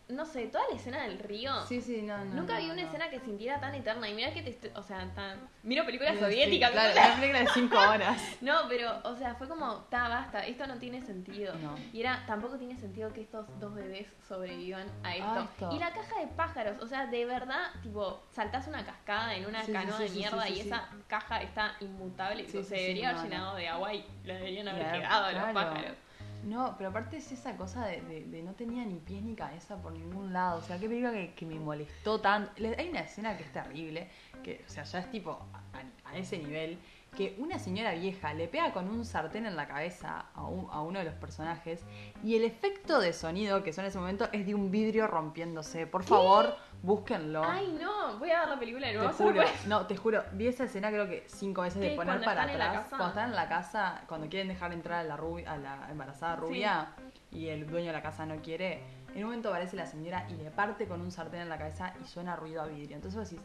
no 0.09 0.25
sé, 0.25 0.47
toda 0.47 0.63
la 0.69 0.75
escena 0.77 1.03
del 1.03 1.19
río. 1.19 1.51
Sí, 1.67 1.81
sí, 1.81 2.01
no, 2.01 2.17
no. 2.17 2.35
Nunca 2.35 2.53
no, 2.53 2.59
vi 2.59 2.65
una 2.67 2.81
no. 2.81 2.87
escena 2.87 3.09
que 3.09 3.19
sintiera 3.19 3.59
tan 3.59 3.75
eterna. 3.75 4.07
Y 4.07 4.13
mira 4.13 4.33
que 4.33 4.41
te 4.41 4.51
estoy- 4.51 4.71
o 4.75 4.81
sea, 4.81 5.05
tan... 5.13 5.49
miro 5.63 5.85
películas 5.85 6.13
Sí, 6.15 6.19
soviéticas. 6.21 6.71
claro, 6.71 6.93
película 7.19 7.39
de 7.41 7.47
5 7.53 7.77
horas. 7.77 8.21
No, 8.41 8.53
pero, 8.69 9.01
o 9.03 9.15
sea, 9.17 9.35
fue 9.35 9.47
como, 9.49 9.75
ta, 9.89 10.07
basta, 10.07 10.45
esto 10.45 10.65
no 10.67 10.75
tiene 10.77 11.01
sentido. 11.01 11.53
No. 11.55 11.75
Y 11.91 11.99
era, 11.99 12.23
tampoco 12.25 12.57
tiene 12.57 12.77
sentido 12.77 13.11
que 13.11 13.21
estos 13.21 13.45
dos 13.59 13.73
bebés 13.75 14.07
sobrevivan 14.27 14.87
a 15.03 15.15
esto. 15.15 15.27
A 15.39 15.43
esto. 15.43 15.69
Y 15.75 15.79
la 15.79 15.91
caja 15.91 16.19
de 16.21 16.27
pájaros, 16.27 16.81
o 16.81 16.87
sea, 16.87 17.07
de 17.07 17.25
verdad, 17.25 17.67
tipo, 17.83 18.23
saltás 18.31 18.67
una 18.67 18.85
cascada 18.85 19.35
en 19.35 19.45
una 19.45 19.63
Sí, 19.65 19.73
canoa 19.73 19.97
sí, 19.97 20.03
de 20.03 20.09
mierda 20.11 20.47
y 20.49 20.59
esa 20.61 20.87
caja 21.07 21.41
está 21.41 21.75
inmutable. 21.81 22.47
Sí, 22.47 22.63
se 22.63 22.75
debería 22.75 23.09
haber 23.09 23.23
no. 23.23 23.29
llenado 23.29 23.55
de 23.55 23.67
agua 23.67 23.93
y 23.93 24.05
la 24.23 24.35
deberían 24.35 24.67
haber 24.69 24.83
Claro, 24.83 24.99
quedado 25.01 25.25
a 25.25 25.31
los 25.33 25.41
claro. 25.41 25.53
pájaros. 25.53 25.97
No, 26.47 26.75
pero 26.77 26.91
aparte 26.91 27.17
es 27.17 27.29
esa 27.33 27.57
cosa 27.57 27.85
de, 27.85 28.41
no 28.41 28.53
tenía 28.53 28.85
ni 28.85 28.99
pies 28.99 29.21
ni 29.21 29.35
cabeza 29.35 29.75
por 29.81 29.91
ningún 29.91 30.31
lado. 30.31 30.59
O 30.59 30.61
sea, 30.61 30.79
qué 30.79 30.87
película 30.87 31.11
que, 31.35 31.45
me 31.45 31.59
molestó 31.59 32.21
tanto. 32.21 32.51
Hay 32.77 32.89
una 32.89 33.01
escena 33.01 33.35
que 33.35 33.43
es 33.43 33.51
terrible, 33.51 34.07
que, 34.43 34.63
o 34.65 34.69
sea, 34.69 34.83
ya 34.83 34.99
es 34.99 35.11
tipo 35.11 35.45
a 36.05 36.17
ese 36.17 36.37
nivel, 36.37 36.79
que 37.17 37.35
una 37.39 37.57
señora 37.57 37.93
vieja 37.93 38.31
le 38.35 38.47
pega 38.47 38.71
con 38.71 38.87
un 38.89 39.03
sartén 39.03 39.47
en 39.47 39.55
la 39.55 39.67
cabeza 39.67 40.27
a, 40.35 40.43
un- 40.45 40.67
a 40.71 40.81
uno 40.81 40.99
de 40.99 41.05
los 41.05 41.15
personajes 41.15 41.83
y 42.23 42.35
el 42.35 42.43
efecto 42.43 42.99
de 42.99 43.11
sonido 43.11 43.63
que 43.63 43.73
son 43.73 43.85
en 43.85 43.89
ese 43.89 43.97
momento 43.97 44.29
es 44.31 44.45
de 44.45 44.53
un 44.53 44.69
vidrio 44.69 45.07
rompiéndose. 45.07 45.87
Por 45.87 46.03
favor, 46.03 46.55
búsquenlo. 46.83 47.43
Ay, 47.43 47.75
no, 47.81 48.19
voy 48.19 48.29
a 48.29 48.41
ver 48.41 48.49
la 48.49 48.59
película 48.59 48.85
de 48.85 48.93
Te 48.93 48.99
nuevo. 48.99 49.13
solo 49.13 49.31
juro, 49.41 49.43
no, 49.65 49.87
te 49.87 49.97
juro, 49.97 50.23
vi 50.33 50.45
esa 50.47 50.65
escena 50.65 50.89
creo 50.89 51.07
que 51.07 51.23
cinco 51.27 51.63
veces 51.63 51.81
de 51.81 51.95
poner 51.95 52.05
¿Cuando 52.21 52.25
para 52.25 52.43
atrás. 52.43 52.85
Cuando 52.89 53.07
están 53.07 53.29
en 53.31 53.35
la 53.35 53.49
casa, 53.49 54.03
cuando 54.07 54.29
quieren 54.29 54.47
dejar 54.47 54.71
entrar 54.71 54.99
a 54.99 55.03
la 55.03 55.17
rubia, 55.17 55.51
a 55.51 55.57
la 55.57 55.87
embarazada 55.89 56.35
rubia 56.35 56.89
y 57.31 57.47
el 57.47 57.65
dueño 57.65 57.87
de 57.87 57.93
la 57.93 58.03
casa 58.03 58.27
no 58.27 58.35
quiere, 58.43 58.83
en 59.15 59.17
un 59.23 59.29
momento 59.31 59.49
aparece 59.49 59.75
la 59.75 59.87
señora 59.87 60.27
y 60.29 60.33
le 60.35 60.51
parte 60.51 60.87
con 60.87 61.01
un 61.01 61.11
sartén 61.11 61.41
en 61.41 61.49
la 61.49 61.57
cabeza 61.57 61.95
y 62.03 62.05
suena 62.07 62.35
ruido 62.35 62.61
a 62.61 62.67
vidrio. 62.67 62.95
Entonces 62.95 63.19
vos 63.19 63.27
decís, 63.29 63.43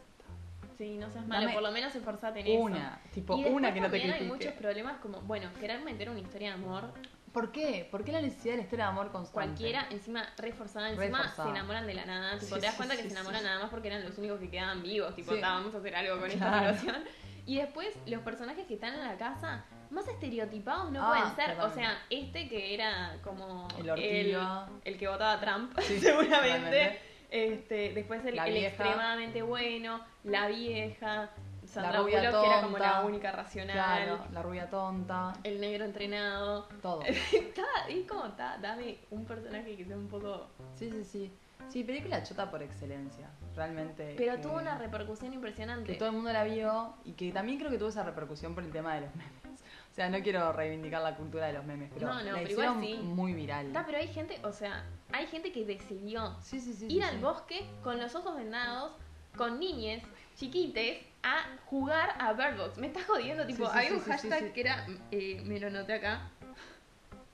Sí, 0.83 0.99
no 0.99 1.09
seas 1.11 1.27
malo, 1.29 1.43
Dame 1.43 1.55
por 1.55 1.63
lo 1.63 1.71
menos 1.71 1.95
esforzate 1.95 2.41
en 2.41 2.47
eso. 2.49 2.61
una, 2.61 3.01
tipo 3.15 3.37
y 3.39 3.45
una 3.45 3.73
que 3.73 3.81
no 3.81 3.87
te 3.87 3.99
también 3.99 4.11
hay 4.15 4.19
critique. 4.19 4.33
muchos 4.49 4.53
problemas 4.61 4.99
como, 4.99 5.21
bueno, 5.21 5.49
querer 5.61 5.81
meter 5.83 6.11
una 6.11 6.19
historia 6.19 6.49
de 6.49 6.55
amor 6.55 6.93
¿Por 7.33 7.51
qué? 7.53 7.89
¿Por 7.91 8.05
qué 8.05 8.11
la 8.13 8.21
necesidad 8.21 8.55
de 8.55 8.57
la 8.59 8.63
historia 8.65 8.85
de 8.87 8.91
amor 8.91 9.11
constante? 9.13 9.33
cualquiera, 9.33 9.87
encima 9.91 10.29
reforzada, 10.37 10.91
encima 10.91 11.19
Reforzada. 11.19 11.45
se 11.45 11.51
enamoran 11.57 11.87
de 11.87 11.95
la 11.95 12.05
nada, 12.05 12.33
tipo, 12.39 12.57
Sí, 12.57 12.61
te 12.61 12.67
das 12.67 12.73
sí, 12.73 12.77
cuenta 12.77 12.97
que 12.97 13.03
sí, 13.05 13.09
se 13.09 13.15
enamoran 13.15 13.41
sí. 13.41 13.47
nada 13.47 13.61
más 13.61 13.71
porque 13.71 13.89
eran 13.89 14.05
los 14.05 14.19
únicos 14.19 14.41
que 14.41 14.51
quedaban 14.51 14.83
vivos, 14.83 15.15
tipo, 15.15 15.33
Sí. 15.35 15.41
"Ta, 15.41 15.51
vamos 15.53 15.73
a 15.75 15.79
hacer 15.79 15.95
algo 15.97 16.19
con 16.21 16.29
Claro. 16.31 16.71
esta 16.71 16.81
situación. 16.81 17.05
Y 17.47 17.57
después 17.59 17.89
los 18.07 18.21
personajes 18.23 18.67
que 18.67 18.75
están 18.75 18.93
en 18.95 19.01
la 19.05 19.17
casa, 19.17 19.65
más 19.91 20.07
estereotipados 20.09 20.91
no 20.93 21.01
Ah, 21.03 21.09
pueden 21.09 21.35
ser, 21.37 21.59
o 21.59 21.63
totalmente. 21.69 21.81
sea, 21.81 22.03
este 22.11 22.49
que 22.49 22.75
era 22.75 23.17
como 23.25 23.67
El 23.79 23.89
ortiva. 23.91 24.69
el 24.85 24.99
que 24.99 25.09
votaba 25.09 25.33
a 25.35 25.41
Trump, 25.41 25.79
Sí, 25.81 25.99
seguramente. 26.01 26.29
totalmente. 26.29 27.12
Este, 27.33 27.95
después 27.95 28.23
el, 28.27 28.37
La 28.37 28.47
extremadamente 28.47 29.41
bueno, 29.41 30.03
la 30.25 30.49
vieja, 30.49 31.31
Sandra 31.65 32.01
rubia 32.03 32.19
Bullock, 32.29 32.43
que 32.43 32.47
era 32.47 32.61
como 32.61 32.77
tonta. 32.77 32.93
la 33.01 33.07
única 33.07 33.33
racional, 33.33 33.75
Claro, 33.75 34.27
la 34.33 34.43
rubia 34.43 34.69
tonta, 34.69 35.33
el 35.43 35.59
negro 35.59 35.87
entrenado. 35.87 36.69
todo. 36.83 37.01
Está, 37.33 37.65
es 37.89 38.07
como, 38.07 38.27
está, 38.27 38.59
dame 38.59 38.99
un 39.11 39.25
personaje 39.25 39.75
que 39.77 39.85
sea 39.87 39.97
un 39.97 40.09
poco... 40.09 40.49
Sí, 40.75 40.91
sí, 40.91 41.05
sí. 41.05 41.33
Sí, 41.69 41.85
película 41.85 42.23
chota 42.23 42.51
por 42.51 42.63
excelencia, 42.63 43.31
realmente. 43.57 44.15
Pero 44.19 44.33
que- 44.37 44.43
tuvo 44.43 44.59
una 44.59 44.77
repercusión 44.77 45.33
impresionante. 45.33 45.91
que 45.91 45.99
todo 45.99 46.11
el 46.11 46.15
mundo 46.17 46.33
la 46.35 46.45
vio 46.45 46.97
y 47.05 47.13
que 47.13 47.33
también 47.33 47.59
creo 47.59 47.71
que 47.71 47.79
tuvo 47.79 47.89
esa 47.89 48.03
repercusión 48.03 48.55
por 48.55 48.63
el 48.65 48.71
tema 48.73 48.95
de 48.97 49.03
los 49.03 49.15
memes. 49.15 49.62
O 49.93 49.95
sea, 49.95 50.09
no 50.09 50.23
quiero 50.23 50.51
reivindicar 50.55 51.03
la 51.03 51.15
cultura 51.17 51.49
de 51.49 51.53
los 51.53 51.67
memes, 51.67 51.91
pero 51.93 52.07
No, 52.07 52.15
no, 52.15 52.25
la 52.25 52.33
pero 52.39 52.49
hicieron 52.51 52.83
igual 52.83 53.03
sí. 53.03 53.07
muy 53.09 53.35
viral. 53.35 53.67
Está, 53.67 53.85
pero 53.85 53.99
hay 53.99 54.09
gente, 54.09 54.41
o 54.43 54.51
sea, 54.51 54.85
hay 55.13 55.27
gente 55.27 55.53
que 55.53 55.67
decidió 55.67 56.35
Sí, 56.41 56.61
sí, 56.61 56.73
sí. 56.73 56.87
ir 56.89 57.05
al 57.05 57.19
bosque 57.19 57.67
con 57.83 58.01
los 58.01 58.15
ojos 58.15 58.35
vendados, 58.37 58.93
con 59.37 59.61
niñes 59.61 60.03
chiquites, 60.35 61.05
a 61.23 61.45
jugar 61.67 62.15
a 62.19 62.33
Bird 62.33 62.57
Box. 62.57 62.79
Me 62.79 62.87
estás 62.87 63.05
jodiendo, 63.05 63.47
tipo, 63.47 63.71
sí, 63.71 63.93
un 63.93 64.01
hashtag 64.01 64.53
que 64.55 64.61
era, 64.63 64.87
eh, 65.11 65.43
me 65.45 65.61
lo 65.61 65.69
noté 65.69 65.93
acá, 65.93 66.23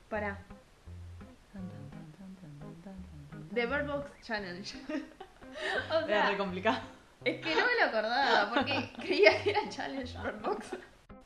para, 0.09 0.39
The 3.55 3.67
Bird 3.67 3.87
Box 3.87 4.11
Challenge. 4.27 4.75
o 5.93 5.95
Era 5.95 6.07
sea, 6.07 6.31
re 6.31 6.37
complicado. 6.37 6.81
es 7.25 7.41
que 7.41 7.55
no 7.55 7.63
me 7.67 7.75
lo 7.81 7.85
acordaba 7.87 8.51
porque 8.53 8.91
creía 9.01 9.43
que 9.43 9.51
era 9.51 9.69
Challenge 9.69 10.19
Bird 10.23 10.41
Box. 10.43 10.77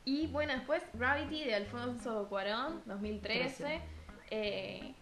Y 0.05 0.27
bueno, 0.27 0.53
después 0.53 0.83
Gravity 0.93 1.45
de 1.45 1.55
Alfonso 1.55 2.27
Cuarón, 2.29 2.81
2013. 2.85 3.63
Trece. 3.63 3.81
Eh, 4.31 4.93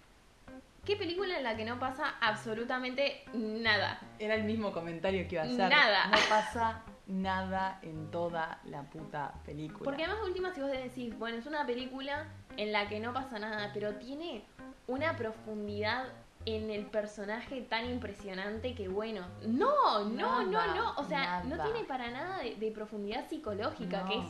¿Qué 0.85 0.95
película 0.95 1.37
en 1.37 1.43
la 1.43 1.55
que 1.55 1.63
no 1.65 1.79
pasa 1.79 2.15
absolutamente 2.21 3.23
nada? 3.33 3.99
Era 4.19 4.33
el 4.35 4.43
mismo 4.43 4.71
comentario 4.71 5.27
que 5.27 5.35
iba 5.35 5.43
a 5.43 5.45
hacer. 5.45 5.69
Nada. 5.69 6.07
No 6.07 6.17
pasa 6.29 6.81
nada 7.07 7.79
en 7.83 8.09
toda 8.09 8.59
la 8.65 8.83
puta 8.83 9.33
película. 9.45 9.83
Porque 9.83 10.05
además, 10.05 10.23
última, 10.25 10.53
si 10.53 10.61
vos 10.61 10.71
decís, 10.71 11.17
bueno, 11.19 11.37
es 11.37 11.45
una 11.45 11.65
película 11.67 12.25
en 12.57 12.71
la 12.71 12.89
que 12.89 12.99
no 12.99 13.13
pasa 13.13 13.37
nada, 13.37 13.69
pero 13.73 13.95
tiene 13.95 14.43
una 14.87 15.15
profundidad 15.15 16.05
en 16.45 16.71
el 16.71 16.87
personaje 16.87 17.61
tan 17.61 17.85
impresionante 17.87 18.73
que, 18.73 18.87
bueno, 18.87 19.21
no, 19.45 20.05
no, 20.05 20.43
Nada, 20.43 20.43
no, 20.45 20.75
no. 20.75 20.93
O 20.97 21.03
sea, 21.03 21.43
no 21.43 21.61
tiene 21.63 21.83
para 21.83 22.09
nada 22.09 22.39
de, 22.39 22.55
de 22.55 22.71
profundidad 22.71 23.29
psicológica, 23.29 24.01
No. 24.01 24.07
que 24.09 24.17
es 24.17 24.25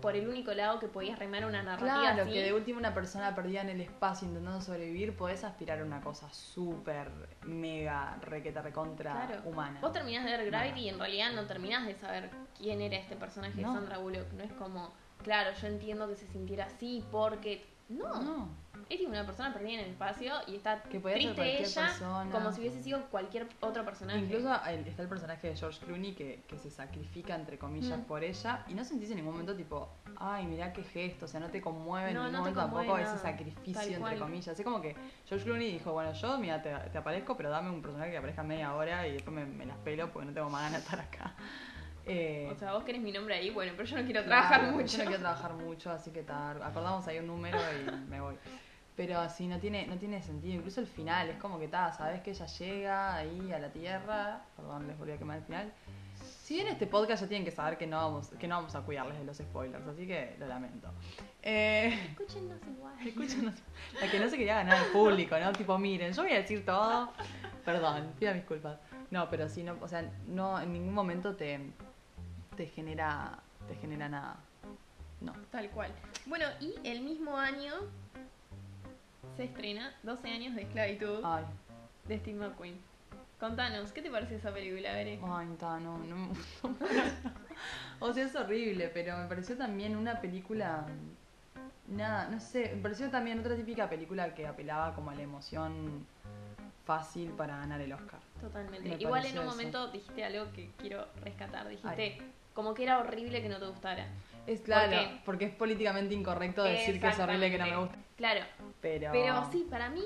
por 0.00 0.16
el 0.16 0.28
único 0.28 0.52
lado 0.52 0.78
que 0.78 0.88
podías 0.88 1.18
remar 1.18 1.44
una 1.44 1.62
narrativa 1.62 2.00
Claro, 2.00 2.22
así. 2.22 2.32
que 2.32 2.42
de 2.42 2.52
última 2.52 2.78
una 2.78 2.94
persona 2.94 3.34
perdida 3.34 3.60
en 3.62 3.70
el 3.70 3.80
espacio 3.80 4.26
intentando 4.28 4.60
sobrevivir, 4.60 5.16
podés 5.16 5.44
aspirar 5.44 5.80
a 5.80 5.84
una 5.84 6.00
cosa 6.00 6.28
súper, 6.30 7.08
mega, 7.42 8.16
requeta, 8.22 8.62
recontra 8.62 9.12
Claro. 9.26 9.42
humana. 9.44 9.78
Vos 9.80 9.92
terminás 9.92 10.24
de 10.24 10.30
ver 10.36 10.46
Gravity 10.46 10.80
y 10.80 10.88
en 10.88 10.98
realidad 10.98 11.32
no 11.32 11.46
terminás 11.46 11.86
de 11.86 11.94
saber 11.94 12.30
quién 12.56 12.80
era 12.80 12.96
este 12.96 13.16
personaje 13.16 13.56
de. 13.56 13.62
Sandra 13.62 13.98
Bullock. 13.98 14.32
No 14.32 14.42
es 14.44 14.52
como, 14.52 14.92
claro, 15.22 15.50
yo 15.60 15.66
entiendo 15.66 16.08
que 16.08 16.16
se 16.16 16.26
sintiera 16.26 16.64
así 16.66 17.04
porque... 17.10 17.64
No, 17.90 18.22
No, 18.22 18.48
es 18.88 19.00
una 19.02 19.24
persona 19.26 19.52
perdida 19.52 19.72
en 19.74 19.80
el 19.80 19.90
espacio 19.90 20.32
y 20.46 20.56
está 20.56 20.82
Que 20.84 20.98
triste 21.00 21.60
ella 21.60 21.86
persona. 21.86 22.28
como 22.32 22.52
si 22.52 22.60
hubiese 22.60 22.82
sido 22.82 23.04
cualquier 23.06 23.48
otro 23.60 23.84
personaje. 23.84 24.18
Incluso 24.20 24.52
está 24.54 25.02
el 25.02 25.08
personaje 25.08 25.48
de 25.48 25.56
George 25.56 25.78
Clooney 25.84 26.14
que, 26.14 26.42
que 26.48 26.58
se 26.58 26.70
sacrifica, 26.70 27.34
entre 27.34 27.58
comillas, 27.58 27.98
Mm. 27.98 28.02
por 28.04 28.24
ella 28.24 28.64
y 28.68 28.74
no 28.74 28.84
sentís 28.84 29.10
en 29.10 29.16
ningún 29.16 29.32
momento 29.32 29.54
tipo, 29.56 29.88
ay, 30.16 30.46
mirá 30.46 30.72
qué 30.72 30.82
gesto, 30.82 31.24
o 31.26 31.28
sea, 31.28 31.40
no 31.40 31.50
te 31.50 31.60
conmueve 31.60 32.12
No, 32.14 32.20
en 32.20 32.32
ningún 32.32 32.38
momento 32.40 32.60
tampoco 32.60 32.98
ese 32.98 33.18
sacrificio, 33.18 33.82
entre 33.82 34.18
comillas. 34.18 34.58
Es 34.58 34.64
como 34.64 34.80
que 34.80 34.96
George 35.26 35.44
Clooney 35.44 35.70
dijo, 35.72 35.92
bueno, 35.92 36.12
yo, 36.12 36.38
mira, 36.38 36.62
te, 36.62 36.72
te 36.90 36.98
aparezco, 36.98 37.36
pero 37.36 37.50
dame 37.50 37.70
un 37.70 37.82
personaje 37.82 38.10
que 38.12 38.18
aparezca 38.18 38.42
media 38.42 38.74
hora 38.74 39.06
y 39.06 39.12
después 39.12 39.34
me, 39.34 39.44
me 39.46 39.66
las 39.66 39.76
pelo 39.78 40.10
porque 40.12 40.26
no 40.28 40.32
tengo 40.34 40.48
más 40.50 40.62
ganas 40.62 40.80
de 40.80 40.84
estar 40.84 41.00
acá. 41.00 41.34
Eh, 42.06 42.48
O 42.50 42.54
sea, 42.58 42.72
vos 42.72 42.84
querés 42.84 43.00
mi 43.00 43.12
nombre 43.12 43.34
ahí, 43.34 43.50
bueno, 43.50 43.72
pero 43.76 43.88
yo 43.88 43.96
no 43.98 44.04
quiero 44.04 44.24
Claro, 44.24 44.48
trabajar 44.48 44.72
mucho. 44.72 44.96
Yo 44.96 44.98
no 44.98 45.04
quiero 45.10 45.20
trabajar 45.22 45.52
mucho, 45.54 45.90
así 45.90 46.10
que 46.10 46.22
tal. 46.22 46.62
Acordamos 46.62 47.06
ahí 47.08 47.18
un 47.18 47.26
número 47.26 47.58
y 47.58 48.10
me 48.10 48.20
voy. 48.20 48.36
Pero 48.96 49.26
sí, 49.30 49.46
no 49.46 49.58
tiene, 49.58 49.86
no 49.86 49.96
tiene 49.96 50.20
sentido. 50.22 50.54
Incluso 50.54 50.80
el 50.80 50.86
final, 50.86 51.30
es 51.30 51.36
como 51.38 51.58
que 51.58 51.68
tal, 51.68 51.92
sabes 51.94 52.20
que 52.22 52.30
ella 52.32 52.46
llega 52.46 53.14
ahí 53.16 53.52
a 53.52 53.58
la 53.58 53.68
Tierra. 53.70 54.42
Perdón, 54.56 54.86
les 54.88 54.98
volví 54.98 55.12
a 55.12 55.16
quemar 55.18 55.38
el 55.38 55.44
final. 55.44 55.72
Si 56.42 56.54
bien 56.56 56.66
este 56.66 56.86
podcast 56.86 57.22
ya 57.22 57.28
tienen 57.28 57.44
que 57.44 57.50
saber 57.52 57.78
que 57.78 57.86
no 57.86 57.96
vamos, 57.96 58.28
que 58.38 58.46
no 58.48 58.56
vamos 58.56 58.74
a 58.74 58.80
cuidarles 58.82 59.16
de 59.18 59.24
los 59.24 59.38
spoilers, 59.38 59.86
así 59.86 60.06
que 60.06 60.34
lo 60.38 60.46
lamento. 60.48 60.88
Eh, 61.42 61.94
Escúchenos 62.10 62.58
igual. 62.66 62.94
escúchanos. 63.06 63.54
La 64.00 64.10
que 64.10 64.18
no 64.18 64.28
se 64.28 64.36
quería 64.36 64.56
ganar 64.56 64.76
al 64.76 64.86
público, 64.86 65.38
¿no? 65.38 65.52
Tipo, 65.52 65.78
miren, 65.78 66.12
yo 66.12 66.22
voy 66.22 66.32
a 66.32 66.36
decir 66.36 66.64
todo. 66.66 67.10
Perdón, 67.64 68.12
pido 68.18 68.34
mis 68.34 68.44
culpas. 68.44 68.78
No, 69.10 69.30
pero 69.30 69.48
sí, 69.48 69.62
no, 69.62 69.76
o 69.80 69.88
sea, 69.88 70.04
no, 70.26 70.60
en 70.60 70.72
ningún 70.72 70.92
momento 70.92 71.34
te, 71.36 71.58
te 72.56 72.66
genera, 72.66 73.38
te 73.68 73.74
genera 73.76 74.08
nada. 74.08 74.36
No. 75.20 75.32
Tal 75.50 75.68
cual. 75.70 75.92
Bueno, 76.26 76.46
y 76.60 76.74
el 76.84 77.02
mismo 77.02 77.36
año 77.36 77.74
se 79.36 79.44
estrena 79.44 79.94
12 80.02 80.28
años 80.30 80.54
de 80.54 80.62
esclavitud 80.62 81.20
Ay, 81.24 81.44
de 82.06 82.18
Steve 82.18 82.38
McQueen. 82.38 82.78
Contanos, 83.38 83.92
¿qué 83.92 84.02
te 84.02 84.10
parece 84.10 84.36
esa 84.36 84.52
película, 84.52 84.92
Bere? 84.92 85.18
ay, 85.22 85.48
ta, 85.58 85.78
no, 85.80 85.98
no 85.98 86.16
me 86.16 86.28
gustó. 86.28 86.74
o 88.00 88.12
sea, 88.12 88.24
es 88.24 88.36
horrible, 88.36 88.90
pero 88.92 89.16
me 89.16 89.26
pareció 89.26 89.56
también 89.56 89.96
una 89.96 90.20
película. 90.20 90.86
Nada, 91.88 92.28
no 92.28 92.38
sé, 92.38 92.72
me 92.76 92.82
pareció 92.82 93.10
también 93.10 93.40
otra 93.40 93.56
típica 93.56 93.88
película 93.88 94.34
que 94.34 94.46
apelaba 94.46 94.94
como 94.94 95.10
a 95.10 95.14
la 95.14 95.22
emoción 95.22 96.06
fácil 96.84 97.30
para 97.30 97.56
ganar 97.56 97.80
el 97.80 97.92
Oscar. 97.92 98.20
Totalmente. 98.40 98.88
Me 98.88 98.96
Igual 98.96 99.24
en 99.24 99.38
un 99.38 99.44
eso. 99.44 99.50
momento 99.50 99.88
dijiste 99.88 100.24
algo 100.24 100.52
que 100.52 100.70
quiero 100.78 101.06
rescatar. 101.22 101.68
Dijiste 101.68 102.02
Ay. 102.20 102.32
Como 102.60 102.74
que 102.74 102.82
era 102.82 102.98
horrible 102.98 103.40
que 103.40 103.48
no 103.48 103.58
te 103.58 103.66
gustara. 103.66 104.06
Es 104.46 104.60
claro, 104.60 104.98
porque 105.24 105.46
es 105.46 105.54
políticamente 105.54 106.14
incorrecto 106.14 106.62
decir 106.62 107.00
que 107.00 107.08
es 107.08 107.18
horrible 107.18 107.50
que 107.50 107.56
no 107.58 107.66
me 107.66 107.76
gusta. 107.78 107.96
Claro, 108.18 108.40
Pero, 108.82 109.08
pero 109.12 109.48
sí, 109.50 109.66
para 109.70 109.88
mí 109.88 110.02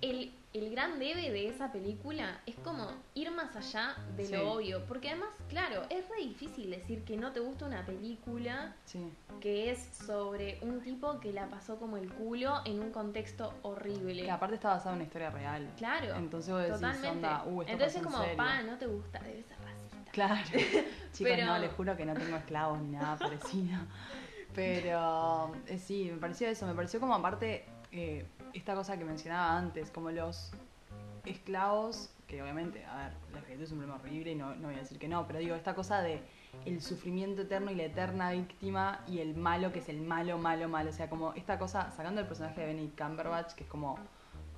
el, 0.00 0.32
el 0.52 0.70
gran 0.70 1.00
debe 1.00 1.30
de 1.32 1.48
esa 1.48 1.72
película 1.72 2.40
es 2.46 2.54
como 2.56 2.86
ir 3.14 3.32
más 3.32 3.56
allá 3.56 3.96
de 4.16 4.26
Sí. 4.26 4.32
lo 4.32 4.52
obvio. 4.52 4.84
Porque 4.86 5.08
además, 5.10 5.30
claro, 5.48 5.82
es 5.90 6.08
re 6.08 6.18
difícil 6.22 6.70
decir 6.70 7.02
que 7.04 7.16
no 7.16 7.32
te 7.32 7.40
gusta 7.40 7.66
una 7.66 7.84
película 7.84 8.74
Sí, 8.84 9.10
que 9.40 9.70
es 9.72 9.78
sobre 10.06 10.58
un 10.62 10.80
tipo 10.80 11.18
que 11.18 11.32
la 11.32 11.46
pasó 11.48 11.78
como 11.78 11.96
el 11.96 12.08
culo 12.12 12.60
en 12.64 12.80
un 12.80 12.92
contexto 12.92 13.54
horrible. 13.62 14.22
que 14.22 14.30
aparte 14.30 14.54
está 14.54 14.68
basado 14.68 14.90
en 14.90 14.96
una 14.96 15.04
historia 15.04 15.30
real. 15.30 15.68
Claro, 15.76 16.14
Entonces 16.14 16.52
vos 16.52 16.62
decís, 16.62 16.76
totalmente. 16.76 17.08
onda, 17.08 17.42
uh, 17.46 17.62
esto 17.62 17.72
Entonces 17.72 17.96
es 17.96 18.02
en 18.02 18.04
como, 18.04 18.22
serio. 18.22 18.36
pa, 18.36 18.62
no 18.62 18.78
te 18.78 18.86
gusta, 18.86 19.18
debe 19.20 19.42
ser 19.42 19.56
Claro. 20.12 20.40
Chicos, 21.12 21.32
Pero- 21.34 21.46
no, 21.46 21.58
les 21.58 21.72
juro 21.72 21.96
que 21.96 22.04
no 22.04 22.14
tengo 22.14 22.36
esclavos 22.36 22.80
ni 22.80 22.90
nada 22.92 23.16
parecido. 23.16 23.78
Pero 24.54 25.52
eh, 25.66 25.78
sí, 25.78 26.08
me 26.12 26.18
pareció 26.18 26.48
eso. 26.48 26.66
Me 26.66 26.74
pareció 26.74 27.00
como 27.00 27.14
aparte 27.14 27.64
eh, 27.92 28.26
esta 28.54 28.74
cosa 28.74 28.98
que 28.98 29.04
mencionaba 29.04 29.56
antes, 29.56 29.90
como 29.90 30.10
los 30.10 30.50
esclavos, 31.24 32.10
que 32.26 32.42
obviamente, 32.42 32.84
a 32.84 32.96
ver, 32.96 33.12
la 33.32 33.38
esclavitud 33.38 33.64
es 33.64 33.72
un 33.72 33.78
problema 33.78 34.00
horrible 34.00 34.32
y 34.32 34.34
no, 34.34 34.54
no 34.56 34.68
voy 34.68 34.76
a 34.76 34.80
decir 34.80 34.98
que 34.98 35.08
no, 35.08 35.26
pero 35.26 35.38
digo, 35.38 35.54
esta 35.54 35.74
cosa 35.74 36.00
de 36.02 36.20
el 36.64 36.80
sufrimiento 36.82 37.42
eterno 37.42 37.70
y 37.70 37.74
la 37.74 37.84
eterna 37.84 38.32
víctima 38.32 39.00
y 39.06 39.20
el 39.20 39.36
malo 39.36 39.72
que 39.72 39.78
es 39.78 39.88
el 39.88 40.00
malo, 40.00 40.38
malo, 40.38 40.68
malo. 40.68 40.90
O 40.90 40.92
sea, 40.92 41.08
como 41.08 41.32
esta 41.34 41.58
cosa, 41.58 41.90
sacando 41.92 42.20
el 42.20 42.26
personaje 42.26 42.60
de 42.60 42.66
Benedict 42.68 42.98
Cumberbatch, 43.00 43.52
que 43.52 43.64
es 43.64 43.70
como 43.70 43.98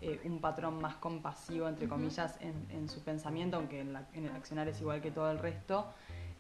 eh, 0.03 0.20
un 0.24 0.40
patrón 0.40 0.80
más 0.80 0.94
compasivo, 0.96 1.68
entre 1.68 1.86
comillas, 1.88 2.36
en, 2.40 2.55
en 2.70 2.88
su 2.88 3.01
pensamiento, 3.01 3.57
aunque 3.57 3.80
en, 3.80 3.92
la- 3.92 4.07
en 4.14 4.26
el 4.26 4.34
accionar 4.34 4.66
es 4.68 4.80
igual 4.80 5.01
que 5.01 5.11
todo 5.11 5.30
el 5.30 5.38
resto, 5.38 5.86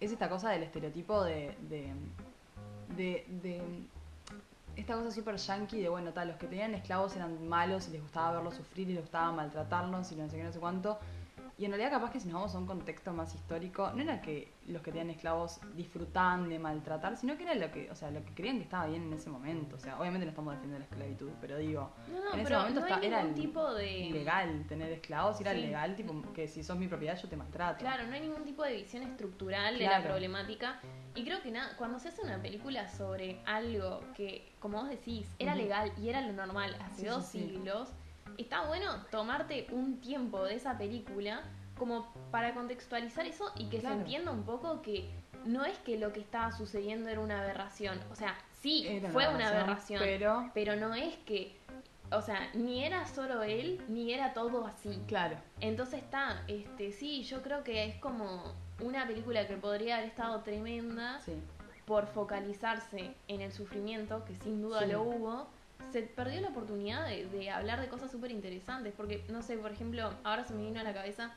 es 0.00 0.10
esta 0.12 0.28
cosa 0.28 0.50
del 0.50 0.62
estereotipo 0.62 1.22
de. 1.24 1.54
de, 1.68 1.92
de, 2.96 3.26
de- 3.42 3.86
esta 4.76 4.94
cosa 4.94 5.10
súper 5.10 5.36
yankee 5.36 5.82
de, 5.82 5.88
bueno, 5.88 6.12
tal, 6.12 6.28
los 6.28 6.36
que 6.36 6.46
tenían 6.46 6.74
esclavos 6.74 7.14
eran 7.16 7.46
malos 7.48 7.88
y 7.88 7.90
les 7.90 8.00
gustaba 8.02 8.32
verlos 8.32 8.54
sufrir 8.54 8.88
y 8.88 8.92
les 8.94 9.02
gustaba 9.02 9.30
maltratarlos 9.32 10.10
y 10.12 10.14
no 10.16 10.28
sé 10.30 10.36
qué, 10.36 10.44
no 10.44 10.52
sé 10.52 10.60
cuánto. 10.60 10.98
Y 11.60 11.66
en 11.66 11.72
realidad 11.72 11.90
capaz 11.90 12.10
que 12.10 12.20
si 12.20 12.26
nos 12.28 12.36
vamos 12.36 12.54
a 12.54 12.58
un 12.58 12.64
contexto 12.66 13.12
más 13.12 13.34
histórico, 13.34 13.90
no 13.94 14.00
era 14.02 14.22
que 14.22 14.50
los 14.68 14.80
que 14.80 14.92
tenían 14.92 15.10
esclavos 15.10 15.60
disfrutaban 15.74 16.48
de 16.48 16.58
maltratar, 16.58 17.18
sino 17.18 17.36
que 17.36 17.42
era 17.42 17.54
lo 17.54 17.70
que, 17.70 17.90
o 17.90 17.94
sea, 17.94 18.10
lo 18.10 18.24
que 18.24 18.32
creían 18.32 18.56
que 18.56 18.62
estaba 18.62 18.86
bien 18.86 19.02
en 19.02 19.12
ese 19.12 19.28
momento. 19.28 19.76
O 19.76 19.78
sea, 19.78 20.00
obviamente 20.00 20.24
no 20.24 20.30
estamos 20.30 20.54
defendiendo 20.54 20.78
la 20.78 20.84
esclavitud, 20.86 21.28
pero 21.38 21.58
digo, 21.58 21.90
No, 22.10 22.24
no, 22.24 22.32
en 22.32 22.40
ese 22.40 22.56
momento 22.56 22.80
no 22.80 22.86
está- 22.86 23.06
era 23.06 23.22
ningún 23.24 23.34
tipo 23.42 23.74
de... 23.74 23.92
ilegal 23.98 24.64
tener 24.68 24.90
esclavos, 24.90 25.38
era 25.42 25.52
Sí. 25.52 25.60
legal, 25.60 25.94
tipo, 25.96 26.32
que 26.32 26.48
si 26.48 26.64
sos 26.64 26.78
mi 26.78 26.88
propiedad 26.88 27.20
yo 27.20 27.28
te 27.28 27.36
maltrato. 27.36 27.80
Claro, 27.80 28.06
no 28.06 28.14
hay 28.14 28.22
ningún 28.22 28.42
tipo 28.44 28.62
de 28.64 28.76
visión 28.76 29.02
estructural 29.02 29.78
de 29.78 29.84
la 29.84 30.02
problemática. 30.02 30.80
Y 31.14 31.24
creo 31.24 31.42
que 31.42 31.50
nada, 31.50 31.76
cuando 31.76 31.98
se 31.98 32.08
hace 32.08 32.22
una 32.22 32.40
película 32.40 32.88
sobre 32.88 33.38
algo 33.44 34.00
que, 34.16 34.50
como 34.60 34.78
vos 34.80 34.88
decís, 34.88 35.28
era 35.38 35.54
legal 35.54 35.92
y 36.00 36.08
era 36.08 36.22
lo 36.22 36.32
normal 36.32 36.74
hace 36.80 37.02
Sí, 37.02 37.06
dos 37.06 37.26
sí. 37.26 37.40
siglos, 37.40 37.92
está 38.42 38.66
bueno 38.66 39.04
tomarte 39.10 39.66
un 39.72 40.00
tiempo 40.00 40.44
de 40.44 40.54
esa 40.56 40.76
película 40.78 41.42
como 41.78 42.12
para 42.30 42.54
contextualizar 42.54 43.26
eso 43.26 43.50
y 43.56 43.68
que 43.68 43.78
Claro. 43.78 43.96
se 43.96 44.00
entienda 44.02 44.30
un 44.30 44.44
poco 44.44 44.82
que 44.82 45.10
no 45.46 45.64
es 45.64 45.78
que 45.78 45.98
lo 45.98 46.12
que 46.12 46.20
estaba 46.20 46.52
sucediendo 46.52 47.08
era 47.08 47.20
una 47.20 47.40
aberración. 47.40 47.98
O 48.12 48.14
sea, 48.14 48.36
sí, 48.60 48.86
Era 48.86 49.10
fue 49.10 49.26
una 49.28 49.48
aberración, 49.48 50.00
Pero, 50.04 50.50
pero 50.52 50.76
no 50.76 50.94
es 50.94 51.16
que, 51.24 51.56
o 52.12 52.20
sea, 52.20 52.50
ni 52.52 52.84
era 52.84 53.06
solo 53.06 53.42
él, 53.42 53.82
ni 53.88 54.12
era 54.12 54.34
todo 54.34 54.66
así. 54.66 55.00
claro, 55.08 55.36
Entonces 55.60 56.02
está, 56.02 56.42
este, 56.48 56.92
sí, 56.92 57.22
yo 57.22 57.40
creo 57.42 57.64
que 57.64 57.84
es 57.86 57.96
como 57.96 58.54
una 58.82 59.06
película 59.06 59.46
que 59.46 59.56
podría 59.56 59.96
haber 59.96 60.08
estado 60.08 60.40
tremenda 60.40 61.20
sí. 61.22 61.32
por 61.86 62.06
focalizarse 62.08 63.14
en 63.28 63.40
el 63.40 63.52
sufrimiento, 63.52 64.24
que 64.26 64.34
sin 64.36 64.60
duda 64.60 64.80
Sí. 64.84 64.92
lo 64.92 65.02
hubo. 65.02 65.48
Se 65.92 66.02
perdió 66.02 66.40
la 66.40 66.48
oportunidad 66.48 67.06
de, 67.06 67.26
de 67.26 67.50
hablar 67.50 67.80
de 67.80 67.88
cosas 67.88 68.10
súper 68.10 68.30
interesantes, 68.30 68.94
porque, 68.96 69.24
no 69.28 69.42
sé, 69.42 69.56
por 69.56 69.72
ejemplo, 69.72 70.12
ahora 70.24 70.44
se 70.44 70.54
me 70.54 70.62
vino 70.62 70.80
a 70.80 70.84
la 70.84 70.94
cabeza 70.94 71.32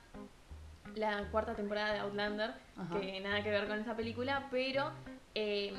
la 0.96 1.28
cuarta 1.32 1.56
temporada 1.56 1.94
de 1.94 2.00
Outlander, 2.00 2.54
Ajá. 2.78 3.00
que 3.00 3.20
nada 3.22 3.42
que 3.42 3.50
ver 3.50 3.68
con 3.68 3.80
esa 3.80 3.96
película, 3.96 4.48
pero 4.52 4.92
eh, 5.34 5.74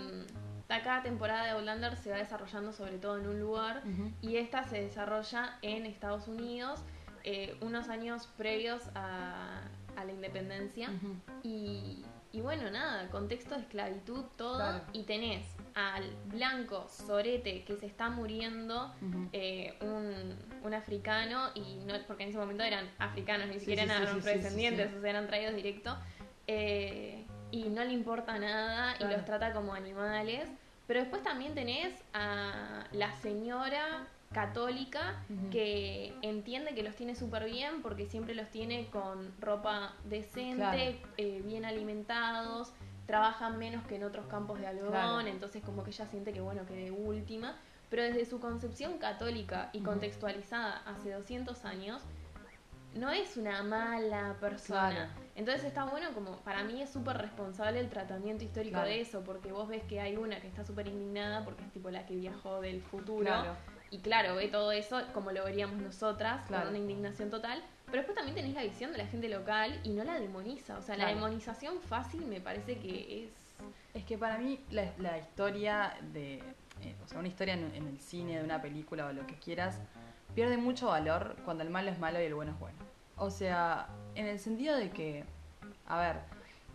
cada 0.82 1.02
temporada 1.02 1.44
de 1.44 1.50
Outlander 1.50 1.96
se 1.96 2.10
va 2.10 2.16
desarrollando 2.16 2.72
sobre 2.72 2.98
todo 2.98 3.18
en 3.18 3.28
un 3.28 3.38
lugar 3.38 3.82
y 4.20 4.36
esta 4.36 4.64
se 4.64 4.80
desarrolla 4.82 5.58
en 5.62 5.86
Estados 5.86 6.26
Unidos 6.26 6.80
eh, 7.22 7.56
unos 7.60 7.88
años 7.88 8.28
previos 8.36 8.82
a, 8.96 9.60
a 9.96 10.04
la 10.04 10.12
independencia 10.12 10.90
y, 11.44 12.04
Y 12.34 12.40
bueno, 12.40 12.68
nada, 12.68 13.08
contexto 13.10 13.54
de 13.54 13.60
esclavitud, 13.60 14.24
todo. 14.36 14.56
Claro. 14.56 14.80
Y 14.92 15.04
tenés 15.04 15.46
al 15.74 16.02
blanco 16.26 16.88
sorete 16.88 17.62
que 17.62 17.76
se 17.76 17.86
está 17.86 18.10
muriendo, 18.10 18.92
eh, 19.32 19.74
un, 19.80 20.36
un 20.64 20.74
africano, 20.74 21.50
y 21.54 21.76
no 21.86 21.94
porque 22.08 22.24
en 22.24 22.30
ese 22.30 22.38
momento 22.38 22.64
eran 22.64 22.90
africanos, 22.98 23.46
ni 23.46 23.54
Sí, 23.54 23.60
siquiera 23.60 23.84
sí, 23.84 23.90
eran 23.90 24.02
afrodescendientes, 24.02 24.86
sí, 24.86 24.92
sí. 24.92 24.98
o 24.98 25.00
sea, 25.00 25.10
eran 25.10 25.26
traídos 25.28 25.54
directo. 25.54 25.96
eh, 26.48 27.24
y 27.52 27.68
no 27.70 27.84
le 27.84 27.92
importa 27.92 28.36
nada 28.36 28.96
Claro. 28.96 29.12
y 29.12 29.16
los 29.16 29.24
trata 29.24 29.52
como 29.52 29.74
animales. 29.74 30.48
Pero 30.88 30.98
después 31.00 31.22
también 31.22 31.54
tenés 31.54 31.94
a 32.12 32.84
la 32.92 33.12
señora 33.12 34.08
católica 34.34 35.24
que 35.50 36.14
entiende 36.20 36.74
que 36.74 36.82
los 36.82 36.94
tiene 36.94 37.14
súper 37.14 37.44
bien 37.46 37.80
porque 37.80 38.04
siempre 38.06 38.34
los 38.34 38.50
tiene 38.50 38.88
con 38.90 39.32
ropa 39.40 39.94
decente, 40.04 40.56
Claro. 40.56 40.78
eh, 41.16 41.40
bien 41.44 41.64
alimentados, 41.64 42.74
trabajan 43.06 43.58
menos 43.58 43.86
que 43.86 43.96
en 43.96 44.04
otros 44.04 44.26
campos 44.26 44.58
de 44.60 44.66
algodón, 44.66 44.90
Claro. 44.92 45.26
entonces 45.28 45.62
como 45.62 45.84
que 45.84 45.90
ella 45.90 46.06
siente 46.06 46.32
que 46.32 46.40
bueno, 46.40 46.66
que 46.66 46.74
de 46.74 46.90
última, 46.90 47.56
pero 47.88 48.02
desde 48.02 48.24
su 48.26 48.40
concepción 48.40 48.98
católica 48.98 49.70
y 49.72 49.80
contextualizada 49.80 50.82
hace 50.86 51.12
200 51.12 51.64
años, 51.64 52.02
no 52.94 53.10
es 53.10 53.36
una 53.36 53.62
mala 53.62 54.36
persona. 54.40 54.90
Claro. 54.90 55.10
Entonces 55.36 55.64
está 55.64 55.84
bueno 55.84 56.12
como, 56.14 56.36
para 56.42 56.62
mí 56.62 56.80
es 56.80 56.90
súper 56.90 57.18
responsable 57.18 57.80
el 57.80 57.88
tratamiento 57.90 58.44
histórico 58.44 58.74
Claro. 58.74 58.88
de 58.88 59.00
eso, 59.00 59.22
porque 59.24 59.50
vos 59.52 59.68
ves 59.68 59.82
que 59.84 60.00
hay 60.00 60.16
una 60.16 60.40
que 60.40 60.46
está 60.46 60.64
súper 60.64 60.86
indignada 60.86 61.44
porque 61.44 61.64
es 61.64 61.72
tipo 61.72 61.90
la 61.90 62.06
que 62.06 62.14
viajó 62.14 62.60
del 62.60 62.80
futuro. 62.82 63.24
Claro. 63.24 63.56
Y 63.94 63.98
claro, 64.00 64.34
ve 64.34 64.48
todo 64.48 64.72
eso 64.72 65.00
como 65.12 65.30
lo 65.30 65.44
veríamos 65.44 65.80
nosotras, 65.80 66.44
Claro. 66.48 66.64
con 66.64 66.70
una 66.70 66.78
indignación 66.78 67.30
total. 67.30 67.62
Pero 67.86 67.98
después 67.98 68.16
también 68.16 68.34
tenés 68.34 68.52
la 68.52 68.62
visión 68.64 68.90
de 68.90 68.98
la 68.98 69.06
gente 69.06 69.28
local 69.28 69.78
y 69.84 69.90
no 69.90 70.02
la 70.02 70.18
demoniza. 70.18 70.76
O 70.78 70.82
sea, 70.82 70.96
la 70.96 71.06
demonización 71.10 71.80
fácil 71.80 72.26
me 72.26 72.40
parece 72.40 72.78
que 72.80 73.24
es... 73.24 73.30
Es 73.94 74.04
que 74.04 74.18
para 74.18 74.38
mí 74.38 74.58
la, 74.72 74.90
la 74.98 75.16
historia 75.18 75.94
de, 76.12 76.38
eh, 76.82 76.96
o 77.04 77.06
sea, 77.06 77.20
una 77.20 77.28
historia 77.28 77.54
en, 77.54 77.72
en 77.72 77.86
el 77.86 78.00
cine, 78.00 78.38
de 78.38 78.42
una 78.44 78.60
película 78.60 79.06
o 79.06 79.12
lo 79.12 79.24
que 79.28 79.36
quieras, 79.36 79.78
pierde 80.34 80.56
mucho 80.56 80.88
valor 80.88 81.36
cuando 81.44 81.62
el 81.62 81.70
malo 81.70 81.92
es 81.92 81.98
malo 82.00 82.20
y 82.20 82.24
el 82.24 82.34
bueno 82.34 82.50
es 82.50 82.58
bueno. 82.58 82.78
O 83.16 83.30
sea, 83.30 83.86
en 84.16 84.26
el 84.26 84.40
sentido 84.40 84.76
de 84.76 84.90
que, 84.90 85.24
a 85.86 86.00
ver, 86.00 86.16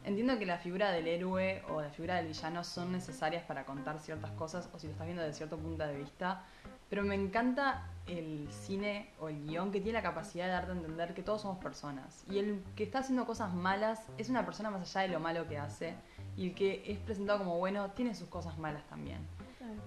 entiendo 0.06 0.40
que 0.40 0.46
la 0.46 0.58
figura 0.58 0.94
del 0.94 1.06
héroe 1.06 1.64
o 1.68 1.82
la 1.82 1.90
figura 1.90 2.16
del 2.16 2.28
villano 2.28 2.64
son 2.64 2.94
necesarias 2.94 3.44
para 3.44 3.66
contar 3.66 4.00
ciertas 4.00 4.32
cosas, 4.32 4.70
o 4.74 4.80
si 4.80 4.88
lo 4.88 4.94
estás 4.94 5.06
viendo 5.06 5.22
desde 5.22 5.36
cierto 5.36 5.58
punto 5.58 5.86
de 5.86 5.98
vista, 5.98 6.46
pero 6.90 7.04
me 7.04 7.16
encanta 7.16 7.88
el 8.08 8.48
cine 8.52 9.12
o 9.20 9.30
el 9.30 9.44
guion 9.46 9.72
que 9.72 9.80
tiene 9.82 10.00
la 10.00 10.02
capacidad 10.04 10.46
de 10.46 10.52
darte 10.52 10.72
a 10.72 10.76
entender 10.76 11.14
que 11.14 11.22
todos 11.22 11.42
somos 11.44 11.60
personas. 11.64 12.24
Y 12.30 12.40
el 12.40 12.64
que 12.76 12.84
está 12.84 13.00
haciendo 13.00 13.26
cosas 13.28 13.54
malas 13.54 14.08
es 14.18 14.30
una 14.30 14.46
persona 14.46 14.72
más 14.72 14.96
allá 14.96 15.08
de 15.08 15.14
lo 15.14 15.20
malo 15.20 15.48
que 15.48 15.58
hace. 15.60 15.94
Y 16.36 16.48
el 16.50 16.56
que 16.56 16.84
es 16.92 16.98
presentado 17.00 17.40
como 17.40 17.58
bueno 17.60 17.92
tiene 17.92 18.16
sus 18.16 18.28
cosas 18.28 18.58
malas 18.58 18.84
también. 18.88 19.20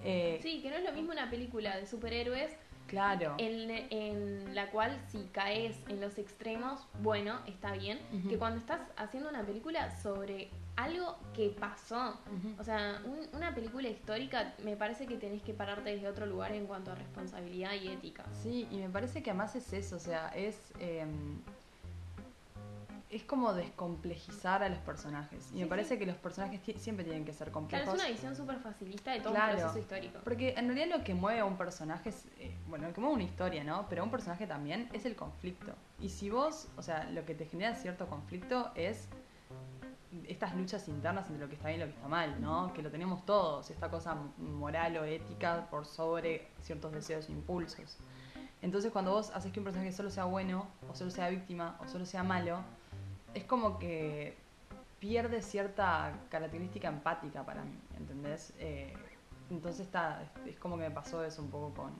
Eh, 0.03 0.39
Sí, 0.41 0.61
que 0.61 0.69
no 0.69 0.77
es 0.77 0.83
lo 0.85 0.93
mismo 0.93 1.11
una 1.11 1.29
película 1.29 1.75
de 1.75 1.85
superhéroes 1.85 2.51
Claro. 2.87 3.35
en, 3.39 3.69
en 3.71 4.53
la 4.55 4.69
cual 4.69 4.97
si 5.09 5.23
caes 5.31 5.75
en 5.87 5.99
los 5.99 6.17
extremos, 6.17 6.85
bueno, 7.01 7.39
está 7.47 7.71
bien, 7.73 7.99
que 8.29 8.37
cuando 8.37 8.59
estás 8.59 8.81
haciendo 8.97 9.29
una 9.29 9.41
película 9.43 9.89
sobre 10.01 10.49
algo 10.75 11.17
que 11.35 11.49
pasó, 11.49 12.19
o 12.57 12.63
sea, 12.63 12.99
un- 13.05 13.27
una 13.37 13.53
película 13.53 13.87
histórica, 13.89 14.53
me 14.63 14.75
parece 14.75 15.05
que 15.05 15.17
tenés 15.17 15.41
que 15.43 15.53
pararte 15.53 15.91
desde 15.91 16.07
otro 16.07 16.25
lugar 16.25 16.51
en 16.53 16.65
cuanto 16.65 16.91
a 16.91 16.95
responsabilidad 16.95 17.73
y 17.73 17.89
ética. 17.89 18.25
Sí, 18.41 18.67
y 18.71 18.77
me 18.77 18.89
parece 18.89 19.21
que 19.21 19.29
además 19.29 19.55
es 19.55 19.71
eso, 19.73 19.95
o 19.97 19.99
sea, 19.99 20.29
es... 20.29 20.73
eh, 20.79 21.05
es 23.09 23.23
como 23.23 23.53
descomplejizar 23.53 24.63
a 24.63 24.69
los 24.69 24.79
personajes. 24.79 25.45
Y 25.51 25.53
Sí, 25.57 25.59
me 25.59 25.67
parece 25.67 25.93
sí. 25.93 25.99
que 25.99 26.07
los 26.07 26.15
personajes 26.15 26.59
siempre 26.81 27.05
tienen 27.05 27.25
que 27.25 27.31
ser 27.31 27.49
Claro, 27.49 27.53
complejos. 27.53 27.89
es 27.89 27.99
una 28.01 28.09
visión 28.09 28.35
súper 28.35 28.57
facilista 28.57 29.11
de 29.11 29.19
todo 29.19 29.33
Claro. 29.33 29.53
un 29.53 29.59
proceso 29.59 29.77
histórico. 29.79 30.19
Porque 30.23 30.55
en 30.57 30.65
realidad 30.65 30.97
lo 30.97 31.03
que 31.03 31.13
mueve 31.13 31.39
a 31.41 31.45
un 31.45 31.55
personaje 31.55 32.09
es, 32.09 32.25
eh, 32.39 32.57
bueno, 32.67 32.87
lo 32.87 32.93
que 32.95 33.01
mueve 33.01 33.13
una 33.17 33.23
historia, 33.23 33.63
¿no? 33.63 33.85
Pero 33.87 34.01
a 34.01 34.05
un 34.05 34.09
personaje 34.09 34.47
también 34.47 34.89
es 34.93 35.05
el 35.05 35.15
conflicto. 35.15 35.75
Y 35.99 36.09
si 36.09 36.31
vos, 36.31 36.69
o 36.75 36.81
sea, 36.81 37.07
lo 37.11 37.23
que 37.23 37.35
te 37.35 37.45
genera 37.45 37.75
cierto 37.75 38.07
conflicto 38.07 38.71
es 38.73 39.09
estas 40.27 40.55
luchas 40.55 40.87
internas 40.87 41.27
entre 41.27 41.41
lo 41.41 41.49
que 41.49 41.55
está 41.55 41.69
bien 41.69 41.81
y 41.81 41.83
lo 41.83 41.89
que 41.89 41.95
está 41.95 42.07
mal, 42.07 42.41
¿no? 42.41 42.73
Que 42.73 42.81
lo 42.81 42.91
tenemos 42.91 43.25
todos, 43.25 43.69
esta 43.69 43.89
cosa 43.89 44.15
moral 44.37 44.97
o 44.97 45.03
ética 45.03 45.67
por 45.69 45.85
sobre 45.85 46.47
ciertos 46.61 46.91
deseos 46.91 47.29
e 47.29 47.31
impulsos. 47.31 47.97
Entonces 48.61 48.91
cuando 48.91 49.11
vos 49.11 49.31
haces 49.33 49.51
que 49.51 49.59
un 49.59 49.65
personaje 49.65 49.91
solo 49.91 50.09
sea 50.09 50.25
bueno, 50.25 50.67
o 50.89 50.95
solo 50.95 51.11
sea 51.11 51.29
víctima, 51.29 51.77
o 51.81 51.87
solo 51.87 52.05
sea 52.05 52.23
malo, 52.23 52.61
es 53.33 53.43
como 53.43 53.79
que 53.79 54.37
pierde 54.99 55.41
cierta 55.41 56.13
característica 56.29 56.87
empática 56.87 57.45
para 57.45 57.63
mí, 57.63 57.77
¿entendés? 57.97 58.53
Eh, 58.59 58.93
entonces 59.49 59.85
está, 59.85 60.31
es 60.45 60.57
como 60.59 60.77
que 60.77 60.83
me 60.83 60.91
pasó 60.91 61.23
eso 61.25 61.41
un 61.41 61.49
poco 61.49 61.73
con, 61.73 61.91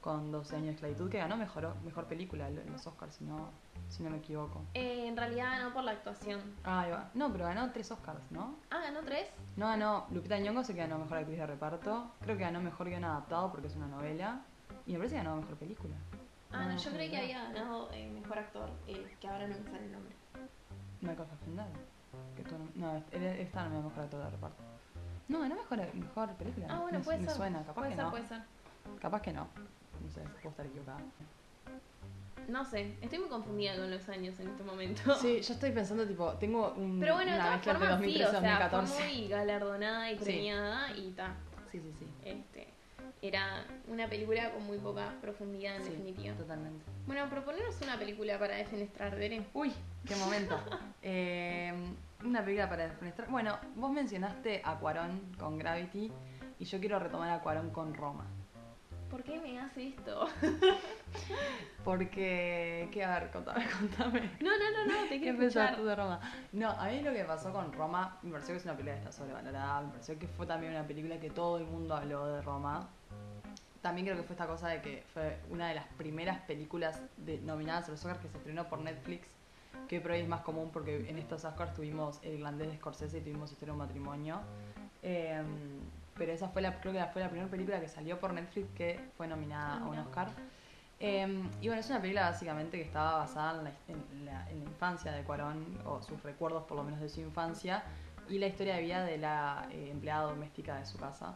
con 0.00 0.30
12 0.30 0.54
años 0.54 0.66
de 0.66 0.72
esclavitud, 0.74 1.10
que 1.10 1.18
ganó 1.18 1.36
mejor, 1.36 1.74
mejor 1.84 2.06
película 2.06 2.48
en 2.48 2.70
los 2.70 2.86
Oscars, 2.86 3.16
si 3.16 3.24
no, 3.24 3.50
si 3.88 4.02
no 4.02 4.10
me 4.10 4.18
equivoco. 4.18 4.62
Eh, 4.74 5.06
en 5.06 5.16
realidad 5.16 5.62
no 5.62 5.72
por 5.72 5.84
la 5.84 5.92
actuación. 5.92 6.40
Ah, 6.64 6.80
ahí 6.80 6.90
va. 6.90 7.10
No, 7.14 7.32
pero 7.32 7.44
ganó 7.46 7.70
tres 7.72 7.90
Oscars, 7.90 8.20
¿no? 8.30 8.56
Ah, 8.70 8.80
ganó 8.82 9.00
tres. 9.02 9.28
No 9.56 9.66
ganó, 9.66 10.06
Lupita 10.10 10.38
Nyong'o 10.38 10.64
sé 10.64 10.74
que 10.74 10.80
ganó 10.80 10.98
mejor 10.98 11.18
actriz 11.18 11.38
de 11.38 11.46
reparto, 11.46 12.12
creo 12.20 12.36
que 12.36 12.42
ganó 12.42 12.60
mejor 12.60 12.88
guion 12.88 13.04
adaptado 13.04 13.50
porque 13.50 13.66
es 13.68 13.76
una 13.76 13.88
novela, 13.88 14.42
y 14.86 14.92
me 14.92 14.98
parece 14.98 15.16
que 15.16 15.22
ganó 15.22 15.36
mejor 15.36 15.56
película. 15.56 15.96
Ah, 16.50 16.64
no, 16.64 16.76
yo 16.76 16.90
no, 16.90 16.96
creí 16.96 17.10
que 17.10 17.18
había 17.18 17.42
ganado 17.44 17.90
eh, 17.92 18.08
mejor 18.10 18.38
actor, 18.38 18.70
eh, 18.86 19.16
que 19.20 19.28
ahora 19.28 19.46
no 19.46 19.58
me 19.58 19.64
sale 19.64 19.84
el 19.84 19.92
nombre. 19.92 20.14
Michael 21.00 21.28
Fassbender. 21.28 21.66
Que 22.36 22.42
tú 22.42 22.56
no, 22.74 22.92
no, 22.92 23.02
él 23.12 23.22
está 23.24 23.66
el 23.66 23.70
mejor 23.70 24.04
actor 24.04 24.24
de 24.24 24.30
reparto. 24.30 24.62
No, 25.28 25.40
ganó 25.40 25.56
mejor, 25.56 25.94
mejor 25.94 26.34
película. 26.36 26.66
Ah, 26.70 26.80
bueno, 26.80 26.98
me, 26.98 27.04
puede 27.04 27.18
me 27.18 27.24
ser. 27.26 27.34
suena, 27.34 27.58
capaz 27.60 27.74
puede 27.74 27.90
que 27.90 27.96
ser, 27.96 28.04
no. 28.04 28.10
puede 28.10 28.26
ser. 28.26 28.42
Capaz 28.98 29.22
que 29.22 29.32
no. 29.32 29.48
No 30.02 30.10
sé, 30.10 30.20
puedo 30.20 30.50
estar 30.50 30.66
equivocada. 30.66 31.00
No 32.46 32.64
sé, 32.64 32.96
estoy 33.02 33.18
muy 33.18 33.28
confundida 33.28 33.76
con 33.76 33.90
los 33.90 34.08
años 34.08 34.38
en 34.40 34.48
este 34.48 34.62
momento. 34.62 35.14
Sí, 35.20 35.40
yo 35.42 35.54
estoy 35.54 35.72
pensando, 35.72 36.06
tipo, 36.06 36.32
tengo 36.34 36.72
un, 36.76 36.98
Pero 37.00 37.14
bueno, 37.14 37.32
de 37.32 37.36
una 37.36 37.44
todas 37.44 37.56
mezcla 37.66 37.74
formas 37.74 37.88
sí, 37.88 38.18
2013 38.18 38.24
o 38.24 38.28
y 38.28 38.40
sea, 38.40 38.40
fue 38.70 38.78
2014. 38.80 39.04
muy 39.18 39.28
galardonada 39.28 40.12
y 40.12 40.18
Sí. 40.18 40.24
premiada 40.24 40.96
y 40.96 41.10
ta. 41.12 41.34
Sí, 41.70 41.80
sí, 41.80 41.92
sí. 41.98 42.06
Este, 42.24 42.68
era 43.20 43.64
una 43.88 44.06
película 44.08 44.50
con 44.52 44.64
muy 44.64 44.78
poca 44.78 45.12
profundidad 45.20 45.76
en 45.76 45.82
Sí, 45.82 45.90
definitiva. 45.90 46.34
totalmente. 46.36 46.84
Bueno, 47.06 47.28
proponernos 47.28 47.80
una 47.82 47.98
película 47.98 48.38
para 48.38 48.56
defenestrar, 48.56 49.16
Beren. 49.16 49.46
Uy, 49.54 49.72
qué 50.06 50.16
momento. 50.16 50.58
Eh, 51.02 51.72
una 52.24 52.42
película 52.42 52.68
para 52.68 52.88
defenestrar. 52.88 53.28
Bueno, 53.30 53.56
vos 53.76 53.90
mencionaste 53.92 54.60
a 54.64 54.74
Cuarón 54.78 55.20
con 55.38 55.56
Gravity 55.58 56.10
y 56.58 56.64
yo 56.64 56.80
quiero 56.80 56.98
retomar 56.98 57.30
a 57.30 57.40
Cuarón 57.40 57.70
con 57.70 57.94
Roma. 57.94 58.26
¿Por 59.10 59.22
qué 59.22 59.40
me 59.40 59.58
hace 59.58 59.88
esto? 59.88 60.28
Porque, 61.84 62.88
¿qué? 62.92 63.04
A 63.04 63.18
ver, 63.18 63.30
contame, 63.30 63.64
contame. 63.78 64.30
No, 64.40 64.50
no, 64.50 64.70
no, 64.70 64.86
no, 64.86 65.08
te 65.08 65.16
¿Qué 65.16 65.20
quiero 65.20 65.42
escuchar. 65.42 65.76
tú 65.76 65.84
de 65.84 65.96
Roma? 65.96 66.20
No, 66.52 66.70
a 66.70 66.88
mí 66.88 67.00
lo 67.00 67.12
que 67.12 67.24
pasó 67.24 67.52
con 67.52 67.72
Roma, 67.72 68.18
me 68.22 68.32
pareció 68.32 68.54
que 68.54 68.58
es 68.58 68.64
una 68.64 68.74
película 68.74 68.94
que 68.94 69.08
está 69.08 69.12
sobrevalorada, 69.12 69.80
me 69.82 69.88
pareció 69.90 70.18
que 70.18 70.28
fue 70.28 70.46
también 70.46 70.72
una 70.72 70.86
película 70.86 71.18
que 71.18 71.30
todo 71.30 71.58
el 71.58 71.64
mundo 71.64 71.94
habló 71.94 72.26
de 72.26 72.42
Roma. 72.42 72.88
También 73.80 74.06
creo 74.06 74.18
que 74.18 74.24
fue 74.24 74.34
esta 74.34 74.46
cosa 74.46 74.68
de 74.68 74.82
que 74.82 75.04
fue 75.14 75.38
una 75.50 75.68
de 75.68 75.74
las 75.76 75.86
primeras 75.96 76.40
películas 76.40 77.00
de, 77.16 77.38
nominadas 77.38 77.88
a 77.88 77.92
los 77.92 78.00
Oscars 78.00 78.20
que 78.20 78.28
se 78.28 78.36
estrenó 78.36 78.68
por 78.68 78.80
Netflix, 78.80 79.28
que 79.88 80.00
por 80.00 80.10
ahí 80.10 80.20
es 80.20 80.28
más 80.28 80.42
común 80.42 80.70
porque 80.72 81.08
en 81.08 81.16
estos 81.16 81.44
Oscars 81.44 81.72
tuvimos 81.72 82.18
El 82.22 82.34
Irlandés 82.34 82.68
de 82.68 82.76
Scorsese 82.76 83.18
y 83.18 83.20
tuvimos 83.22 83.52
Historia 83.52 83.72
de 83.72 83.80
un 83.80 83.86
matrimonio. 83.86 84.40
Eh, 85.02 85.42
pero 86.18 86.32
esa 86.32 86.48
fue 86.48 86.60
la, 86.62 86.80
creo 86.80 86.92
que 86.92 87.02
fue 87.12 87.22
la 87.22 87.30
primera 87.30 87.48
película 87.50 87.80
que 87.80 87.88
salió 87.88 88.18
por 88.18 88.32
Netflix 88.34 88.68
que 88.74 89.00
fue 89.16 89.26
nominada 89.28 89.74
Ah, 89.74 89.78
a 89.78 89.84
un 89.84 89.90
mira. 89.90 90.02
Oscar. 90.02 90.28
Eh, 91.00 91.42
y 91.60 91.66
bueno, 91.68 91.80
es 91.80 91.88
una 91.90 92.00
película 92.00 92.30
básicamente 92.30 92.76
que 92.76 92.82
estaba 92.84 93.18
basada 93.18 93.58
en 93.58 93.64
la, 93.64 93.72
en 93.88 94.24
la- 94.26 94.50
en 94.50 94.58
la 94.58 94.64
infancia 94.64 95.12
de 95.12 95.22
Cuarón, 95.22 95.78
o 95.86 96.02
sus 96.02 96.20
recuerdos 96.24 96.64
por 96.64 96.76
lo 96.76 96.82
menos 96.84 97.00
de 97.00 97.08
su 97.08 97.20
infancia, 97.20 97.84
y 98.28 98.38
la 98.38 98.46
historia 98.48 98.74
de 98.74 98.82
vida 98.82 99.04
de 99.04 99.16
la 99.16 99.68
eh, 99.70 99.90
empleada 99.90 100.24
doméstica 100.24 100.76
de 100.76 100.84
su 100.86 100.98
casa. 100.98 101.34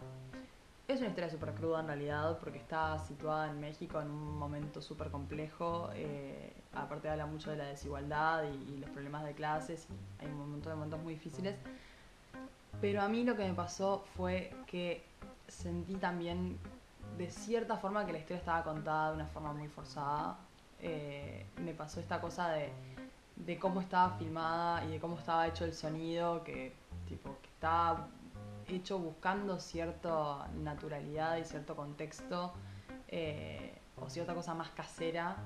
Es 0.88 0.98
una 0.98 1.08
historia 1.08 1.30
súper 1.30 1.54
cruda 1.54 1.80
en 1.80 1.86
realidad, 1.86 2.38
porque 2.40 2.58
está 2.58 2.98
situada 2.98 3.48
en 3.48 3.60
México 3.60 4.00
en 4.02 4.10
un 4.10 4.36
momento 4.36 4.82
súper 4.82 5.10
complejo. 5.10 5.90
eh, 5.94 6.52
aparte 6.74 7.08
habla 7.08 7.24
mucho 7.26 7.50
de 7.52 7.56
la 7.58 7.66
desigualdad 7.66 8.42
y, 8.44 8.72
y 8.72 8.78
los 8.78 8.90
problemas 8.90 9.24
de 9.24 9.32
clases, 9.32 9.86
y 10.20 10.24
hay 10.24 10.30
un 10.32 10.50
montón 10.50 10.72
de 10.72 10.74
momentos 10.76 11.00
muy 11.02 11.14
difíciles. 11.14 11.56
Pero 12.80 13.02
a 13.02 13.08
mí 13.08 13.24
lo 13.24 13.36
que 13.36 13.44
me 13.44 13.54
pasó 13.54 14.04
fue 14.16 14.52
que 14.66 15.04
sentí 15.46 15.94
también 15.96 16.58
de 17.16 17.30
cierta 17.30 17.76
forma 17.76 18.04
que 18.06 18.12
la 18.12 18.18
historia 18.18 18.38
estaba 18.38 18.64
contada 18.64 19.10
de 19.10 19.16
una 19.16 19.26
forma 19.26 19.52
muy 19.52 19.68
forzada. 19.68 20.38
Eh, 20.80 21.46
me 21.58 21.74
pasó 21.74 22.00
esta 22.00 22.20
cosa 22.20 22.50
de, 22.50 22.72
de 23.36 23.58
cómo 23.58 23.80
estaba 23.80 24.16
filmada 24.16 24.84
y 24.84 24.92
de 24.92 25.00
cómo 25.00 25.18
estaba 25.18 25.46
hecho 25.46 25.64
el 25.64 25.74
sonido, 25.74 26.42
que 26.42 26.72
tipo 27.08 27.36
que 27.40 27.48
estaba 27.48 28.08
hecho 28.68 28.98
buscando 28.98 29.58
cierta 29.58 30.48
naturalidad 30.62 31.36
y 31.36 31.44
cierto 31.44 31.76
contexto 31.76 32.52
eh, 33.08 33.78
o 34.00 34.08
cierta 34.08 34.34
cosa 34.34 34.54
más 34.54 34.70
casera 34.70 35.36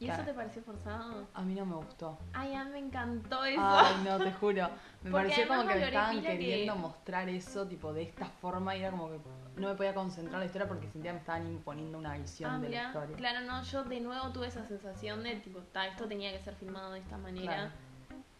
¿Y 0.00 0.08
eso 0.08 0.22
te 0.22 0.32
pareció 0.32 0.62
forzado? 0.62 1.26
A 1.34 1.42
mí 1.42 1.54
no 1.54 1.66
me 1.66 1.74
gustó. 1.74 2.16
Ay, 2.32 2.54
a 2.54 2.64
mí 2.64 2.70
me 2.70 2.78
encantó 2.78 3.44
eso. 3.44 3.60
Ay, 3.60 3.96
no, 4.04 4.18
te 4.18 4.30
juro. 4.32 4.68
Me 5.02 5.10
Porque 5.10 5.28
pareció 5.30 5.48
como 5.48 5.60
que 5.66 5.74
me 5.74 5.84
estaban 5.88 6.20
que- 6.20 6.26
queriendo 6.28 6.76
mostrar 6.76 7.28
eso, 7.28 7.66
tipo, 7.66 7.92
de 7.92 8.02
esta 8.02 8.26
forma, 8.26 8.76
y 8.76 8.80
era 8.80 8.90
como 8.92 9.10
que 9.10 9.18
no 9.56 9.68
me 9.68 9.74
podía 9.74 9.94
concentrar 9.94 10.34
en 10.34 10.40
la 10.40 10.46
historia 10.46 10.68
porque 10.68 10.86
sentía 10.88 11.10
que 11.10 11.14
me 11.14 11.20
estaban 11.20 11.46
imponiendo 11.48 11.98
una 11.98 12.16
visión 12.16 12.50
Ah, 12.52 12.58
de 12.60 12.68
la 12.68 12.86
historia. 12.86 13.16
claro, 13.16 13.40
no, 13.40 13.60
yo 13.64 13.82
de 13.84 14.00
nuevo 14.00 14.30
tuve 14.30 14.46
esa 14.46 14.64
sensación 14.66 15.24
de 15.24 15.34
tipo, 15.36 15.58
ta, 15.72 15.88
esto 15.88 16.06
tenía 16.06 16.30
que 16.32 16.38
ser 16.44 16.54
filmado 16.54 16.92
de 16.92 17.00
esta 17.00 17.18
manera. 17.18 17.52
Claro. 17.54 17.70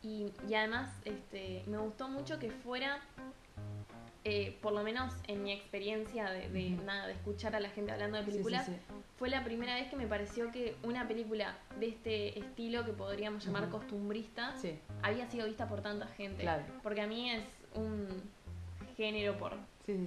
Y, 0.02 0.32
y 0.48 0.54
además, 0.54 0.90
este, 1.04 1.64
me 1.66 1.78
gustó 1.78 2.08
mucho 2.08 2.38
que 2.38 2.52
fuera, 2.52 3.00
eh, 4.28 4.58
por 4.60 4.72
lo 4.72 4.82
menos 4.82 5.12
en 5.26 5.42
mi 5.42 5.52
experiencia 5.52 6.30
de, 6.30 6.70
nada, 6.84 7.06
de 7.06 7.14
escuchar 7.14 7.56
a 7.56 7.60
la 7.60 7.70
gente 7.70 7.92
hablando 7.92 8.18
de 8.18 8.24
Sí, 8.24 8.30
sí, 8.30 8.36
películas, 8.36 8.66
sí. 8.66 8.72
fue 9.18 9.30
la 9.30 9.42
primera 9.42 9.74
vez 9.74 9.88
que 9.88 9.96
me 9.96 10.06
pareció 10.06 10.52
que 10.52 10.76
una 10.82 11.08
película 11.08 11.56
de 11.80 11.88
este 11.88 12.38
estilo 12.38 12.84
que 12.84 12.92
podríamos 12.92 13.44
llamar 13.44 13.70
costumbrista 13.70 14.54
había 15.02 15.26
sido 15.30 15.46
vista 15.46 15.66
por 15.66 15.80
tanta 15.80 16.06
gente. 16.08 16.42
claro. 16.42 16.62
Porque 16.82 17.00
a 17.00 17.06
mí 17.06 17.30
es 17.30 17.42
un 17.74 18.06
género 18.96 19.38
por 19.38 19.54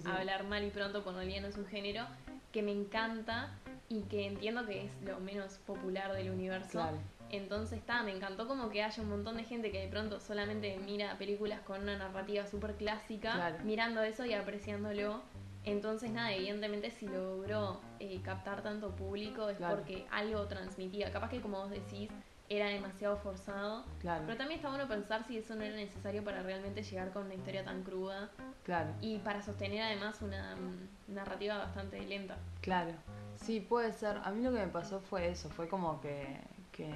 hablar 0.06 0.44
mal 0.44 0.64
y 0.64 0.70
pronto 0.70 1.04
cuando 1.04 1.24
no 1.24 1.48
es 1.48 1.58
un 1.58 1.66
género 1.66 2.06
que 2.52 2.62
me 2.62 2.72
encanta 2.72 3.50
y 3.90 4.04
que 4.04 4.28
entiendo 4.28 4.66
que 4.68 4.86
es 4.86 4.92
lo 5.04 5.20
menos 5.20 5.58
popular 5.66 6.14
del 6.14 6.30
universo. 6.30 6.70
Claro. 6.72 6.98
Entonces 7.32 7.80
está, 7.80 8.04
me 8.04 8.12
encantó 8.12 8.48
como 8.48 8.70
que 8.70 8.84
haya 8.84 9.02
un 9.02 9.10
montón 9.10 9.38
de 9.38 9.46
gente 9.46 9.72
que 9.72 9.80
de 9.80 9.88
pronto 9.88 10.20
solamente 10.20 10.78
mira 10.78 11.18
películas 11.18 11.62
con 11.62 11.82
una 11.82 11.98
narrativa 11.98 12.46
súper 12.46 12.76
clásica, 12.76 13.34
Claro. 13.34 13.58
mirando 13.64 14.02
eso 14.04 14.26
y 14.26 14.34
apreciándolo. 14.34 15.22
Entonces 15.64 16.12
nada, 16.12 16.34
evidentemente 16.34 16.90
si 16.92 17.08
logró 17.08 17.80
eh, 18.00 18.20
captar 18.22 18.64
tanto 18.64 18.96
público 18.96 19.48
es 19.50 19.58
Claro. 19.58 19.76
porque 19.78 20.06
algo 20.12 20.46
transmitía. 20.48 21.12
Capaz 21.12 21.30
que 21.30 21.40
como 21.40 21.60
vos 21.60 21.70
decís, 21.70 22.10
era 22.50 22.68
demasiado 22.68 23.16
forzado. 23.16 23.86
Claro, 24.00 24.24
Pero 24.26 24.38
también 24.38 24.58
está 24.60 24.68
bueno 24.70 24.88
pensar 24.90 25.24
si 25.24 25.38
eso 25.38 25.56
no 25.56 25.64
era 25.64 25.76
necesario 25.76 26.22
para 26.24 26.44
realmente 26.44 26.84
llegar 26.84 27.12
con 27.14 27.26
una 27.26 27.36
historia 27.36 27.64
tan 27.64 27.84
cruda 27.84 28.30
claro, 28.66 28.92
y 29.00 29.20
para 29.20 29.42
sostener 29.42 29.84
además 29.84 30.22
una 30.22 30.56
mm, 30.58 31.14
narrativa 31.14 31.58
bastante 31.60 32.02
lenta. 32.06 32.38
claro. 32.62 32.92
Sí, 33.38 33.60
puede 33.62 33.92
ser. 33.94 34.18
A 34.24 34.30
mí 34.32 34.44
lo 34.44 34.52
que 34.52 34.60
me 34.60 34.68
pasó 34.68 35.00
fue 35.00 35.30
eso, 35.30 35.50
fue 35.50 35.68
como 35.68 36.00
que, 36.02 36.40
que, 36.72 36.90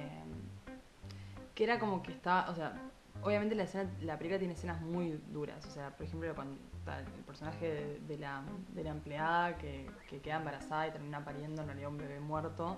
que 1.54 1.64
era 1.64 1.78
como 1.78 2.02
que 2.02 2.12
estaba, 2.12 2.50
o 2.50 2.54
sea, 2.54 2.80
obviamente 3.22 3.54
la 3.54 3.64
escena, 3.64 3.90
la 4.02 4.18
película 4.18 4.38
tiene 4.38 4.54
escenas 4.54 4.80
muy 4.80 5.20
duras, 5.32 5.64
o 5.66 5.70
sea, 5.70 5.90
por 5.96 6.06
ejemplo, 6.06 6.34
cuando 6.34 6.56
el 6.86 7.24
personaje 7.24 7.98
de, 8.06 8.18
la, 8.18 8.42
de 8.74 8.84
la 8.84 8.90
empleada 8.90 9.58
que, 9.58 9.86
que 10.08 10.20
queda 10.20 10.36
embarazada 10.36 10.86
y 10.86 10.92
termina 10.92 11.24
pariendo 11.24 11.62
en 11.62 11.68
realidad 11.68 11.90
un 11.90 11.98
bebé 11.98 12.20
muerto 12.20 12.76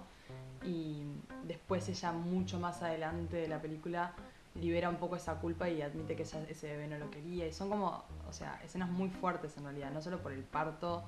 y 0.65 1.03
después 1.45 1.89
ella 1.89 2.13
mucho 2.13 2.59
más 2.59 2.83
adelante 2.83 3.37
de 3.37 3.49
la 3.49 3.61
película 3.61 4.15
libera 4.55 4.89
un 4.89 4.97
poco 4.97 5.17
esa 5.17 5.35
culpa 5.37 5.69
y 5.69 5.83
admite 5.83 6.17
que 6.17 6.23
ese 6.23 6.67
bebé 6.67 6.89
no 6.89 6.99
lo 6.99 7.11
quería 7.11 7.47
y 7.47 7.53
son 7.53 7.69
como, 7.69 8.03
o 8.29 8.33
sea, 8.33 8.61
escenas 8.65 8.89
muy 8.89 9.09
fuertes 9.09 9.57
en 9.57 9.65
realidad, 9.65 9.91
no 9.91 10.03
solo 10.03 10.19
por 10.19 10.33
el 10.33 10.43
parto 10.43 11.05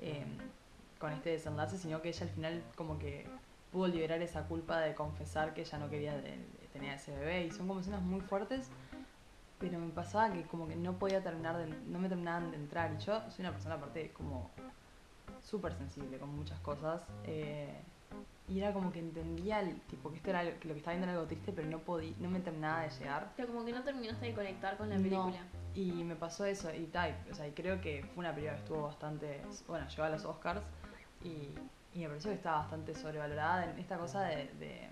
eh, 0.00 0.24
con 0.98 1.12
este 1.12 1.30
desenlace, 1.30 1.76
sino 1.76 2.00
que 2.00 2.08
ella 2.08 2.22
al 2.22 2.30
final 2.30 2.62
como 2.76 2.98
que 2.98 3.26
pudo 3.74 3.88
liberar 3.88 4.22
esa 4.22 4.46
culpa 4.46 4.78
de 4.78 4.94
confesar 4.94 5.52
que 5.52 5.62
ella 5.62 5.78
no 5.78 5.90
quería 5.90 6.14
de- 6.14 6.22
de 6.60 6.68
tener 6.72 6.90
a 6.92 6.94
ese 6.94 7.12
bebé 7.12 7.46
y 7.46 7.50
son 7.50 7.66
como 7.66 7.80
escenas 7.80 8.02
muy 8.02 8.20
fuertes 8.20 8.70
pero 9.58 9.80
me 9.80 9.90
pasaba 9.90 10.32
que 10.32 10.42
como 10.44 10.68
que 10.68 10.76
no 10.76 10.96
podía 10.96 11.22
terminar 11.24 11.56
de, 11.56 11.66
no 11.66 11.98
me 11.98 12.08
terminaban 12.08 12.52
de 12.52 12.56
entrar 12.56 12.92
y 12.92 12.98
yo 13.04 13.20
soy 13.30 13.40
una 13.44 13.50
persona 13.50 13.74
aparte 13.74 14.12
como 14.12 14.52
súper 15.42 15.74
sensible 15.74 16.18
con 16.18 16.28
muchas 16.28 16.60
cosas 16.60 17.02
eh, 17.24 17.82
y 18.46 18.60
era 18.60 18.72
como 18.72 18.92
que 18.92 19.00
entendía 19.00 19.58
el, 19.60 19.80
tipo 19.82 20.08
que 20.10 20.18
esto 20.18 20.30
era 20.30 20.40
algo- 20.40 20.58
que 20.60 20.68
lo 20.68 20.74
que 20.74 20.78
estaba 20.78 20.92
viendo 20.94 21.06
era 21.10 21.14
algo 21.18 21.26
triste 21.26 21.50
pero 21.52 21.66
no 21.68 21.80
podía 21.80 22.14
no 22.20 22.30
me 22.30 22.38
terminaba 22.38 22.82
de 22.82 22.90
llegar 22.90 23.32
Pero 23.36 23.48
como 23.48 23.64
que 23.64 23.72
no 23.72 23.82
terminaste 23.82 24.26
de 24.26 24.34
conectar 24.34 24.76
con 24.76 24.88
la 24.88 24.96
No. 24.98 25.02
película. 25.02 25.38
y 25.74 26.04
me 26.04 26.14
pasó 26.14 26.44
eso 26.44 26.72
y 26.72 26.86
tal, 26.86 27.16
o 27.28 27.34
sea, 27.34 27.48
y 27.48 27.50
creo 27.50 27.80
que 27.80 28.04
fue 28.14 28.20
una 28.20 28.32
película 28.32 28.54
que 28.56 28.62
estuvo 28.62 28.82
bastante, 28.82 29.40
bueno, 29.66 29.88
llegó 29.88 30.04
a 30.04 30.10
los 30.10 30.24
Oscars 30.24 30.62
y, 31.24 31.48
y 31.94 32.00
me 32.00 32.08
pareció 32.08 32.30
que 32.30 32.36
estaba 32.36 32.58
bastante 32.58 32.94
sobrevalorada 32.94 33.70
en 33.70 33.78
esta 33.78 33.96
cosa 33.96 34.22
de, 34.22 34.48
de, 34.58 34.88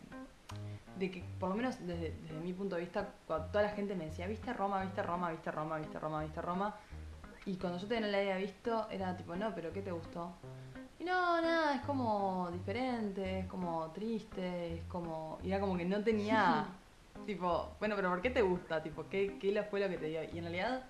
de 0.99 1.11
que, 1.11 1.25
por 1.41 1.51
lo 1.51 1.57
menos 1.57 1.79
desde, 1.87 2.15
desde 2.23 2.41
mi 2.41 2.53
punto 2.53 2.77
de 2.77 2.83
vista, 2.83 3.09
cuando 3.27 3.49
toda 3.49 3.65
la 3.65 3.71
gente 3.71 3.95
me 3.95 4.07
decía, 4.07 4.27
viste 4.27 4.53
Roma, 4.53 4.83
viste 4.83 5.03
Roma, 5.03 5.31
viste 5.31 5.51
Roma, 5.51 5.79
viste 5.79 5.99
Roma, 5.99 6.23
viste 6.23 6.41
Roma, 6.41 6.77
y 7.45 7.57
cuando 7.57 7.79
yo 7.79 8.01
no 8.01 8.07
la 8.07 8.19
había 8.19 8.37
visto, 8.37 8.89
era 8.91 9.17
tipo, 9.17 9.35
no, 9.35 9.53
pero 9.55 9.73
¿qué 9.73 9.83
te 9.83 9.91
gustó? 9.91 10.33
Y 11.01 11.05
no, 11.05 11.43
nada, 11.43 11.75
es 11.75 11.81
como 11.83 12.49
diferente, 12.53 13.41
es 13.41 13.47
como 13.47 13.91
triste, 13.91 14.75
es 14.75 14.85
como. 14.85 15.41
Y 15.43 15.49
era 15.49 15.61
como 15.61 15.77
que 15.77 15.85
no 15.85 16.03
tenía. 16.05 16.67
tipo, 17.27 17.75
bueno, 17.81 17.97
pero 17.97 18.11
¿por 18.11 18.23
qué 18.23 18.31
te 18.31 18.43
gusta? 18.43 18.81
Tipo, 18.81 19.09
¿qué, 19.09 19.39
qué 19.41 19.63
fue 19.65 19.81
lo 19.81 19.89
que 19.89 19.99
te 19.99 20.07
dio? 20.07 20.23
Y 20.23 20.39
en 20.39 20.45
realidad, 20.45 20.85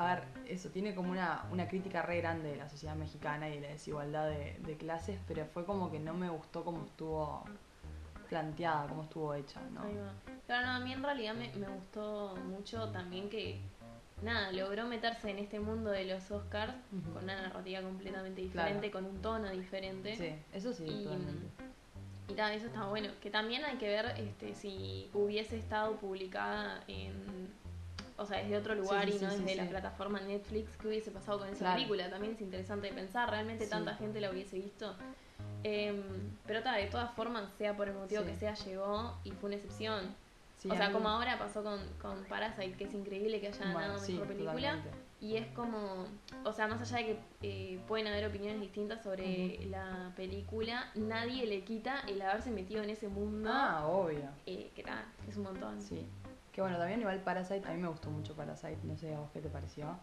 a 0.00 0.14
ver, 0.14 0.24
eso 0.46 0.70
tiene 0.70 0.94
como 0.94 1.10
una, 1.10 1.44
una 1.52 1.68
crítica 1.68 2.00
re 2.00 2.16
grande 2.22 2.50
de 2.50 2.56
la 2.56 2.70
sociedad 2.70 2.96
mexicana 2.96 3.50
y 3.50 3.56
de 3.56 3.60
la 3.60 3.68
desigualdad 3.68 4.30
de, 4.30 4.58
de 4.60 4.76
clases, 4.78 5.20
pero 5.28 5.44
fue 5.44 5.66
como 5.66 5.90
que 5.90 5.98
no 5.98 6.14
me 6.14 6.30
gustó 6.30 6.64
cómo 6.64 6.86
estuvo 6.86 7.44
planteada, 8.30 8.86
cómo 8.88 9.02
estuvo 9.02 9.34
hecha, 9.34 9.60
¿no? 9.74 9.82
Claro, 10.46 10.66
no, 10.68 10.72
a 10.72 10.80
mí 10.80 10.92
en 10.94 11.02
realidad 11.02 11.34
me, 11.34 11.52
me 11.54 11.68
gustó 11.68 12.34
mucho 12.48 12.88
también 12.88 13.28
que, 13.28 13.60
nada, 14.22 14.50
logró 14.52 14.86
meterse 14.86 15.28
en 15.28 15.38
este 15.38 15.60
mundo 15.60 15.90
de 15.90 16.06
los 16.06 16.30
Oscars 16.30 16.72
con 17.12 17.24
una 17.24 17.42
narrativa 17.42 17.82
completamente 17.82 18.40
diferente, 18.40 18.90
con 18.90 19.04
un 19.04 19.20
tono 19.20 19.50
diferente. 19.50 20.16
Sí, 20.16 20.32
eso 20.54 20.72
sí, 20.72 20.84
Y, 20.86 21.04
totalmente. 21.04 21.46
y 22.28 22.56
eso 22.56 22.66
está 22.68 22.86
bueno. 22.86 23.10
Que 23.20 23.28
también 23.28 23.66
hay 23.66 23.76
que 23.76 23.88
ver 23.88 24.14
este, 24.16 24.54
si 24.54 25.10
hubiese 25.12 25.58
estado 25.58 25.96
publicada 25.96 26.82
en. 26.88 27.59
O 28.20 28.26
sea, 28.26 28.42
desde 28.42 28.56
otro 28.58 28.74
lugar 28.74 29.06
sí, 29.10 29.16
y 29.18 29.24
no 29.24 29.30
sí, 29.30 29.38
desde 29.38 29.56
la 29.56 29.68
plataforma 29.70 30.20
Netflix, 30.20 30.76
¿qué 30.76 30.88
hubiese 30.88 31.10
pasado 31.10 31.38
con 31.38 31.48
esa 31.48 31.58
Claro. 31.60 31.76
película? 31.76 32.10
También 32.10 32.34
es 32.34 32.40
interesante 32.42 32.88
de 32.88 32.92
pensar, 32.92 33.30
realmente 33.30 33.66
tanta 33.66 33.94
gente 33.94 34.20
la 34.20 34.30
hubiese 34.30 34.56
visto. 34.58 34.94
Em, 35.62 36.02
pero 36.46 36.62
tal, 36.62 36.76
de 36.80 36.86
todas 36.88 37.10
formas, 37.14 37.44
sea 37.56 37.76
por 37.76 37.88
el 37.88 37.94
motivo 37.94 38.22
que 38.24 38.34
sea, 38.34 38.54
llegó 38.54 39.16
y 39.24 39.30
fue 39.32 39.48
una 39.48 39.56
excepción. 39.56 40.14
O 40.68 40.74
sea, 40.74 40.92
como 40.92 41.08
ahora 41.08 41.38
pasó 41.38 41.62
con, 41.62 41.80
con 42.02 42.22
Parasite, 42.24 42.72
que 42.76 42.84
es 42.84 42.92
increíble 42.92 43.40
que 43.40 43.48
haya 43.48 43.58
bueno, 43.72 43.78
ganado 43.78 43.98
sí, 43.98 44.12
mejor 44.12 44.28
película. 44.28 44.54
totalmente. 44.54 44.90
Y 45.22 45.36
es 45.36 45.46
como, 45.54 46.04
o 46.44 46.52
sea, 46.52 46.66
más 46.66 46.80
allá 46.82 46.98
de 46.98 47.04
que 47.06 47.18
eh, 47.74 47.80
pueden 47.88 48.06
haber 48.06 48.26
opiniones 48.26 48.60
distintas 48.60 49.02
sobre 49.02 49.64
la 49.66 50.12
película, 50.16 50.90
nadie 50.94 51.46
le 51.46 51.62
quita 51.64 52.00
el 52.06 52.20
haberse 52.20 52.50
metido 52.50 52.82
en 52.82 52.90
ese 52.90 53.08
mundo, 53.08 53.50
Ah, 53.50 53.86
obvio. 53.86 54.28
eh, 54.46 54.70
que 54.74 54.82
tal, 54.82 55.02
es 55.28 55.36
un 55.38 55.44
montón. 55.44 55.80
Sí. 55.80 56.06
Que 56.52 56.60
bueno, 56.60 56.78
también 56.78 57.00
igual 57.00 57.20
Parasite, 57.20 57.66
a 57.68 57.72
mí 57.72 57.78
me 57.78 57.88
gustó 57.88 58.10
mucho 58.10 58.34
Parasite, 58.34 58.78
no 58.84 58.96
sé 58.96 59.14
a 59.14 59.20
vos 59.20 59.30
qué 59.32 59.40
te 59.40 59.48
pareció, 59.48 59.96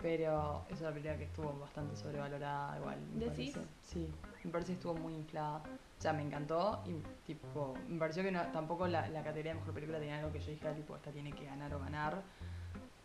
pero 0.00 0.64
es 0.68 0.80
una 0.80 0.90
película 0.90 1.16
que 1.16 1.24
estuvo 1.24 1.58
bastante 1.58 1.96
sobrevalorada 1.96 2.78
igual. 2.78 3.00
Me 3.14 3.24
¿Decís? 3.26 3.54
parece. 3.54 3.72
Sí, 3.82 4.08
me 4.44 4.50
parece 4.52 4.72
que 4.72 4.76
estuvo 4.78 4.94
muy 4.94 5.14
inflada. 5.14 5.56
O 5.58 6.00
sea, 6.00 6.12
me 6.12 6.22
encantó 6.22 6.80
y 6.86 6.92
tipo, 7.26 7.74
me 7.88 7.98
pareció 7.98 8.22
que 8.22 8.30
no, 8.30 8.40
tampoco 8.52 8.86
la, 8.86 9.08
la 9.08 9.22
categoría 9.24 9.52
de 9.54 9.58
mejor 9.58 9.74
película 9.74 9.98
tenía 9.98 10.18
algo 10.18 10.32
que 10.32 10.38
yo 10.38 10.50
dije, 10.52 10.72
tipo, 10.74 10.94
esta 10.94 11.10
tiene 11.10 11.32
que 11.32 11.44
ganar 11.44 11.74
o 11.74 11.80
ganar. 11.80 12.22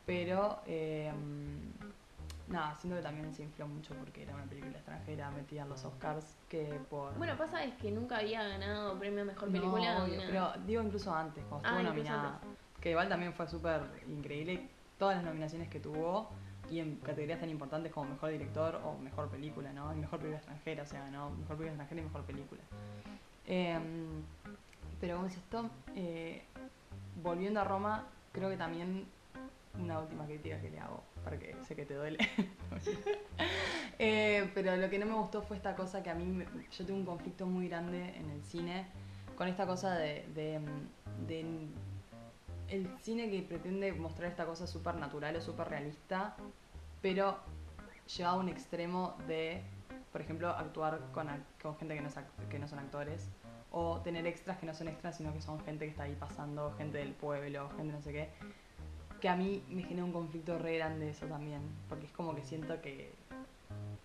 Pero, 0.05 0.59
eh, 0.67 1.11
nada, 2.49 2.75
siento 2.75 2.97
que 2.97 3.01
también 3.03 3.33
se 3.33 3.41
infló 3.41 3.67
mucho 3.67 3.95
porque 3.95 4.21
era 4.23 4.35
una 4.35 4.43
película 4.43 4.73
extranjera 4.77 5.31
metida 5.31 5.63
en 5.63 5.69
los 5.69 5.83
Oscars 5.85 6.37
que 6.49 6.79
por... 6.91 7.17
Bueno, 7.17 7.35
pasa 7.37 7.63
es 7.63 7.73
que 7.75 7.89
nunca 7.89 8.17
había 8.17 8.43
ganado 8.47 8.99
premio 8.99 9.21
a 9.23 9.25
mejor 9.25 9.47
No, 9.49 9.53
película. 9.53 10.03
obvio, 10.03 10.13
una- 10.15 10.25
pero 10.27 10.51
digo 10.67 10.83
incluso 10.83 11.15
antes, 11.15 11.43
cuando 11.45 11.67
estuvo 11.67 11.79
Ah, 11.79 11.81
incluso 11.89 12.11
nominada. 12.11 12.35
antes. 12.35 12.49
Que 12.83 12.89
igual 12.89 13.07
también 13.07 13.31
fue 13.31 13.47
súper 13.47 13.79
increíble 14.09 14.67
todas 14.99 15.15
las 15.15 15.23
nominaciones 15.23 15.69
que 15.69 15.79
tuvo 15.79 16.29
y 16.69 16.79
en 16.79 16.97
categorías 16.97 17.39
tan 17.39 17.49
importantes 17.49 17.93
como 17.93 18.09
mejor 18.09 18.31
director 18.31 18.75
o 18.83 18.97
mejor 18.97 19.29
película, 19.29 19.71
¿no? 19.71 19.93
Y 19.93 19.99
mejor 19.99 20.19
película 20.19 20.39
extranjera, 20.39 20.83
o 20.83 20.85
sea, 20.85 21.09
¿no? 21.09 21.29
Mejor 21.29 21.55
película 21.55 21.69
extranjera 21.69 22.01
y 22.01 22.03
mejor 22.03 22.23
película. 22.25 22.61
Em, 23.47 24.21
pero 24.99 25.15
como 25.15 25.27
es 25.27 25.37
esto, 25.37 25.69
Eh, 25.95 26.43
volviendo 27.23 27.61
a 27.61 27.63
Roma, 27.63 28.05
creo 28.33 28.49
que 28.49 28.57
también 28.57 29.05
una 29.79 29.99
última 29.99 30.25
crítica 30.25 30.59
que 30.59 30.69
le 30.69 30.79
hago, 30.79 31.01
para 31.23 31.39
que 31.39 31.55
sé 31.65 31.77
que 31.77 31.85
te 31.85 31.93
duele. 31.95 32.17
Eh, 33.99 34.49
pero 34.55 34.75
lo 34.75 34.89
que 34.89 34.97
no 34.97 35.05
me 35.05 35.13
gustó 35.13 35.43
fue 35.43 35.55
esta 35.55 35.75
cosa 35.75 36.01
que 36.01 36.09
a 36.09 36.15
mí, 36.15 36.43
yo 36.77 36.85
tengo 36.85 36.99
un 36.99 37.05
conflicto 37.05 37.45
muy 37.45 37.69
grande 37.69 38.17
en 38.17 38.29
el 38.31 38.43
cine 38.43 38.87
con 39.37 39.47
esta 39.47 39.67
cosa 39.67 39.95
de 39.95 40.25
el 42.69 42.87
cine 42.99 43.29
que 43.29 43.41
pretende 43.41 43.91
mostrar 43.93 44.29
esta 44.29 44.45
cosa 44.45 44.67
súper 44.67 44.95
natural 44.95 45.35
o 45.35 45.41
súper 45.41 45.69
realista, 45.69 46.35
pero 47.01 47.37
llevado 48.15 48.37
a 48.37 48.39
un 48.39 48.49
extremo 48.49 49.15
de, 49.27 49.61
por 50.11 50.21
ejemplo, 50.21 50.49
actuar 50.49 50.99
con, 51.13 51.27
con 51.61 51.75
gente 51.77 51.95
que 51.95 52.01
no, 52.01 52.09
que 52.49 52.59
no 52.59 52.67
son 52.67 52.79
actores, 52.79 53.29
o 53.71 53.99
tener 54.01 54.27
extras 54.27 54.57
que 54.59 54.65
no 54.65 54.73
son 54.73 54.87
extras, 54.87 55.17
sino 55.17 55.33
que 55.33 55.41
son 55.41 55.59
gente 55.65 55.85
que 55.85 55.91
está 55.91 56.03
ahí 56.03 56.15
pasando, 56.19 56.73
gente 56.77 56.99
del 56.99 57.13
pueblo, 57.13 57.69
gente 57.75 57.93
no 57.93 58.01
sé 58.01 58.13
qué, 58.13 58.29
que 59.19 59.29
a 59.29 59.35
mí 59.35 59.63
me 59.69 59.83
genera 59.83 60.05
un 60.05 60.11
conflicto 60.11 60.59
re 60.59 60.77
grande 60.77 61.09
eso 61.09 61.25
también, 61.25 61.61
porque 61.89 62.05
es 62.05 62.11
como 62.11 62.35
que 62.35 62.43
siento 62.43 62.79
que, 62.81 63.13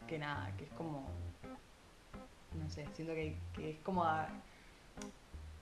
que 0.07 0.19
nada, 0.19 0.53
que 0.57 0.65
es 0.65 0.71
como, 0.71 1.07
no 2.59 2.71
sé, 2.71 2.87
siento 2.95 3.15
que, 3.15 3.37
que 3.53 3.71
es 3.71 3.79
como 3.81 4.05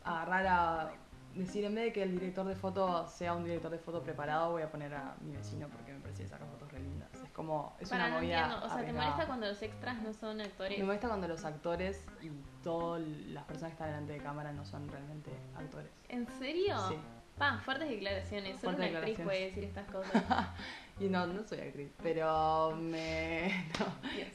agarrar 0.05 0.47
a 0.47 0.93
decir, 1.38 1.64
en 1.64 1.74
vez 1.74 1.84
de 1.84 1.92
que 1.92 2.02
el 2.02 2.12
director 2.12 2.46
de 2.46 2.54
foto 2.54 3.06
sea 3.08 3.34
un 3.34 3.44
director 3.44 3.70
de 3.70 3.78
foto 3.78 4.02
preparado, 4.02 4.52
voy 4.52 4.62
a 4.62 4.70
poner 4.70 4.94
a 4.94 5.16
mi 5.20 5.36
vecino 5.36 5.68
porque 5.68 5.92
me 5.92 6.00
parece 6.00 6.22
que 6.22 6.28
saca 6.28 6.44
fotos 6.46 6.70
re 6.72 6.80
lindas. 6.80 7.08
Es 7.14 7.30
como, 7.30 7.76
es 7.80 7.88
Para, 7.88 8.04
una 8.04 8.14
no 8.14 8.20
movida 8.20 8.40
entiendo. 8.42 8.66
O 8.66 8.68
sea, 8.68 8.84
¿te 8.84 8.92
molesta 8.92 9.26
cuando 9.26 9.46
los 9.46 9.62
extras 9.62 10.02
no 10.02 10.12
son 10.12 10.40
actores? 10.40 10.78
Me 10.78 10.84
molesta 10.84 11.08
cuando 11.08 11.28
los 11.28 11.44
actores 11.44 12.06
y 12.22 12.30
todas 12.62 13.02
las 13.02 13.44
personas 13.44 13.70
que 13.70 13.74
están 13.74 13.88
delante 13.88 14.12
de 14.14 14.18
cámara 14.18 14.52
no 14.52 14.64
son 14.64 14.88
realmente 14.88 15.30
actores. 15.56 15.90
¿En 16.08 16.26
serio? 16.38 16.76
Sí. 16.88 16.96
Pa, 17.38 17.58
fuertes 17.64 17.88
declaraciones. 17.88 18.58
Solo 18.58 18.76
Fuertes 18.76 18.90
una 18.90 18.98
actriz 18.98 19.20
puede 19.20 19.44
decir 19.46 19.64
estas 19.64 19.86
cosas. 19.90 20.22
Y 20.98 21.10
no, 21.10 21.26
no 21.26 21.44
soy 21.44 21.60
actriz, 21.60 21.90
pero 22.02 22.74
me... 22.74 23.66
no. 23.78 23.86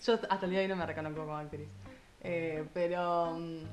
Yo 0.06 0.14
hasta 0.14 0.46
el 0.46 0.52
día 0.52 0.60
de 0.60 0.66
hoy 0.66 0.70
no 0.70 0.76
me 0.76 0.86
reconozco 0.86 1.22
como 1.22 1.36
actriz. 1.36 1.68
Eh, 2.22 2.68
pero... 2.72 3.36
mm, 3.36 3.64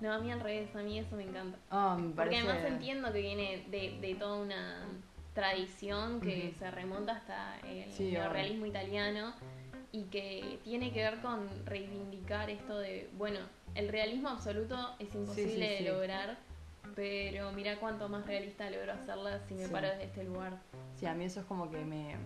No, 0.00 0.12
a 0.12 0.18
mí 0.18 0.30
al 0.30 0.40
revés, 0.40 0.74
a 0.76 0.82
mí 0.82 0.98
eso 0.98 1.16
me 1.16 1.22
encanta. 1.24 1.58
ah, 1.70 1.96
me 2.00 2.14
Porque 2.14 2.36
además 2.36 2.58
entiendo 2.66 3.12
que 3.12 3.20
viene 3.20 3.64
de, 3.70 3.98
de 4.00 4.14
toda 4.14 4.36
una 4.42 4.84
tradición 5.34 6.20
que 6.20 6.54
se 6.58 6.70
remonta 6.70 7.12
hasta 7.12 7.58
el 7.60 7.92
Sí, 7.92 8.12
neorrealismo 8.12 8.66
italiano 8.66 9.34
y 9.92 10.04
que 10.04 10.58
tiene 10.64 10.92
que 10.92 11.02
ver 11.02 11.20
con 11.20 11.48
reivindicar 11.66 12.50
esto 12.50 12.78
de, 12.78 13.08
bueno, 13.16 13.40
el 13.74 13.88
realismo 13.88 14.28
absoluto 14.30 14.76
es 14.98 15.14
imposible 15.14 15.78
sí, 15.78 15.84
de 15.84 15.90
lograr, 15.90 16.38
pero 16.94 17.52
mira 17.52 17.78
cuánto 17.78 18.08
más 18.08 18.26
realista 18.26 18.68
logro 18.70 18.92
hacerla 18.92 19.40
si 19.46 19.54
me 19.54 19.68
paro 19.68 19.88
desde 19.88 20.04
este 20.04 20.24
lugar. 20.24 20.58
Sí, 20.94 21.06
a 21.06 21.14
mí 21.14 21.24
eso 21.24 21.40
es 21.40 21.46
como 21.46 21.70
que 21.70 21.84
me, 21.84 22.16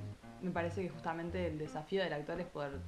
me 0.41 0.51
parece 0.53 0.83
que 0.83 0.89
justamente 0.89 1.49
el 1.49 1.59
desafío 1.59 2.03
del 2.03 2.13
actor 2.13 2.41
es 2.41 2.47
poder 2.47 2.79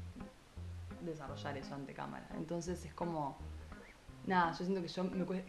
desarrollar 1.00 1.56
eso 1.56 1.74
ante 1.74 1.92
cámara. 1.94 2.26
Entonces 2.36 2.84
es 2.84 2.94
como, 2.94 3.36
nada, 4.26 4.50
yo 4.52 4.64
siento 4.64 4.82
que 4.82 4.88
yo 4.88 5.04
me 5.04 5.26
cue- 5.26 5.44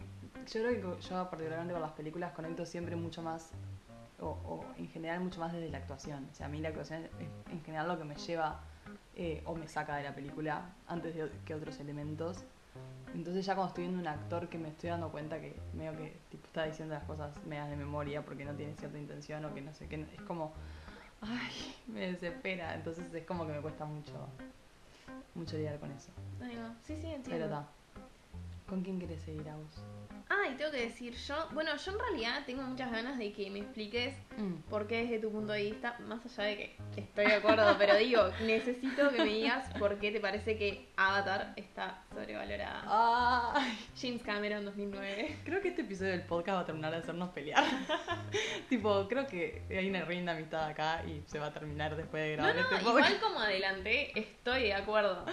yo 0.46 0.60
creo 0.62 0.96
que 0.96 1.02
yo 1.02 1.30
particularmente 1.30 1.72
con 1.72 1.82
las 1.82 1.92
películas 1.92 2.32
conecto 2.32 2.66
siempre 2.66 2.96
mucho 2.96 3.22
más, 3.22 3.50
o, 4.20 4.26
o 4.44 4.64
en 4.76 4.88
general 4.88 5.20
mucho 5.20 5.40
más 5.40 5.52
desde 5.52 5.70
la 5.70 5.78
actuación. 5.78 6.28
O 6.30 6.34
sea, 6.34 6.46
a 6.46 6.48
mí 6.48 6.60
la 6.60 6.68
actuación 6.68 7.04
es 7.04 7.10
en 7.52 7.62
general 7.64 7.88
lo 7.88 7.98
que 7.98 8.04
me 8.04 8.14
lleva 8.16 8.60
eh, 9.16 9.42
o 9.46 9.54
me 9.54 9.68
saca 9.68 9.96
de 9.96 10.04
la 10.04 10.14
película 10.14 10.62
antes 10.86 11.14
de, 11.14 11.30
que 11.44 11.54
otros 11.54 11.78
elementos. 11.80 12.44
Entonces 13.14 13.46
ya 13.46 13.54
cuando 13.54 13.68
estoy 13.68 13.84
viendo 13.84 14.00
un 14.00 14.08
actor 14.08 14.48
que 14.48 14.58
me 14.58 14.68
estoy 14.68 14.90
dando 14.90 15.10
cuenta 15.10 15.40
que 15.40 15.56
medio 15.72 15.96
que 15.96 16.16
tipo, 16.30 16.46
está 16.46 16.64
diciendo 16.64 16.94
las 16.94 17.04
cosas 17.04 17.32
medias 17.46 17.70
de 17.70 17.76
memoria 17.76 18.22
porque 18.24 18.44
no 18.44 18.52
tiene 18.54 18.74
cierta 18.74 18.98
intención 18.98 19.44
o 19.44 19.54
que 19.54 19.60
no 19.60 19.72
sé 19.72 19.86
qué, 19.86 20.00
es 20.12 20.20
como, 20.22 20.52
ay, 21.20 21.76
me 21.86 22.10
desespera. 22.12 22.74
Entonces 22.74 23.12
es 23.14 23.24
como 23.24 23.46
que 23.46 23.52
me 23.52 23.60
cuesta 23.60 23.84
mucho, 23.84 24.12
mucho 25.34 25.56
lidiar 25.56 25.78
con 25.78 25.92
eso. 25.92 26.10
Sí, 26.82 26.96
sí, 27.00 27.14
Pero 27.30 27.44
está. 27.44 27.68
¿Con 28.66 28.82
quién 28.82 28.98
quieres 28.98 29.20
seguir 29.22 29.48
a 29.48 29.56
vos? 29.56 29.82
Ah, 30.30 30.48
y 30.50 30.54
tengo 30.56 30.70
que 30.70 30.80
decir 30.80 31.14
yo, 31.14 31.48
bueno, 31.52 31.76
yo 31.76 31.92
en 31.92 31.98
realidad 31.98 32.42
tengo 32.46 32.62
muchas 32.62 32.90
ganas 32.90 33.18
de 33.18 33.30
que 33.32 33.50
me 33.50 33.58
expliques 33.58 34.14
por 34.70 34.86
qué 34.86 35.02
desde 35.02 35.18
tu 35.18 35.30
punto 35.30 35.52
de 35.52 35.64
vista, 35.64 35.98
más 36.00 36.24
allá 36.24 36.48
de 36.48 36.56
que 36.56 36.76
estoy 36.96 37.26
de 37.26 37.34
acuerdo, 37.34 37.74
pero 37.78 37.94
digo, 37.96 38.30
necesito 38.42 39.10
que 39.10 39.18
me 39.18 39.24
digas 39.26 39.68
por 39.78 39.98
qué 39.98 40.10
te 40.10 40.20
parece 40.20 40.56
que 40.56 40.88
Avatar 40.96 41.52
está 41.56 42.02
sobrevalorada. 42.10 42.82
Ay, 43.54 43.78
James 44.00 44.22
Cameron 44.22 44.64
2009. 44.64 45.40
creo 45.44 45.60
que 45.60 45.68
este 45.68 45.82
episodio 45.82 46.12
del 46.12 46.22
podcast 46.22 46.56
va 46.56 46.60
a 46.60 46.66
terminar 46.66 46.92
de 46.92 46.98
hacernos 46.98 47.28
pelear. 47.30 47.62
tipo, 48.70 49.06
creo 49.08 49.26
que 49.26 49.62
hay 49.70 49.88
una 49.90 50.06
reina 50.06 50.32
amistad 50.32 50.66
acá 50.66 51.04
y 51.06 51.22
se 51.26 51.38
va 51.38 51.46
a 51.46 51.52
terminar 51.52 51.96
después 51.96 52.22
de 52.22 52.36
No, 52.38 52.44
grabar 52.44 52.56
no, 52.56 52.76
este 52.76 52.88
igual 52.88 53.20
como 53.20 53.40
adelanté, 53.40 54.18
estoy 54.18 54.62
de 54.64 54.74
acuerdo. 54.74 55.26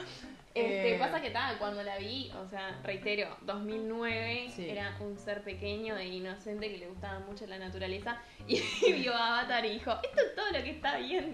Este, 0.54 0.96
Eh. 0.96 1.00
pasa 1.00 1.22
que 1.22 1.30
tal, 1.32 1.58
cuando 1.58 1.82
la 1.82 1.98
vi, 1.98 2.30
o 2.32 2.46
sea, 2.48 2.78
reitero, 2.84 3.38
2009, 3.42 4.50
Sí. 4.54 4.70
era 4.70 4.96
un 5.00 5.18
ser 5.18 5.44
pequeño 5.44 5.98
e 5.98 6.08
inocente 6.08 6.70
que 6.70 6.78
le 6.78 6.88
gustaba 6.88 7.20
mucho 7.20 7.48
la 7.48 7.58
naturaleza 7.58 8.18
y 8.48 8.56
vio 8.94 9.16
Avatar 9.16 9.66
y 9.66 9.70
dijo, 9.74 9.92
esto 10.04 10.20
es 10.22 10.36
todo 10.36 10.46
lo 10.52 10.64
que 10.64 10.72
está 10.72 10.98
bien. 10.98 11.34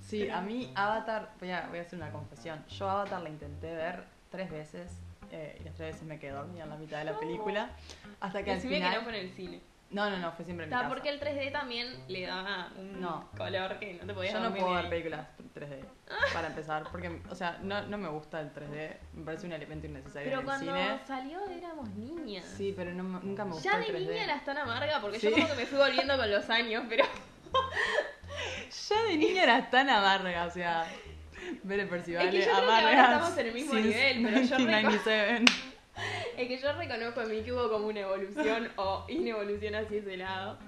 Sí, 0.00 0.28
a 0.28 0.40
mí 0.40 0.70
Avatar, 0.74 1.30
voy 1.38 1.50
a, 1.50 1.66
voy 1.68 1.78
a 1.78 1.82
hacer 1.82 1.98
una 1.98 2.10
confesión. 2.10 2.64
Yo 2.68 2.88
Avatar 2.88 3.22
la 3.22 3.28
intenté 3.28 3.74
ver 3.74 4.04
tres 4.30 4.50
veces 4.50 4.90
eh, 5.30 5.56
y 5.60 5.64
las 5.64 5.74
tres 5.74 5.92
veces 5.94 6.02
me 6.08 6.18
quedé 6.18 6.32
dormida 6.32 6.64
en 6.64 6.70
la 6.70 6.76
mitad 6.76 6.98
de 6.98 7.04
la 7.04 7.18
película. 7.18 7.70
Hasta 8.20 8.42
que 8.42 8.50
al 8.52 8.60
final. 8.60 8.90
que 8.92 8.98
no 8.98 9.02
fue 9.04 9.18
en 9.20 9.26
el 9.26 9.32
cine. 9.32 9.60
No, 9.90 10.08
no, 10.08 10.18
no, 10.18 10.30
fue 10.32 10.44
siempre 10.44 10.64
en 10.66 10.70
mi 10.70 10.76
casa. 10.76 10.88
porque 10.88 11.08
el 11.08 11.18
3D 11.18 11.50
también 11.50 12.04
le 12.06 12.24
da 12.26 12.70
un 12.78 13.00
No. 13.00 13.28
color 13.36 13.78
que 13.80 13.94
no 13.94 14.06
te 14.06 14.14
podías 14.14 14.32
Yo 14.32 14.38
no 14.38 14.44
dormir 14.46 14.62
puedo 14.62 14.76
ahí. 14.76 14.82
ver 14.82 14.90
películas 14.90 15.26
3D 15.52 15.84
para 16.32 16.46
empezar, 16.46 16.84
porque, 16.92 17.20
o 17.28 17.34
sea, 17.34 17.58
no, 17.62 17.82
no 17.82 17.98
me 17.98 18.08
gusta 18.08 18.40
el 18.40 18.52
3D, 18.54 18.96
me 19.14 19.24
parece 19.24 19.46
un 19.46 19.52
elemento 19.52 19.88
innecesario 19.88 20.26
Pero 20.28 20.34
en 20.36 20.40
el 20.40 20.44
cuando 20.46 20.72
cine. 20.72 20.98
salió 21.08 21.40
éramos 21.50 21.88
niñas. 21.96 22.44
Sí, 22.56 22.72
pero 22.76 22.92
no, 22.92 23.02
me- 23.02 23.20
nunca 23.20 23.44
me 23.44 23.52
gustó 23.52 23.68
Ya 23.68 23.78
el 23.78 23.92
de 23.92 23.98
3D. 23.98 24.08
niña 24.10 24.24
eras 24.24 24.44
tan 24.44 24.58
amarga 24.58 25.00
porque 25.00 25.18
Sí. 25.18 25.26
yo 25.28 25.32
como 25.32 25.48
que 25.48 25.54
me 25.54 25.66
fui 25.66 25.78
volviendo 25.78 26.16
con 26.16 26.30
los 26.30 26.48
años, 26.50 26.84
pero 26.88 27.04
Ya 28.88 29.02
de 29.08 29.16
niña 29.16 29.42
eras 29.42 29.70
tan 29.70 29.90
amarga, 29.90 30.44
o 30.46 30.50
sea, 30.50 30.86
Bere 31.64 31.86
Percival, 31.86 32.26
Es 32.26 32.30
que 32.30 32.38
yo 32.38 32.44
creo 32.44 32.54
que 32.54 32.60
ahora 32.64 32.78
amarga 32.78 33.02
estamos 33.14 33.38
en 33.38 33.46
el 33.48 33.54
mismo 33.54 33.72
since 33.74 33.88
nivel, 33.88 34.24
pero 34.24 34.40
yo 34.46 34.58
1997. 34.58 35.44
Es 36.36 36.48
que 36.48 36.58
yo 36.58 36.72
reconozco 36.72 37.20
en 37.22 37.30
mí 37.30 37.42
que 37.42 37.52
hubo 37.52 37.68
como 37.70 37.86
una 37.88 38.00
evolución 38.00 38.68
o 38.76 39.04
inevolución 39.08 39.74
hacia 39.74 39.98
ese 39.98 40.16
lado. 40.16 40.58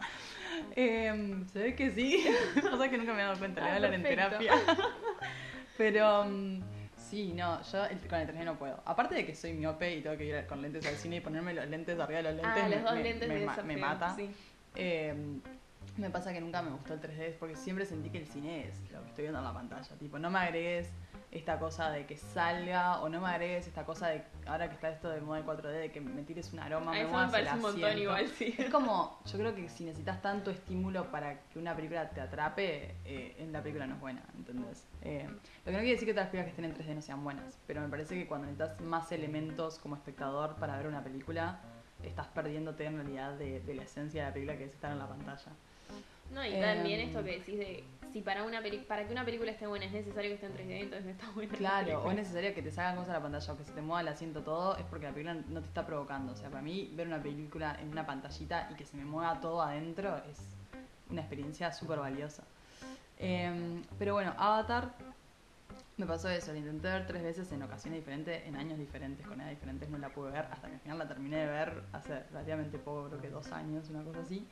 Eh, 0.76 1.44
se 1.52 1.58
ve 1.58 1.74
que 1.74 1.90
sí, 1.90 2.24
o 2.72 2.76
sea 2.76 2.90
que 2.90 2.98
nunca 2.98 3.12
me 3.14 3.20
he 3.20 3.24
dado 3.24 3.38
cuenta, 3.38 3.60
le 3.60 3.66
voy 3.66 3.70
a 3.70 3.72
Ah, 3.72 3.76
hablar 3.76 3.94
en 3.94 4.02
terapia. 4.02 4.52
Pero 5.78 6.24
mm, 6.24 6.60
sí, 6.96 7.32
no, 7.32 7.62
yo 7.62 7.84
el- 7.86 7.98
con 8.08 8.18
el 8.20 8.28
3D 8.28 8.44
no 8.44 8.58
puedo. 8.58 8.80
Aparte 8.84 9.14
de 9.14 9.26
que 9.26 9.34
soy 9.34 9.52
miope 9.54 9.96
y 9.96 10.02
tengo 10.02 10.16
que 10.16 10.24
ir 10.26 10.46
con 10.46 10.60
lentes 10.62 10.86
al 10.86 10.96
cine 10.96 11.16
y 11.16 11.20
ponerme 11.20 11.54
los 11.54 11.66
lentes 11.68 11.98
arriba 11.98 12.18
de 12.22 12.32
los 12.34 12.34
lentes, 12.42 12.62
ah, 12.62 12.68
me, 12.68 12.74
los 12.76 12.84
dos 12.84 12.94
me- 12.94 13.02
lentes 13.02 13.28
me 13.28 13.38
de 13.38 13.46
ma- 13.46 13.52
esa 13.52 13.62
me 13.62 13.74
feo, 13.74 13.80
mata. 13.86 14.14
sí. 14.14 14.30
Eh, 14.74 15.14
me 15.96 16.10
pasa 16.10 16.32
que 16.32 16.40
nunca 16.40 16.62
me 16.62 16.70
gustó 16.70 16.94
el 16.94 17.00
3D 17.00 17.36
porque 17.38 17.56
siempre 17.56 17.84
sentí 17.84 18.08
que 18.10 18.18
el 18.18 18.26
cine 18.26 18.66
es 18.68 18.80
lo 18.92 19.02
que 19.02 19.08
estoy 19.08 19.22
viendo 19.24 19.38
en 19.40 19.44
la 19.44 19.52
pantalla. 19.52 19.96
Tipo, 19.98 20.18
no 20.18 20.30
me 20.30 20.38
agregues 20.38 20.90
esta 21.32 21.58
cosa 21.58 21.90
de 21.90 22.04
que 22.04 22.16
salga 22.18 23.00
o 23.00 23.08
no 23.08 23.20
me 23.20 23.28
agregues 23.28 23.66
esta 23.66 23.84
cosa 23.86 24.08
de, 24.08 24.22
ahora 24.46 24.68
que 24.68 24.74
está 24.74 24.90
esto 24.90 25.08
de 25.08 25.22
moda 25.22 25.42
4D, 25.44 25.72
de 25.80 25.90
que 25.90 26.00
me 26.00 26.22
tires 26.24 26.52
un 26.52 26.58
aroma, 26.60 26.90
A 26.90 26.94
me 26.94 27.00
eso 27.02 27.10
me 27.10 27.28
parece 27.28 27.54
un 27.54 27.60
montón 27.62 27.84
asiento. 27.84 28.02
igual, 28.02 28.28
sí. 28.28 28.54
Es 28.58 28.70
como, 28.70 29.18
yo 29.24 29.38
creo 29.38 29.54
que 29.54 29.68
si 29.70 29.84
necesitas 29.84 30.20
tanto 30.20 30.50
estímulo 30.50 31.10
para 31.10 31.40
que 31.48 31.58
una 31.58 31.74
película 31.74 32.10
te 32.10 32.20
atrape, 32.20 32.96
eh, 33.06 33.34
en 33.38 33.50
la 33.50 33.62
película 33.62 33.86
no 33.86 33.94
es 33.94 34.00
buena, 34.00 34.22
¿entendés? 34.36 34.86
Eh, 35.00 35.26
lo 35.26 35.64
que 35.64 35.72
no 35.72 35.78
quiere 35.78 35.92
decir 35.92 36.06
que 36.06 36.12
todas 36.12 36.26
las 36.26 36.30
películas 36.32 36.54
que 36.54 36.62
estén 36.62 36.86
en 36.86 36.92
3D 36.92 36.94
no 36.96 37.02
sean 37.02 37.24
buenas, 37.24 37.58
pero 37.66 37.80
me 37.80 37.88
parece 37.88 38.14
que 38.14 38.26
cuando 38.26 38.46
necesitas 38.46 38.78
más 38.82 39.10
elementos 39.10 39.78
como 39.78 39.96
espectador 39.96 40.56
para 40.56 40.76
ver 40.76 40.86
una 40.86 41.02
película, 41.02 41.60
estás 42.02 42.26
perdiéndote 42.26 42.84
en 42.84 42.96
realidad 42.96 43.32
de, 43.38 43.60
de 43.60 43.74
la 43.74 43.84
esencia 43.84 44.22
de 44.22 44.28
la 44.28 44.34
película 44.34 44.58
que 44.58 44.64
es 44.64 44.74
estar 44.74 44.92
en 44.92 44.98
la 44.98 45.08
pantalla. 45.08 45.52
No, 46.32 46.44
y 46.44 46.52
Em, 46.54 46.60
también 46.60 47.00
esto 47.00 47.22
que 47.22 47.38
decís 47.38 47.58
de 47.58 47.84
si 48.12 48.20
para 48.20 48.42
una 48.44 48.60
peli- 48.60 48.78
para 48.86 49.06
que 49.06 49.12
una 49.12 49.24
película 49.24 49.50
esté 49.52 49.66
buena 49.66 49.86
es 49.86 49.92
necesario 49.92 50.30
que 50.30 50.34
esté 50.34 50.46
en 50.46 50.52
3D, 50.54 50.80
entonces 50.82 51.04
no 51.04 51.10
está 51.12 51.30
buena. 51.30 51.52
la 51.52 51.58
Claro, 51.58 52.02
o 52.04 52.10
es 52.10 52.16
necesario 52.16 52.54
que 52.54 52.62
te 52.62 52.70
salgan 52.70 52.96
cosas 52.96 53.10
a 53.10 53.12
la 53.14 53.22
pantalla 53.22 53.52
o 53.52 53.56
que 53.56 53.64
se 53.64 53.72
te 53.72 53.80
mueva 53.80 54.00
el 54.02 54.08
asiento 54.08 54.42
todo, 54.42 54.76
es 54.76 54.84
porque 54.84 55.06
la 55.06 55.12
película 55.12 55.34
no 55.48 55.60
te 55.60 55.66
está 55.66 55.86
provocando. 55.86 56.32
O 56.32 56.36
sea, 56.36 56.50
para 56.50 56.62
mí 56.62 56.90
ver 56.94 57.06
una 57.06 57.22
película 57.22 57.76
en 57.80 57.88
una 57.88 58.04
pantallita 58.06 58.68
y 58.70 58.74
que 58.74 58.84
se 58.84 58.96
me 58.96 59.04
mueva 59.04 59.40
todo 59.40 59.62
adentro 59.62 60.18
es 60.30 60.38
una 61.10 61.20
experiencia 61.22 61.72
súper 61.72 61.98
valiosa. 62.00 62.42
Em, 63.18 63.82
pero 63.98 64.14
bueno, 64.14 64.34
Avatar 64.36 64.94
me 66.02 66.08
pasó 66.08 66.28
eso, 66.28 66.52
la 66.52 66.58
intenté 66.58 66.88
ver 66.88 67.06
tres 67.06 67.22
veces 67.22 67.52
en 67.52 67.62
ocasiones 67.62 68.00
diferentes, 68.00 68.44
en 68.44 68.56
años 68.56 68.76
diferentes, 68.76 69.24
con 69.24 69.40
edades 69.40 69.56
diferentes, 69.56 69.88
no 69.88 69.98
la 69.98 70.08
pude 70.08 70.32
ver, 70.32 70.46
hasta 70.50 70.66
que 70.66 70.74
al 70.74 70.80
final 70.80 70.98
la 70.98 71.06
terminé 71.06 71.36
de 71.36 71.46
ver 71.46 71.84
hace 71.92 72.24
relativamente 72.24 72.76
poco, 72.78 73.08
creo 73.08 73.20
que 73.20 73.30
dos 73.30 73.52
años, 73.52 73.88
una 73.88 74.02
cosa 74.02 74.20
así. 74.20 74.44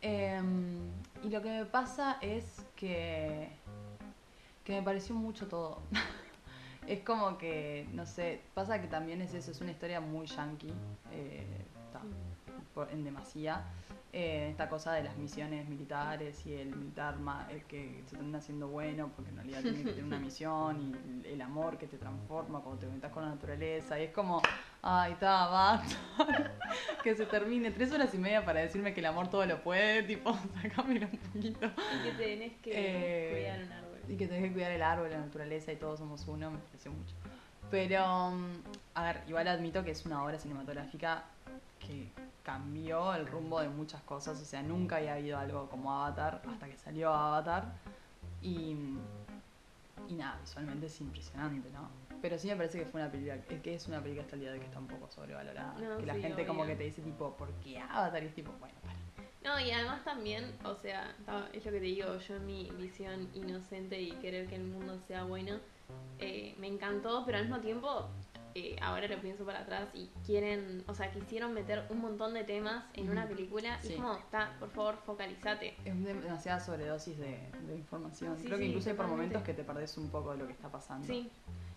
Em, 0.00 0.88
y 1.24 1.30
lo 1.30 1.42
que 1.42 1.48
me 1.48 1.66
pasa 1.66 2.18
es 2.20 2.64
que, 2.76 3.48
que 4.62 4.74
me 4.74 4.82
pareció 4.82 5.16
mucho 5.16 5.48
todo. 5.48 5.80
es 6.86 7.00
como 7.00 7.36
que, 7.36 7.88
no 7.92 8.06
sé, 8.06 8.42
pasa 8.54 8.80
que 8.80 8.86
también 8.86 9.20
es 9.22 9.34
eso, 9.34 9.50
es 9.50 9.60
una 9.60 9.72
historia 9.72 10.00
muy 10.00 10.26
yankee, 10.26 10.72
eh, 11.10 11.64
en 12.84 13.04
demasía. 13.04 13.64
Eh, 14.12 14.48
esta 14.50 14.68
cosa 14.70 14.92
de 14.94 15.02
las 15.02 15.16
misiones 15.18 15.68
militares 15.68 16.46
y 16.46 16.54
el 16.54 16.74
militar 16.74 17.18
ma- 17.18 17.46
el 17.50 17.64
que 17.64 18.02
se 18.06 18.16
termina 18.16 18.40
siendo 18.40 18.68
bueno 18.68 19.10
porque 19.14 19.30
en 19.30 19.36
realidad 19.36 19.60
tiene 19.60 19.78
que 19.82 19.90
tener 19.90 20.04
una 20.04 20.18
misión 20.18 20.80
y 20.80 21.28
el, 21.28 21.42
amor 21.42 21.76
que 21.76 21.86
te 21.86 21.98
transforma 21.98 22.60
cuando 22.60 22.80
te 22.80 22.86
conectas 22.86 23.12
con 23.12 23.24
la 23.24 23.30
naturaleza 23.30 23.98
y 24.00 24.04
es 24.04 24.12
como 24.12 24.40
ay 24.80 25.12
está 25.12 25.48
basta 25.48 25.96
que 27.02 27.14
se 27.14 27.26
termine 27.26 27.72
tres 27.72 27.92
horas 27.92 28.14
y 28.14 28.18
media 28.18 28.42
para 28.42 28.60
decirme 28.60 28.94
que 28.94 29.00
el 29.00 29.06
amor 29.06 29.28
todo 29.28 29.44
lo 29.44 29.62
puede 29.62 30.02
tipo 30.04 30.34
sacámelo 30.62 31.08
un 31.12 31.18
poquito 31.18 31.66
Y 31.66 32.02
que 32.04 32.12
tenés 32.16 32.52
que 32.62 32.70
Eh, 32.74 33.30
cuidar 33.32 33.64
un 33.64 33.72
árbol. 33.72 33.98
y 34.08 34.16
que 34.16 34.26
tenés 34.28 34.42
que 34.44 34.52
cuidar 34.52 34.70
el 34.70 34.82
árbol, 34.82 35.10
la 35.10 35.18
naturaleza 35.18 35.72
y 35.72 35.76
todos 35.76 35.98
somos 35.98 36.26
uno, 36.26 36.50
me 36.52 36.58
pareció 36.58 36.90
mucho. 36.90 37.14
Pero, 37.70 38.30
mm, 38.30 38.52
a 38.94 39.02
ver, 39.02 39.20
igual 39.28 39.46
admito 39.48 39.84
que 39.84 39.90
es 39.90 40.06
una 40.06 40.24
obra 40.24 40.38
cinematográfica 40.38 41.24
que 41.80 42.08
cambió 42.46 43.12
el 43.12 43.26
rumbo 43.26 43.60
de 43.60 43.68
muchas 43.68 44.00
cosas. 44.02 44.40
O 44.40 44.44
sea, 44.44 44.62
nunca 44.62 44.98
había 44.98 45.14
habido 45.14 45.36
algo 45.36 45.68
como 45.68 45.92
Avatar 45.92 46.40
hasta 46.48 46.68
que 46.68 46.76
salió 46.76 47.12
Avatar. 47.12 47.72
Y, 48.40 48.76
y 50.08 50.14
nada, 50.14 50.38
visualmente 50.40 50.86
es 50.86 51.00
impresionante, 51.00 51.68
¿no? 51.72 51.90
Pero 52.22 52.38
sí 52.38 52.46
me 52.46 52.54
parece 52.54 52.78
que 52.78 52.86
fue 52.86 53.00
una 53.00 53.10
película, 53.10 53.34
es 53.34 53.60
que 53.60 53.74
es 53.74 53.88
una 53.88 54.00
película 54.00 54.22
hasta 54.22 54.36
el 54.36 54.42
día 54.42 54.52
de 54.52 54.60
que 54.60 54.66
está 54.66 54.78
un 54.78 54.86
poco 54.86 55.10
sobrevalorada. 55.10 55.74
No, 55.74 55.98
que 55.98 56.06
la 56.06 56.14
sí, 56.14 56.22
gente 56.22 56.46
como 56.46 56.64
que 56.64 56.76
te 56.76 56.84
dice 56.84 57.02
tipo, 57.02 57.32
¿por 57.32 57.50
qué 57.64 57.80
Avatar? 57.80 58.22
Y 58.22 58.26
es 58.26 58.34
tipo, 58.34 58.52
bueno, 58.60 58.76
para. 58.84 58.96
No, 59.42 59.60
y 59.60 59.70
además 59.72 60.04
también, 60.04 60.44
o 60.64 60.74
sea, 60.76 61.14
es 61.52 61.64
lo 61.64 61.72
que 61.72 61.78
te 61.78 61.84
digo, 61.84 62.16
yo 62.18 62.36
en 62.36 62.46
mi 62.46 62.70
visión 62.78 63.28
inocente 63.34 64.00
y 64.00 64.12
querer 64.12 64.46
que 64.46 64.56
el 64.56 64.64
mundo 64.64 64.98
sea 65.06 65.24
bueno, 65.24 65.58
eh, 66.18 66.54
me 66.58 66.68
encantó, 66.68 67.24
pero 67.24 67.38
al 67.38 67.44
mismo 67.44 67.60
tiempo, 67.60 68.08
eh, 68.58 68.76
ahora 68.80 69.06
lo 69.06 69.20
pienso 69.20 69.44
para 69.44 69.60
atrás 69.60 69.88
y 69.92 70.08
quieren, 70.24 70.82
o 70.86 70.94
sea, 70.94 71.10
quisieron 71.12 71.52
meter 71.52 71.84
un 71.90 71.98
montón 72.00 72.32
de 72.32 72.42
temas 72.42 72.84
en 72.94 73.10
una 73.10 73.26
película 73.28 73.78
y 73.82 73.86
Sí. 73.86 73.92
es 73.92 74.00
como, 74.00 74.14
está, 74.14 74.56
por 74.58 74.70
favor, 74.70 74.96
focalízate. 75.04 75.76
Es 75.84 76.02
demasiada 76.04 76.58
sobredosis 76.58 77.18
de, 77.18 77.38
de 77.66 77.74
información. 77.76 78.38
Sí, 78.38 78.46
Creo 78.46 78.56
que 78.56 78.64
sí, 78.64 78.70
incluso 78.70 78.88
hay 78.88 78.96
por 78.96 79.08
momentos 79.08 79.42
que 79.42 79.52
te 79.52 79.62
perdés 79.62 79.98
un 79.98 80.08
poco 80.08 80.32
de 80.32 80.38
lo 80.38 80.46
que 80.46 80.52
está 80.54 80.68
pasando. 80.70 81.06
Sí, 81.06 81.30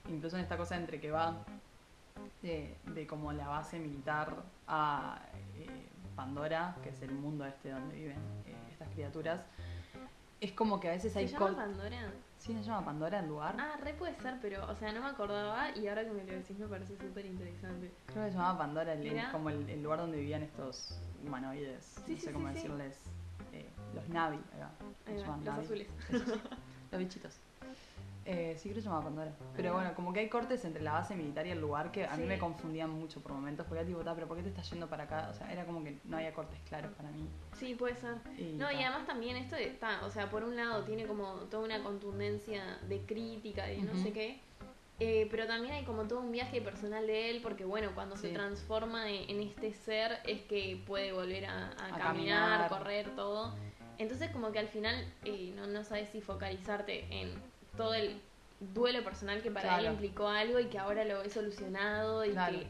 Incluso 0.07 0.37
en 0.37 0.43
esta 0.43 0.55
cosa 0.57 0.77
entre 0.77 1.01
que 1.01 1.11
va 1.11 1.43
de, 2.41 2.77
de 2.85 3.05
como 3.07 3.31
la 3.33 3.47
base 3.49 3.77
militar 3.77 4.33
a 4.67 5.21
eh, 5.57 5.87
Pandora, 6.15 6.77
que 6.81 6.89
es 6.89 7.01
el 7.01 7.11
mundo 7.11 7.45
este 7.45 7.71
donde 7.71 7.93
viven 7.95 8.17
eh, 8.45 8.55
estas 8.71 8.87
criaturas. 8.89 9.41
Es 10.41 10.53
como 10.53 10.79
que 10.79 10.87
a 10.87 10.91
veces 10.91 11.11
¿se 11.11 11.19
hay 11.19 11.27
llama 11.27 11.47
cor- 11.47 11.55
Pandora? 11.57 12.11
¿Sí 12.39 12.53
se 12.53 12.63
llama 12.63 12.85
Pandora 12.85 13.19
el 13.19 13.27
lugar? 13.27 13.55
Ah, 13.59 13.75
re 13.83 13.93
puede 13.93 14.15
ser, 14.15 14.37
pero, 14.41 14.65
o 14.69 14.75
sea, 14.75 14.91
no 14.93 15.01
me 15.01 15.07
acordaba 15.09 15.75
y 15.77 15.87
ahora 15.87 16.03
que 16.05 16.11
me 16.11 16.23
lo 16.23 16.31
decís 16.33 16.57
me 16.57 16.67
parece 16.67 16.95
súper 16.97 17.25
interesante. 17.25 17.91
Creo 18.07 18.25
que 18.25 18.31
se 18.31 18.37
llamaba 18.37 18.57
Pandora, 18.57 18.93
el, 18.93 18.99
Mirá. 18.99 19.31
como 19.31 19.49
el, 19.49 19.69
el 19.69 19.83
lugar 19.83 19.99
donde 19.99 20.17
vivían 20.17 20.43
estos 20.43 20.97
humanoides. 21.23 21.83
Sí, 22.05 22.13
no 22.13 22.19
sí, 22.19 22.25
sé 22.25 22.31
cómo 22.31 22.47
sí, 22.47 22.53
sí. 22.55 22.61
decirles. 22.61 22.97
eh, 23.51 23.69
los 23.93 24.07
Navi, 24.09 24.37
ahí 24.53 24.59
va, 24.61 24.71
se 25.05 25.11
Ahí 25.11 25.17
va, 25.17 25.21
llaman 25.23 25.39
los 25.45 25.53
Navi. 25.53 25.65
azules. 25.65 25.87
Los 26.91 26.99
bichitos. 26.99 27.39
Eh, 28.25 28.53
sí, 28.57 28.63
creo 28.69 28.75
que 28.75 28.81
se 28.81 28.87
llamaba 28.87 29.05
Pandora. 29.05 29.31
Pero 29.55 29.73
bueno, 29.73 29.93
como 29.95 30.13
que 30.13 30.19
hay 30.19 30.29
cortes 30.29 30.63
entre 30.65 30.83
la 30.83 30.91
base 30.91 31.15
militar 31.15 31.47
y 31.47 31.51
el 31.51 31.59
lugar 31.59 31.91
que 31.91 32.05
a 32.05 32.11
mí 32.15 32.23
Sí. 32.23 32.27
me 32.29 32.37
confundían 32.37 32.89
mucho 32.89 33.21
por 33.21 33.31
momentos. 33.33 33.65
Porque 33.65 33.79
era 33.81 33.87
tipo, 33.87 34.01
"Ta, 34.03 34.13
pero 34.13 34.27
¿por 34.27 34.37
qué 34.37 34.43
te 34.43 34.49
estás 34.49 34.69
yendo 34.69 34.87
para 34.87 35.03
acá? 35.05 35.29
O 35.31 35.33
sea, 35.33 35.51
era 35.51 35.65
como 35.65 35.83
que 35.83 35.97
no 36.03 36.17
había 36.17 36.33
cortes 36.33 36.59
claros 36.67 36.91
para 36.93 37.09
mí. 37.09 37.27
Sí, 37.57 37.73
puede 37.75 37.95
ser. 37.95 38.15
Y, 38.37 38.53
No, 38.57 38.69
y 38.71 38.75
ta. 38.75 38.87
además 38.89 39.07
también 39.07 39.35
esto 39.37 39.55
está, 39.55 40.05
o 40.05 40.09
sea, 40.11 40.29
por 40.29 40.43
un 40.43 40.55
lado 40.55 40.83
tiene 40.83 41.05
como 41.07 41.25
toda 41.49 41.63
una 41.63 41.81
contundencia 41.81 42.77
de 42.87 43.01
crítica 43.05 43.71
y 43.73 43.81
no 43.81 43.93
Ujú. 43.93 44.01
sé 44.03 44.13
qué, 44.13 44.39
eh, 44.99 45.27
pero 45.31 45.47
también 45.47 45.73
hay 45.73 45.85
como 45.85 46.03
todo 46.03 46.19
un 46.19 46.31
viaje 46.31 46.61
personal 46.61 47.07
de 47.07 47.31
él, 47.31 47.39
porque 47.41 47.63
bueno, 47.65 47.91
cuando 47.95 48.15
se 48.17 48.27
Sí. 48.27 48.33
transforma 48.33 49.09
en, 49.09 49.29
en 49.29 49.47
este 49.47 49.73
ser 49.73 50.19
es 50.27 50.41
que 50.41 50.81
puede 50.85 51.13
volver 51.13 51.45
a, 51.45 51.69
a 51.69 51.95
A 51.95 51.97
caminar, 51.97 52.59
caminar. 52.59 52.69
correr, 52.69 53.15
todo. 53.15 53.55
Entonces 53.97 54.29
como 54.31 54.51
que 54.51 54.59
al 54.59 54.67
final 54.67 54.95
eh, 55.25 55.51
no, 55.55 55.67
no 55.67 55.83
sabes 55.83 56.09
si 56.09 56.21
focalizarte 56.21 57.05
en 57.21 57.48
todo 57.79 57.93
el 57.93 58.19
duelo 58.73 59.01
personal 59.05 59.41
que 59.41 59.51
para 59.51 59.69
Claro. 59.69 59.83
él 59.87 59.93
implicó 59.93 60.27
algo 60.27 60.59
y 60.59 60.65
que 60.65 60.77
ahora 60.77 61.05
lo 61.05 61.21
he 61.21 61.29
solucionado 61.29 62.25
y 62.25 62.31
Claro. 62.31 62.59
que... 62.59 62.67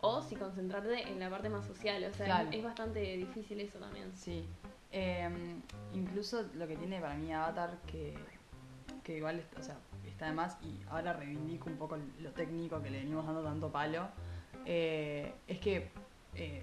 O 0.00 0.22
si 0.22 0.36
concentrarte 0.36 1.02
en 1.08 1.18
la 1.18 1.28
parte 1.28 1.48
más 1.48 1.66
social, 1.66 2.04
o 2.04 2.14
sea, 2.14 2.26
Claro. 2.26 2.48
es 2.52 2.62
bastante 2.62 3.00
difícil 3.16 3.60
eso 3.60 3.78
también. 3.78 4.12
Sí. 4.14 4.44
Eh, 4.92 5.28
incluso 5.94 6.44
lo 6.54 6.68
que 6.68 6.76
tiene 6.76 7.00
para 7.00 7.14
mí 7.16 7.32
Avatar, 7.32 7.76
que, 7.88 8.14
que 9.02 9.16
igual 9.16 9.40
está, 9.40 9.60
o 9.60 9.62
sea, 9.64 9.76
está 10.06 10.26
de 10.26 10.32
más, 10.32 10.58
y 10.62 10.80
ahora 10.90 11.12
reivindico 11.12 11.68
un 11.68 11.76
poco 11.76 11.98
lo 12.20 12.30
técnico 12.30 12.80
que 12.80 12.90
le 12.90 12.98
venimos 12.98 13.26
dando 13.26 13.42
tanto 13.42 13.72
palo, 13.72 14.06
eh, 14.64 15.34
es 15.48 15.58
que 15.58 15.90
eh, 16.34 16.62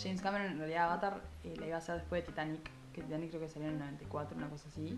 James 0.00 0.20
Cameron 0.22 0.46
en 0.52 0.58
realidad 0.58 0.84
Avatar 0.92 1.20
eh, 1.42 1.54
la 1.58 1.66
iba 1.66 1.74
a 1.74 1.78
hacer 1.78 1.96
después 1.96 2.22
de 2.22 2.28
Titanic, 2.28 2.70
que 2.92 3.02
Titanic 3.02 3.30
creo 3.30 3.40
que 3.42 3.48
salió 3.48 3.66
en 3.68 3.74
el 3.74 3.80
94, 3.80 4.36
una 4.36 4.48
cosa 4.48 4.68
así, 4.68 4.96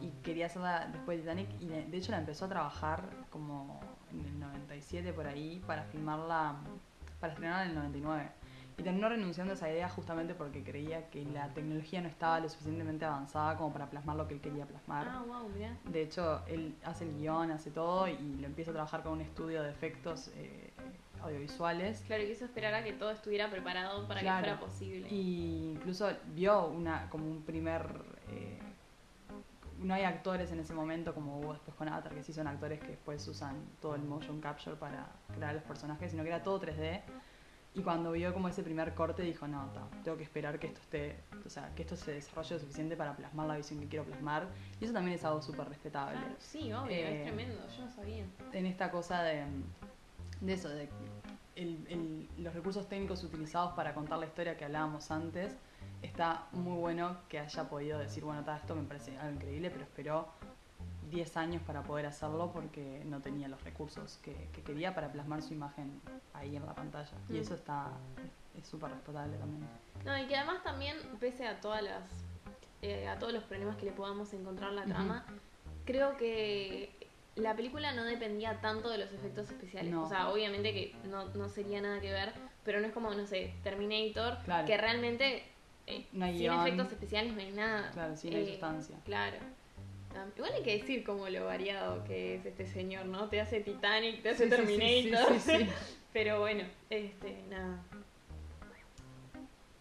y 0.00 0.08
quería 0.22 0.46
hacerla 0.46 0.88
después 0.90 1.18
de 1.18 1.22
Titanic, 1.22 1.48
y 1.60 1.66
de 1.66 1.96
hecho 1.96 2.12
la 2.12 2.18
empezó 2.18 2.46
a 2.46 2.48
trabajar 2.48 3.02
como 3.30 3.80
en 4.10 4.20
el 4.24 4.40
97 4.40 5.12
por 5.12 5.26
ahí, 5.26 5.62
para 5.66 5.84
filmarla, 5.84 6.56
para 7.20 7.32
estrenarla 7.32 7.64
en 7.64 7.70
el 7.70 7.76
99. 7.76 8.28
Y 8.78 8.82
terminó 8.82 9.10
renunciando 9.10 9.52
a 9.52 9.56
esa 9.56 9.70
idea 9.70 9.86
justamente 9.90 10.34
porque 10.34 10.64
creía 10.64 11.08
que 11.10 11.24
la 11.26 11.48
tecnología 11.52 12.00
no 12.00 12.08
estaba 12.08 12.40
lo 12.40 12.48
suficientemente 12.48 13.04
avanzada 13.04 13.56
como 13.58 13.70
para 13.70 13.90
plasmar 13.90 14.16
lo 14.16 14.26
que 14.26 14.34
él 14.34 14.40
quería 14.40 14.64
plasmar. 14.64 15.06
Ah, 15.10 15.22
wow, 15.26 15.46
mirá. 15.50 15.76
De 15.84 16.02
hecho, 16.02 16.42
él 16.46 16.74
hace 16.82 17.04
el 17.04 17.18
guion, 17.18 17.50
hace 17.50 17.70
todo 17.70 18.08
y 18.08 18.16
lo 18.40 18.46
empieza 18.46 18.70
a 18.70 18.74
trabajar 18.74 19.02
con 19.02 19.12
un 19.12 19.20
estudio 19.20 19.62
de 19.62 19.70
efectos 19.70 20.30
eh, 20.36 20.72
audiovisuales. 21.22 22.02
Claro, 22.06 22.24
quiso 22.26 22.46
esperar 22.46 22.72
a 22.72 22.82
que 22.82 22.94
todo 22.94 23.10
estuviera 23.10 23.50
preparado 23.50 24.08
para 24.08 24.20
Claro. 24.22 24.42
que 24.42 24.48
fuera 24.52 24.60
posible. 24.60 25.08
Y 25.10 25.72
incluso 25.74 26.10
vio 26.34 26.66
una 26.68 27.10
como 27.10 27.26
un 27.26 27.42
primer... 27.42 27.82
eh, 28.30 28.58
no 29.82 29.94
hay 29.94 30.04
actores 30.04 30.50
en 30.52 30.60
ese 30.60 30.74
momento 30.74 31.14
como 31.14 31.38
hubo 31.38 31.52
después 31.52 31.76
con 31.76 31.88
Avatar, 31.88 32.14
que 32.14 32.22
sí 32.22 32.32
son 32.32 32.46
actores 32.46 32.80
que 32.80 32.88
después 32.88 33.26
usan 33.28 33.56
todo 33.80 33.94
el 33.94 34.02
motion 34.02 34.40
capture 34.40 34.76
para 34.76 35.06
crear 35.34 35.54
los 35.54 35.62
personajes, 35.64 36.10
sino 36.10 36.22
que 36.22 36.28
era 36.28 36.42
todo 36.42 36.60
3D. 36.60 37.00
Y 37.74 37.80
cuando 37.82 38.12
vio 38.12 38.34
como 38.34 38.48
ese 38.48 38.62
primer 38.62 38.94
corte 38.94 39.22
dijo, 39.22 39.48
no, 39.48 39.64
ta, 39.72 39.80
tengo 40.04 40.18
que 40.18 40.24
esperar 40.24 40.58
que 40.58 40.66
esto 40.66 40.80
esté, 40.80 41.20
o 41.46 41.48
sea, 41.48 41.74
que 41.74 41.82
esto 41.82 41.96
se 41.96 42.12
desarrolle 42.12 42.54
lo 42.56 42.60
suficiente 42.60 42.96
para 42.98 43.16
plasmar 43.16 43.46
la 43.46 43.56
visión 43.56 43.80
que 43.80 43.88
quiero 43.88 44.04
plasmar. 44.04 44.46
Y 44.78 44.84
eso 44.84 44.92
también 44.92 45.16
es 45.16 45.24
algo 45.24 45.40
súper 45.40 45.68
respetable. 45.70 46.18
Claro, 46.18 46.34
sí, 46.38 46.70
obvio, 46.72 46.90
Eh, 46.90 47.16
es 47.16 47.22
tremendo, 47.22 47.66
yo 47.74 47.84
no 47.86 47.90
sabía. 47.90 48.26
en 48.52 48.66
esta 48.66 48.90
cosa 48.90 49.22
de, 49.22 49.44
de 50.42 50.52
eso, 50.52 50.68
de 50.68 50.88
el- 51.56 51.86
el- 51.88 52.28
los 52.44 52.52
recursos 52.54 52.86
técnicos 52.88 53.24
utilizados 53.24 53.72
para 53.72 53.94
contar 53.94 54.18
la 54.18 54.26
historia 54.26 54.56
que 54.58 54.66
hablábamos 54.66 55.10
antes, 55.10 55.56
está 56.02 56.46
muy 56.52 56.76
bueno 56.78 57.16
que 57.28 57.38
haya 57.38 57.68
podido 57.68 57.98
decir, 57.98 58.24
bueno, 58.24 58.42
ta, 58.44 58.56
esto 58.56 58.74
me 58.74 58.82
parece 58.82 59.16
algo 59.18 59.34
increíble, 59.36 59.70
pero 59.70 59.84
esperó 59.84 60.28
10 61.10 61.36
años 61.36 61.62
para 61.66 61.82
poder 61.82 62.06
hacerlo 62.06 62.50
porque 62.52 63.02
no 63.04 63.20
tenía 63.20 63.46
los 63.48 63.62
recursos 63.64 64.18
que, 64.22 64.48
que 64.52 64.62
quería 64.62 64.94
para 64.94 65.12
plasmar 65.12 65.42
su 65.42 65.52
imagen 65.52 66.00
ahí 66.34 66.56
en 66.56 66.64
la 66.66 66.74
pantalla. 66.74 67.12
Y 67.28 67.34
Mm. 67.34 67.36
eso 67.36 67.54
está 67.54 67.88
es 68.58 68.66
súper 68.66 68.90
respetable 68.90 69.36
también. 69.38 69.66
No, 70.04 70.18
y 70.18 70.26
que 70.26 70.36
además 70.36 70.62
también, 70.62 70.96
pese 71.20 71.46
a 71.46 71.60
todas 71.60 71.82
las 71.82 72.02
eh, 72.82 73.06
a 73.06 73.16
todos 73.18 73.32
los 73.32 73.44
problemas 73.44 73.76
que 73.76 73.86
le 73.86 73.92
podamos 73.92 74.32
encontrar 74.34 74.70
en 74.70 74.76
la 74.76 74.84
trama, 74.86 75.24
creo 75.84 76.16
que 76.16 76.90
la 77.36 77.54
película 77.54 77.92
no 77.92 78.02
dependía 78.04 78.60
tanto 78.60 78.88
de 78.90 78.98
los 78.98 79.12
efectos 79.12 79.48
especiales. 79.50 79.92
No. 79.92 80.02
O 80.02 80.08
sea, 80.08 80.30
obviamente 80.30 80.72
que 80.74 80.96
no, 81.04 81.26
no 81.26 81.48
sería 81.48 81.80
nada 81.80 82.00
que 82.00 82.10
ver, 82.10 82.32
pero 82.64 82.80
no 82.80 82.86
es 82.88 82.92
como, 82.92 83.14
no 83.14 83.24
sé, 83.26 83.54
Terminator, 83.62 84.38
Claro. 84.44 84.66
que 84.66 84.76
realmente 84.76 85.44
eh, 85.86 86.06
No 86.12 86.24
hay 86.24 86.32
sin 86.32 86.40
guion. 86.42 86.60
efectos 86.66 86.92
especiales 86.92 87.32
no 87.34 87.40
hay 87.40 87.52
nada. 87.52 87.90
Claro, 87.92 88.16
sí, 88.16 88.30
no 88.30 88.36
hay 88.36 88.44
Eh, 88.44 88.50
sustancia. 88.50 88.96
Claro. 89.04 89.36
Igual 90.36 90.52
hay 90.54 90.62
que 90.62 90.78
decir 90.78 91.04
como 91.04 91.26
lo 91.28 91.46
variado 91.46 92.04
que 92.04 92.34
es 92.36 92.44
este 92.44 92.66
señor, 92.66 93.06
¿no? 93.06 93.28
Te 93.30 93.40
hace 93.40 93.60
Titanic, 93.60 94.22
te 94.22 94.30
hace 94.30 94.44
Sí, 94.44 94.50
sí, 94.50 94.56
sí, 94.56 94.66
sí, 94.66 94.78
Terminator. 94.78 95.40
sí. 95.40 95.68
Pero 96.12 96.40
bueno, 96.40 96.64
este, 96.90 97.42
nada. 97.48 97.82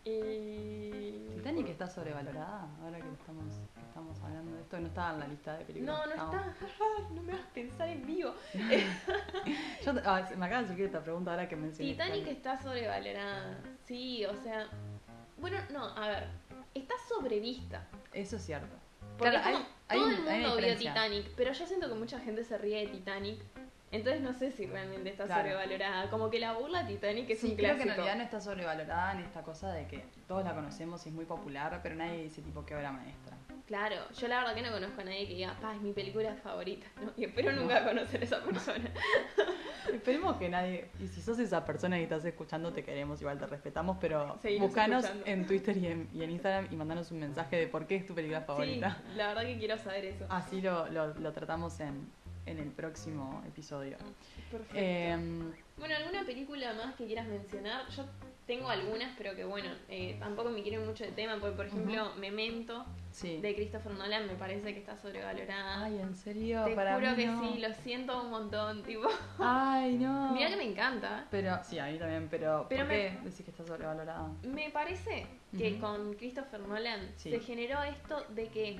Y... 0.04 1.28
Titanic 1.36 1.68
está 1.70 1.88
sobrevalorada, 1.88 2.68
ahora 2.82 2.98
que 3.00 3.10
estamos, 3.12 3.46
que 3.76 3.82
estamos 3.82 4.20
hablando 4.22 4.56
de 4.56 4.62
esto, 4.62 4.80
no 4.80 4.88
estaba 4.88 5.14
en 5.14 5.20
la 5.20 5.28
lista 5.28 5.58
de 5.58 5.66
películas. 5.66 6.00
No, 6.00 6.06
no 6.06 6.12
está. 6.14 6.56
no 7.14 7.22
me 7.24 7.34
hagas 7.34 7.46
pensar 7.54 7.90
en 7.90 8.06
vivo. 8.08 8.34
Yo, 9.86 9.94
ah, 10.06 10.28
me 10.38 10.46
acaba 10.46 10.62
de 10.62 10.68
surgir 10.70 10.86
esta 10.86 11.04
pregunta 11.04 11.32
ahora 11.32 11.48
que 11.48 11.56
mencioné. 11.56 11.92
Titanic 11.92 12.28
está 12.28 12.60
sobrevalorada. 12.62 13.58
Sí, 13.86 14.26
o 14.26 14.36
sea. 14.42 14.68
Bueno, 15.42 15.58
no, 15.72 15.84
a 15.86 16.08
ver. 16.08 16.28
Está 16.74 16.94
sobrevista. 17.10 17.86
Eso 18.14 18.38
es 18.38 18.46
cierto. 18.46 18.74
Porque 19.18 19.32
Claro, 19.32 19.44
como 19.52 19.66
hay- 19.90 19.98
todo 20.00 20.08
un- 20.08 20.14
el 20.14 20.20
mundo 20.20 20.56
vio. 20.58 20.78
Titanic, 20.78 21.28
pero 21.36 21.52
yo 21.52 21.66
siento 21.68 21.90
que 21.90 21.96
mucha 21.96 22.20
gente 22.20 22.44
se 22.46 22.58
ríe 22.58 22.80
de 22.86 22.88
Titanic. 22.88 23.40
Entonces 23.92 24.22
no 24.22 24.34
sé 24.34 24.52
si 24.52 24.66
realmente 24.66 25.10
está 25.10 25.26
Claro. 25.26 25.42
sobrevalorada. 25.44 26.10
Como 26.10 26.30
que 26.30 26.40
la 26.40 26.54
burla 26.54 26.88
Titanic 26.88 27.30
es 27.30 27.40
Sí, 27.40 27.50
un 27.52 27.56
creo 27.56 27.70
clásico. 27.76 27.84
que 27.84 27.90
en 27.90 27.96
realidad 27.98 28.16
no 28.18 28.24
está 28.24 28.40
sobrevalorada 28.42 29.12
en 29.14 29.20
esta 29.20 29.42
cosa 29.42 29.72
de 29.74 29.86
que 29.88 30.06
todos 30.28 30.44
la 30.46 30.54
conocemos 30.56 31.06
y 31.06 31.10
es 31.10 31.16
muy 31.16 31.26
popular, 31.26 31.80
pero 31.84 31.96
nadie 31.96 32.24
dice 32.24 32.42
tipo 32.42 32.66
qué 32.66 32.76
obra 32.76 32.92
maestra. 32.92 33.36
Claro, 33.68 33.96
yo 34.18 34.28
la 34.28 34.40
verdad 34.40 34.56
que 34.56 34.62
no 34.64 34.72
conozco 34.72 35.00
a 35.02 35.04
nadie 35.06 35.28
que 35.28 35.34
diga, 35.36 35.56
pa, 35.62 35.74
es 35.76 35.82
mi 35.82 35.94
película 35.94 36.34
favorita, 36.36 36.88
¿no? 37.02 37.12
Y 37.16 37.26
espero 37.26 37.54
nunca 37.54 37.86
conocer 37.86 38.22
a 38.22 38.24
esa 38.26 38.42
persona. 38.44 38.90
Esperemos 39.94 40.38
que 40.38 40.50
nadie, 40.50 40.90
y 41.00 41.08
si 41.08 41.22
sos 41.22 41.40
esa 41.40 41.66
persona 41.66 41.98
que 41.98 42.04
estás 42.04 42.24
escuchando, 42.26 42.72
te 42.72 42.84
queremos, 42.84 43.20
igual 43.22 43.38
te 43.40 43.48
respetamos, 43.48 43.98
pero 44.00 44.38
Seguinos 44.42 44.68
búscanos 44.70 45.04
escuchando. 45.06 45.28
en 45.32 45.48
Twitter 45.48 45.78
y 45.78 45.88
en, 45.88 46.10
y 46.14 46.24
en 46.24 46.32
Instagram 46.32 46.68
y 46.72 46.76
mandanos 46.76 47.12
un 47.12 47.20
mensaje 47.20 47.58
de 47.58 47.68
por 47.68 47.88
qué 47.88 47.96
es 47.96 48.06
tu 48.06 48.14
película 48.14 48.42
favorita. 48.42 48.98
Sí, 49.12 49.18
la 49.18 49.28
verdad 49.30 49.42
que 49.44 49.58
quiero 49.58 49.78
saber 49.78 50.06
eso. 50.06 50.26
Así 50.30 50.62
lo, 50.62 50.88
lo, 50.90 51.14
lo 51.16 51.32
tratamos 51.34 51.80
en, 51.80 52.10
en 52.46 52.58
el 52.60 52.70
próximo 52.72 53.44
episodio. 53.48 53.98
Perfecto. 54.50 54.76
Em, 54.78 55.52
Bueno, 55.78 55.96
¿alguna 55.96 56.24
película 56.26 56.74
más 56.74 56.96
que 56.96 57.06
quieras 57.06 57.28
mencionar? 57.28 57.88
Yo 57.90 58.06
tengo 58.46 58.68
algunas, 58.70 59.16
pero 59.18 59.36
que 59.36 59.46
bueno, 59.46 59.70
eh, 59.88 60.18
tampoco 60.20 60.50
me 60.50 60.62
quiero 60.62 60.84
mucho 60.86 61.04
de 61.04 61.12
tema, 61.12 61.38
porque 61.40 61.56
por 61.56 61.66
ejemplo, 61.68 62.14
Memento 62.16 62.86
sí. 63.12 63.38
de 63.40 63.56
Christopher 63.56 63.94
Nolan 63.94 64.28
me 64.28 64.34
parece 64.36 64.74
que 64.74 64.80
está 64.80 64.98
sobrevalorada. 64.98 65.86
Ay, 65.86 66.00
¿en 66.00 66.16
serio? 66.16 66.64
Te 66.66 66.76
Para 66.76 66.96
juro 66.96 67.12
mí 67.12 67.16
que 67.16 67.28
no. 67.28 67.42
sí, 67.54 67.60
lo 67.60 67.74
siento 67.76 68.22
un 68.24 68.30
montón, 68.32 68.84
tipo. 68.84 69.08
Ay, 69.40 69.96
no. 69.98 70.34
Mira 70.34 70.50
que 70.50 70.58
me 70.58 70.66
encanta. 70.70 71.28
Pero, 71.32 71.58
sí, 71.64 71.80
a 71.80 71.86
mí 71.86 71.98
también, 71.98 72.28
pero, 72.30 72.66
Pero 72.68 72.82
¿por 72.86 72.94
me- 72.94 72.98
qué 73.10 73.18
decís 73.24 73.46
que 73.46 73.52
está 73.52 73.64
sobrevalorada? 73.66 74.30
Me 74.44 74.70
parece 74.72 75.26
que 75.58 75.80
con 75.80 76.14
Christopher 76.16 76.60
Nolan 76.62 77.12
Sí. 77.16 77.30
se 77.32 77.40
generó 77.40 77.82
esto 77.84 78.24
de 78.30 78.48
que 78.50 78.80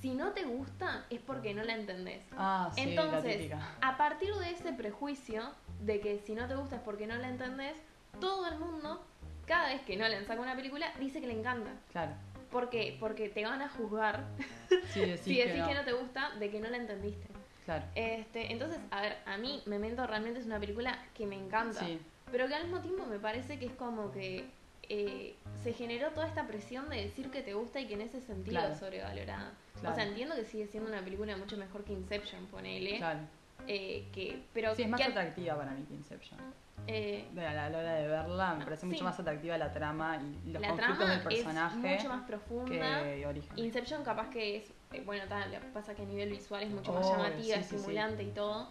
si 0.00 0.14
no 0.14 0.32
te 0.32 0.44
gusta 0.44 1.04
es 1.10 1.20
porque 1.20 1.54
no 1.54 1.64
la 1.64 1.74
entendés. 1.74 2.22
Ah, 2.36 2.70
sí, 2.74 2.82
Entonces, 2.82 3.50
a 3.80 3.96
partir 3.96 4.34
de 4.34 4.50
ese 4.50 4.72
prejuicio 4.72 5.42
de 5.80 6.00
que 6.00 6.18
si 6.20 6.34
no 6.34 6.46
te 6.46 6.54
gusta 6.54 6.76
es 6.76 6.82
porque 6.82 7.06
no 7.06 7.16
la 7.16 7.28
entendés, 7.28 7.76
todo 8.20 8.46
el 8.48 8.58
mundo, 8.58 9.04
cada 9.46 9.68
vez 9.68 9.82
que 9.82 9.96
Nolan 9.96 10.26
saca 10.26 10.40
una 10.40 10.56
película, 10.56 10.92
dice 10.98 11.20
que 11.20 11.26
le 11.26 11.38
encanta. 11.38 11.70
Claro. 11.92 12.12
¿Por 12.50 12.70
qué? 12.70 12.96
Porque 12.98 13.28
te 13.28 13.44
van 13.44 13.60
a 13.60 13.68
juzgar 13.68 14.24
Sí, 14.92 15.00
decís 15.00 15.20
si 15.20 15.36
que 15.36 15.46
decís 15.46 15.60
no. 15.60 15.68
que 15.68 15.74
no 15.74 15.84
te 15.84 15.92
gusta 15.92 16.30
de 16.38 16.50
que 16.50 16.60
no 16.60 16.68
la 16.68 16.76
entendiste. 16.78 17.26
Claro. 17.64 17.84
Este, 17.94 18.50
entonces, 18.52 18.78
a 18.90 19.02
ver, 19.02 19.18
a 19.26 19.36
mí 19.36 19.62
Memento 19.66 20.06
realmente 20.06 20.40
es 20.40 20.46
una 20.46 20.58
película 20.58 20.98
que 21.14 21.26
me 21.26 21.36
encanta, 21.36 21.80
Sí, 21.80 22.00
pero 22.30 22.48
que 22.48 22.54
al 22.54 22.62
mismo 22.64 22.80
tiempo 22.80 23.04
me 23.04 23.18
parece 23.18 23.58
que 23.58 23.66
es 23.66 23.72
como 23.72 24.10
que 24.10 24.48
eh, 24.88 25.34
se 25.62 25.72
generó 25.72 26.10
toda 26.10 26.26
esta 26.26 26.46
presión 26.46 26.88
de 26.88 26.96
decir 27.02 27.30
que 27.30 27.42
te 27.42 27.54
gusta 27.54 27.80
y 27.80 27.86
que 27.86 27.94
en 27.94 28.02
ese 28.02 28.20
sentido 28.20 28.58
Claro. 28.58 28.72
es 28.74 28.78
sobrevalorada. 28.80 29.52
Claro. 29.80 29.92
O 29.92 29.94
sea, 29.94 30.06
entiendo 30.08 30.34
que 30.34 30.44
sigue 30.44 30.66
siendo 30.66 30.88
una 30.90 31.02
película 31.02 31.36
mucho 31.36 31.56
mejor 31.56 31.84
que 31.84 31.92
Inception, 31.92 32.46
ponele, 32.46 32.96
claro. 32.98 33.20
eh, 33.66 34.06
que, 34.12 34.42
pero 34.54 34.74
Sí, 34.74 34.82
es 34.82 34.88
más 34.88 35.00
que 35.00 35.06
atractiva 35.06 35.56
para 35.56 35.72
mí 35.72 35.84
que 35.84 35.94
Inception. 35.94 36.40
eh, 36.86 37.26
A 37.32 37.34
la, 37.52 37.66
a 37.66 37.70
la 37.70 37.78
hora 37.78 37.94
de 37.94 38.08
verla 38.08 38.54
me 38.54 38.64
parece 38.64 38.82
Sí. 38.82 38.86
mucho 38.86 39.04
más 39.04 39.18
atractiva 39.20 39.58
la 39.58 39.72
trama 39.72 40.16
y 40.16 40.50
los 40.52 40.62
la 40.62 40.68
conflictos 40.68 40.96
trama 40.98 41.12
del 41.12 41.22
personaje 41.22 41.94
es 41.94 42.02
mucho 42.04 42.08
más 42.16 42.26
profunda. 42.26 43.02
que 43.04 43.26
Origen. 43.26 43.58
Inception 43.58 44.04
capaz 44.04 44.30
que 44.30 44.56
es, 44.56 44.72
eh, 44.92 45.02
bueno, 45.04 45.24
tal, 45.28 45.50
pasa 45.74 45.94
que 45.94 46.02
a 46.02 46.06
nivel 46.06 46.30
visual 46.30 46.62
es 46.62 46.70
mucho 46.70 46.92
más 46.92 47.06
llamativa, 47.10 47.56
sí. 47.62 47.74
estimulante 47.76 48.22
y 48.22 48.30
todo. 48.30 48.70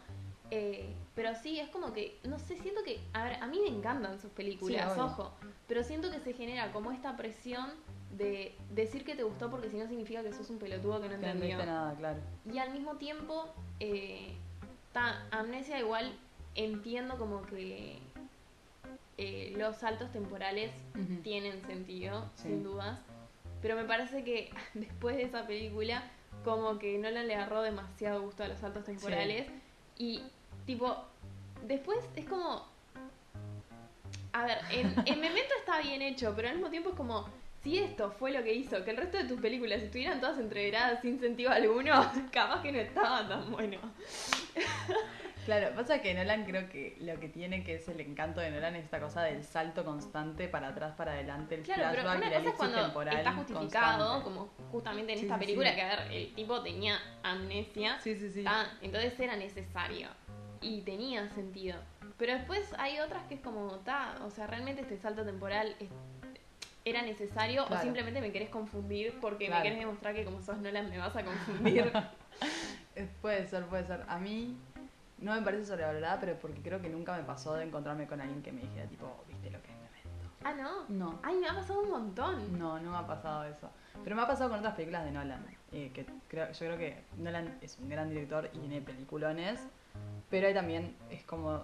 Eh, 0.52 0.94
pero 1.16 1.36
sí, 1.36 1.60
es 1.60 1.70
como 1.70 1.94
que, 1.94 2.18
no 2.24 2.40
sé, 2.40 2.58
siento 2.58 2.84
que, 2.84 3.00
a 3.14 3.24
ver, 3.26 3.34
a 3.44 3.48
mí 3.48 3.60
me 3.60 3.68
encantan 3.68 4.20
sus 4.20 4.32
películas, 4.32 4.94
Sí, 4.94 5.00
ojo, 5.00 5.34
pero 5.68 5.84
siento 5.84 6.10
que 6.12 6.20
se 6.20 6.34
genera 6.34 6.72
como 6.72 6.92
esta 6.92 7.18
presión 7.18 7.70
de 8.12 8.56
decir 8.70 9.04
que 9.04 9.16
te 9.16 9.24
gustó 9.24 9.50
porque 9.52 9.70
si 9.70 9.78
no 9.78 9.88
significa 9.88 10.24
que 10.24 10.32
sos 10.32 10.50
un 10.50 10.58
pelotudo 10.60 11.02
que 11.02 11.10
no 11.10 11.16
entendió. 11.16 11.44
entendiste 11.46 11.66
nada, 11.66 11.96
claro. 11.96 12.20
Y 12.52 12.58
al 12.60 12.72
mismo 12.72 12.96
tiempo, 12.96 13.54
eh, 13.82 14.34
ta- 14.94 15.26
Amnesia 15.32 15.80
igual 15.80 16.18
entiendo 16.56 17.18
como 17.18 17.42
que 17.46 18.00
eh, 19.18 19.54
los 19.58 19.76
saltos 19.78 20.12
temporales 20.12 20.72
tienen 21.24 21.62
sentido, 21.66 22.30
Sí. 22.36 22.44
sin 22.50 22.64
dudas. 22.64 23.00
Pero 23.62 23.76
me 23.76 23.84
parece 23.86 24.24
que 24.24 24.50
después 24.76 25.18
de 25.18 25.24
esa 25.24 25.46
película, 25.48 26.04
como 26.46 26.78
que 26.80 26.98
no 27.00 27.10
le 27.10 27.36
agarró 27.36 27.62
demasiado 27.64 28.22
gusto 28.22 28.44
a 28.44 28.48
los 28.48 28.60
saltos 28.60 28.86
temporales. 28.86 29.48
Y, 29.98 30.22
tipo, 30.68 30.96
después 31.64 31.98
es 32.16 32.26
como. 32.26 32.68
A 34.34 34.46
ver, 34.46 34.60
en, 34.70 34.94
en 35.06 35.20
Memento 35.20 35.54
está 35.58 35.80
bien 35.82 36.04
hecho, 36.04 36.34
pero 36.36 36.50
al 36.50 36.56
mismo 36.56 36.70
tiempo 36.70 36.90
es 36.92 36.96
como. 36.96 37.28
Si 37.64 37.80
esto 37.80 38.12
fue 38.12 38.32
lo 38.32 38.44
que 38.44 38.54
hizo 38.54 38.86
que 38.86 38.92
el 38.92 38.98
resto 38.98 39.18
de 39.18 39.24
tus 39.26 39.42
películas 39.42 39.82
estuvieran 39.82 40.22
todas 40.22 40.38
entreveradas 40.38 41.02
sin 41.02 41.20
sentido 41.20 41.50
alguno, 41.52 41.94
capaz 42.32 42.62
que 42.62 42.72
no 42.72 42.78
estaba 42.78 43.28
tan 43.28 43.52
bueno. 43.52 43.80
Claro, 45.46 45.74
pasa 45.76 46.02
que 46.02 46.14
Nolan 46.14 46.46
creo 46.46 46.70
que 46.70 46.98
lo 47.00 47.20
que 47.20 47.30
tiene 47.30 47.64
que 47.64 47.76
es 47.76 47.88
el 47.88 48.00
encanto 48.02 48.42
de 48.42 48.52
Nolan 48.52 48.76
es 48.76 48.84
esta 48.86 49.00
cosa 49.00 49.24
del 49.24 49.44
salto 49.46 49.86
constante 49.86 50.48
para 50.50 50.70
atrás, 50.70 50.94
para 50.98 51.14
adelante, 51.14 51.56
el 51.56 51.62
Claro, 51.64 51.84
pero 51.92 52.02
flashback 52.04 52.18
una 52.18 52.28
y 52.28 52.30
la 52.32 52.38
cosa 52.40 52.50
es 52.50 52.56
cuando 52.58 52.82
temporal 52.84 53.18
está 53.18 53.34
justificado, 53.34 53.98
constante. 54.22 54.24
como 54.24 54.50
justamente 54.72 55.14
en 55.14 55.20
Sí, 55.20 55.26
esta 55.26 55.40
película, 55.40 55.70
sí. 55.70 55.76
que 55.76 55.82
a 55.82 55.88
ver, 55.88 56.12
el 56.12 56.34
tipo 56.36 56.62
tenía 56.62 57.00
amnesia, 57.24 57.98
Sí, 58.02 58.16
sí, 58.16 58.30
sí. 58.30 58.44
ah, 58.46 58.68
entonces 58.82 59.18
era 59.20 59.36
necesario 59.38 60.10
y 60.62 60.82
tenía 60.82 61.30
sentido. 61.30 61.78
Pero 62.18 62.34
después 62.34 62.74
hay 62.78 63.00
otras 63.00 63.24
que 63.28 63.36
es 63.36 63.42
como, 63.42 63.68
ta, 63.80 64.16
o 64.26 64.30
sea, 64.32 64.48
realmente 64.48 64.82
este 64.82 64.98
salto 64.98 65.24
temporal 65.26 65.76
es- 65.80 65.90
era 66.86 67.02
necesario 67.02 67.66
o 67.70 67.78
simplemente 67.80 68.22
me 68.22 68.32
querés 68.32 68.50
confundir 68.50 69.14
porque 69.20 69.48
Claro. 69.48 69.60
me 69.60 69.64
querés 69.70 69.80
demostrar 69.80 70.16
que 70.16 70.24
como 70.24 70.42
sos 70.42 70.58
Nolan 70.60 70.90
me 70.90 70.98
vas 70.98 71.16
a 71.16 71.24
confundir. 71.24 71.92
Eh, 72.96 73.08
Puede 73.22 73.46
ser, 73.48 73.66
puede 73.66 73.86
ser. 73.86 74.04
A 74.08 74.18
mí 74.18 74.58
no 75.20 75.34
me 75.36 75.42
parece 75.44 75.66
sobrevalorada, 75.66 76.20
pero 76.20 76.36
porque 76.40 76.62
creo 76.62 76.82
que 76.82 76.90
nunca 76.90 77.16
me 77.16 77.24
pasó 77.24 77.54
de 77.56 77.64
encontrarme 77.66 78.08
con 78.08 78.20
alguien 78.22 78.42
que 78.42 78.52
me 78.52 78.62
dijera, 78.62 78.88
tipo, 78.88 79.24
¿viste 79.28 79.52
lo 79.52 79.62
que 79.62 79.72
es 79.72 79.78
Memento? 79.78 80.30
ah, 80.44 80.54
¿no? 80.54 80.86
No. 80.90 81.20
Ay, 81.24 81.36
me 81.38 81.48
ha 81.48 81.54
pasado 81.54 81.82
un 81.82 81.90
montón. 81.92 82.58
No, 82.58 82.80
no 82.80 82.92
me 82.92 82.98
ha 82.98 83.06
pasado 83.06 83.44
eso. 83.46 83.70
Pero 84.04 84.16
me 84.16 84.22
ha 84.24 84.28
pasado 84.28 84.50
con 84.50 84.60
otras 84.60 84.74
películas 84.76 85.04
de 85.06 85.12
Nolan. 85.12 85.46
eh, 85.74 85.92
que 85.94 86.06
creo, 86.28 86.52
yo 86.52 86.58
creo 86.60 86.78
que 86.78 87.04
Nolan 87.18 87.58
es 87.62 87.78
un 87.78 87.90
gran 87.90 88.10
director 88.10 88.50
y 88.54 88.58
tiene 88.60 88.82
peliculones. 88.82 89.60
Pero 90.30 90.48
ahí 90.48 90.54
también 90.54 90.96
es 91.10 91.24
como 91.24 91.64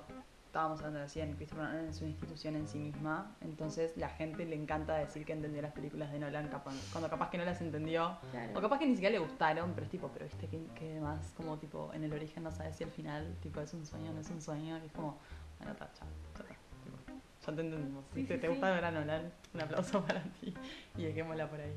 estábamos 0.53 0.77
hablando 0.81 0.99
recién, 0.99 1.33
Christopher 1.33 1.65
Nolan 1.65 1.87
es 1.87 1.99
una 2.01 2.11
institución 2.11 2.55
en 2.55 2.67
sí 2.67 2.77
misma. 2.77 3.35
Entonces 3.41 3.97
la 3.97 4.09
gente 4.09 4.45
le 4.45 4.55
encanta 4.55 4.95
decir 4.97 5.25
que 5.25 5.33
entendió 5.33 5.63
las 5.63 5.71
películas 5.71 6.11
de 6.11 6.19
Nolan 6.19 6.51
cuando 6.91 7.09
capaz 7.09 7.31
que 7.31 7.39
no 7.39 7.43
las 7.43 7.59
entendió. 7.59 8.15
Claro. 8.29 8.59
O 8.59 8.61
capaz 8.61 8.77
que 8.77 8.85
ni 8.85 8.93
siquiera 8.93 9.13
le 9.13 9.17
gustaron, 9.17 9.73
pero 9.73 9.85
es 9.85 9.89
tipo, 9.91 10.09
pero 10.09 10.25
viste 10.25 10.45
que, 10.47 10.63
que 10.75 10.99
más 10.99 11.33
como 11.35 11.57
tipo 11.57 11.91
en 11.95 12.03
el 12.03 12.13
origen 12.13 12.43
no 12.43 12.51
sabes 12.51 12.75
si 12.75 12.83
al 12.83 12.91
final 12.91 13.35
tipo 13.41 13.61
es 13.61 13.73
un 13.73 13.83
sueño 13.83 14.11
o 14.11 14.13
no 14.13 14.21
es 14.21 14.29
un 14.29 14.39
sueño. 14.39 14.77
Y 14.83 14.85
es 14.85 14.91
como, 14.91 15.17
bueno, 15.57 15.73
está, 15.73 15.87
tipo, 15.87 16.97
ya 17.41 17.55
te 17.55 17.61
entendimos. 17.61 18.05
Sí, 18.13 18.21
Si 18.21 18.27
te, 18.27 18.35
sí, 18.35 18.41
te 18.41 18.47
sí. 18.47 18.53
gusta 18.53 18.69
ver 18.69 18.85
a 18.85 18.91
Nolan, 18.91 19.33
un 19.55 19.61
aplauso 19.61 20.05
para 20.05 20.21
ti. 20.39 20.53
Y 20.97 21.03
dejémosla 21.05 21.49
por 21.49 21.61
ahí. 21.61 21.73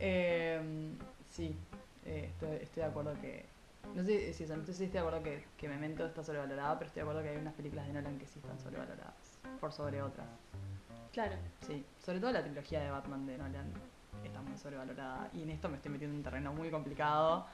Eh, 0.00 0.90
sí, 1.28 1.56
eh, 2.04 2.28
estoy, 2.32 2.56
estoy 2.56 2.82
de 2.82 2.88
acuerdo 2.88 3.14
que. 3.20 3.46
No 3.94 4.04
sé 4.04 4.32
si 4.32 4.44
eso, 4.44 4.56
no 4.56 4.64
sé 4.64 4.72
si 4.72 4.84
estoy 4.84 5.00
de 5.00 5.06
acuerdo 5.06 5.22
que, 5.22 5.44
que 5.56 5.68
Memento 5.68 6.06
está 6.06 6.22
sobrevalorada, 6.22 6.78
pero 6.78 6.88
estoy 6.88 7.00
de 7.00 7.08
acuerdo 7.08 7.22
que 7.22 7.28
hay 7.30 7.36
unas 7.36 7.54
películas 7.54 7.86
de 7.86 7.92
Nolan 7.92 8.18
que 8.18 8.26
sí 8.26 8.38
están 8.38 8.58
sobrevaloradas. 8.58 9.40
Por 9.60 9.72
sobre 9.72 10.00
otras. 10.00 10.28
Claro. 11.12 11.34
Sí, 11.66 11.84
sobre 11.98 12.20
todo 12.20 12.30
la 12.32 12.42
trilogía 12.42 12.80
de 12.80 12.90
Batman 12.90 13.26
de 13.26 13.36
Nolan 13.36 13.72
está 14.24 14.40
muy 14.40 14.56
sobrevalorada. 14.56 15.28
Y 15.32 15.42
en 15.42 15.50
esto 15.50 15.68
me 15.68 15.76
estoy 15.76 15.90
metiendo 15.90 16.14
en 16.14 16.18
un 16.18 16.24
terreno 16.24 16.52
muy 16.52 16.70
complicado, 16.70 17.46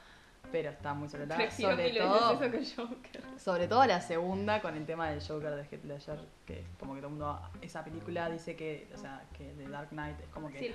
pero 0.51 0.69
está 0.69 0.93
muy 0.93 1.09
sobrevalorada. 1.09 1.49
Sobre 1.49 1.89
todo, 1.91 2.43
eso 2.43 2.87
Joker. 2.87 3.23
sobre 3.37 3.67
todo 3.67 3.85
la 3.85 4.01
segunda 4.01 4.61
con 4.61 4.75
el 4.77 4.85
tema 4.85 5.09
del 5.09 5.21
Joker 5.21 5.55
de 5.55 5.63
Heath 5.63 5.85
Ledger, 5.85 6.19
que 6.45 6.59
es 6.59 6.67
como 6.79 6.93
que 6.93 7.01
todo 7.01 7.07
el 7.07 7.17
mundo, 7.17 7.41
esa 7.61 7.83
película 7.83 8.29
dice 8.29 8.55
que, 8.55 8.87
o 8.93 8.97
sea, 8.97 9.25
que 9.33 9.53
The 9.57 9.69
Dark 9.69 9.89
Knight 9.89 10.19
es 10.21 10.29
como 10.29 10.49
que 10.49 10.59
Sí, 10.59 10.73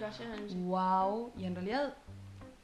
wow, 0.57 1.33
y 1.37 1.45
en 1.45 1.55
realidad 1.55 1.95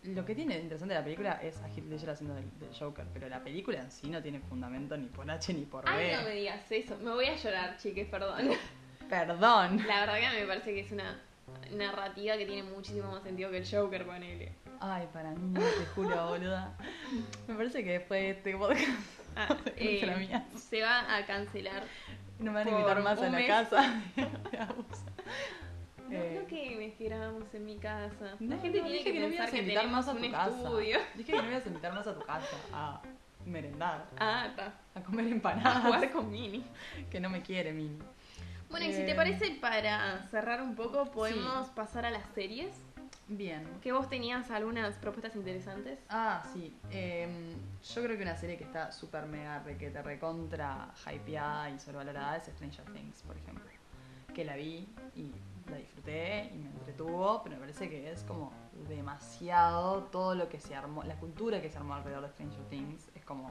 lo 0.04 0.24
que 0.24 0.34
tiene 0.34 0.56
interesante 0.58 0.94
de 0.94 1.00
la 1.00 1.04
película 1.04 1.40
es 1.42 1.58
a 1.62 1.68
Heath 1.68 1.86
Ledger 1.88 2.10
haciendo 2.10 2.34
del, 2.34 2.58
del 2.60 2.74
Joker, 2.74 3.04
pero 3.12 3.28
la 3.28 3.42
película 3.42 3.80
en 3.80 3.90
sí 3.90 4.08
no 4.08 4.22
tiene 4.22 4.40
fundamento 4.40 4.96
ni 4.96 5.06
por 5.06 5.30
H 5.30 5.52
ni 5.52 5.62
por 5.64 5.88
Ay, 5.88 6.06
B. 6.10 6.16
no 6.16 6.22
me 6.22 6.30
digas 6.34 6.70
eso. 6.72 6.96
Me 6.98 7.10
voy 7.10 7.26
a 7.26 7.34
llorar, 7.36 7.76
chiques, 7.78 8.06
perdón. 8.08 8.50
Perdón. 9.08 9.84
La 9.86 10.00
verdad 10.06 10.18
que 10.32 10.40
me 10.40 10.46
parece 10.46 10.74
que 10.74 10.80
es 10.80 10.92
una 10.92 11.20
narrativa 11.72 12.36
que 12.36 12.46
tiene 12.46 12.62
muchísimo 12.62 13.10
más 13.10 13.22
sentido 13.22 13.50
que 13.50 13.58
el 13.58 13.68
Joker, 13.70 14.06
ponele. 14.06 14.52
Ay, 14.80 15.08
para 15.12 15.30
mí, 15.32 15.50
no, 15.50 15.60
te 15.60 15.86
juro, 15.94 16.26
boluda. 16.28 16.76
Me 17.48 17.54
parece 17.54 17.82
que 17.82 17.92
después 17.92 18.20
de 18.22 18.30
este 18.30 18.56
podcast 18.56 18.82
Ah, 19.36 19.56
la 20.06 20.16
mía. 20.16 20.46
se 20.56 20.82
va 20.82 21.16
a 21.16 21.24
cancelar. 21.26 21.82
no 22.38 22.52
me 22.52 22.58
van 22.64 22.68
a 22.68 22.70
invitar 22.70 23.02
más 23.02 23.18
a 23.18 23.22
la 23.24 23.30
mes. 23.30 23.46
casa. 23.46 24.02
No 26.08 26.14
Eh, 26.14 26.28
creo 26.30 26.46
que 26.46 26.76
me 26.98 27.06
grabamos 27.08 27.54
en 27.54 27.64
mi 27.64 27.76
casa. 27.76 28.34
No, 28.40 28.54
la 28.56 28.60
gente 28.62 28.78
no, 28.78 28.84
tiene 28.86 28.98
dije 28.98 29.04
que, 29.04 29.12
que 29.12 29.20
no 29.20 29.28
me 29.28 29.34
ibas 29.34 29.48
a 29.48 29.50
que 29.52 29.58
invitar 29.58 29.88
más 29.88 30.08
a 30.08 30.14
tu 30.14 30.30
casa. 30.30 30.56
estudio. 30.56 30.98
Dije 31.14 31.32
que 31.32 31.36
no 31.38 31.42
me 31.44 31.50
ibas 31.50 31.64
a 31.64 31.68
invitar 31.68 31.92
más 31.92 32.06
a 32.06 32.14
tu 32.14 32.20
casa 32.24 32.56
a 32.72 33.02
merendar, 33.46 34.04
Ah, 34.18 34.46
está. 34.48 34.74
a 34.94 35.02
comer 35.02 35.26
A 35.26 35.30
empanadas. 35.30 35.82
jugar 35.84 36.10
con 36.10 36.30
Mini. 36.30 36.64
que 37.10 37.20
no 37.20 37.28
me 37.30 37.42
quiere, 37.42 37.72
Mini. 37.72 37.98
Bueno, 38.70 38.84
y 38.86 38.92
si 38.92 39.02
te 39.04 39.12
Eh, 39.12 39.14
parece, 39.14 39.50
para 39.60 40.22
cerrar 40.28 40.60
un 40.62 40.74
poco, 40.74 41.10
podemos 41.10 41.68
pasar 41.70 42.04
a 42.04 42.10
las 42.10 42.26
series. 42.34 42.74
Bien. 43.30 43.62
Que 43.82 43.92
vos 43.92 44.08
tenías 44.08 44.50
algunas 44.50 44.96
propuestas 44.96 45.36
interesantes. 45.36 45.98
Ah, 46.08 46.42
sí. 46.52 46.74
em, 46.90 47.54
yo 47.94 48.02
creo 48.02 48.16
que 48.16 48.22
una 48.22 48.36
serie 48.36 48.56
que 48.56 48.64
está 48.64 48.90
súper 48.92 49.26
mega 49.26 49.60
requete 49.60 50.00
recontra 50.02 50.88
hypeada 51.10 51.68
y 51.70 51.78
sobrevalorada 51.78 52.36
es 52.38 52.44
Stranger 52.44 52.84
Things, 52.92 53.22
por 53.22 53.36
ejemplo. 53.36 53.64
Que 54.34 54.44
la 54.44 54.56
vi 54.56 54.86
y 55.14 55.30
la 55.70 55.76
disfruté 55.76 56.50
y 56.54 56.58
me 56.58 56.70
entretuvo, 56.70 57.42
pero 57.42 57.56
me 57.56 57.60
parece 57.60 57.88
que 57.88 58.10
es 58.10 58.22
como 58.24 58.52
demasiado 58.88 60.04
todo 60.04 60.34
lo 60.34 60.48
que 60.48 60.60
se 60.60 60.74
armó, 60.74 61.02
la 61.04 61.16
cultura 61.16 61.60
que 61.60 61.70
se 61.70 61.78
armó 61.78 61.94
alrededor 61.94 62.22
de 62.22 62.28
Stranger 62.30 62.64
Things 62.68 63.10
es 63.14 63.24
como 63.24 63.50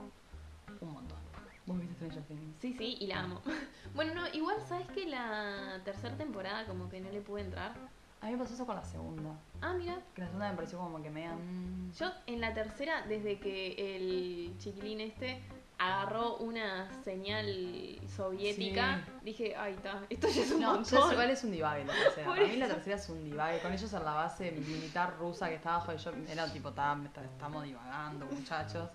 un 0.81 0.93
montón. 0.93 1.17
¿Vos 1.65 1.79
viste 1.79 1.95
Stranger 1.95 2.23
Things? 2.23 2.55
Sí, 2.59 2.73
sí, 2.73 2.97
y 2.99 3.07
la 3.07 3.21
amo. 3.21 3.41
Bueno, 3.93 4.13
no, 4.13 4.27
igual 4.27 4.57
sabes 4.67 4.87
que 4.89 5.05
la 5.07 5.81
tercera 5.83 6.15
temporada 6.15 6.65
como 6.65 6.87
que 6.87 7.01
no 7.01 7.09
le 7.09 7.21
pude 7.21 7.41
entrar. 7.41 7.73
A 8.21 8.25
mí 8.27 8.33
me 8.33 8.37
pasó 8.37 8.53
eso 8.53 8.65
con 8.65 8.75
la 8.75 8.83
segunda. 8.83 9.31
Ah, 9.61 9.73
mira, 9.73 9.99
Que 10.13 10.21
la 10.21 10.27
segunda 10.27 10.49
me 10.49 10.55
pareció 10.55 10.77
como 10.77 11.01
que 11.01 11.09
me 11.09 11.27
mm, 11.27 11.91
yo 11.93 12.11
en 12.27 12.41
la 12.41 12.53
tercera, 12.53 13.05
desde 13.07 13.39
que 13.39 13.95
el 13.95 14.55
chiquilín 14.59 15.01
este 15.01 15.41
agarró 15.79 16.37
una 16.37 16.89
señal 17.03 17.99
soviética, 18.15 19.03
dije, 19.23 19.55
ay, 19.55 19.73
está, 19.73 20.01
esto 20.09 20.27
ya 20.27 20.41
es 20.41 20.51
un 20.51 20.61
No, 20.61 20.73
montón. 20.75 21.11
igual 21.11 21.29
es 21.29 21.43
un 21.43 21.51
divague 21.51 21.85
la 21.85 21.93
tercera. 22.03 22.27
Para 22.27 22.47
mí 22.47 22.55
la 22.55 22.67
tercera 22.67 22.95
es 22.95 23.09
un 23.09 23.23
divague. 23.23 23.59
Con 23.59 23.71
ellos 23.73 23.93
en 23.93 24.03
la 24.05 24.13
base 24.13 24.51
militar 24.51 25.15
rusa 25.19 25.49
que 25.49 25.55
estaba 25.55 25.77
bajo 25.79 25.93
yo 25.95 26.11
era 26.29 26.51
tipo, 26.51 26.71
"Ta, 26.71 26.95
me 26.95 27.07
está- 27.07 27.23
estamos 27.23 27.63
divagando, 27.63 28.25
muchachos. 28.25 28.89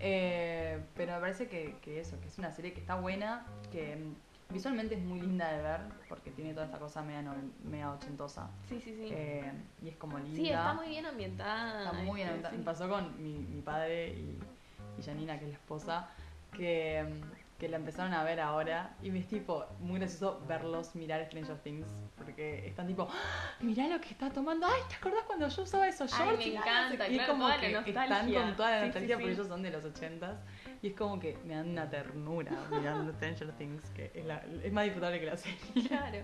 Eh, 0.00 0.82
pero 0.96 1.14
me 1.14 1.20
parece 1.20 1.46
que, 1.48 1.76
que 1.80 2.00
eso, 2.00 2.18
que 2.20 2.26
es 2.26 2.36
una 2.38 2.50
serie 2.50 2.72
que 2.72 2.80
está 2.80 2.96
buena, 2.96 3.46
que 3.70 3.96
mm, 3.96 4.14
Visualmente 4.50 4.94
es 4.94 5.00
muy 5.02 5.20
linda 5.22 5.50
de 5.52 5.62
ver 5.62 5.80
porque 6.08 6.30
tiene 6.30 6.52
toda 6.52 6.66
esta 6.66 6.78
cosa 6.78 7.02
media, 7.02 7.24
media 7.64 7.90
ochentosa. 7.90 8.50
Sí, 8.68 8.78
sí, 8.78 8.94
sí. 8.94 9.08
Eh, 9.10 9.50
y 9.82 9.88
es 9.88 9.96
como 9.96 10.18
linda. 10.18 10.36
sí, 10.36 10.48
está 10.50 10.74
muy 10.74 10.88
bien 10.88 11.06
ambientada. 11.06 11.84
Está 11.84 11.92
muy 11.94 12.16
bien. 12.16 12.28
este, 12.28 12.46
ambientada. 12.46 12.50
sí. 12.52 12.58
Me 12.58 12.64
pasó 12.64 12.88
con 12.88 13.22
mi, 13.22 13.38
mi 13.38 13.62
padre 13.62 14.08
y, 14.10 14.38
y 14.98 15.02
Janina, 15.02 15.38
que 15.38 15.46
es 15.46 15.50
la 15.52 15.56
esposa, 15.56 16.08
que, 16.54 17.04
que 17.58 17.68
la 17.68 17.76
empezaron 17.76 18.12
a 18.14 18.24
ver 18.24 18.40
ahora. 18.40 18.94
Y 19.02 19.10
me 19.10 19.18
es 19.18 19.26
tipo 19.28 19.66
muy 19.80 19.98
gracioso 19.98 20.40
verlos 20.48 20.94
mirar 20.94 21.24
Stranger 21.26 21.58
Things. 21.58 21.86
Porque 22.16 22.66
están 22.66 22.86
tipo, 22.86 23.06
¡Ah! 23.10 23.52
mirá 23.60 23.86
lo 23.88 24.00
que 24.00 24.08
está 24.08 24.30
tomando. 24.30 24.66
Ay, 24.66 24.80
¿te 24.88 24.94
acordás 24.94 25.24
cuando 25.26 25.46
yo 25.48 25.62
usaba 25.62 25.86
esos 25.88 26.12
Ay, 26.14 26.18
shorts? 26.26 26.38
me 26.38 26.46
Y 26.46 26.54
nada, 26.54 26.66
encanta, 26.88 27.08
y 27.08 27.14
claro, 27.14 27.32
como 27.32 27.44
toda 27.44 27.56
la 27.56 27.60
que 27.84 27.90
están 27.90 28.32
con 28.32 28.56
toda 28.56 28.70
la 28.70 28.76
Sí, 28.76 28.80
sí, 28.80 28.86
nostalgia 28.86 29.16
porque 29.16 29.26
sí. 29.28 29.32
ellos 29.34 29.48
son 29.48 29.62
de 29.62 29.70
los 29.70 29.84
ochentas. 29.84 30.36
Y 30.80 30.88
es 30.88 30.94
como 30.94 31.18
que 31.20 31.36
me 31.44 31.54
dan 31.54 31.68
una 31.70 31.88
ternura 31.90 32.52
mirando 32.70 33.12
Stranger 33.12 33.52
Things, 33.52 33.90
que 33.90 34.10
es, 34.14 34.24
la- 34.24 34.42
es 34.62 34.72
más 34.72 34.84
disfrutable 34.84 35.20
que 35.20 35.26
la 35.26 35.36
serie. 35.36 35.58
Claro. 35.88 36.18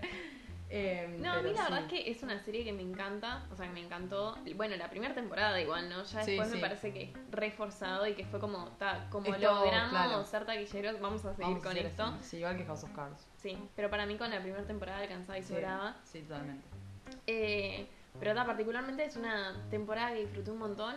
Eh, 0.73 1.17
No, 1.19 1.33
a 1.33 1.41
mí 1.41 1.51
la 1.53 1.63
verdad 1.63 1.79
es 1.81 1.87
que 1.89 2.09
es 2.09 2.23
una 2.23 2.39
serie 2.39 2.63
que 2.63 2.71
me 2.71 2.81
encanta, 2.81 3.45
o 3.51 3.55
sea, 3.57 3.67
que 3.67 3.73
me 3.73 3.81
encantó. 3.81 4.37
Bueno, 4.55 4.77
la 4.77 4.89
primera 4.89 5.13
temporada 5.13 5.59
igual, 5.59 5.89
¿no? 5.89 6.01
Ya 6.03 6.23
después 6.23 6.47
sí. 6.47 6.55
me 6.55 6.61
parece 6.61 6.93
que 6.93 7.13
reforzado 7.29 8.07
y 8.07 8.13
que 8.13 8.25
fue 8.25 8.39
como, 8.39 8.69
ta, 8.79 9.07
como 9.09 9.33
Esto, 9.33 9.53
logramos 9.53 9.89
claro. 9.89 10.23
ser 10.23 10.45
taquilleros, 10.45 11.01
vamos 11.01 11.25
a 11.25 11.33
seguir 11.35 11.47
Vamos 11.57 11.63
con 11.63 11.77
esto. 11.77 12.03
así. 12.03 12.23
Sí, 12.29 12.37
igual 12.37 12.55
que 12.57 12.65
House 12.65 12.85
of 12.85 12.91
Cards. 12.95 13.27
Sí, 13.35 13.57
pero 13.75 13.89
para 13.89 14.05
mí 14.05 14.15
con 14.15 14.29
la 14.31 14.39
primera 14.41 14.63
temporada 14.63 14.99
alcanzaba 14.99 15.37
y 15.37 15.43
sobraba. 15.43 15.97
sí, 16.05 16.21
totalmente. 16.21 16.63
Eh, 17.27 17.85
pero 18.19 18.33
ta, 18.33 18.45
particularmente 18.45 19.03
es 19.03 19.17
una 19.17 19.53
temporada 19.69 20.13
que 20.13 20.21
disfruté 20.21 20.51
un 20.51 20.59
montón. 20.59 20.95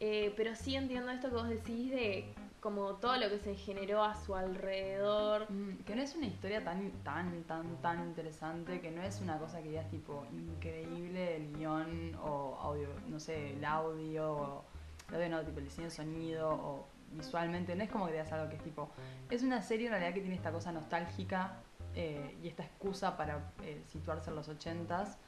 Eh, 0.00 0.32
pero 0.36 0.56
sí 0.56 0.74
entiendo 0.74 1.12
esto 1.12 1.28
que 1.28 1.34
vos 1.34 1.48
decís 1.48 1.90
de 1.90 2.32
como 2.60 2.96
todo 2.96 3.16
lo 3.16 3.28
que 3.28 3.38
se 3.38 3.54
generó 3.54 4.04
a 4.04 4.14
su 4.14 4.34
alrededor. 4.34 5.50
Mm, 5.50 5.78
que 5.84 5.96
no 5.96 6.02
es 6.02 6.14
una 6.14 6.26
historia 6.26 6.62
tan, 6.62 6.90
tan, 7.02 7.42
tan, 7.44 7.76
tan 7.80 8.00
interesante, 8.06 8.80
que 8.80 8.90
no 8.90 9.02
es 9.02 9.20
una 9.20 9.38
cosa 9.38 9.62
que 9.62 9.70
digas 9.70 9.88
tipo 9.90 10.24
increíble 10.32 11.36
el 11.36 11.52
guion 11.56 12.14
o 12.22 12.56
audio, 12.60 12.88
no 13.08 13.18
sé, 13.18 13.54
el 13.54 13.64
audio, 13.64 14.32
o 14.32 14.64
el 15.08 15.14
audio 15.14 15.28
no, 15.30 15.44
tipo 15.44 15.58
el 15.58 15.64
diseño 15.64 15.88
de 15.88 15.94
sonido 15.94 16.50
o 16.50 16.86
visualmente, 17.12 17.74
no 17.74 17.82
es 17.82 17.90
como 17.90 18.06
que 18.06 18.12
digas 18.12 18.30
algo 18.32 18.48
que 18.50 18.56
es 18.56 18.62
tipo, 18.62 18.90
es 19.30 19.42
una 19.42 19.62
serie 19.62 19.86
en 19.86 19.92
realidad 19.92 20.14
que 20.14 20.20
tiene 20.20 20.36
esta 20.36 20.52
cosa 20.52 20.70
nostálgica 20.70 21.56
eh, 21.94 22.36
y 22.42 22.48
esta 22.48 22.62
excusa 22.62 23.16
para 23.16 23.52
eh, 23.64 23.82
situarse 23.88 24.30
en 24.30 24.36
los 24.36 24.48
ochentas. 24.48 25.18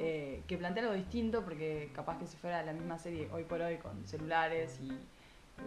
eh, 0.00 0.42
que 0.46 0.56
plantea 0.56 0.84
algo 0.84 0.94
distinto 0.94 1.42
porque 1.42 1.90
capaz 1.92 2.18
que 2.18 2.26
si 2.26 2.36
fuera 2.36 2.62
la 2.62 2.72
misma 2.72 2.98
serie 2.98 3.28
hoy 3.32 3.42
por 3.42 3.60
hoy 3.60 3.78
con 3.78 4.06
celulares 4.06 4.78
y 4.80 4.96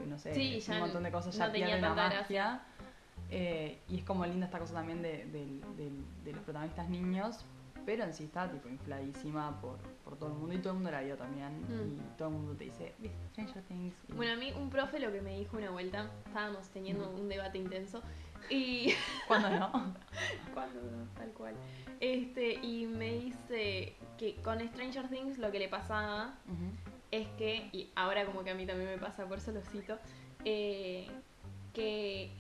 no 0.07 0.18
sé, 0.18 0.34
Sí, 0.34 0.59
ya 0.59 0.73
un 0.73 0.80
montón 0.81 1.03
de 1.03 1.11
cosas 1.11 1.35
no 1.38 1.45
ya 1.45 1.51
tenía 1.51 1.68
pierden 1.68 1.95
la 1.95 2.09
magia. 2.09 2.61
Eh, 3.30 3.80
y 3.88 3.99
es 3.99 4.03
como 4.03 4.26
linda 4.26 4.45
esta 4.45 4.59
cosa 4.59 4.73
también 4.73 5.01
de, 5.01 5.61
los 6.26 6.39
protagonistas 6.43 6.89
niños, 6.89 7.45
pero 7.85 8.03
en 8.03 8.13
sí 8.13 8.26
está 8.26 8.51
tipo 8.51 8.68
infladísima 8.68 9.59
por, 9.61 9.77
por 10.03 10.18
todo 10.18 10.30
el 10.30 10.35
mundo 10.35 10.53
y 10.53 10.57
todo 10.57 10.69
el 10.69 10.76
mundo 10.76 10.91
la 10.91 11.01
vio 11.01 11.15
también. 11.15 11.61
Mm. 11.61 11.93
Y 11.93 12.18
todo 12.18 12.27
el 12.27 12.34
mundo 12.35 12.55
te 12.55 12.65
dice, 12.65 12.93
¿viste 12.99 13.18
Stranger 13.31 13.63
Things? 13.63 13.95
Y- 14.09 14.13
Bueno, 14.13 14.34
a 14.34 14.35
mí 14.35 14.51
un 14.51 14.69
profe 14.69 14.99
lo 14.99 15.11
que 15.11 15.22
me 15.22 15.38
dijo 15.38 15.57
una 15.57 15.69
vuelta, 15.72 16.09
estábamos 16.26 16.68
teniendo 16.69 17.09
Ujú. 17.09 17.22
un 17.22 17.30
debate 17.30 17.57
intenso 17.57 18.01
y 18.49 18.93
¿Cuándo 19.27 19.49
no? 19.49 19.72
cuando 20.53 20.81
no, 20.81 21.07
tal 21.15 21.31
cual. 21.31 21.55
Este, 22.01 22.53
y 22.55 22.85
me 22.88 23.13
dice 23.13 23.95
que 24.18 24.35
con 24.43 24.59
Stranger 24.59 25.07
Things 25.07 25.38
lo 25.38 25.51
que 25.51 25.59
le 25.59 25.69
pasaba. 25.69 26.34
Es 27.11 27.27
que, 27.38 27.69
y 27.71 27.91
ahora 27.95 28.25
como 28.25 28.43
que 28.43 28.51
a 28.51 28.55
mí 28.55 28.65
también 28.65 28.89
me 28.89 28.97
pasa, 28.97 29.27
por 29.27 29.38
eso 29.38 29.51
lo 29.51 29.61
cito, 29.61 29.99
eh, 30.45 31.07
que 31.73 32.31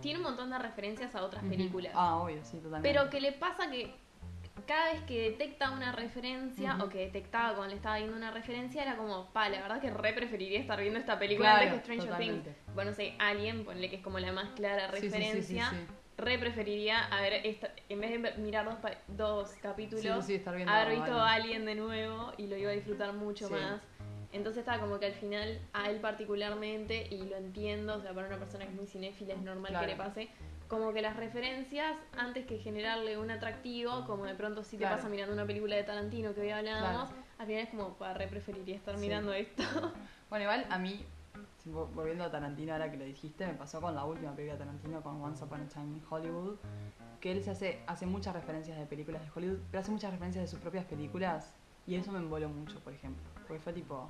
tiene 0.00 0.18
un 0.18 0.24
montón 0.24 0.50
de 0.50 0.58
referencias 0.58 1.14
a 1.14 1.24
otras 1.24 1.42
películas. 1.44 1.92
Ah, 1.94 2.16
obvio, 2.16 2.44
sí, 2.44 2.58
totalmente. 2.58 2.88
Pero 2.88 3.10
que 3.10 3.20
le 3.20 3.32
pasa 3.32 3.70
que 3.70 3.94
cada 4.66 4.92
vez 4.92 5.02
que 5.02 5.30
detecta 5.30 5.70
una 5.70 5.92
referencia 5.92 6.78
o 6.82 6.88
que 6.88 6.98
detectaba 6.98 7.54
cuando 7.54 7.68
le 7.70 7.76
estaba 7.76 7.96
viendo 7.96 8.16
una 8.16 8.30
referencia 8.30 8.82
era 8.82 8.96
como, 8.96 9.26
pa, 9.30 9.48
la 9.48 9.60
verdad 9.62 9.80
que 9.80 9.90
re 9.90 10.12
preferiría 10.12 10.60
estar 10.60 10.80
viendo 10.80 10.98
esta 10.98 11.18
película 11.18 11.50
Claro, 11.50 11.64
antes 11.64 11.78
que 11.78 11.84
Stranger 11.84 12.10
totalmente. 12.10 12.50
Things. 12.50 12.74
Bueno, 12.74 12.90
no 12.90 12.96
sé, 12.96 13.14
Alien, 13.18 13.64
ponle 13.64 13.90
que 13.90 13.96
es 13.96 14.02
como 14.02 14.18
la 14.18 14.32
más 14.32 14.50
clara 14.50 14.90
Sí, 14.92 15.00
sí, 15.00 15.00
sí, 15.00 15.10
sí, 15.10 15.18
referencia. 15.18 15.72
Re 16.16 16.38
preferiría 16.38 17.06
haber 17.06 17.46
esta, 17.46 17.70
en 17.88 18.00
vez 18.00 18.10
de 18.10 18.32
mirar 18.42 18.66
dos, 18.66 18.78
dos 19.08 19.54
capítulos, 19.62 20.04
haber 20.66 20.90
visto 20.90 21.20
Alien. 21.20 21.64
Alien 21.64 21.64
de 21.64 21.74
nuevo 21.76 22.32
y 22.36 22.46
lo 22.46 22.56
iba 22.56 22.70
a 22.70 22.74
disfrutar 22.74 23.14
mucho 23.14 23.48
más. 23.48 23.80
Entonces 24.32 24.60
estaba 24.60 24.80
como 24.80 24.98
que 25.00 25.06
al 25.06 25.12
final, 25.14 25.60
a 25.72 25.90
él 25.90 26.00
particularmente, 26.00 27.06
y 27.10 27.22
lo 27.24 27.36
entiendo, 27.36 27.96
o 27.96 28.00
sea, 28.00 28.12
para 28.14 28.28
una 28.28 28.38
persona 28.38 28.64
que 28.64 28.70
es 28.70 28.76
muy 28.76 28.86
cinéfila 28.86 29.34
es 29.34 29.42
normal 29.42 29.70
Claro. 29.72 29.86
que 29.86 29.92
le 29.92 29.96
pase, 29.98 30.28
como 30.68 30.92
que 30.92 31.02
las 31.02 31.16
referencias, 31.16 31.96
antes 32.16 32.46
que 32.46 32.58
generarle 32.58 33.18
un 33.18 33.30
atractivo, 33.30 34.04
como 34.06 34.24
de 34.26 34.34
pronto 34.36 34.62
si 34.62 34.76
te 34.76 34.82
Claro. 34.84 34.96
pasa 34.96 35.08
mirando 35.08 35.34
una 35.34 35.44
película 35.46 35.74
de 35.74 35.82
Tarantino 35.82 36.32
que 36.32 36.42
hoy 36.42 36.50
hablábamos, 36.50 37.08
Claro. 37.08 37.24
al 37.38 37.46
final 37.46 37.62
es 37.62 37.70
como, 37.70 37.94
para 37.94 38.14
re 38.14 38.28
preferiría 38.28 38.76
estar 38.76 38.94
Sí. 38.94 39.00
mirando 39.00 39.32
esto. 39.32 39.62
Bueno, 40.30 40.44
igual 40.44 40.64
a 40.70 40.78
mí, 40.78 41.04
volviendo 41.64 42.22
a 42.22 42.30
Tarantino 42.30 42.72
ahora 42.72 42.88
que 42.88 42.96
lo 42.96 43.04
dijiste, 43.04 43.44
me 43.48 43.54
pasó 43.54 43.80
con 43.80 43.96
la 43.96 44.04
última 44.04 44.30
película 44.32 44.52
de 44.56 44.64
Tarantino, 44.64 45.02
con 45.02 45.20
Once 45.20 45.42
Upon 45.44 45.62
a 45.62 45.66
Time 45.68 45.86
in 45.96 46.02
Hollywood, 46.08 46.56
que 47.20 47.32
él 47.32 47.42
se 47.42 47.50
hace, 47.50 47.80
hace 47.88 48.06
muchas 48.06 48.32
referencias 48.34 48.78
de 48.78 48.86
películas 48.86 49.22
de 49.22 49.28
Hollywood, 49.34 49.58
pero 49.72 49.80
hace 49.80 49.90
muchas 49.90 50.12
referencias 50.12 50.44
de 50.44 50.48
sus 50.48 50.60
propias 50.60 50.84
películas, 50.84 51.52
y 51.84 51.96
eso 51.96 52.12
me 52.12 52.18
emboló 52.18 52.48
mucho, 52.48 52.78
por 52.78 52.92
ejemplo, 52.92 53.24
porque 53.50 53.60
fue 53.64 53.72
tipo, 53.72 54.06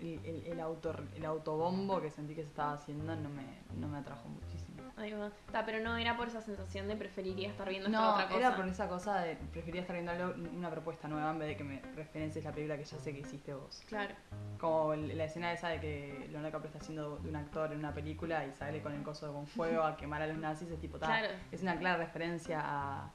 el, 0.00 0.20
el, 0.24 0.46
el, 0.46 0.60
auto, 0.60 0.94
el 1.16 1.24
autobombo 1.24 2.00
que 2.00 2.08
sentí 2.08 2.34
que 2.36 2.42
se 2.42 2.48
estaba 2.48 2.74
haciendo 2.74 3.16
no 3.16 3.28
me, 3.28 3.42
no 3.80 3.88
me 3.88 3.98
atrajo 3.98 4.28
muchísimo. 4.28 4.74
Ahí 4.96 5.12
va. 5.12 5.28
Ta, 5.50 5.66
pero 5.66 5.82
no 5.82 5.96
era 5.96 6.16
por 6.16 6.28
esa 6.28 6.40
sensación 6.40 6.86
de 6.86 6.94
preferiría 6.94 7.48
estar 7.48 7.68
viendo 7.68 7.88
esta 7.88 8.00
No, 8.00 8.12
otra 8.12 8.26
cosa. 8.28 8.38
era 8.38 8.54
por 8.56 8.68
esa 8.68 8.88
cosa 8.88 9.20
de 9.22 9.34
prefería 9.34 9.80
estar 9.80 9.94
viendo 9.96 10.12
algo- 10.12 10.34
una 10.56 10.70
propuesta 10.70 11.08
nueva 11.08 11.32
en 11.32 11.38
vez 11.40 11.48
de 11.48 11.56
que 11.56 11.64
me 11.64 11.82
referencies 11.96 12.44
la 12.44 12.52
película 12.52 12.78
que 12.78 12.84
ya 12.84 12.96
sé 12.98 13.12
que 13.12 13.18
hiciste 13.20 13.52
vos. 13.54 13.82
Claro. 13.88 14.14
Como 14.60 14.94
la 14.94 15.24
escena 15.24 15.52
esa 15.52 15.68
de 15.70 15.80
que 15.80 16.18
Leonardo 16.30 16.46
DiCaprio 16.46 16.66
está 16.68 16.78
haciendo 16.78 17.16
de 17.18 17.28
un 17.28 17.34
actor 17.34 17.72
en 17.72 17.78
una 17.80 17.92
película 17.92 18.46
y 18.46 18.52
sale 18.52 18.80
con 18.82 18.92
el 18.92 19.02
coso 19.02 19.32
con 19.32 19.48
fuego 19.48 19.82
a 19.82 19.96
quemar 19.96 20.22
a 20.22 20.28
los 20.28 20.38
nazis, 20.38 20.70
es 20.70 20.80
tipo, 20.80 20.96
ta, 20.98 21.06
Claro. 21.08 21.34
es 21.50 21.60
una 21.60 21.76
clara 21.76 21.96
referencia 21.96 22.60
a, 22.62 23.06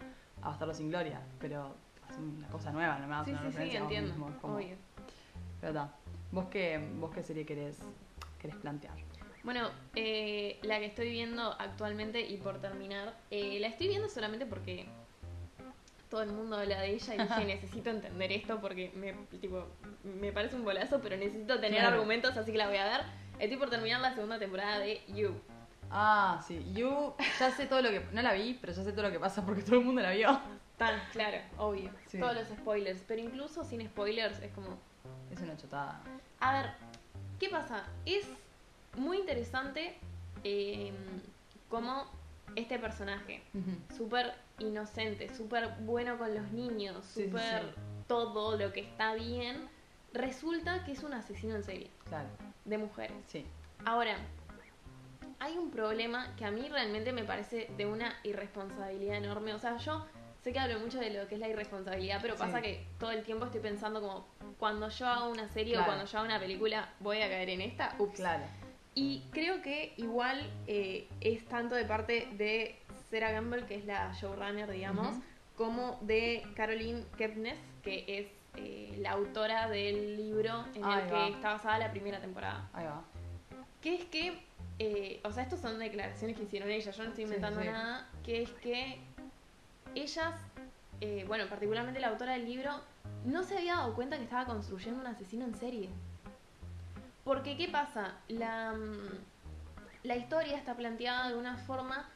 a 0.42 0.50
Bastardo 0.50 0.74
sin 0.74 0.90
Gloria, 0.90 1.22
pero 1.40 1.76
es 2.10 2.18
una 2.18 2.48
cosa 2.50 2.72
nueva, 2.74 2.98
no 3.00 3.08
me 3.08 3.14
das 3.16 3.26
Sí, 3.26 3.32
una 3.32 3.40
sí, 3.40 3.46
sí, 3.46 3.52
referencia 3.52 3.80
a 3.80 3.84
vos 3.84 3.92
entiendo. 3.94 4.26
mismo, 4.26 4.42
como- 4.42 4.56
Obvio. 4.56 4.76
Pero 5.62 5.74
ta, 5.74 5.94
¿vos 6.32 6.46
qué, 6.50 6.80
vos 6.96 7.12
qué 7.14 7.24
serie 7.24 7.46
querés, 7.46 7.78
querés 8.40 8.56
plantear? 8.58 8.96
Bueno, 9.44 9.70
eh, 9.96 10.60
la 10.64 10.80
que 10.80 10.86
estoy 10.86 11.10
viendo 11.12 11.56
actualmente 11.60 12.22
y 12.22 12.38
por 12.38 12.60
terminar, 12.60 13.16
eh, 13.32 13.58
la 13.60 13.68
estoy 13.68 13.88
viendo 13.88 14.10
solamente 14.10 14.46
porque 14.46 14.86
todo 16.10 16.24
el 16.24 16.32
mundo 16.32 16.58
habla 16.58 16.82
de 16.82 16.94
ella 16.94 17.16
y 17.16 17.18
dije 17.20 17.46
necesito 17.46 17.90
entender 17.90 18.32
esto 18.32 18.60
porque 18.60 18.92
me, 18.96 19.14
tipo, 19.40 19.66
me 20.04 20.32
parece 20.32 20.56
un 20.56 20.64
bolazo, 20.66 21.00
pero 21.02 21.16
necesito 21.18 21.60
tener 21.60 21.80
Claro. 21.80 21.96
argumentos, 21.96 22.36
así 22.36 22.52
que 22.52 22.58
la 22.58 22.68
voy 22.68 22.78
a 22.78 22.86
ver. 22.86 23.02
Estoy 23.40 23.58
por 23.58 23.70
terminar 23.70 24.02
la 24.02 24.14
segunda 24.14 24.38
temporada 24.38 24.80
de 24.80 25.02
You. 25.08 25.34
Ah, 25.92 26.44
sí, 26.46 26.64
You, 26.74 27.14
ya 27.40 27.50
sé 27.52 27.66
todo 27.66 27.82
lo 27.82 27.90
que, 27.90 28.02
no 28.12 28.22
la 28.22 28.34
vi, 28.34 28.58
pero 28.60 28.74
ya 28.74 28.84
sé 28.84 28.92
todo 28.92 29.04
lo 29.04 29.12
que 29.12 29.20
pasa 29.20 29.46
porque 29.46 29.62
todo 29.64 29.78
el 29.80 29.86
mundo 29.86 30.02
la 30.02 30.12
vio. 30.12 30.40
Tan, 30.78 31.00
claro, 31.12 31.38
obvio. 31.58 31.92
Sí. 32.08 32.20
Todos 32.20 32.36
los 32.36 32.48
spoilers, 32.48 33.02
pero 33.08 33.22
incluso 33.22 33.64
sin 33.64 33.86
spoilers 33.88 34.40
es 34.40 34.52
como... 34.52 34.78
Es 35.32 35.42
una 35.42 35.56
chotada. 35.58 36.02
A 36.40 36.54
ver, 36.54 36.72
¿qué 37.40 37.50
pasa? 37.50 37.86
Es 38.06 38.28
muy 38.98 39.18
interesante 39.18 39.96
eh, 40.44 40.92
cómo 41.70 42.06
este 42.56 42.80
personaje 42.80 43.44
súper 43.96 44.34
inocente, 44.60 45.34
súper 45.36 45.70
bueno 45.82 46.18
con 46.18 46.34
los 46.34 46.52
niños, 46.52 47.06
Sí, 47.06 47.24
sí, 47.24 47.30
súper 47.30 47.62
sí. 47.76 47.82
todo 48.08 48.58
lo 48.58 48.74
que 48.74 48.82
está 48.82 49.14
bien, 49.14 49.70
resulta 50.14 50.84
que 50.84 50.94
es 50.94 51.04
un 51.04 51.14
asesino 51.14 51.56
en 51.56 51.64
serie 51.64 51.92
Claro, 52.06 52.28
de 52.66 52.78
mujeres. 52.78 53.16
sí. 53.28 53.46
Ahora, 53.86 54.18
hay 55.40 55.58
un 55.58 55.72
problema 55.72 56.36
que 56.36 56.44
a 56.44 56.52
mí 56.52 56.68
realmente 56.68 57.14
me 57.14 57.24
parece 57.24 57.70
de 57.78 57.86
una 57.86 58.14
irresponsabilidad 58.24 59.16
enorme. 59.18 59.54
O 59.54 59.60
sea, 59.60 59.78
yo 59.78 60.06
sé 60.44 60.54
que 60.54 60.60
hablo 60.60 60.80
mucho 60.80 61.00
de 61.00 61.10
lo 61.10 61.28
que 61.28 61.36
es 61.36 61.42
la 61.42 61.48
irresponsabilidad, 61.50 62.20
pero 62.22 62.36
Sí. 62.36 62.40
pasa 62.40 62.62
que 62.62 62.86
todo 63.00 63.12
el 63.12 63.24
tiempo 63.24 63.46
estoy 63.46 63.62
pensando 63.62 64.02
como, 64.02 64.28
cuando 64.58 64.90
yo 64.90 65.08
hago 65.08 65.30
una 65.30 65.48
serie 65.50 65.74
Claro. 65.74 65.84
o 65.84 65.88
cuando 65.88 66.06
yo 66.06 66.18
hago 66.18 66.28
una 66.28 66.40
película, 66.40 66.90
voy 67.00 67.22
a 67.22 67.28
caer 67.30 67.50
en 67.50 67.62
esta. 67.62 67.96
Ups. 68.00 68.16
Claro. 68.16 68.44
Y 68.96 69.24
creo 69.32 69.62
que 69.62 69.94
igual 69.98 70.50
eh, 70.68 71.08
es 71.22 71.46
tanto 71.46 71.76
de 71.76 71.86
parte 71.86 72.28
de 72.34 72.78
Sarah 73.10 73.32
Gamble, 73.32 73.66
que 73.66 73.76
es 73.76 73.86
la 73.86 74.12
showrunner, 74.14 74.70
digamos, 74.72 75.16
como 75.56 75.98
de 76.02 76.44
Caroline 76.56 77.04
Kepnes, 77.18 77.58
que 77.84 78.06
es 78.08 78.28
eh, 78.56 78.96
la 79.00 79.12
autora 79.12 79.70
del 79.70 80.18
libro 80.18 80.66
en 80.74 80.84
Ahí 80.84 81.02
el 81.08 81.14
va. 81.14 81.26
que 81.28 81.34
está 81.34 81.54
basada 81.54 81.78
la 81.80 81.92
primera 81.92 82.20
temporada. 82.20 82.70
Ahí 82.74 82.86
va. 82.86 83.04
Que 83.82 83.96
es 83.96 84.06
que, 84.06 84.40
eh, 84.80 85.20
o 85.24 85.32
sea, 85.32 85.44
estos 85.44 85.60
son 85.62 85.80
declaraciones 85.80 86.36
que 86.36 86.44
hicieron 86.44 86.70
ellas, 86.70 86.96
yo 86.98 87.04
no 87.04 87.10
estoy 87.10 87.26
Sí, 87.26 87.28
inventando 87.28 87.62
sí. 87.62 87.68
nada, 87.68 88.10
que 88.24 88.42
es 88.42 88.50
que 88.54 89.00
ellas, 89.96 90.34
eh, 91.02 91.26
bueno, 91.28 91.48
particularmente 91.48 92.00
la 92.00 92.08
autora 92.08 92.34
del 92.34 92.46
libro, 92.46 92.72
no 93.26 93.44
se 93.44 93.58
había 93.58 93.76
dado 93.76 93.94
cuenta 93.96 94.18
que 94.18 94.24
estaba 94.24 94.46
construyendo 94.46 95.00
un 95.00 95.08
asesino 95.08 95.46
en 95.46 95.56
serie. 95.56 95.90
Porque, 97.24 97.58
¿qué 97.58 97.68
pasa? 97.68 98.16
La, 98.28 98.74
mm, 98.74 100.04
la 100.04 100.16
historia 100.16 100.58
está 100.58 100.76
planteada 100.76 101.30
de 101.30 101.38
una 101.38 101.58
forma 101.58 102.10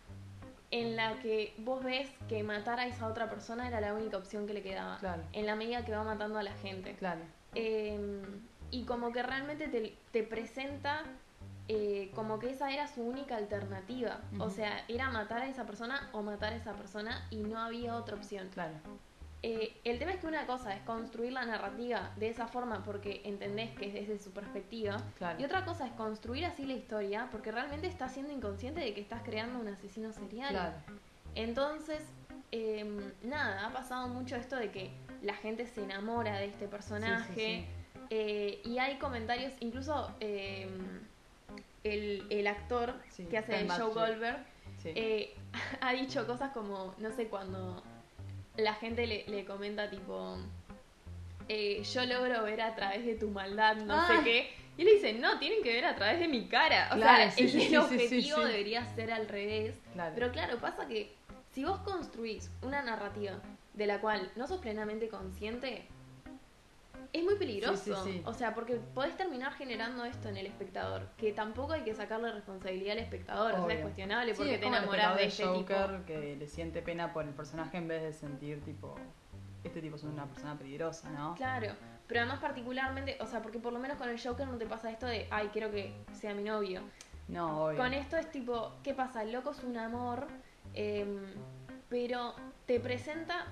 en 0.72 0.96
la 0.96 1.20
que 1.20 1.54
vos 1.60 1.84
ves 1.84 2.10
que 2.28 2.44
matar 2.44 2.80
a 2.80 2.88
esa 2.88 3.08
otra 3.08 3.30
persona 3.30 3.68
era 3.68 3.80
la 3.80 3.94
única 3.94 4.18
opción 4.18 4.48
que 4.48 4.54
le 4.54 4.64
quedaba. 4.64 4.98
Claro. 4.98 5.22
En 5.32 5.46
la 5.46 5.56
medida 5.56 5.86
que 5.86 5.92
va 5.92 6.04
matando 6.04 6.40
a 6.40 6.44
la 6.44 6.54
gente. 6.54 6.96
Claro. 6.96 7.22
Eh, 7.54 8.24
y 8.72 8.86
como 8.86 9.12
que 9.12 9.22
realmente 9.22 9.68
te, 9.68 9.96
te 10.12 10.24
presenta 10.24 11.04
eh, 11.68 12.12
como 12.14 12.40
que 12.40 12.52
esa 12.52 12.72
era 12.72 12.88
su 12.88 13.02
única 13.02 13.38
alternativa. 13.38 14.20
O 14.40 14.50
sea, 14.50 14.84
era 14.88 15.10
matar 15.10 15.44
a 15.44 15.48
esa 15.48 15.66
persona 15.66 16.10
o 16.12 16.22
matar 16.22 16.54
a 16.54 16.56
esa 16.58 16.74
persona 16.74 17.26
y 17.30 17.38
no 17.38 17.60
había 17.60 17.96
otra 17.96 18.16
opción. 18.16 18.50
Claro. 18.50 18.74
Eh, 19.46 19.78
el 19.84 20.00
tema 20.00 20.14
es 20.14 20.20
que 20.20 20.28
una 20.28 20.46
cosa 20.46 20.74
es 20.74 20.82
construir 20.84 21.34
la 21.34 21.46
narrativa 21.46 22.12
de 22.16 22.30
esa 22.30 22.48
forma 22.48 22.82
porque 22.84 23.22
entendés 23.26 23.72
que 23.72 23.88
es 23.88 23.94
desde 23.94 24.18
su 24.18 24.32
perspectiva. 24.32 24.98
Claro. 25.18 25.40
Y 25.40 25.44
otra 25.44 25.66
cosa 25.66 25.86
es 25.86 25.92
construir 25.94 26.46
así 26.46 26.66
la 26.66 26.74
historia 26.74 27.28
porque 27.30 27.52
realmente 27.52 27.88
estás 27.88 28.14
siendo 28.14 28.32
inconsciente 28.32 28.80
de 28.80 28.94
que 28.94 29.02
estás 29.02 29.22
creando 29.24 29.60
un 29.60 29.68
asesino 29.68 30.14
serial. 30.14 30.52
Claro. 30.52 30.76
Entonces, 31.36 32.04
em, 32.52 33.12
nada, 33.24 33.68
ha 33.68 33.74
pasado 33.74 34.08
mucho 34.08 34.36
esto 34.38 34.56
de 34.56 34.72
que 34.72 34.92
la 35.22 35.34
gente 35.34 35.66
se 35.68 35.84
enamora 35.84 36.38
de 36.38 36.46
este 36.46 36.68
personaje. 36.68 37.34
Sí, 37.34 37.42
sí, 37.42 37.68
eh, 38.10 38.62
y 38.64 38.78
hay 38.78 38.98
comentarios, 38.98 39.54
incluso 39.60 40.14
em, 40.20 41.02
el, 41.84 42.26
el 42.30 42.48
actor 42.48 42.94
Sí, 43.10 43.26
que 43.26 43.38
hace 43.38 43.68
Joe. 43.68 43.94
Goldberg 43.94 44.38
Sí. 44.82 44.92
eh, 44.96 45.34
ha 45.82 45.94
dicho 45.94 46.26
cosas 46.28 46.52
como, 46.52 46.94
no 46.98 47.12
sé, 47.12 47.28
cuando 47.28 47.82
la 48.58 48.74
gente 48.76 49.08
le, 49.08 49.26
le 49.28 49.46
comenta 49.46 49.90
tipo, 49.90 50.38
eh, 51.50 51.84
yo 51.84 52.06
logro 52.06 52.44
ver 52.44 52.62
a 52.62 52.76
través 52.76 53.06
de 53.06 53.16
tu 53.16 53.30
maldad, 53.30 53.76
no 53.78 53.94
Ah. 53.94 54.08
sé 54.08 54.24
qué. 54.24 54.54
Y 54.78 54.82
él 54.82 54.88
dice, 54.96 55.14
no, 55.14 55.38
tienen 55.40 55.62
que 55.62 55.72
ver 55.74 55.86
a 55.86 55.96
través 55.96 56.20
de 56.20 56.28
mi 56.28 56.46
cara. 56.48 56.90
O 56.92 56.96
Claro, 56.96 57.32
sea, 57.32 57.32
sí, 57.32 57.44
el, 57.44 57.62
el 57.74 57.78
objetivo 57.78 58.40
debería 58.40 58.86
ser 58.96 59.12
al 59.12 59.28
revés. 59.28 59.76
Claro. 59.94 60.12
Pero 60.16 60.32
claro, 60.32 60.58
pasa 60.60 60.88
que 60.88 61.14
si 61.52 61.64
vos 61.64 61.78
construís 61.82 62.50
una 62.64 62.82
narrativa 62.82 63.34
de 63.76 63.86
la 63.88 64.00
cual 64.02 64.32
no 64.36 64.48
sos 64.48 64.60
plenamente 64.62 65.10
consciente, 65.10 65.86
es 67.12 67.24
muy 67.24 67.36
peligroso. 67.36 67.76
Sí, 67.78 67.92
sí, 67.92 68.12
sí. 68.12 68.22
O 68.26 68.34
sea, 68.34 68.54
porque 68.54 68.76
podés 68.76 69.18
terminar 69.18 69.54
generando 69.54 70.06
esto 70.06 70.30
en 70.30 70.38
el 70.38 70.46
espectador, 70.46 71.08
que 71.18 71.34
tampoco 71.34 71.74
hay 71.74 71.82
que 71.82 71.94
sacarle 71.94 72.32
responsabilidad 72.32 72.94
al 72.94 73.00
espectador. 73.00 73.54
O 73.60 73.66
sea, 73.66 73.76
es 73.76 73.82
cuestionable 73.82 74.34
porque 74.34 74.56
es 74.56 74.60
te 74.60 74.68
enamorás 74.68 75.16
de 75.16 75.26
este 75.26 75.46
Joker 75.46 75.88
tipo. 75.88 76.06
que 76.06 76.36
le 76.36 76.48
siente 76.48 76.82
pena 76.82 77.14
por 77.14 77.26
el 77.26 77.34
personaje 77.34 77.78
en 77.78 77.88
vez 77.88 78.04
de 78.04 78.14
sentir 78.14 78.62
tipo 78.62 78.96
este 79.64 79.82
tipo 79.82 79.96
es 79.96 80.04
una 80.04 80.26
persona 80.26 80.58
peligrosa, 80.58 81.10
¿no? 81.12 81.36
Claro, 81.36 81.74
pero 82.08 82.22
además 82.22 82.40
particularmente, 82.40 83.18
o 83.22 83.28
sea, 83.28 83.42
porque 83.42 83.60
por 83.60 83.74
lo 83.74 83.80
menos 83.80 83.98
con 83.98 84.10
el 84.10 84.22
Joker 84.22 84.48
no 84.48 84.58
te 84.58 84.66
pasa 84.66 84.92
esto 84.92 85.06
de, 85.06 85.28
ay, 85.32 85.50
quiero 85.54 85.72
que 85.72 85.94
sea 86.12 86.34
mi 86.34 86.44
novio. 86.44 86.82
No, 87.28 87.66
obvio. 87.66 87.78
Con 87.78 87.94
esto 87.94 88.18
es 88.18 88.30
tipo, 88.32 88.74
¿qué 88.84 88.94
pasa? 88.94 89.24
El 89.24 89.32
loco 89.32 89.52
es 89.52 89.64
un 89.64 89.78
amor, 89.78 90.28
em, 90.74 91.22
pero 91.90 92.36
te 92.66 92.80
presenta, 92.80 93.48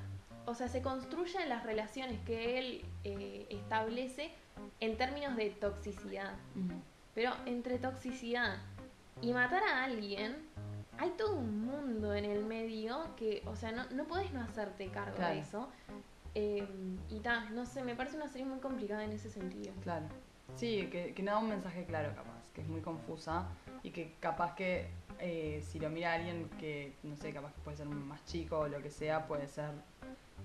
o 0.51 0.55
sea, 0.55 0.67
se 0.67 0.81
construyen 0.81 1.47
las 1.49 1.63
relaciones 1.63 2.19
que 2.25 2.59
él 2.59 2.85
eh, 3.03 3.47
establece 3.49 4.31
en 4.79 4.97
términos 4.97 5.35
de 5.37 5.49
toxicidad. 5.49 6.33
Pero 7.15 7.31
entre 7.45 7.79
toxicidad 7.79 8.57
y 9.21 9.33
matar 9.33 9.63
a 9.63 9.83
alguien, 9.85 10.35
hay 10.97 11.09
todo 11.11 11.35
un 11.37 11.65
mundo 11.65 12.13
en 12.13 12.25
el 12.25 12.43
medio 12.45 13.15
que, 13.15 13.41
o 13.45 13.55
sea, 13.55 13.71
no, 13.71 13.85
no 13.91 14.03
podés 14.05 14.31
no 14.33 14.41
hacerte 14.41 14.87
cargo 14.89 15.15
Claro. 15.15 15.33
de 15.35 15.39
eso. 15.41 15.69
Em, 16.33 16.97
y 17.09 17.19
ta, 17.19 17.49
no 17.49 17.65
sé, 17.65 17.83
me 17.83 17.95
parece 17.95 18.15
una 18.17 18.27
serie 18.27 18.45
muy 18.45 18.59
complicada 18.59 19.03
en 19.03 19.11
ese 19.11 19.29
sentido. 19.29 19.73
Claro. 19.81 20.05
Sí, 20.55 20.87
que, 20.91 21.13
que 21.13 21.23
no 21.23 21.31
da 21.31 21.37
un 21.39 21.49
mensaje 21.49 21.85
claro, 21.85 22.13
capaz, 22.15 22.41
que 22.53 22.61
es 22.61 22.67
muy 22.67 22.81
confusa 22.81 23.47
y 23.83 23.91
que 23.91 24.15
capaz 24.19 24.53
que 24.55 24.89
eh, 25.19 25.61
si 25.65 25.79
lo 25.79 25.89
mira 25.89 26.13
alguien 26.13 26.49
que, 26.59 26.93
no 27.03 27.15
sé, 27.15 27.31
capaz 27.33 27.53
que 27.53 27.61
puede 27.61 27.77
ser 27.77 27.87
más 27.87 28.23
chico 28.25 28.59
o 28.59 28.67
lo 28.67 28.81
que 28.81 28.89
sea, 28.89 29.27
puede 29.27 29.47
ser 29.47 29.71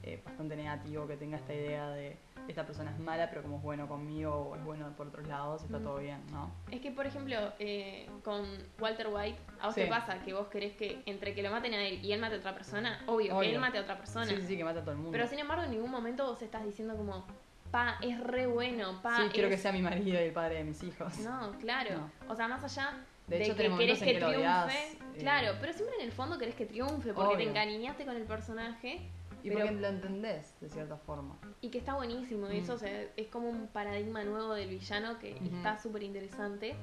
eh, 0.03 0.21
bastante 0.25 0.57
negativo 0.57 1.07
que 1.07 1.17
tenga 1.17 1.37
esta 1.37 1.55
idea 1.55 1.89
de 1.91 2.17
esta 2.49 2.65
persona 2.65 2.93
es 2.93 2.99
mala, 3.01 3.29
pero 3.29 3.43
como 3.43 3.57
es 3.57 3.63
bueno 3.63 3.89
conmigo 3.89 4.33
o 4.51 4.57
es 4.57 4.65
bueno 4.65 4.89
por 4.97 5.09
otros 5.09 5.27
lados, 5.27 5.65
está 5.65 5.79
Mm. 5.79 5.83
todo 5.83 5.99
bien, 5.99 6.21
¿no? 6.31 6.53
Es 6.71 6.81
que, 6.81 6.93
por 6.93 7.05
ejemplo, 7.07 7.37
eh, 7.59 8.09
con 8.23 8.45
Walter 8.79 9.09
White, 9.11 9.39
¿a 9.61 9.67
vos 9.67 9.75
Sí. 9.75 9.81
te 9.83 9.87
pasa 9.89 10.21
que 10.23 10.33
vos 10.33 10.47
querés 10.47 10.77
que 10.77 11.03
entre 11.07 11.35
que 11.35 11.43
lo 11.43 11.51
maten 11.51 11.75
a 11.75 11.83
él 11.85 12.05
y 12.05 12.13
él 12.13 12.21
mate 12.21 12.37
a 12.37 12.39
otra 12.39 12.55
persona? 12.55 13.03
Obvio, 13.07 13.39
que 13.41 13.51
él 13.53 13.59
mate 13.59 13.79
a 13.79 13.83
otra 13.83 13.99
persona. 13.99 14.27
Sí, 14.27 14.37
sí, 14.37 14.47
sí, 14.47 14.57
que 14.57 14.65
mata 14.65 14.79
a 14.81 14.83
todo 14.83 14.93
el 14.93 14.99
mundo. 14.99 15.13
Pero 15.13 15.27
sin 15.27 15.39
embargo, 15.41 15.65
en 15.65 15.73
ningún 15.73 15.91
momento 15.91 16.25
vos 16.25 16.41
estás 16.41 16.65
diciendo 16.65 16.97
como, 16.97 17.27
pa, 17.73 17.99
es 18.01 18.21
re 18.21 18.47
bueno, 18.47 19.01
pa, 19.03 19.17
sí, 19.25 19.29
quiero 19.33 19.49
es- 19.49 19.57
que 19.57 19.61
sea 19.63 19.73
mi 19.73 19.83
marido 19.83 20.15
y 20.21 20.25
el 20.25 20.33
padre 20.33 20.57
de 20.57 20.65
mis 20.65 20.81
hijos. 20.85 21.19
No, 21.19 21.51
claro. 21.59 22.09
O 22.29 22.37
sea, 22.37 22.47
más 22.47 22.63
allá 22.63 22.93
De 23.27 23.39
de, 23.39 23.45
hecho, 23.45 23.57
que 23.57 23.69
querés 23.77 23.99
que 23.99 24.15
triunfe. 24.15 24.37
odias, 24.37 24.73
eh. 24.73 24.99
Claro, 25.19 25.55
pero 25.61 25.73
siempre 25.73 25.97
en 25.97 26.05
el 26.05 26.13
fondo 26.13 26.39
querés 26.39 26.55
que 26.55 26.65
triunfe 26.67 27.13
porque 27.13 27.31
te 27.31 27.43
Obvio. 27.43 27.51
encariñaste 27.51 28.05
con 28.05 28.15
el 28.17 28.23
personaje 28.23 29.01
y 29.47 29.51
pero- 29.51 29.67
porque 29.67 29.81
lo 29.81 29.89
entendés, 29.89 30.55
de 30.61 30.69
cierta 30.69 30.97
forma. 30.97 31.37
y 31.61 31.69
que 31.71 31.79
está 31.79 31.95
buenísimo. 31.95 32.51
Y 32.51 32.61
Mm. 32.61 32.63
eso 32.65 32.75
o 32.75 32.79
sea, 32.79 33.03
es 33.17 33.29
como 33.29 33.49
un 33.49 33.69
paradigma 33.69 34.23
nuevo 34.25 34.55
del 34.55 34.69
villano 34.69 35.19
que 35.19 35.37
está 35.37 35.79
súper 35.79 36.03
interesante. 36.03 36.75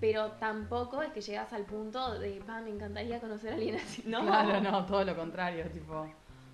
Pero 0.00 0.32
tampoco 0.32 1.02
es 1.02 1.12
que 1.12 1.20
llegas 1.20 1.52
al 1.52 1.64
punto 1.64 2.18
de, 2.18 2.42
pa, 2.46 2.60
me 2.60 2.70
encantaría 2.70 3.20
conocer 3.20 3.52
a 3.52 3.54
alguien 3.54 3.76
así. 3.76 4.02
No, 4.06 4.22
Claro, 4.22 4.60
no, 4.60 4.84
todo 4.86 5.04
lo 5.04 5.16
contrario, 5.16 5.64
tipo... 5.70 6.06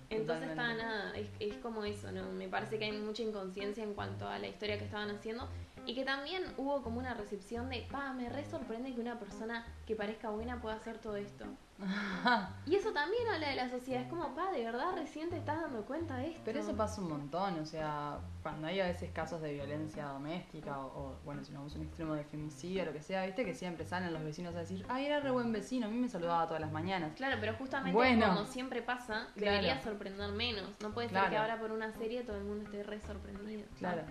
Entonces 0.09 0.49
está 0.49 0.73
nada, 0.73 1.17
es, 1.17 1.29
es 1.39 1.55
como 1.57 1.85
eso, 1.85 2.11
¿no? 2.11 2.29
Me 2.33 2.49
parece 2.49 2.77
que 2.77 2.83
hay 2.85 2.91
mucha 2.91 3.23
inconsciencia 3.23 3.81
en 3.81 3.93
cuanto 3.93 4.27
a 4.27 4.39
la 4.39 4.47
historia 4.49 4.77
que 4.77 4.83
estaban 4.83 5.09
haciendo 5.09 5.47
y 5.85 5.95
que 5.95 6.03
también 6.03 6.43
hubo 6.57 6.81
como 6.83 6.99
una 6.99 7.13
recepción 7.13 7.69
de, 7.69 7.87
pa, 7.89 8.11
me 8.11 8.27
re 8.29 8.43
sorprende 8.45 8.93
que 8.93 8.99
una 8.99 9.17
persona 9.17 9.65
que 9.87 9.95
parezca 9.95 10.29
buena 10.29 10.61
pueda 10.61 10.75
hacer 10.75 10.97
todo 10.97 11.15
esto. 11.15 11.45
Y 12.65 12.75
eso 12.75 12.91
también 12.93 13.27
habla 13.27 13.49
de 13.49 13.55
la 13.55 13.69
sociedad, 13.69 14.01
es 14.03 14.07
como, 14.07 14.33
pa, 14.35 14.51
de 14.51 14.63
verdad 14.63 14.93
recién 14.95 15.29
te 15.29 15.37
estás 15.37 15.61
dando 15.61 15.83
cuenta 15.85 16.17
de 16.17 16.29
esto. 16.29 16.41
Pero 16.45 16.59
eso 16.59 16.75
pasa 16.75 17.01
un 17.01 17.09
montón, 17.09 17.59
o 17.59 17.65
sea, 17.65 18.19
cuando 18.43 18.67
hay 18.67 18.79
a 18.79 18.85
veces 18.85 19.11
casos 19.11 19.41
de 19.41 19.53
violencia 19.53 20.05
doméstica 20.05 20.79
o, 20.79 20.85
o, 20.87 21.15
bueno, 21.25 21.43
si 21.43 21.51
no 21.51 21.59
a 21.59 21.63
un 21.63 21.81
extremo 21.81 22.13
de 22.13 22.23
femicidio 22.23 22.83
o 22.83 22.85
lo 22.85 22.93
que 22.93 23.01
sea, 23.01 23.25
viste 23.25 23.43
que 23.45 23.53
siempre 23.53 23.85
salen 23.85 24.13
los 24.13 24.23
vecinos 24.23 24.55
a 24.55 24.59
decir, 24.59 24.85
ay, 24.89 25.05
era 25.05 25.19
re 25.19 25.31
buen 25.31 25.51
vecino, 25.51 25.87
a 25.87 25.89
mí 25.89 25.97
me 25.97 26.07
saludaba 26.09 26.45
todas 26.45 26.61
las 26.61 26.71
mañanas. 26.71 27.13
Claro, 27.15 27.37
pero 27.39 27.55
justamente 27.55 27.95
Bueno. 27.95 28.27
como 28.27 28.45
siempre 28.45 28.81
pasa, 28.81 29.27
Claro. 29.35 29.51
debería 29.51 29.81
sorprender 29.81 30.31
menos. 30.31 30.69
No 30.81 30.91
puede 30.93 31.07
ser 31.09 31.17
Claro. 31.17 31.31
que 31.31 31.37
ahora 31.37 31.59
por 31.59 31.71
una 31.71 31.91
serie 31.93 32.23
todo 32.23 32.37
el 32.37 32.43
mundo 32.43 32.63
esté 32.65 32.83
re 32.83 32.99
sorprendido. 33.01 33.63
Claro. 33.79 34.03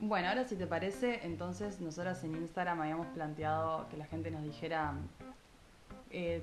Bueno, 0.00 0.28
ahora 0.28 0.44
si 0.44 0.56
te 0.56 0.66
parece, 0.66 1.26
entonces 1.26 1.80
nosotras 1.80 2.22
en 2.24 2.36
Instagram 2.36 2.80
habíamos 2.80 3.08
planteado 3.08 3.88
que 3.88 3.96
la 3.96 4.06
gente 4.06 4.30
nos 4.30 4.42
dijera 4.44 4.94
eh, 6.10 6.42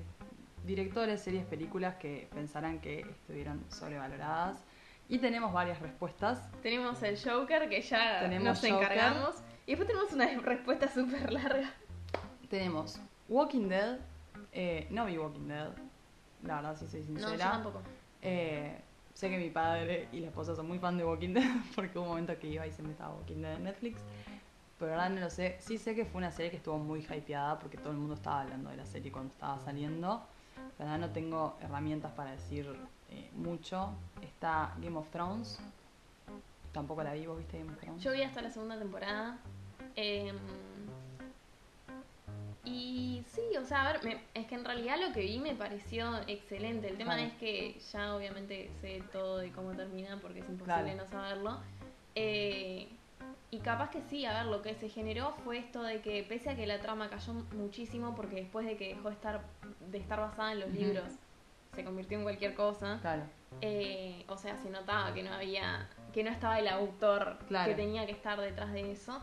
directores, 0.66 1.20
series, 1.22 1.44
películas 1.46 1.94
que 1.96 2.28
pensaran 2.34 2.80
que 2.80 3.00
estuvieron 3.00 3.64
sobrevaloradas. 3.70 4.64
Y 5.08 5.18
tenemos 5.18 5.52
varias 5.52 5.78
respuestas. 5.80 6.50
Tenemos 6.62 7.00
el 7.04 7.16
Joker 7.22 7.68
que 7.68 7.80
ya 7.80 8.20
Tenemos 8.20 8.44
nos 8.48 8.58
Joker. 8.60 8.74
encargamos. 8.92 9.36
Y 9.66 9.70
después 9.76 9.86
tenemos 9.88 10.12
una 10.12 10.26
respuesta 10.42 10.88
súper 10.88 11.32
larga. 11.32 11.72
Tenemos 12.48 13.00
Walking 13.28 13.68
Dead. 13.68 13.98
eh, 14.52 14.86
no 14.90 15.06
vi 15.06 15.18
Walking 15.18 15.48
Dead, 15.48 15.70
la 16.42 16.56
verdad, 16.56 16.76
si 16.76 16.86
soy 16.86 17.00
No, 17.00 17.06
sincera. 17.06 17.32
yo 17.32 17.38
tampoco. 17.50 17.82
Eh, 18.22 18.80
sé 19.14 19.30
que 19.30 19.38
mi 19.38 19.50
padre 19.50 20.08
y 20.12 20.20
la 20.20 20.28
esposa 20.28 20.54
son 20.56 20.66
muy 20.68 20.78
fan 20.78 20.96
de 20.98 21.04
Walking 21.04 21.34
Dead 21.34 21.44
porque 21.74 21.98
hubo 21.98 22.04
un 22.04 22.10
momento 22.10 22.38
que 22.38 22.48
iba 22.48 22.66
y 22.66 22.72
se 22.72 22.82
me 22.82 22.90
estaba 22.92 23.14
Walking 23.14 23.42
Dead 23.42 23.54
en 23.54 23.64
Netflix. 23.64 24.00
Pero 24.78 24.90
verdad 24.90 25.10
no 25.10 25.20
lo 25.20 25.30
sé. 25.30 25.56
Sí 25.60 25.78
sé 25.78 25.94
que 25.94 26.04
fue 26.04 26.18
una 26.18 26.30
serie 26.30 26.50
que 26.50 26.58
estuvo 26.58 26.78
muy 26.78 27.00
hypeada 27.00 27.58
porque 27.58 27.78
todo 27.78 27.90
el 27.92 27.96
mundo 27.98 28.14
estaba 28.14 28.42
hablando 28.42 28.70
de 28.70 28.76
la 28.76 28.84
serie 28.86 29.10
cuando 29.10 29.32
estaba 29.32 29.58
saliendo. 29.60 30.26
La 30.78 30.84
verdad 30.84 30.98
no 30.98 31.10
tengo 31.10 31.56
herramientas 31.60 32.12
para 32.12 32.32
decir 32.32 32.68
eh, 33.10 33.30
mucho. 33.34 33.90
Está 34.22 34.74
Game 34.80 34.96
of 34.96 35.08
Thrones. 35.10 35.58
Tampoco 36.72 37.02
la 37.02 37.14
vi, 37.14 37.26
¿vos 37.26 37.38
viste 37.38 37.58
Game 37.58 37.72
of 37.72 37.78
Thrones? 37.80 38.02
Yo 38.02 38.12
vi 38.12 38.22
hasta 38.22 38.42
la 38.42 38.50
segunda 38.50 38.78
temporada. 38.78 39.38
em, 39.94 40.36
y 42.64 43.22
sí, 43.28 43.42
o 43.60 43.64
sea, 43.64 43.88
a 43.88 43.92
ver, 43.92 44.04
me- 44.04 44.20
es 44.34 44.46
que 44.46 44.56
en 44.56 44.64
realidad 44.64 44.96
lo 45.00 45.12
que 45.12 45.20
vi 45.20 45.38
me 45.38 45.54
pareció 45.54 46.18
excelente. 46.26 46.88
El 46.88 46.96
tema 46.98 47.14
Claro. 47.14 47.28
es 47.30 47.34
que 47.38 47.78
ya 47.92 48.14
obviamente 48.16 48.70
sé 48.80 49.02
todo 49.12 49.38
de 49.38 49.52
cómo 49.52 49.72
termina 49.72 50.18
porque 50.20 50.40
es 50.40 50.48
imposible 50.48 50.82
Claro. 50.82 50.96
no 50.96 51.06
saberlo. 51.06 51.58
Eh, 52.16 52.88
y 53.50 53.58
capaz 53.60 53.90
que 53.90 54.02
sí, 54.02 54.24
a 54.26 54.32
ver, 54.34 54.46
lo 54.46 54.60
que 54.62 54.74
se 54.74 54.88
generó 54.88 55.32
fue 55.44 55.58
esto 55.58 55.82
de 55.82 56.00
que 56.00 56.22
pese 56.24 56.50
a 56.50 56.56
que 56.56 56.66
la 56.66 56.80
trama 56.80 57.08
cayó 57.08 57.32
muchísimo 57.52 58.14
porque 58.14 58.36
después 58.36 58.66
de 58.66 58.76
que 58.76 58.88
dejó 58.94 59.08
de 59.08 59.14
estar, 59.14 59.40
de 59.90 59.98
estar 59.98 60.20
basada 60.20 60.52
en 60.52 60.60
los 60.60 60.70
libros, 60.70 61.04
se 61.74 61.84
convirtió 61.84 62.18
en 62.18 62.24
cualquier 62.24 62.54
cosa. 62.54 62.98
Claro. 63.00 63.22
Eh, 63.60 64.24
o 64.28 64.36
sea, 64.36 64.56
se 64.56 64.68
notaba 64.70 65.14
que 65.14 65.22
no 65.22 65.32
había, 65.32 65.88
que 66.12 66.24
no 66.24 66.30
estaba 66.30 66.58
el 66.58 66.68
autor 66.68 67.38
Claro. 67.48 67.70
que 67.70 67.76
tenía 67.76 68.04
que 68.04 68.12
estar 68.12 68.40
detrás 68.40 68.72
de 68.72 68.92
eso. 68.92 69.20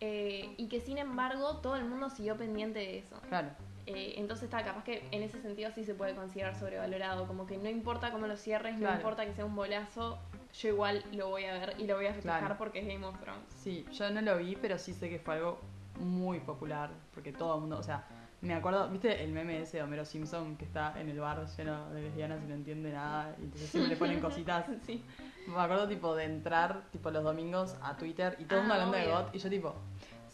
Eh, 0.00 0.54
y 0.58 0.68
que 0.68 0.80
sin 0.80 0.98
embargo 0.98 1.58
todo 1.58 1.76
el 1.76 1.84
mundo 1.84 2.10
siguió 2.10 2.36
pendiente 2.36 2.80
de 2.80 2.98
eso. 2.98 3.18
Claro. 3.28 3.48
Eh, 3.86 4.14
entonces 4.16 4.44
está, 4.44 4.62
capaz 4.64 4.82
que 4.84 5.06
en 5.10 5.22
ese 5.22 5.40
sentido 5.42 5.70
sí 5.74 5.84
se 5.84 5.94
puede 5.94 6.14
considerar 6.14 6.58
sobrevalorado. 6.58 7.26
Como 7.26 7.46
que 7.46 7.58
no 7.58 7.68
importa 7.68 8.10
cómo 8.10 8.26
lo 8.26 8.36
cierres, 8.36 8.76
Claro. 8.76 8.92
no 8.94 8.98
importa 9.00 9.26
que 9.26 9.34
sea 9.34 9.44
un 9.44 9.54
bolazo, 9.54 10.18
yo 10.58 10.68
igual 10.70 11.04
lo 11.12 11.28
voy 11.28 11.44
a 11.44 11.52
ver 11.52 11.74
y 11.78 11.86
lo 11.86 11.96
voy 11.96 12.06
a 12.06 12.14
festejar 12.14 12.40
Claro. 12.40 12.56
porque 12.58 12.78
es 12.80 12.86
Game 12.86 13.04
of 13.04 13.18
Thrones. 13.20 13.42
Sí, 13.56 13.84
yo 13.92 14.10
no 14.10 14.20
lo 14.22 14.38
vi, 14.38 14.56
pero 14.56 14.78
sí 14.78 14.94
sé 14.94 15.08
que 15.10 15.18
fue 15.18 15.34
algo 15.34 15.58
muy 16.00 16.40
popular, 16.40 16.90
porque 17.12 17.32
todo 17.32 17.54
el 17.56 17.60
mundo, 17.60 17.78
o 17.78 17.82
sea, 17.82 18.04
Me 18.40 18.52
acuerdo, 18.52 18.90
¿viste 18.90 19.24
el 19.24 19.32
meme 19.32 19.62
ese 19.62 19.78
de 19.78 19.82
Homero 19.84 20.04
Simpson 20.04 20.56
que 20.58 20.66
está 20.66 21.00
en 21.00 21.08
el 21.08 21.18
bar 21.18 21.46
lleno 21.56 21.88
de 21.92 22.02
lesbianas 22.02 22.42
y 22.42 22.46
no 22.46 22.52
entiende 22.54 22.92
nada? 22.92 23.34
Y 23.38 23.44
entonces 23.44 23.70
siempre 23.70 23.88
le 23.94 23.96
ponen 23.96 24.20
cositas. 24.20 24.66
Sí. 24.86 25.02
Me 25.46 25.58
acuerdo 25.58 25.88
tipo 25.88 26.14
de 26.14 26.24
entrar 26.24 26.82
tipo 26.92 27.10
los 27.10 27.24
domingos 27.24 27.74
a 27.82 27.96
Twitter 27.96 28.36
y 28.38 28.44
todo 28.44 28.58
el 28.58 28.66
mundo 28.66 28.74
Ah, 28.74 28.84
hablando 28.84 28.98
de 28.98 29.04
obvio. 29.14 29.24
GOT 29.26 29.34
y 29.34 29.38
yo 29.38 29.48
tipo, 29.48 29.74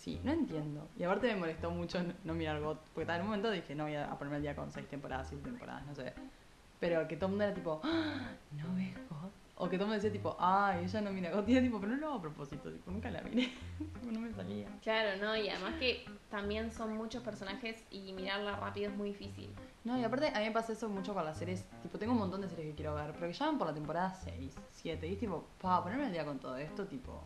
sí, 0.00 0.18
no 0.24 0.32
entiendo. 0.32 0.88
Y 0.96 1.02
aparte 1.04 1.26
me 1.28 1.36
molestó 1.40 1.70
mucho 1.70 2.02
no- 2.02 2.14
no 2.24 2.34
mirar 2.34 2.60
GOT, 2.60 2.78
porque 2.94 3.12
en 3.12 3.20
un 3.20 3.26
momento 3.26 3.50
dije, 3.50 3.74
no 3.74 3.84
voy 3.84 3.94
a 3.96 4.08
ponerme 4.18 4.36
al 4.36 4.42
día 4.42 4.56
con 4.56 4.70
seis 4.72 4.88
temporadas, 4.88 5.28
siete 5.28 5.44
temporadas, 5.44 5.84
no 5.86 5.94
sé. 5.94 6.12
Pero 6.78 7.06
que 7.06 7.16
todo 7.16 7.26
el 7.26 7.30
mundo 7.32 7.44
era 7.44 7.54
tipo, 7.54 7.80
"Ah, 7.84 8.32
¿no 8.52 8.74
ves 8.74 8.94
GOT? 9.10 9.30
O 9.62 9.68
que 9.68 9.76
todo 9.76 9.84
el 9.84 9.90
mundo 9.90 9.94
decía 10.02 10.10
tipo, 10.10 10.34
ay, 10.40 10.84
ella 10.86 11.00
no 11.02 11.10
mira 11.12 11.30
GOT. 11.30 11.46
Y 11.50 11.52
era 11.52 11.60
tipo, 11.62 11.78
pero 11.78 11.92
no 11.92 11.98
lo 11.98 12.06
hago 12.06 12.16
a 12.16 12.22
propósito, 12.22 12.72
tipo, 12.72 12.90
nunca 12.90 13.10
la 13.10 13.20
miré. 13.20 13.50
Tipo, 14.00 14.10
no 14.12 14.20
me 14.20 14.32
salía. 14.32 14.66
Claro, 14.82 15.20
¿no? 15.22 15.36
Y 15.36 15.50
además 15.50 15.74
que 15.78 16.06
también 16.30 16.70
son 16.70 16.96
muchos 16.96 17.22
personajes 17.22 17.84
y 17.90 18.14
mirarla 18.14 18.56
rápido 18.56 18.90
es 18.90 18.96
muy 18.96 19.10
difícil. 19.10 19.50
No, 19.84 19.98
y 19.98 20.04
aparte 20.04 20.28
a 20.28 20.38
mí 20.38 20.46
me 20.46 20.50
pasa 20.52 20.72
eso 20.72 20.88
mucho 20.88 21.12
con 21.12 21.26
las 21.26 21.36
series. 21.36 21.66
Tipo, 21.82 21.98
tengo 21.98 22.14
un 22.14 22.18
montón 22.20 22.40
de 22.40 22.48
series 22.48 22.68
que 22.70 22.74
quiero 22.76 22.94
ver, 22.94 23.12
pero 23.12 23.26
que 23.26 23.34
ya 23.34 23.44
van 23.46 23.58
por 23.58 23.66
la 23.66 23.74
temporada 23.74 24.14
6, 24.14 24.56
7. 24.70 25.06
Y 25.06 25.12
es 25.12 25.18
tipo, 25.20 25.46
para 25.60 25.82
ponerme 25.82 26.06
al 26.06 26.12
día 26.12 26.24
con 26.24 26.38
todo 26.38 26.56
esto, 26.56 26.86
tipo, 26.86 27.22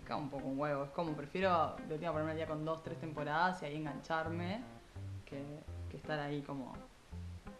me 0.00 0.04
caga 0.04 0.16
un 0.20 0.30
poco 0.30 0.46
un 0.48 0.58
huevo. 0.58 0.84
Es 0.84 0.90
como, 0.90 1.12
prefiero 1.14 1.76
de 1.86 1.94
última 1.94 2.12
ponerme 2.12 2.32
al 2.32 2.36
día 2.36 2.46
con 2.46 2.64
dos, 2.64 2.82
tres 2.82 2.98
temporadas 2.98 3.62
y 3.62 3.66
ahí 3.66 3.76
engancharme 3.76 4.60
que, 5.24 5.42
que 5.90 5.96
estar 5.96 6.18
ahí 6.18 6.42
como 6.42 6.72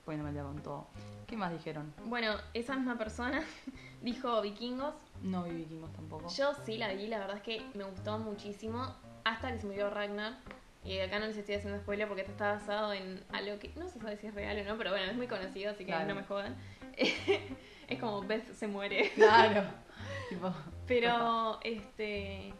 poniéndome 0.04 0.30
al 0.30 0.34
día 0.34 0.42
con 0.44 0.62
todo. 0.62 0.86
¿Qué 1.26 1.36
más 1.36 1.52
dijeron? 1.52 1.92
Bueno, 2.06 2.36
esa 2.54 2.74
misma 2.74 2.96
persona 2.96 3.42
dijo 4.02 4.40
Vikingos. 4.40 4.94
No 5.22 5.44
vi 5.44 5.50
vikingos 5.52 5.92
tampoco. 5.92 6.28
Yo 6.30 6.52
sí 6.64 6.78
la 6.78 6.92
vi, 6.94 7.06
la 7.06 7.18
verdad 7.18 7.36
es 7.36 7.42
que 7.42 7.62
me 7.74 7.84
gustó 7.84 8.18
muchísimo. 8.18 8.94
Hasta 9.24 9.52
que 9.52 9.58
se 9.58 9.66
murió 9.66 9.90
Ragnar. 9.90 10.38
Y 10.84 11.00
acá 11.00 11.18
no 11.18 11.26
les 11.26 11.36
estoy 11.36 11.56
haciendo 11.56 11.78
spoiler 11.80 12.06
porque 12.08 12.22
esto 12.22 12.32
está 12.32 12.52
basado 12.52 12.94
en 12.94 13.22
algo 13.32 13.58
que 13.58 13.70
no 13.76 13.88
se 13.88 13.98
sabe 13.98 14.16
si 14.16 14.28
es 14.28 14.34
real 14.34 14.58
o 14.60 14.64
no, 14.64 14.78
pero 14.78 14.90
bueno, 14.90 15.04
es 15.10 15.16
muy 15.16 15.26
conocido, 15.26 15.72
así 15.72 15.84
que 15.84 15.90
Claro. 15.90 16.06
no 16.08 16.14
me 16.14 16.22
jodan. 16.22 16.56
es 17.88 17.98
como 18.00 18.22
Beth 18.22 18.54
se 18.54 18.66
muere. 18.68 19.10
Claro. 19.14 19.64
tipo, 20.28 20.52
Pero, 20.86 21.58
este. 21.62 22.52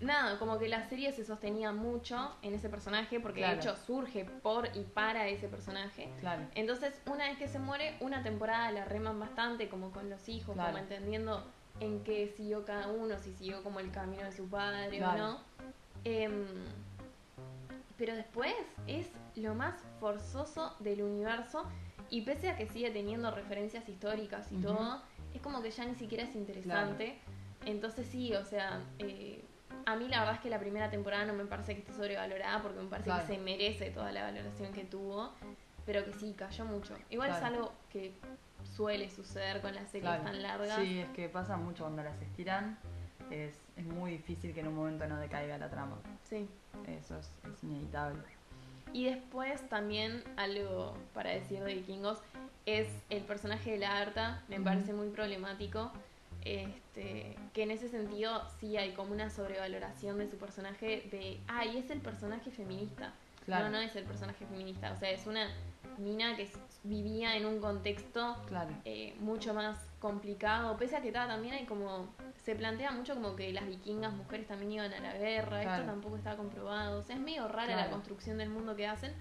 Nada, 0.00 0.36
como 0.40 0.58
que 0.58 0.68
la 0.68 0.82
serie 0.88 1.12
se 1.12 1.24
sostenía 1.24 1.70
mucho 1.70 2.34
en 2.42 2.54
ese 2.54 2.68
personaje, 2.68 3.20
porque 3.20 3.38
Claro. 3.38 3.54
de 3.54 3.60
hecho 3.60 3.76
surge 3.76 4.24
por 4.24 4.68
y 4.76 4.80
para 4.82 5.28
ese 5.28 5.46
personaje. 5.46 6.12
claro. 6.18 6.42
Entonces, 6.56 7.00
una 7.06 7.28
vez 7.28 7.38
que 7.38 7.46
se 7.46 7.60
muere, 7.60 7.96
una 8.00 8.24
temporada 8.24 8.72
la 8.72 8.84
reman 8.84 9.20
bastante, 9.20 9.68
como 9.68 9.92
con 9.92 10.10
los 10.10 10.28
hijos, 10.28 10.54
Claro. 10.54 10.70
como 10.72 10.82
entendiendo 10.82 11.44
en 11.78 12.02
qué 12.02 12.26
siguió 12.36 12.64
cada 12.64 12.88
uno, 12.88 13.16
si 13.20 13.32
siguió 13.32 13.62
como 13.62 13.78
el 13.78 13.92
camino 13.92 14.24
de 14.24 14.32
su 14.32 14.48
padre 14.48 14.98
Claro. 14.98 15.12
o 15.12 15.26
no. 15.28 15.40
Em, 16.04 16.46
pero 17.96 18.16
después 18.16 18.52
es 18.88 19.06
lo 19.36 19.54
más 19.54 19.74
forzoso 20.00 20.74
del 20.80 21.02
universo 21.02 21.64
y 22.10 22.22
pese 22.22 22.50
a 22.50 22.56
que 22.56 22.66
sigue 22.66 22.90
teniendo 22.90 23.30
referencias 23.30 23.88
históricas 23.88 24.50
y 24.50 24.56
Ujú. 24.56 24.66
todo, 24.66 25.02
es 25.34 25.40
como 25.40 25.62
que 25.62 25.70
ya 25.70 25.84
ni 25.84 25.94
siquiera 25.94 26.24
es 26.24 26.34
interesante. 26.34 27.18
Entonces 27.64 28.06
sí, 28.08 28.34
o 28.34 28.44
sea, 28.44 28.80
eh, 28.98 29.42
a 29.86 29.96
mí 29.96 30.08
la 30.08 30.20
verdad 30.20 30.34
es 30.36 30.40
que 30.40 30.50
la 30.50 30.58
primera 30.58 30.90
temporada 30.90 31.24
no 31.24 31.32
me 31.34 31.44
parece 31.44 31.74
que 31.74 31.80
esté 31.80 31.92
sobrevalorada 31.94 32.62
porque 32.62 32.80
me 32.80 32.88
parece 32.88 33.10
Claro. 33.10 33.26
que 33.26 33.34
se 33.34 33.40
merece 33.40 33.90
toda 33.90 34.10
la 34.12 34.22
valoración 34.24 34.72
que 34.72 34.84
tuvo, 34.84 35.32
pero 35.86 36.04
que 36.04 36.12
sí, 36.12 36.34
cayó 36.36 36.64
mucho. 36.64 36.96
Igual 37.10 37.28
Claro. 37.30 37.46
es 37.46 37.52
algo 37.52 37.72
que 37.90 38.14
suele 38.76 39.10
suceder 39.10 39.60
con 39.60 39.74
las 39.74 39.88
series 39.90 40.22
tan 40.22 40.42
largas. 40.42 40.76
Sí, 40.80 41.00
es 41.00 41.08
que 41.10 41.28
pasa 41.28 41.56
mucho 41.56 41.84
cuando 41.84 42.02
las 42.02 42.20
estiran. 42.22 42.78
Es, 43.30 43.54
es 43.76 43.86
muy 43.86 44.10
difícil 44.12 44.52
que 44.52 44.60
en 44.60 44.68
un 44.68 44.74
momento 44.74 45.06
no 45.06 45.16
decaiga 45.18 45.56
la 45.56 45.70
trama. 45.70 45.96
Sí. 46.24 46.48
Eso 46.86 47.16
es, 47.18 47.30
es 47.52 47.62
inevitable. 47.62 48.22
Y 48.92 49.04
después 49.06 49.66
también 49.68 50.22
algo 50.36 50.94
para 51.14 51.30
decir 51.30 51.60
de 51.60 51.74
Vikingos 51.74 52.18
es 52.66 52.88
el 53.10 53.22
personaje 53.22 53.72
de 53.72 53.78
la 53.78 53.98
Arta, 53.98 54.42
me 54.48 54.60
parece 54.60 54.92
muy 54.92 55.08
problemático. 55.08 55.90
Este, 56.44 57.36
que 57.54 57.62
en 57.62 57.70
ese 57.70 57.88
sentido 57.88 58.42
sí 58.58 58.76
hay 58.76 58.90
como 58.92 59.12
una 59.12 59.30
sobrevaloración 59.30 60.18
de 60.18 60.28
su 60.28 60.36
personaje 60.38 61.08
de, 61.12 61.38
ah, 61.46 61.64
y 61.64 61.78
es 61.78 61.88
el 61.90 62.00
personaje 62.00 62.50
feminista. 62.50 63.12
Claro. 63.44 63.66
No, 63.66 63.72
no 63.72 63.78
es 63.78 63.94
el 63.96 64.04
personaje 64.04 64.44
feminista, 64.46 64.92
o 64.92 64.96
sea, 64.96 65.10
es 65.10 65.26
una 65.26 65.48
mina 65.98 66.36
que 66.36 66.48
vivía 66.84 67.36
en 67.36 67.46
un 67.46 67.60
contexto 67.60 68.36
Claro. 68.48 68.70
eh, 68.84 69.14
mucho 69.20 69.54
más 69.54 69.78
complicado, 70.02 70.76
pese 70.76 70.96
a 70.96 71.00
que 71.00 71.12
ta, 71.12 71.28
también 71.28 71.54
hay 71.54 71.64
como, 71.64 72.08
se 72.44 72.56
plantea 72.56 72.90
mucho 72.90 73.14
como 73.14 73.36
que 73.36 73.52
las 73.52 73.64
vikingas 73.64 74.12
mujeres 74.12 74.48
también 74.48 74.72
iban 74.72 74.92
a 74.92 74.98
la 75.00 75.14
guerra, 75.14 75.60
Claro. 75.62 75.82
esto 75.82 75.92
tampoco 75.92 76.16
está 76.16 76.36
comprobado, 76.36 76.98
o 76.98 77.02
sea, 77.02 77.14
es 77.14 77.22
medio 77.22 77.46
rara 77.46 77.76
la 77.76 77.88
construcción 77.88 78.36
del 78.36 78.50
mundo 78.50 78.74
que 78.74 78.88
hacen, 78.88 79.14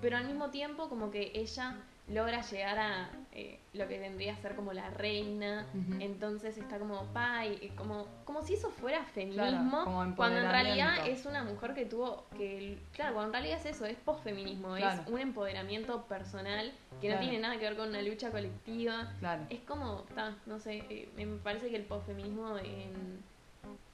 pero 0.00 0.16
al 0.16 0.24
mismo 0.24 0.48
tiempo 0.50 0.88
como 0.88 1.10
que 1.10 1.32
ella 1.34 1.76
logra 2.08 2.42
llegar 2.42 2.78
a 2.78 3.10
eh, 3.32 3.60
lo 3.72 3.86
que 3.88 3.98
vendría 3.98 4.34
a 4.34 4.36
ser 4.36 4.54
como 4.56 4.72
la 4.72 4.90
reina, 4.90 5.66
entonces 6.00 6.58
está 6.58 6.78
como, 6.78 7.04
pa, 7.14 7.46
y- 7.46 7.58
y 7.62 7.68
como, 7.70 8.06
como 8.24 8.42
si 8.42 8.54
eso 8.54 8.70
fuera 8.70 9.04
feminismo, 9.04 9.84
cuando 10.16 10.38
en 10.38 10.50
realidad 10.50 11.06
es 11.08 11.24
una 11.26 11.42
mujer 11.44 11.72
que 11.74 11.86
tuvo, 11.86 12.26
que 12.36 12.78
claro, 12.92 13.14
cuando 13.14 13.28
en 13.28 13.32
realidad 13.44 13.58
es 13.66 13.74
eso, 13.76 13.86
es 13.86 13.96
posfeminismo, 13.98 14.74
Claro. 14.76 15.00
es 15.02 15.08
un 15.08 15.18
empoderamiento 15.20 16.02
personal 16.02 16.72
que 17.00 17.06
Claro. 17.06 17.14
no 17.22 17.28
tiene 17.28 17.38
nada 17.40 17.54
que 17.58 17.64
ver 17.64 17.76
con 17.76 17.88
una 17.88 18.02
lucha 18.02 18.30
colectiva. 18.30 19.12
Es 19.48 19.60
como, 19.60 20.02
ta, 20.14 20.36
no 20.46 20.58
sé, 20.58 20.84
eh, 20.90 21.08
me 21.16 21.24
parece 21.38 21.70
que 21.70 21.76
el 21.76 21.84
posfeminismo 21.84 22.58
en, 22.58 23.22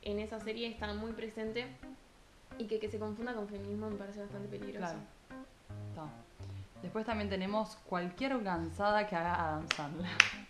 en 0.03 0.19
esa 0.19 0.41
serie 0.41 0.67
está 0.69 0.93
muy 0.95 1.13
presente 1.13 1.67
y 2.59 2.67
que, 2.67 2.81
que 2.81 2.89
se 2.89 2.99
confunda 2.99 3.35
con 3.35 3.47
feminismo 3.49 3.91
me 3.91 3.97
parece 3.97 4.21
bastante 4.21 4.49
peligroso. 4.49 4.95
Después 6.83 7.05
también 7.05 7.29
tenemos 7.29 7.77
cualquier 7.85 8.39
gansada 8.43 9.07
que 9.07 9.17
haga 9.17 9.35
Adam 9.35 9.67
Sandler. 9.77 10.11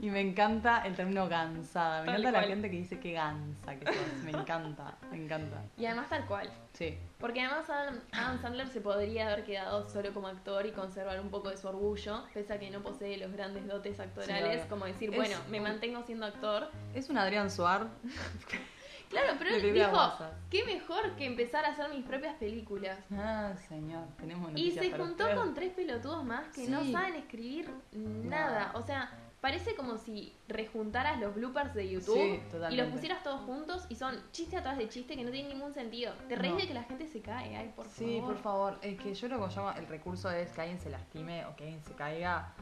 Y 0.00 0.10
me 0.10 0.20
encanta 0.20 0.82
el 0.86 0.94
término 0.94 1.28
gansada. 1.28 2.02
Me 2.02 2.06
Tal 2.06 2.20
encanta 2.20 2.40
la 2.40 2.46
gente 2.46 2.70
que 2.70 2.76
dice 2.76 3.00
que 3.00 3.12
gansa 3.12 3.74
que 3.76 3.86
sos. 3.92 4.22
Me 4.22 4.30
encanta, 4.30 4.96
me 5.10 5.16
encanta. 5.16 5.62
Y 5.76 5.86
además 5.86 6.08
tal 6.08 6.24
cual. 6.26 6.48
Sí, 6.72 6.96
Porque 7.18 7.40
además 7.40 7.68
Adam, 7.68 8.00
Adam 8.12 8.40
Sandler 8.40 8.68
se 8.68 8.80
podría 8.80 9.26
haber 9.26 9.44
quedado 9.44 9.88
solo 9.88 10.12
como 10.14 10.28
actor 10.28 10.66
y 10.66 10.72
conservar 10.72 11.20
un 11.20 11.30
poco 11.30 11.50
de 11.50 11.56
su 11.56 11.66
orgullo, 11.66 12.24
pese 12.32 12.52
a 12.52 12.60
que 12.60 12.70
no 12.70 12.80
posee 12.80 13.16
los 13.18 13.32
grandes 13.32 13.66
dotes 13.66 13.98
actorales, 13.98 14.66
como 14.66 14.84
decir, 14.84 15.10
Es 15.10 15.16
bueno, 15.16 15.36
me 15.50 15.60
mantengo 15.60 16.02
siendo 16.04 16.26
actor. 16.26 16.70
es 16.94 17.08
un 17.08 17.18
Adrián 17.18 17.50
Suar. 17.50 17.88
Claro, 19.08 19.34
pero 19.38 19.50
él 19.56 19.72
dijo, 19.74 20.12
qué 20.50 20.64
mejor 20.64 21.16
que 21.16 21.24
empezar 21.26 21.64
a 21.64 21.68
hacer 21.68 21.88
mis 21.90 22.04
propias 22.04 22.34
películas. 22.36 22.98
Ah, 23.12 23.52
señor, 23.68 24.04
tenemos 24.18 24.50
Y 24.54 24.70
se 24.72 24.90
para 24.90 25.04
juntó 25.04 25.24
usted. 25.24 25.36
con 25.36 25.54
tres 25.54 25.72
pelotudos 25.74 26.24
más 26.24 26.48
que 26.54 26.66
no 26.68 26.82
Sí. 26.82 26.92
saben 26.92 27.14
escribir 27.14 27.70
nada. 27.92 28.72
O 28.74 28.82
sea, 28.82 29.10
parece 29.40 29.74
como 29.76 29.96
si 29.98 30.34
rejuntaras 30.48 31.18
los 31.20 31.34
bloopers 31.34 31.72
de 31.74 31.88
YouTube 31.88 32.16
Sí, 32.16 32.40
y 32.70 32.76
los 32.76 32.88
pusieras 32.88 33.22
todos 33.22 33.40
juntos 33.42 33.86
y 33.88 33.94
son 33.94 34.20
chiste 34.32 34.56
atrás 34.56 34.76
de 34.76 34.88
chiste 34.88 35.16
que 35.16 35.24
no 35.24 35.30
tienen 35.30 35.52
ningún 35.56 35.72
sentido. 35.72 36.12
Te 36.28 36.36
reís 36.36 36.54
No. 36.54 36.60
de 36.60 36.66
que 36.66 36.74
la 36.74 36.82
gente 36.82 37.06
se 37.06 37.20
cae, 37.20 37.56
ay, 37.56 37.72
por 37.74 37.86
Sí, 37.86 38.18
favor. 38.18 38.34
por 38.34 38.42
favor. 38.42 38.78
Es 38.82 39.00
que 39.00 39.14
yo 39.14 39.28
lo 39.28 39.48
que 39.48 39.54
llamo 39.54 39.72
el 39.72 39.86
recurso 39.86 40.30
es 40.30 40.50
que 40.52 40.60
alguien 40.60 40.80
se 40.80 40.90
lastime 40.90 41.44
o 41.46 41.54
que 41.56 41.64
alguien 41.64 41.82
se 41.82 41.92
caiga. 41.94 42.52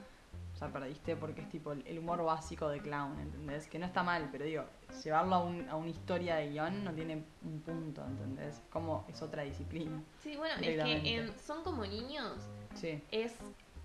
Ya 0.60 0.68
perdiste 0.68 1.16
porque 1.16 1.42
es 1.42 1.48
tipo 1.50 1.72
el 1.72 1.98
humor 1.98 2.22
básico 2.24 2.68
de 2.70 2.80
clown, 2.80 3.18
¿entendés? 3.20 3.66
Que 3.66 3.78
no 3.78 3.84
está 3.84 4.02
mal, 4.02 4.28
pero 4.32 4.44
digo, 4.46 4.64
llevarlo 5.04 5.34
a, 5.36 5.44
un, 5.44 5.68
a 5.68 5.76
una 5.76 5.90
historia 5.90 6.36
de 6.36 6.50
guion 6.50 6.84
no 6.84 6.92
tiene 6.92 7.24
un 7.44 7.60
punto, 7.60 8.04
¿entendés? 8.04 8.60
Como 8.70 9.04
es 9.08 9.20
otra 9.22 9.42
disciplina. 9.42 10.02
Sí, 10.22 10.36
bueno, 10.36 10.54
es 10.60 10.82
que 10.82 11.14
en 11.16 11.38
Son 11.38 11.62
como 11.62 11.84
niños 11.84 12.34
Sí, 12.74 13.02
es 13.10 13.34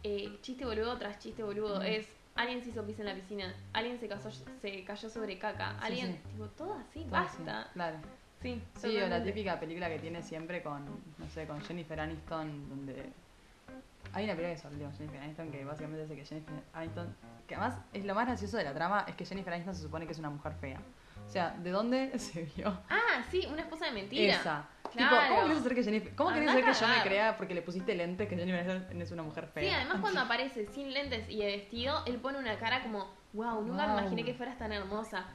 eh, 0.04 0.38
chiste 0.42 0.66
boludo 0.66 0.98
tras 0.98 1.20
chiste 1.20 1.44
boludo. 1.44 1.80
Mm. 1.80 1.86
Es 1.86 2.08
alguien 2.36 2.64
se 2.64 2.70
hizo 2.70 2.86
pis 2.86 3.00
en 3.00 3.06
la 3.06 3.16
piscina, 3.16 3.54
alguien 3.74 4.00
se, 4.00 4.08
casó, 4.08 4.32
se 4.32 4.84
cayó 4.84 5.10
sobre 5.10 5.38
caca, 5.38 5.72
Sí, 5.74 5.78
alguien, 5.86 6.12
sí. 6.14 6.30
tipo, 6.32 6.46
todo 6.48 6.74
así, 6.76 7.02
todo 7.02 7.12
basta. 7.12 7.62
así, 7.62 7.70
claro. 7.74 7.98
Sí, 8.42 8.62
Sí, 8.76 8.98
o 8.98 9.08
la 9.08 9.24
típica 9.24 9.60
película 9.60 9.88
que 9.90 10.00
tiene 10.00 10.24
siempre 10.24 10.64
con, 10.64 10.84
no 11.18 11.30
sé, 11.30 11.46
con 11.46 11.62
Jennifer 11.62 12.00
Aniston, 12.00 12.70
donde... 12.70 13.12
Hay 14.14 14.26
una 14.26 14.34
película 14.36 14.56
que 14.56 14.62
salió 14.62 14.92
Jennifer 14.92 15.22
Aniston 15.22 15.52
que 15.52 15.64
básicamente 15.66 16.02
dice 16.04 16.16
que 16.16 16.26
Jennifer 16.26 16.54
Aniston... 16.74 17.16
Que 17.48 17.56
además 17.56 17.80
es 17.94 18.06
lo 18.06 18.16
más 18.16 18.26
gracioso 18.28 18.58
de 18.58 18.64
la 18.64 18.74
trama 18.74 19.06
es 19.08 19.16
que 19.16 19.26
Jennifer 19.26 19.54
Aniston 19.54 19.76
se 19.76 19.82
supone 19.84 20.06
que 20.06 20.12
es 20.14 20.20
una 20.20 20.30
mujer 20.30 20.54
fea. 20.60 20.80
O 21.26 21.30
sea, 21.30 21.52
¿de 21.52 21.70
dónde 21.72 22.18
se 22.20 22.44
vio 22.56 22.68
Ah, 22.90 23.24
sí, 23.30 23.48
una 23.52 23.62
esposa 23.62 23.86
de 23.86 23.92
mentira. 23.94 24.34
esa? 24.36 24.68
Claro. 24.92 25.16
Tipo, 25.18 25.28
¿cómo 25.30 25.42
querés 25.48 25.60
hacer 25.60 25.76
que 25.76 25.84
Jennifer... 25.84 26.16
¿Cómo 26.16 26.34
querés 26.34 26.50
hacer 26.50 26.66
que 26.66 26.74
yo 26.74 26.88
me 26.88 27.02
crea 27.04 27.38
porque 27.38 27.54
le 27.54 27.62
pusiste 27.62 27.96
lentes 27.96 28.28
que 28.28 28.36
Jennifer 28.36 28.70
Aniston 28.70 29.02
es 29.02 29.12
una 29.12 29.24
mujer 29.24 29.48
fea? 29.48 29.64
Sí, 29.64 29.70
además 29.70 29.98
cuando 30.02 30.20
aparece 30.22 30.68
sin 30.68 30.94
lentes 30.94 31.30
y 31.30 31.38
de 31.40 31.46
vestido, 31.46 32.04
él 32.06 32.18
pone 32.18 32.38
una 32.40 32.58
cara 32.58 32.82
como, 32.84 33.10
wow, 33.34 33.62
nunca 33.64 33.86
Wow. 33.86 33.96
me 33.96 34.02
imaginé 34.02 34.26
que 34.26 34.34
fueras 34.34 34.58
tan 34.58 34.74
hermosa. 34.74 35.26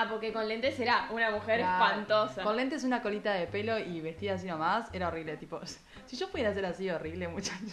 Ah, 0.00 0.06
porque 0.08 0.32
con 0.32 0.46
lentes 0.46 0.78
era 0.78 1.08
una 1.10 1.32
mujer 1.32 1.58
espantosa. 1.58 2.44
Con 2.44 2.56
lentes, 2.56 2.84
una 2.84 3.02
colita 3.02 3.32
de 3.34 3.48
pelo 3.48 3.78
y 3.80 4.00
vestida 4.00 4.34
así 4.34 4.46
nomás, 4.46 4.88
era 4.92 5.08
horrible. 5.08 5.36
Tipo, 5.36 5.60
si 6.06 6.16
yo 6.16 6.30
pudiera 6.30 6.54
ser 6.54 6.64
así 6.66 6.88
horrible, 6.88 7.26
muchachos, 7.26 7.72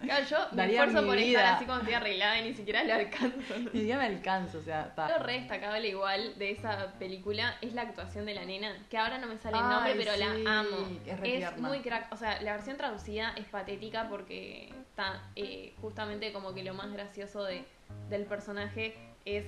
Claro, 0.00 0.24
yo 0.26 0.36
me 0.52 0.66
esfuerzo 0.66 1.06
por 1.06 1.16
vida. 1.16 1.38
estar 1.40 1.54
así 1.56 1.64
como 1.66 1.78
estoy 1.78 1.94
arreglada 1.94 2.38
y 2.40 2.44
ni 2.44 2.54
siquiera 2.54 2.82
le 2.84 2.92
alcanzo. 2.94 3.36
ni 3.72 3.80
siquiera 3.80 3.98
me 3.98 4.06
alcanzo, 4.06 4.58
o 4.58 4.62
sea, 4.62 4.82
Lo 4.82 4.88
está. 4.88 5.18
re 5.18 5.32
destacable 5.34 5.88
igual 5.88 6.38
de 6.38 6.50
esa 6.50 6.92
película 6.98 7.56
es 7.60 7.72
la 7.74 7.82
actuación 7.82 8.24
de 8.24 8.34
la 8.34 8.44
nena, 8.46 8.72
que 8.88 8.96
ahora 8.96 9.18
no 9.18 9.26
me 9.26 9.36
sale 9.36 9.58
el 9.58 9.64
Ay, 9.64 9.70
nombre, 9.70 9.94
pero 9.96 10.12
sí, 10.12 10.18
la 10.44 10.60
amo. 10.60 10.76
es 11.04 11.20
re 11.20 11.28
tierna. 11.38 11.68
muy 11.68 11.80
crack. 11.80 12.10
O 12.12 12.16
sea, 12.16 12.40
la 12.40 12.52
versión 12.52 12.76
traducida 12.78 13.32
es 13.36 13.46
patética 13.46 14.08
porque 14.08 14.68
está 14.80 15.22
eh, 15.34 15.74
justamente 15.80 16.32
como 16.32 16.54
que 16.54 16.62
lo 16.64 16.72
más 16.74 16.90
gracioso 16.92 17.44
de, 17.44 17.64
del 18.08 18.24
personaje 18.24 18.96
es 19.24 19.44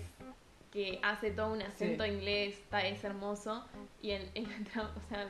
que 0.70 1.00
hace 1.02 1.30
todo 1.30 1.52
un 1.52 1.62
acento 1.62 2.04
Sí. 2.04 2.10
inglés, 2.10 2.54
está, 2.58 2.86
es 2.86 3.02
hermoso. 3.04 3.64
Y 4.02 4.10
en, 4.12 4.30
en 4.34 4.44
la 4.44 4.58
tra- 4.58 4.90
o 4.96 5.00
sea, 5.08 5.24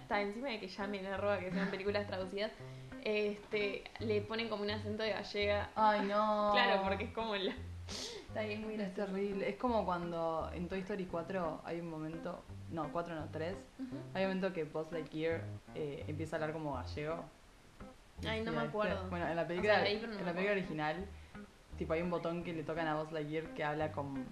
está 0.00 0.20
encima 0.20 0.48
de 0.48 0.60
que 0.60 0.68
ya 0.68 0.86
me 0.86 1.00
enerva 1.00 1.38
que 1.38 1.50
sean 1.50 1.70
películas 1.70 2.06
traducidas, 2.06 2.52
este, 3.02 3.84
le 4.00 4.20
ponen 4.22 4.48
como 4.48 4.62
un 4.62 4.70
acento 4.70 5.02
de 5.02 5.10
gallega. 5.10 5.70
Ay, 5.74 6.06
no. 6.06 6.52
Claro, 6.54 6.82
porque 6.84 7.04
es 7.04 7.12
como 7.12 7.34
la. 7.36 7.54
Está 7.86 8.40
ahí, 8.40 8.54
es 8.54 8.60
muy 8.60 8.74
Es 8.74 8.94
terrible. 8.94 9.48
Es 9.48 9.56
como 9.56 9.84
cuando 9.84 10.50
en 10.54 10.68
Toy 10.68 10.80
Story 10.80 11.04
4 11.06 11.62
hay 11.64 11.80
un 11.80 11.90
momento. 11.90 12.42
No, 12.70 12.90
4 12.92 13.14
no, 13.14 13.28
3. 13.30 13.54
Ujú. 13.78 13.96
Hay 14.14 14.22
un 14.24 14.28
momento 14.30 14.52
que 14.54 14.64
Buzz 14.64 14.90
Lightyear 14.90 15.42
eh, 15.74 16.04
empieza 16.08 16.36
a 16.36 16.38
hablar 16.38 16.52
como 16.52 16.74
gallego. 16.74 17.24
Ay, 18.26 18.40
no 18.42 18.52
me 18.52 18.58
este- 18.58 18.68
acuerdo. 18.68 19.08
Bueno, 19.10 19.28
en 19.28 19.36
la 19.36 19.42
O 19.42 19.46
película, 19.46 19.74
sea, 19.74 19.84
leí, 19.84 19.98
pero 20.00 20.12
no 20.14 20.18
en 20.18 20.24
la 20.26 20.32
película 20.32 20.52
original, 20.52 21.04
tipo 21.76 21.92
hay 21.92 22.00
un 22.02 22.10
botón 22.10 22.42
que 22.42 22.54
le 22.54 22.62
tocan 22.62 22.86
a 22.88 22.94
Buzz 23.00 23.12
Lightyear 23.12 23.52
que 23.54 23.62
habla 23.64 23.92
con 23.92 24.24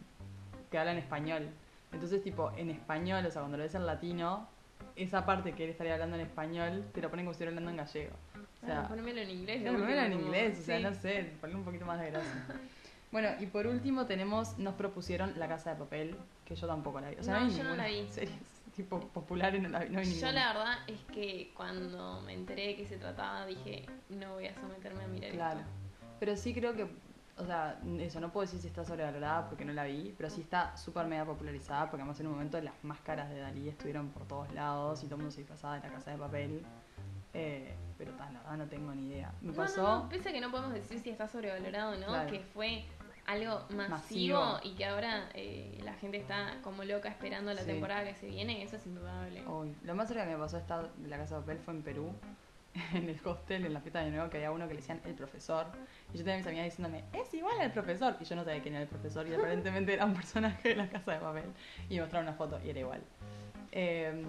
que 0.73 0.79
habla 0.79 0.91
en 0.93 0.99
español. 0.99 1.49
Entonces, 1.93 2.23
tipo, 2.25 2.51
en 2.57 2.71
español, 2.71 3.25
o 3.27 3.31
sea, 3.31 3.43
cuando 3.43 3.59
lo 3.59 3.63
ves 3.63 3.75
en 3.77 3.87
latino, 3.87 4.49
esa 4.97 5.25
parte 5.25 5.53
que 5.53 5.65
él 5.65 5.71
estaría 5.71 5.93
hablando 5.93 6.17
en 6.17 6.23
español, 6.23 6.85
te 6.93 7.01
lo 7.01 7.11
ponen 7.11 7.27
como 7.27 7.35
si 7.35 7.45
estuviera 7.45 7.51
hablando 7.51 7.71
en 7.71 7.77
gallego. 7.77 8.17
O 8.63 8.67
sea, 8.67 8.89
ponémelo 8.89 9.21
en 9.21 9.31
inglés. 9.31 9.63
no, 9.65 9.73
ponelo 9.79 10.01
en 10.03 10.13
inglés, 10.15 10.59
o 10.59 10.63
sea, 10.63 10.79
sí. 10.79 10.83
no 10.83 10.95
sé, 10.95 11.33
ponle 11.41 11.55
un 11.57 11.65
poquito 11.65 11.87
más 11.87 12.01
de 12.01 12.11
gracia. 12.11 12.47
Bueno, 13.13 13.29
y 13.41 13.45
por 13.45 13.67
último 13.67 14.07
tenemos, 14.07 14.57
nos 14.59 14.73
propusieron 14.73 15.35
La 15.39 15.47
Casa 15.47 15.75
de 15.75 15.77
Papel, 15.77 16.17
que 16.47 16.55
yo 16.55 16.67
tampoco 16.67 16.99
la 16.99 17.11
vi. 17.11 17.17
O 17.17 17.23
sea, 17.23 17.35
no, 17.35 17.41
No, 17.41 17.47
hay 17.47 17.53
yo 17.53 17.63
no 17.65 17.71
ninguna 17.75 17.83
la 17.83 17.89
vi. 17.91 18.09
serie 18.11 18.35
tipo 18.75 19.01
popular 19.01 19.53
no 19.61 19.69
la 19.69 19.81
no 19.81 20.01
vi 20.01 20.07
Yo 20.07 20.11
ninguna. 20.13 20.33
la 20.33 20.53
verdad 20.55 20.75
es 20.87 20.99
que 21.15 21.53
cuando 21.55 22.23
me 22.23 22.33
enteré 22.33 22.69
de 22.69 22.77
qué 22.77 22.87
se 22.87 22.97
trataba 22.97 23.45
dije, 23.45 23.85
no 24.09 24.33
voy 24.33 24.47
a 24.47 24.55
someterme 24.55 25.05
a 25.05 25.09
mirar 25.09 25.31
Claro. 25.33 25.61
esto. 25.61 25.71
Pero 26.21 26.37
sí 26.39 26.55
creo 26.55 26.73
que, 26.73 26.87
o 27.39 27.47
sea, 27.47 27.81
eso, 27.99 28.21
no 28.21 28.31
puedo 28.31 28.45
decir 28.47 28.61
si 28.61 28.69
está 28.69 28.85
sobrevalorada 28.85 29.49
porque 29.49 29.65
no 29.65 29.73
la 29.73 29.85
vi, 29.85 30.15
pero 30.17 30.29
sí 30.31 30.43
está 30.43 30.77
súper 30.77 31.07
mega 31.07 31.25
popularizada 31.25 31.89
porque 31.91 32.03
además 32.03 32.21
en 32.21 32.27
un 32.27 32.33
momento 32.35 32.61
las 32.61 32.75
máscaras 32.85 33.31
de 33.31 33.41
Dalí 33.41 33.69
estuvieron 33.69 34.11
por 34.11 34.27
todos 34.29 34.53
lados 34.53 35.01
y 35.03 35.07
todo 35.07 35.15
el 35.17 35.23
mundo 35.23 35.33
se 35.33 35.41
disfrazaba 35.41 35.77
de 35.81 35.89
la 35.89 35.95
casa 35.95 36.11
de 36.11 36.19
papel. 36.19 36.65
Eh, 37.35 37.75
pero 37.97 38.13
tal, 38.13 38.33
la 38.35 38.41
verdad 38.41 38.57
no 38.59 38.67
tengo 38.67 38.95
ni 38.95 39.07
idea. 39.09 39.33
Me 39.41 39.53
No, 39.53 39.57
pasó. 39.57 39.83
no, 39.83 40.03
no, 40.03 40.09
pese 40.11 40.29
a 40.29 40.33
que 40.33 40.41
no 40.41 40.51
podemos 40.51 40.75
decir 40.75 41.01
si 41.01 41.09
está 41.11 41.27
sobrevalorado 41.29 41.93
o 41.93 41.99
no, 41.99 42.07
Claro. 42.09 42.31
que 42.31 42.41
fue 42.41 42.85
algo 43.27 43.61
masivo, 43.71 43.89
Masivo. 44.41 44.59
y 44.65 44.75
que 44.75 44.85
ahora 44.85 45.29
eh, 45.33 45.81
la 45.85 45.95
gente 45.95 46.19
está 46.19 46.59
como 46.63 46.85
loca 46.85 47.09
esperando 47.09 47.55
la 47.55 47.61
Sí. 47.63 47.67
temporada 47.69 48.05
que 48.05 48.15
se 48.15 48.27
viene, 48.27 48.63
eso 48.63 48.77
es 48.77 48.85
indudable. 48.87 49.47
Uy, 49.47 49.75
lo 49.85 49.95
más 49.95 50.09
cerca 50.09 50.27
que 50.27 50.33
me 50.33 50.39
pasó 50.39 50.59
de 50.59 51.09
la 51.09 51.17
casa 51.17 51.37
de 51.37 51.41
papel 51.41 51.59
fue 51.61 51.73
en 51.75 51.83
Perú, 51.83 52.13
en 52.95 53.09
el 53.09 53.21
hostel, 53.25 53.67
en 53.67 53.75
la 53.75 53.81
fiesta 53.81 54.01
de 54.01 54.11
nuevo, 54.11 54.31
que 54.31 54.39
había 54.39 54.51
uno 54.51 54.67
que 54.67 54.75
le 54.75 54.81
decían 54.81 55.01
el 55.05 55.15
profesor. 55.15 55.67
Y 56.13 56.19
yo 56.19 56.25
tenía 56.25 56.35
a 56.35 56.39
mis 56.39 56.47
amigas 56.47 56.65
diciéndome, 56.67 57.05
es 57.13 57.33
igual 57.35 57.61
al 57.61 57.73
profesor. 57.73 58.17
Y 58.21 58.25
yo 58.25 58.37
no 58.37 58.45
sabía 58.45 58.63
quién 58.63 58.75
era 58.75 58.83
el 58.83 58.89
profesor, 58.89 59.27
y 59.27 59.35
aparentemente 59.35 59.93
era 59.93 60.05
un 60.05 60.15
personaje 60.15 60.71
de 60.71 60.77
la 60.77 60.89
casa 60.89 61.13
de 61.13 61.19
papel. 61.19 61.53
Y 61.89 61.95
me 61.95 62.01
mostraron 62.03 62.29
una 62.29 62.37
foto 62.37 62.61
y 62.65 62.71
era 62.71 62.81
igual. 62.81 63.03
Eh, 63.73 64.25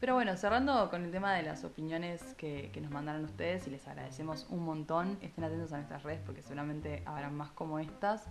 pero 0.00 0.14
bueno, 0.14 0.36
cerrando 0.36 0.90
con 0.90 1.04
el 1.04 1.10
tema 1.10 1.34
de 1.34 1.42
las 1.42 1.64
opiniones 1.64 2.22
que, 2.34 2.70
que 2.72 2.80
nos 2.80 2.90
mandaron 2.90 3.24
ustedes, 3.24 3.66
y 3.66 3.70
les 3.70 3.86
agradecemos 3.88 4.46
un 4.50 4.64
montón. 4.64 5.18
Estén 5.22 5.44
atentos 5.44 5.72
a 5.72 5.76
nuestras 5.76 6.02
redes 6.02 6.20
porque 6.24 6.42
seguramente 6.42 7.02
habrán 7.04 7.34
más 7.34 7.50
como 7.50 7.78
estas. 7.78 8.28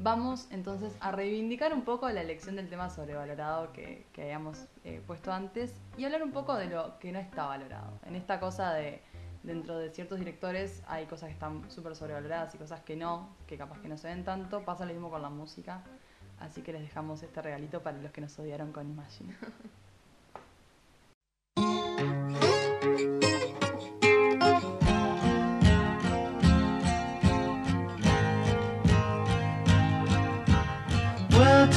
Vamos 0.00 0.46
entonces 0.52 0.96
a 1.00 1.10
reivindicar 1.10 1.74
un 1.74 1.82
poco 1.82 2.08
la 2.08 2.20
elección 2.20 2.54
del 2.54 2.68
tema 2.68 2.88
sobrevalorado 2.88 3.72
que, 3.72 4.06
que 4.12 4.22
habíamos 4.22 4.68
eh, 4.84 5.02
puesto 5.04 5.32
antes 5.32 5.74
y 5.96 6.04
hablar 6.04 6.22
un 6.22 6.30
poco 6.30 6.54
de 6.54 6.66
lo 6.66 7.00
que 7.00 7.10
no 7.10 7.18
está 7.18 7.46
valorado. 7.46 7.98
En 8.06 8.14
esta 8.14 8.38
cosa 8.38 8.74
de, 8.74 9.02
dentro 9.42 9.76
de 9.76 9.90
ciertos 9.90 10.20
directores 10.20 10.84
hay 10.86 11.06
cosas 11.06 11.30
que 11.30 11.32
están 11.32 11.68
súper 11.68 11.96
sobrevaloradas 11.96 12.54
y 12.54 12.58
cosas 12.58 12.80
que 12.82 12.94
no, 12.94 13.30
que 13.48 13.58
capaz 13.58 13.80
que 13.80 13.88
no 13.88 13.96
se 13.96 14.06
ven 14.06 14.22
tanto. 14.22 14.64
Pasa 14.64 14.84
lo 14.84 14.92
mismo 14.92 15.10
con 15.10 15.20
la 15.20 15.30
música. 15.30 15.82
Así 16.38 16.62
que 16.62 16.72
les 16.72 16.82
dejamos 16.82 17.20
este 17.24 17.42
regalito 17.42 17.82
para 17.82 17.98
los 17.98 18.12
que 18.12 18.20
nos 18.20 18.38
odiaron 18.38 18.70
con 18.70 18.88
Imagine. 18.88 19.34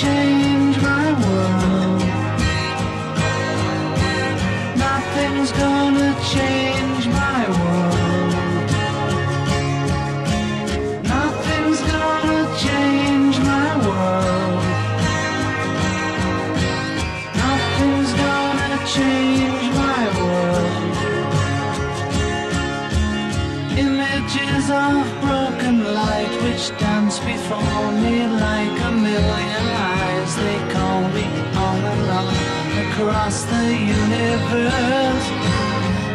change 0.00 0.76
my 0.80 1.08
world. 1.22 2.00
Nothing's 4.84 5.52
gonna 5.52 6.10
change 6.34 7.04
my 7.22 7.40
world. 7.58 8.70
Nothing's 11.16 11.80
gonna 11.92 12.42
change 12.66 13.36
my 13.52 13.68
world. 13.86 14.62
Nothing's 17.44 18.12
gonna 18.24 18.78
change 18.96 19.66
my 19.84 20.02
world. 20.18 20.92
Images 23.84 24.64
of 24.86 24.96
broken 25.26 25.76
light 25.98 26.32
which 26.44 26.64
dance 26.78 27.18
before 27.18 27.92
me 28.02 28.16
like 28.46 28.76
a 28.88 28.92
million 28.92 29.66
eyes. 29.84 29.89
Across 33.00 33.44
the 33.44 33.66
universe. 33.72 35.26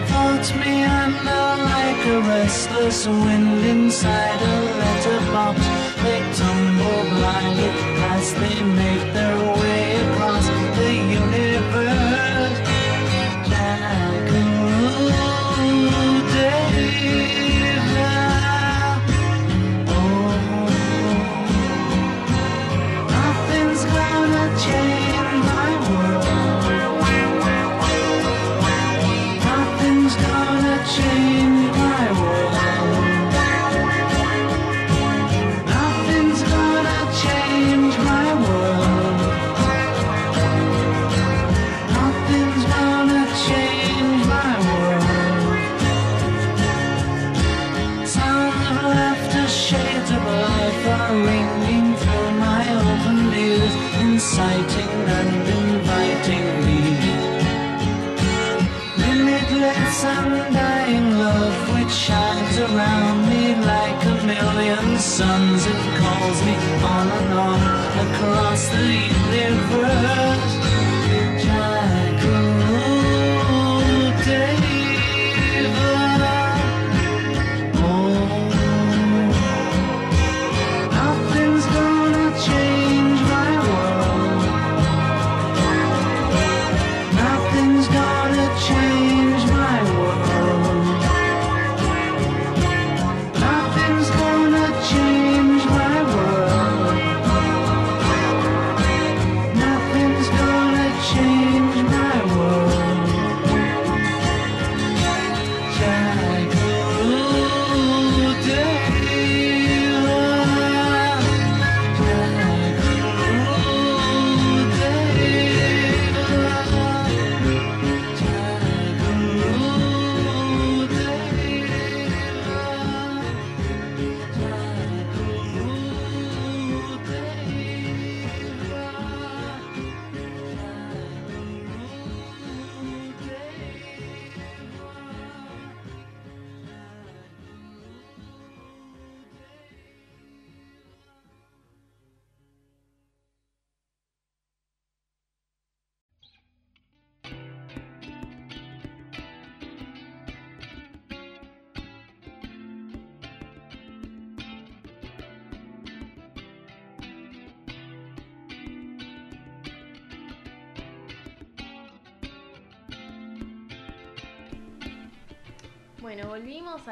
Floats 0.09 0.53
me 0.61 0.83
under 0.83 1.45
like 1.73 2.01
a 2.05 2.21
restless 2.21 3.07
wind 3.07 3.65
inside 3.65 4.41
a 4.41 4.55
letterbox. 4.81 5.59
They 6.03 6.19
tumble 6.39 7.03
blindly 7.15 7.69
as 8.13 8.33
they 8.35 8.63
make 8.63 9.13
their 9.13 9.37
way 9.53 9.64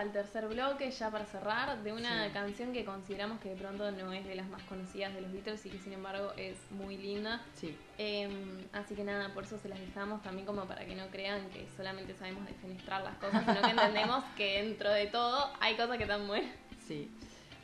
al 0.03 0.11
tercer 0.11 0.47
bloque 0.47 0.91
ya 0.91 1.09
para 1.09 1.25
cerrar 1.25 1.81
de 1.81 1.93
una 1.93 2.27
Sí. 2.27 2.33
canción 2.33 2.73
que 2.73 2.83
consideramos 2.85 3.39
que 3.39 3.49
de 3.49 3.55
pronto 3.55 3.89
no 3.91 4.11
es 4.13 4.25
de 4.25 4.35
las 4.35 4.47
más 4.49 4.61
conocidas 4.63 5.13
de 5.13 5.21
los 5.21 5.31
Beatles 5.31 5.65
y 5.65 5.69
que 5.69 5.79
sin 5.79 5.93
embargo 5.93 6.31
es 6.37 6.57
muy 6.71 6.97
linda. 6.97 7.41
Sí, 7.55 7.75
Em, 7.97 8.57
así 8.73 8.95
que 8.95 9.03
nada, 9.03 9.33
por 9.33 9.43
eso 9.43 9.57
se 9.57 9.69
las 9.69 9.79
dejamos 9.79 10.21
también 10.23 10.45
como 10.45 10.65
para 10.65 10.83
que 10.85 10.95
no 10.95 11.07
crean 11.07 11.47
que 11.51 11.65
solamente 11.77 12.13
sabemos 12.15 12.45
defenestrar 12.45 13.03
las 13.03 13.15
cosas, 13.17 13.45
sino 13.45 13.61
que 13.61 13.69
entendemos 13.71 14.23
que 14.35 14.61
dentro 14.63 14.91
de 14.91 15.07
todo 15.07 15.51
hay 15.59 15.75
cosas 15.75 15.97
que 15.97 16.03
están 16.03 16.27
buenas. 16.27 16.51
sí. 16.87 17.09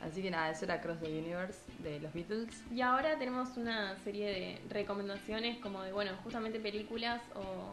Así 0.02 0.22
que 0.22 0.30
nada, 0.30 0.50
eso 0.50 0.64
era 0.64 0.80
Cross 0.80 1.00
the 1.00 1.08
Universe 1.08 1.58
de 1.80 2.00
los 2.00 2.10
Beatles. 2.14 2.62
Y 2.72 2.80
ahora 2.80 3.18
tenemos 3.18 3.58
una 3.58 3.98
serie 3.98 4.26
de 4.28 4.60
recomendaciones 4.70 5.58
como 5.58 5.82
de, 5.82 5.92
bueno, 5.92 6.12
justamente 6.24 6.58
películas 6.58 7.20
o 7.34 7.72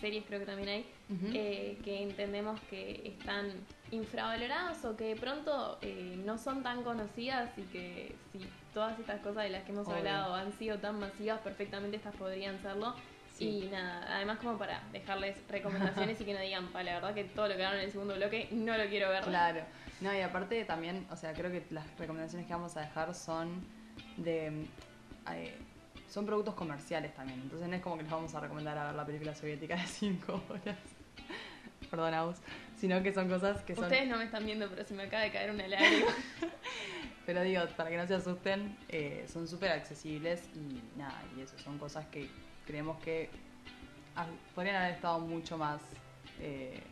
series 0.00 0.24
creo 0.24 0.38
que 0.38 0.46
también 0.46 0.68
hay, 0.68 0.86
eh, 1.34 1.76
que 1.82 2.00
entendemos 2.02 2.60
que 2.70 3.16
están 3.18 3.50
infravaloradas 3.90 4.84
o 4.84 4.96
que 4.96 5.14
de 5.14 5.16
pronto 5.16 5.78
eh, 5.82 6.20
no 6.24 6.38
son 6.38 6.62
tan 6.62 6.82
conocidas 6.82 7.56
y 7.58 7.62
que 7.62 8.16
si 8.32 8.46
todas 8.72 8.98
estas 8.98 9.20
cosas 9.20 9.44
de 9.44 9.50
las 9.50 9.62
que 9.64 9.72
hemos 9.72 9.86
Obvio. 9.86 9.98
hablado 9.98 10.34
han 10.34 10.52
sido 10.52 10.78
tan 10.78 10.98
masivas, 10.98 11.40
perfectamente 11.40 11.96
estas 11.96 12.14
podrían 12.16 12.60
serlo. 12.60 12.94
Sí. 13.34 13.64
Y 13.64 13.68
nada, 13.68 14.06
además 14.14 14.38
como 14.38 14.56
para 14.58 14.80
dejarles 14.92 15.36
recomendaciones 15.48 16.20
y 16.20 16.24
que 16.24 16.34
no 16.34 16.40
digan, 16.40 16.68
pa, 16.68 16.82
la 16.84 16.94
verdad 16.94 17.14
que 17.14 17.24
todo 17.24 17.48
lo 17.48 17.56
que 17.56 17.64
hagan 17.64 17.78
en 17.78 17.84
el 17.86 17.92
segundo 17.92 18.14
bloque 18.14 18.48
no 18.52 18.76
lo 18.76 18.86
quiero 18.88 19.08
ver. 19.10 19.24
Claro. 19.24 19.60
No, 20.00 20.14
y 20.14 20.20
aparte 20.20 20.64
también, 20.64 21.06
o 21.10 21.16
sea, 21.16 21.32
creo 21.32 21.50
que 21.50 21.64
las 21.70 21.86
recomendaciones 21.98 22.46
que 22.46 22.52
vamos 22.52 22.76
a 22.76 22.80
dejar 22.80 23.14
son 23.14 23.64
de. 24.16 24.66
eh, 25.32 25.58
son 26.08 26.26
productos 26.26 26.54
comerciales 26.54 27.12
también. 27.14 27.40
Entonces 27.40 27.66
no 27.68 27.74
es 27.74 27.82
como 27.82 27.96
que 27.96 28.04
les 28.04 28.12
vamos 28.12 28.32
a 28.36 28.40
recomendar 28.40 28.78
a 28.78 28.86
ver 28.86 28.94
la 28.94 29.04
película 29.04 29.34
soviética 29.34 29.74
de 29.74 29.86
5 29.86 30.42
horas. 30.48 30.78
Perdón, 31.90 32.14
Aus. 32.14 32.36
Sino 32.76 33.02
que 33.02 33.12
son 33.12 33.28
cosas 33.28 33.62
que 33.62 33.74
son. 33.74 33.84
Ustedes 33.84 34.08
no 34.08 34.16
me 34.18 34.24
están 34.24 34.44
viendo, 34.44 34.68
pero 34.68 34.84
se 34.84 34.94
me 34.94 35.04
acaba 35.04 35.22
de 35.22 35.30
caer 35.32 35.50
una 35.50 35.66
lágrima. 35.68 36.10
Pero 37.26 37.42
digo, 37.42 37.62
para 37.76 37.88
que 37.88 37.96
no 37.96 38.06
se 38.06 38.14
asusten, 38.14 38.76
eh, 38.90 39.24
son 39.32 39.48
súper 39.48 39.70
accesibles 39.72 40.46
y 40.54 40.82
nada, 40.98 41.22
y 41.34 41.40
eso, 41.40 41.56
son 41.58 41.78
cosas 41.78 42.04
que 42.08 42.28
creemos 42.66 42.98
que 43.02 43.30
podrían 44.54 44.76
haber 44.76 44.92
estado 44.94 45.20
mucho 45.20 45.56
más 45.56 45.80
eh, 46.38 46.82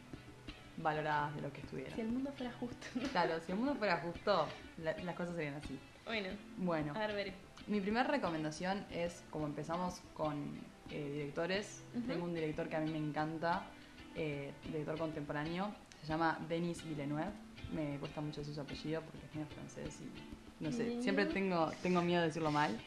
valoradas 0.79 1.35
de 1.37 1.43
lo 1.43 1.53
que 1.53 1.61
estuvieron. 1.61 1.95
si 1.95 2.01
el 2.01 2.09
mundo 2.09 2.33
fuera 2.33 2.51
justo. 2.53 2.87
Claro, 3.13 3.35
si 3.45 3.53
el 3.53 3.59
mundo 3.59 3.75
fuera 3.75 3.99
justo, 3.99 4.49
la- 4.79 4.97
las 5.03 5.15
cosas 5.17 5.35
serían 5.37 5.55
así. 5.57 5.79
bueno, 6.07 6.31
Bueno, 6.57 6.95
a 6.97 6.99
ver, 7.01 7.15
veré. 7.15 7.35
mi 7.67 7.81
primera 7.83 8.05
recomendación 8.09 8.87
es, 8.91 9.23
como 9.31 9.47
empezamos 9.47 10.01
con 10.15 10.59
eh, 10.91 11.11
directores, 11.13 11.83
tengo 12.09 12.25
un 12.25 12.33
director 12.35 12.69
que 12.71 12.77
a 12.77 12.81
mí 12.81 12.91
me 12.91 12.99
encanta, 12.99 13.67
eh, 14.16 14.52
director 14.66 14.98
contemporáneo, 14.98 15.74
se 16.01 16.06
llama 16.06 16.39
Denis 16.48 16.84
Villeneuve, 16.84 17.30
me 17.74 17.98
cuesta 17.98 18.20
mucho 18.20 18.44
su 18.44 18.60
apellido 18.60 19.02
porque 19.02 19.26
es 19.26 19.34
medio 19.34 19.48
francés 19.48 20.01
y 20.01 20.64
no 20.64 20.70
sé, 20.70 20.78
Villeneuve. 20.78 21.02
siempre 21.02 21.26
tengo, 21.26 21.70
tengo 21.82 22.02
miedo 22.02 22.20
de 22.20 22.28
decirlo 22.28 22.51
mal. 22.51 22.78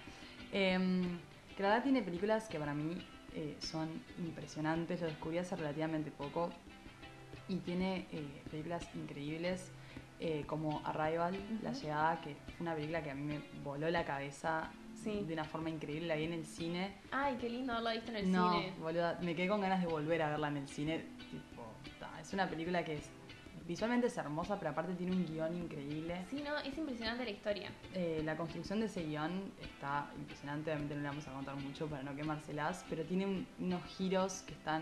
Que 0.51 1.63
la 1.63 1.69
verdad 1.69 1.83
tiene 1.83 2.01
películas 2.01 2.47
que 2.49 2.59
para 2.59 2.73
mí 2.73 2.97
eh, 3.33 3.55
son 3.59 3.89
impresionantes, 4.19 5.01
lo 5.01 5.07
descubrí 5.07 5.37
hace 5.37 5.55
relativamente 5.55 6.11
poco 6.11 6.49
y 7.47 7.57
tiene 7.57 8.07
eh, 8.11 8.43
películas 8.51 8.87
increíbles 8.95 9.71
eh, 10.19 10.43
como 10.47 10.81
Arrival, 10.85 11.35
La 11.63 11.71
Ujú. 11.71 11.81
Llegada, 11.81 12.21
que 12.21 12.35
fue 12.35 12.61
una 12.61 12.75
película 12.75 13.03
que 13.03 13.11
a 13.11 13.15
mí 13.15 13.23
me 13.23 13.39
voló 13.63 13.89
la 13.89 14.03
cabeza 14.05 14.69
Sí. 15.05 15.23
de 15.25 15.33
una 15.33 15.45
forma 15.45 15.69
increíble, 15.69 16.07
la 16.07 16.15
vi 16.15 16.23
en 16.25 16.33
el 16.33 16.45
cine. 16.45 16.95
Ay, 17.11 17.37
qué 17.39 17.49
lindo 17.49 17.71
haberla 17.73 17.93
visto 17.93 18.09
en 18.11 18.17
el 18.17 18.31
no, 18.31 18.51
cine. 18.53 18.73
boluda, 18.79 19.17
me 19.21 19.35
quedé 19.35 19.47
con 19.47 19.61
ganas 19.61 19.79
de 19.81 19.87
volver 19.87 20.21
a 20.23 20.29
verla 20.31 20.47
en 20.49 20.57
el 20.57 20.67
cine. 20.67 21.05
Tipo, 21.31 21.63
ta, 21.99 22.19
es 22.19 22.33
una 22.33 22.49
película 22.49 22.83
que 22.83 22.95
es, 22.95 23.09
visualmente 23.67 24.07
es 24.07 24.17
hermosa, 24.17 24.57
pero 24.59 24.71
aparte 24.71 24.93
tiene 24.95 25.11
un 25.13 25.25
guion 25.25 25.55
increíble. 25.55 26.25
Sí, 26.29 26.41
no, 26.43 26.57
es 26.57 26.77
impresionante 26.77 27.23
la 27.23 27.29
historia. 27.29 27.69
Eh, 27.93 28.21
la 28.25 28.35
construcción 28.35 28.79
de 28.79 28.87
ese 28.87 29.03
guion 29.03 29.51
está 29.61 30.09
impresionante, 30.17 30.71
obviamente 30.71 30.95
no 30.95 31.01
le 31.01 31.07
vamos 31.07 31.27
a 31.27 31.33
contar 31.33 31.55
mucho 31.55 31.87
para 31.87 32.03
no 32.03 32.15
quemárselas, 32.15 32.83
pero 32.89 33.03
tiene 33.03 33.25
un- 33.27 33.47
unos 33.59 33.83
giros 33.97 34.41
que 34.47 34.53
están 34.53 34.81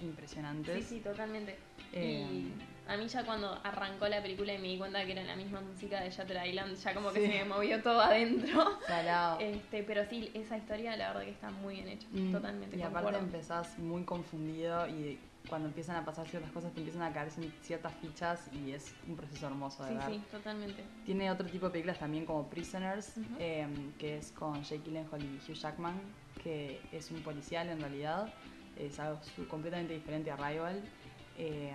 impresionantes. 0.00 0.84
Sí, 0.84 0.96
sí, 0.96 1.00
totalmente. 1.00 1.58
Eh, 1.92 2.26
Y 2.30 2.52
a 2.86 2.96
mí 2.96 3.06
ya 3.08 3.24
cuando 3.24 3.58
arrancó 3.64 4.08
la 4.08 4.20
película 4.22 4.52
y 4.54 4.58
me 4.58 4.68
di 4.68 4.78
cuenta 4.78 5.04
que 5.06 5.12
era 5.12 5.22
la 5.24 5.36
misma 5.36 5.60
música 5.60 6.00
de 6.00 6.10
Shutter 6.10 6.46
Island, 6.46 6.76
ya 6.76 6.94
como 6.94 7.12
que 7.12 7.20
Sí. 7.20 7.26
se 7.32 7.38
me 7.38 7.44
movió 7.44 7.82
todo 7.82 8.00
adentro. 8.00 8.78
Salado. 8.86 9.38
Este, 9.40 9.82
pero 9.84 10.04
sí, 10.08 10.30
esa 10.34 10.56
historia 10.56 10.96
la 10.96 11.08
verdad 11.08 11.22
que 11.24 11.30
está 11.30 11.50
muy 11.50 11.74
bien 11.76 11.88
hecha. 11.88 12.06
Mm, 12.10 12.32
Totalmente. 12.32 12.76
Y 12.76 12.82
aparte 12.82 13.16
empezás 13.18 13.78
muy 13.78 14.04
confundido 14.04 14.86
y 14.88 15.18
cuando 15.46 15.68
empiezan 15.68 15.96
a 15.96 16.04
pasar 16.04 16.26
ciertas 16.28 16.50
cosas 16.52 16.72
te 16.72 16.78
empiezan 16.80 17.02
a 17.02 17.12
caer 17.12 17.30
ciertas 17.60 17.94
fichas 18.00 18.48
y 18.54 18.72
es 18.72 18.94
un 19.06 19.16
proceso 19.16 19.46
hermoso 19.46 19.84
de 19.84 19.90
Sí, 19.90 19.96
ver. 19.96 20.06
sí, 20.06 20.22
totalmente. 20.30 20.82
Tiene 21.04 21.30
otro 21.30 21.46
tipo 21.48 21.66
de 21.66 21.72
películas 21.72 21.98
también 21.98 22.24
como 22.24 22.48
Prisoners, 22.48 23.14
eh, 23.38 23.66
que 23.98 24.16
es 24.18 24.32
con 24.32 24.62
Jake 24.62 24.82
Gyllenhaal 24.84 25.20
y 25.22 25.36
Hugh 25.50 25.54
Jackman, 25.54 26.00
que 26.42 26.80
es 26.92 27.10
un 27.10 27.20
policial 27.22 27.68
en 27.68 27.80
realidad, 27.80 28.32
es 28.76 28.98
algo 28.98 29.20
completamente 29.48 29.94
diferente 29.94 30.30
a 30.30 30.36
Rival. 30.36 30.82
eh, 31.38 31.72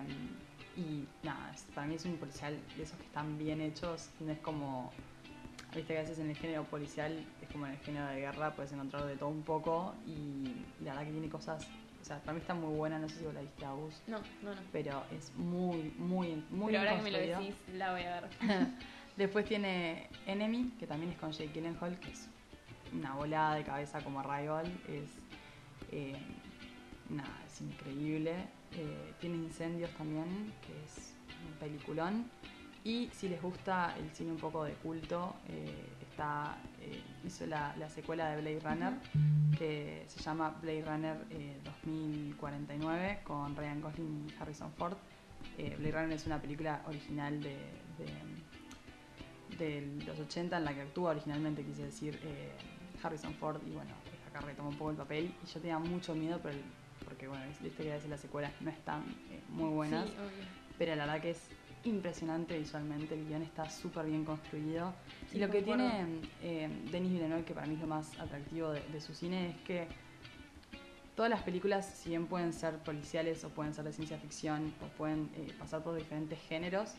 y 0.78 1.08
nada, 1.24 1.52
para 1.74 1.88
mí 1.88 1.96
es 1.96 2.06
un 2.06 2.18
policial 2.18 2.58
de 2.78 2.84
esos 2.84 2.98
que 2.98 3.06
están 3.06 3.38
bien 3.38 3.62
hechos, 3.62 4.10
no 4.20 4.32
es 4.32 4.40
como, 4.40 4.92
viste 5.76 5.94
que 5.94 6.00
a 6.00 6.02
veces 6.04 6.20
en 6.20 6.30
el 6.30 6.38
género 6.38 6.64
policial 6.66 7.18
es 7.42 7.50
como 7.50 7.66
en 7.66 7.74
el 7.74 7.80
género 7.80 8.06
de 8.08 8.20
guerra, 8.20 8.56
puedes 8.56 8.72
encontrar 8.72 9.06
de 9.06 9.16
todo 9.16 9.30
un 9.30 9.42
poco 9.42 9.96
y 10.06 10.64
la 10.84 10.92
verdad 10.92 11.06
que 11.08 11.12
tiene 11.12 11.30
cosas, 11.30 11.68
o 12.02 12.06
sea, 12.06 12.20
para 12.20 12.34
mí 12.34 12.40
está 12.40 12.54
muy 12.54 12.76
buena, 12.76 13.00
no 13.00 13.10
sé 13.10 13.16
si 13.16 13.26
vos 13.26 13.34
la 13.34 13.42
viste 13.42 13.66
a 13.66 13.72
vos, 13.72 14.02
No, 14.08 14.20
no, 14.44 14.54
no. 14.54 14.62
pero 14.72 15.04
es 15.12 15.34
muy, 15.36 15.92
muy, 15.98 16.44
muy 16.52 16.68
pero 16.68 16.80
ahora 16.80 16.98
que 16.98 17.02
me 17.02 17.12
lo 17.12 17.18
decís, 17.18 17.56
la 17.74 17.92
voy 17.92 18.04
a 18.04 18.22
ver. 18.22 18.30
Después 19.18 19.46
tiene 19.46 20.08
Enemy, 20.28 20.74
que 20.80 20.86
también 20.86 21.12
es 21.12 21.18
con 21.18 21.32
Jake 21.32 21.50
Gyllenhaal, 21.52 22.00
que 22.00 22.12
es 22.12 22.30
una 22.94 23.16
volada 23.16 23.56
de 23.56 23.64
cabeza 23.64 24.00
como 24.04 24.22
Rival. 24.22 24.68
Es, 24.88 25.10
eh, 25.92 26.16
nada, 27.10 27.44
es 27.48 27.60
increíble. 27.62 28.36
Eh, 28.76 29.14
tiene 29.20 29.38
Incendios 29.38 29.90
también, 29.92 30.54
que 30.66 30.84
es 30.84 31.14
un 31.48 31.54
peliculón. 31.60 32.26
Y 32.84 33.10
si 33.14 33.28
les 33.28 33.42
gusta 33.42 33.96
el 33.98 34.10
cine 34.12 34.32
un 34.32 34.38
poco 34.38 34.64
de 34.64 34.74
culto, 34.74 35.36
eh, 35.50 35.90
está, 36.02 36.58
eh, 36.80 37.02
hizo 37.26 37.46
la, 37.46 37.76
la 37.78 37.90
secuela 37.90 38.30
de 38.30 38.42
Blade 38.42 38.60
Runner, 38.62 38.94
que 39.58 40.06
se 40.08 40.20
llama 40.22 40.52
Blade 40.62 40.86
Runner 40.86 41.18
eh, 41.32 41.60
2049, 41.66 43.20
con 43.24 43.56
Ryan 43.56 43.82
Gosling 43.82 44.28
y 44.30 44.42
Harrison 44.42 44.72
Ford. 44.74 44.96
Blade 45.58 45.92
Runner 45.92 46.12
es 46.14 46.26
una 46.28 46.40
película 46.42 46.84
original 46.88 47.42
de, 47.42 47.58
de- 47.98 48.38
de 49.58 50.06
los 50.06 50.20
80 50.20 50.58
en 50.58 50.66
la 50.66 50.74
que 50.74 50.82
actúa 50.82 51.12
originalmente, 51.12 51.64
quise 51.64 51.84
decir, 51.86 52.20
Harrison 53.02 53.34
Ford, 53.34 53.60
y 53.66 53.72
bueno, 53.72 53.92
acá 54.30 54.42
retoma 54.42 54.70
un 54.70 54.76
poco 54.78 54.92
el 54.92 54.98
papel. 54.98 55.34
Y 55.44 55.48
yo 55.48 55.60
tenía 55.60 55.80
mucho 55.80 56.14
miedo, 56.16 56.40
pero 56.44 56.56
el- 56.56 56.64
porque 57.08 57.28
bueno, 57.28 57.46
viste 57.62 57.84
que 57.84 57.92
a 57.92 57.96
veces 57.96 58.10
las 58.10 58.20
secuelas 58.20 58.52
no 58.60 58.70
están 58.70 59.02
eh, 59.32 59.42
muy 59.50 59.70
buenas. 59.70 60.10
Sí. 60.10 60.16
Pero 60.78 60.96
la 60.96 61.06
verdad 61.06 61.22
que 61.22 61.30
es 61.32 61.42
impresionante 61.86 62.60
visualmente, 62.60 63.16
el 63.16 63.26
guion 63.26 63.44
está 63.44 63.70
súper 63.70 64.06
bien 64.08 64.26
construido. 64.26 64.94
Sí, 65.32 65.38
y 65.38 65.40
lo 65.40 65.50
que 65.50 65.62
tiene 65.62 66.06
eh, 66.42 66.70
Denis 66.92 67.14
Villeneuve, 67.14 67.46
que 67.46 67.54
para 67.54 67.66
mí 67.66 67.76
es 67.76 67.82
lo 67.82 67.88
más 67.88 68.20
atractivo 68.20 68.72
de, 68.72 68.82
de 68.82 69.00
su 69.00 69.14
cine, 69.16 69.52
es 69.52 69.58
que 69.62 69.88
todas 71.16 71.32
las 71.32 71.44
películas, 71.44 71.86
si 71.86 72.10
bien 72.10 72.28
pueden 72.28 72.52
ser 72.52 72.78
policiales 72.80 73.44
o 73.46 73.50
pueden 73.50 73.74
ser 73.74 73.86
de 73.86 73.94
ciencia 73.94 74.18
ficción 74.18 74.74
o 74.82 74.88
pueden 74.98 75.30
eh, 75.36 75.54
pasar 75.58 75.84
por 75.84 75.96
diferentes 75.96 76.40
géneros, 76.42 76.96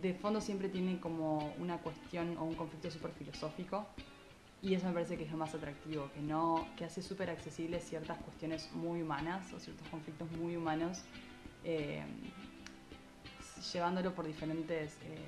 de 0.00 0.14
fondo 0.14 0.40
siempre 0.40 0.70
tienen 0.70 0.96
como 0.96 1.54
una 1.58 1.78
cuestión 1.78 2.38
o 2.38 2.44
un 2.44 2.54
conflicto 2.54 2.90
súper 2.90 3.12
filosófico. 3.12 3.86
Y 4.62 4.74
eso 4.74 4.86
me 4.88 4.92
parece 4.92 5.16
que 5.16 5.24
es 5.24 5.30
lo 5.30 5.38
más 5.38 5.54
atractivo, 5.54 6.10
que 6.12 6.20
no 6.20 6.66
que 6.76 6.84
hace 6.84 7.00
súper 7.02 7.30
accesibles 7.30 7.82
ciertas 7.88 8.18
cuestiones 8.18 8.70
muy 8.72 9.00
humanas 9.02 9.52
o 9.54 9.58
ciertos 9.60 9.86
conflictos 9.88 10.30
muy 10.32 10.54
humanos, 10.56 11.02
eh, 11.64 12.04
llevándolo 13.72 14.14
por 14.14 14.26
diferentes 14.26 14.98
eh, 15.02 15.24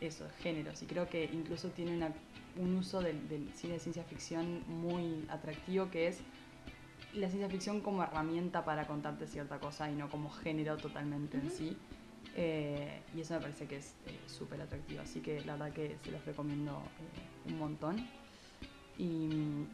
eso, 0.00 0.28
géneros. 0.42 0.82
Y 0.82 0.86
creo 0.86 1.08
que 1.08 1.24
incluso 1.32 1.70
tiene 1.70 1.96
una- 1.96 2.12
un 2.56 2.76
uso 2.76 3.00
del, 3.02 3.26
del 3.28 3.48
cine 3.54 3.74
de 3.74 3.80
ciencia 3.80 4.04
ficción 4.04 4.62
muy 4.68 5.24
atractivo, 5.30 5.90
que 5.90 6.08
es 6.08 6.20
la 7.14 7.28
ciencia 7.28 7.48
ficción 7.48 7.80
como 7.80 8.02
herramienta 8.02 8.64
para 8.64 8.86
contarte 8.86 9.26
cierta 9.26 9.58
cosa 9.58 9.90
y 9.90 9.94
no 9.94 10.10
como 10.10 10.30
género 10.30 10.78
totalmente 10.78 11.38
en 11.38 11.50
sí. 11.50 11.76
Eh, 12.36 13.02
y 13.14 13.20
eso 13.20 13.34
me 13.34 13.40
parece 13.40 13.66
que 13.66 13.76
es 13.76 13.94
eh, 14.06 14.18
súper 14.26 14.60
atractivo. 14.60 15.02
Así 15.02 15.20
que 15.20 15.40
la 15.44 15.52
verdad 15.54 15.72
que 15.72 15.96
se 16.02 16.10
los 16.10 16.24
recomiendo 16.24 16.82
eh, 17.00 17.50
un 17.52 17.58
montón. 17.58 18.06
Y 18.98 19.04
mm, 19.04 19.66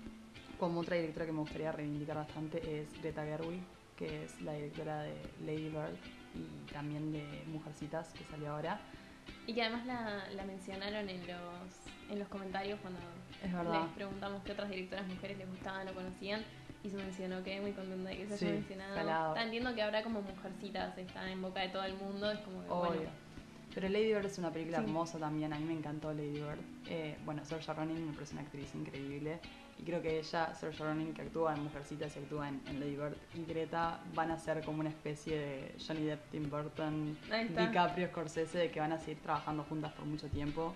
como 0.58 0.80
otra 0.80 0.96
directora 0.96 1.26
que 1.26 1.32
me 1.32 1.40
gustaría 1.40 1.72
reivindicar 1.72 2.16
bastante 2.16 2.80
es 2.80 3.00
Greta 3.00 3.24
Gerwig, 3.24 3.62
que 3.96 4.24
es 4.24 4.40
la 4.42 4.52
directora 4.52 5.02
de 5.02 5.14
Lady 5.44 5.68
Bird 5.68 5.96
y 6.34 6.72
también 6.72 7.12
de 7.12 7.44
Mujercitas, 7.46 8.12
que 8.12 8.24
salió 8.24 8.52
ahora. 8.52 8.80
Y 9.46 9.54
que 9.54 9.62
además 9.62 9.86
la, 9.86 10.28
la 10.30 10.44
mencionaron 10.44 11.08
en 11.08 11.20
los, 11.26 12.10
en 12.10 12.18
los 12.18 12.28
comentarios 12.28 12.78
cuando 12.80 13.00
les 13.72 13.90
preguntamos 13.94 14.42
qué 14.44 14.52
otras 14.52 14.68
directoras 14.68 15.06
mujeres 15.06 15.38
les 15.38 15.48
gustaban 15.48 15.88
o 15.88 15.94
conocían. 15.94 16.44
Y 16.82 16.88
se 16.90 16.96
mencionó, 16.96 17.42
quedé 17.42 17.60
muy 17.60 17.72
contenta 17.72 18.08
de 18.08 18.16
que 18.16 18.26
se 18.26 18.38
Sí, 18.38 18.44
haya 18.46 18.54
mencionado. 18.54 18.94
salado. 18.94 19.28
Está, 19.34 19.44
entiendo 19.44 19.74
que 19.74 19.82
habrá 19.82 20.02
como 20.02 20.22
mujercitas, 20.22 20.96
está 20.96 21.30
en 21.30 21.42
boca 21.42 21.60
de 21.60 21.68
todo 21.68 21.84
el 21.84 21.94
mundo. 21.94 22.30
Es 22.30 22.38
como 22.40 22.62
que, 22.64 22.70
Obvio. 22.70 22.88
bueno, 23.00 23.10
Pero 23.74 23.88
Lady 23.88 24.06
Bird 24.14 24.26
es 24.26 24.38
una 24.38 24.50
película 24.50 24.78
Sí. 24.78 24.84
hermosa 24.84 25.18
también, 25.18 25.52
a 25.52 25.58
mí 25.58 25.64
me 25.64 25.74
encantó 25.74 26.12
Lady 26.12 26.32
Bird. 26.40 26.58
Eh, 26.88 27.16
bueno, 27.24 27.44
Saoirse 27.44 27.72
Ronan 27.72 28.04
me 28.06 28.12
parece 28.14 28.32
una 28.32 28.42
actriz 28.42 28.74
increíble. 28.74 29.38
Y 29.78 29.82
creo 29.84 30.02
que 30.02 30.18
ella, 30.18 30.54
Saoirse 30.54 30.82
Ronan, 30.82 31.12
que 31.14 31.22
actúa 31.22 31.54
en 31.54 31.62
Mujercitas 31.64 32.16
y 32.16 32.18
actúa 32.18 32.48
en, 32.48 32.60
en 32.66 32.80
Lady 32.80 32.96
Bird, 32.96 33.14
y 33.34 33.44
Greta 33.44 34.00
van 34.14 34.30
a 34.32 34.38
ser 34.38 34.62
como 34.64 34.80
una 34.80 34.88
especie 34.88 35.38
de 35.38 35.74
Johnny 35.86 36.04
Depp, 36.04 36.30
Tim 36.30 36.50
Burton. 36.50 37.16
DiCaprio, 37.56 38.08
Scorsese, 38.08 38.58
de 38.58 38.70
que 38.70 38.80
van 38.80 38.92
a 38.92 38.98
seguir 38.98 39.18
trabajando 39.22 39.62
juntas 39.64 39.92
por 39.92 40.04
mucho 40.06 40.26
tiempo. 40.28 40.74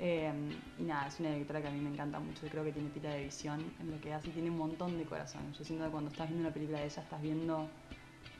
Eh, 0.00 0.32
y 0.78 0.82
nada, 0.82 1.08
es 1.08 1.18
una 1.18 1.30
directora 1.30 1.60
que 1.60 1.68
a 1.68 1.70
mí 1.70 1.80
me 1.80 1.90
encanta 1.90 2.20
mucho 2.20 2.46
creo 2.48 2.62
que 2.62 2.70
tiene 2.72 2.88
pila 2.90 3.10
de 3.10 3.24
visión 3.24 3.60
en 3.80 3.90
lo 3.90 4.00
que 4.00 4.14
hace 4.14 4.28
y 4.28 4.32
tiene 4.32 4.50
un 4.50 4.58
montón 4.58 4.96
de 4.96 5.04
corazón. 5.04 5.52
Yo 5.52 5.64
siento 5.64 5.84
que 5.84 5.90
cuando 5.90 6.10
estás 6.10 6.28
viendo 6.28 6.46
una 6.46 6.54
película 6.54 6.78
de 6.78 6.86
ella 6.86 7.02
estás 7.02 7.20
viendo 7.20 7.68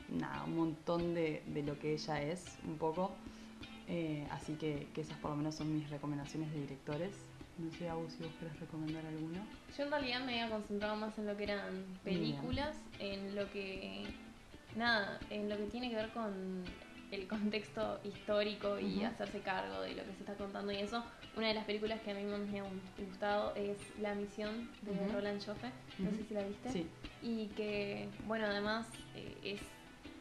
nada, 0.08 0.44
un 0.44 0.56
montón 0.56 1.14
de, 1.14 1.42
de 1.46 1.62
lo 1.62 1.78
que 1.78 1.94
ella 1.94 2.22
es, 2.22 2.58
un 2.64 2.78
poco. 2.78 3.12
Eh, 3.88 4.26
así 4.30 4.54
que, 4.54 4.86
que 4.94 5.00
esas 5.00 5.18
por 5.18 5.30
lo 5.30 5.36
menos 5.36 5.54
son 5.54 5.74
mis 5.74 5.88
recomendaciones 5.90 6.52
de 6.52 6.60
directores. 6.60 7.14
No 7.58 7.72
sé, 7.72 7.88
Agus, 7.88 8.12
si 8.12 8.22
vos 8.22 8.32
querés 8.38 8.60
recomendar 8.60 9.04
alguno. 9.04 9.40
Yo 9.76 9.84
en 9.84 9.90
realidad 9.90 10.20
me 10.20 10.40
había 10.40 10.54
concentrado 10.54 10.94
más 10.94 11.18
en 11.18 11.26
lo 11.26 11.36
que 11.36 11.42
eran 11.42 11.84
películas, 12.04 12.76
en 13.00 13.34
lo 13.34 13.50
que. 13.50 14.04
Nada, 14.76 15.18
en 15.30 15.48
lo 15.48 15.56
que 15.56 15.64
tiene 15.64 15.90
que 15.90 15.96
ver 15.96 16.10
con 16.10 16.62
el 17.10 17.26
contexto 17.26 18.00
histórico 18.04 18.78
y 18.78 19.02
hacerse 19.04 19.40
cargo 19.40 19.80
de 19.80 19.94
lo 19.94 20.04
que 20.04 20.12
se 20.12 20.20
está 20.20 20.34
contando 20.34 20.72
y 20.72 20.76
eso. 20.76 21.02
Una 21.36 21.48
de 21.48 21.54
las 21.54 21.64
películas 21.64 22.00
que 22.00 22.10
a 22.10 22.14
mí 22.14 22.24
más 22.24 22.40
me 22.40 22.60
ha 22.60 22.64
gustado 22.98 23.54
es 23.54 23.78
La 24.00 24.14
misión 24.14 24.68
de. 24.82 25.08
Roland 25.12 25.44
Joffe. 25.44 25.70
No 25.98 26.10
sé 26.10 26.24
si 26.24 26.34
la 26.34 26.42
viste. 26.42 26.70
Sí, 26.72 26.86
Y 27.22 27.46
que, 27.48 28.08
bueno, 28.26 28.46
además 28.46 28.86
eh, 29.14 29.36
es 29.42 29.60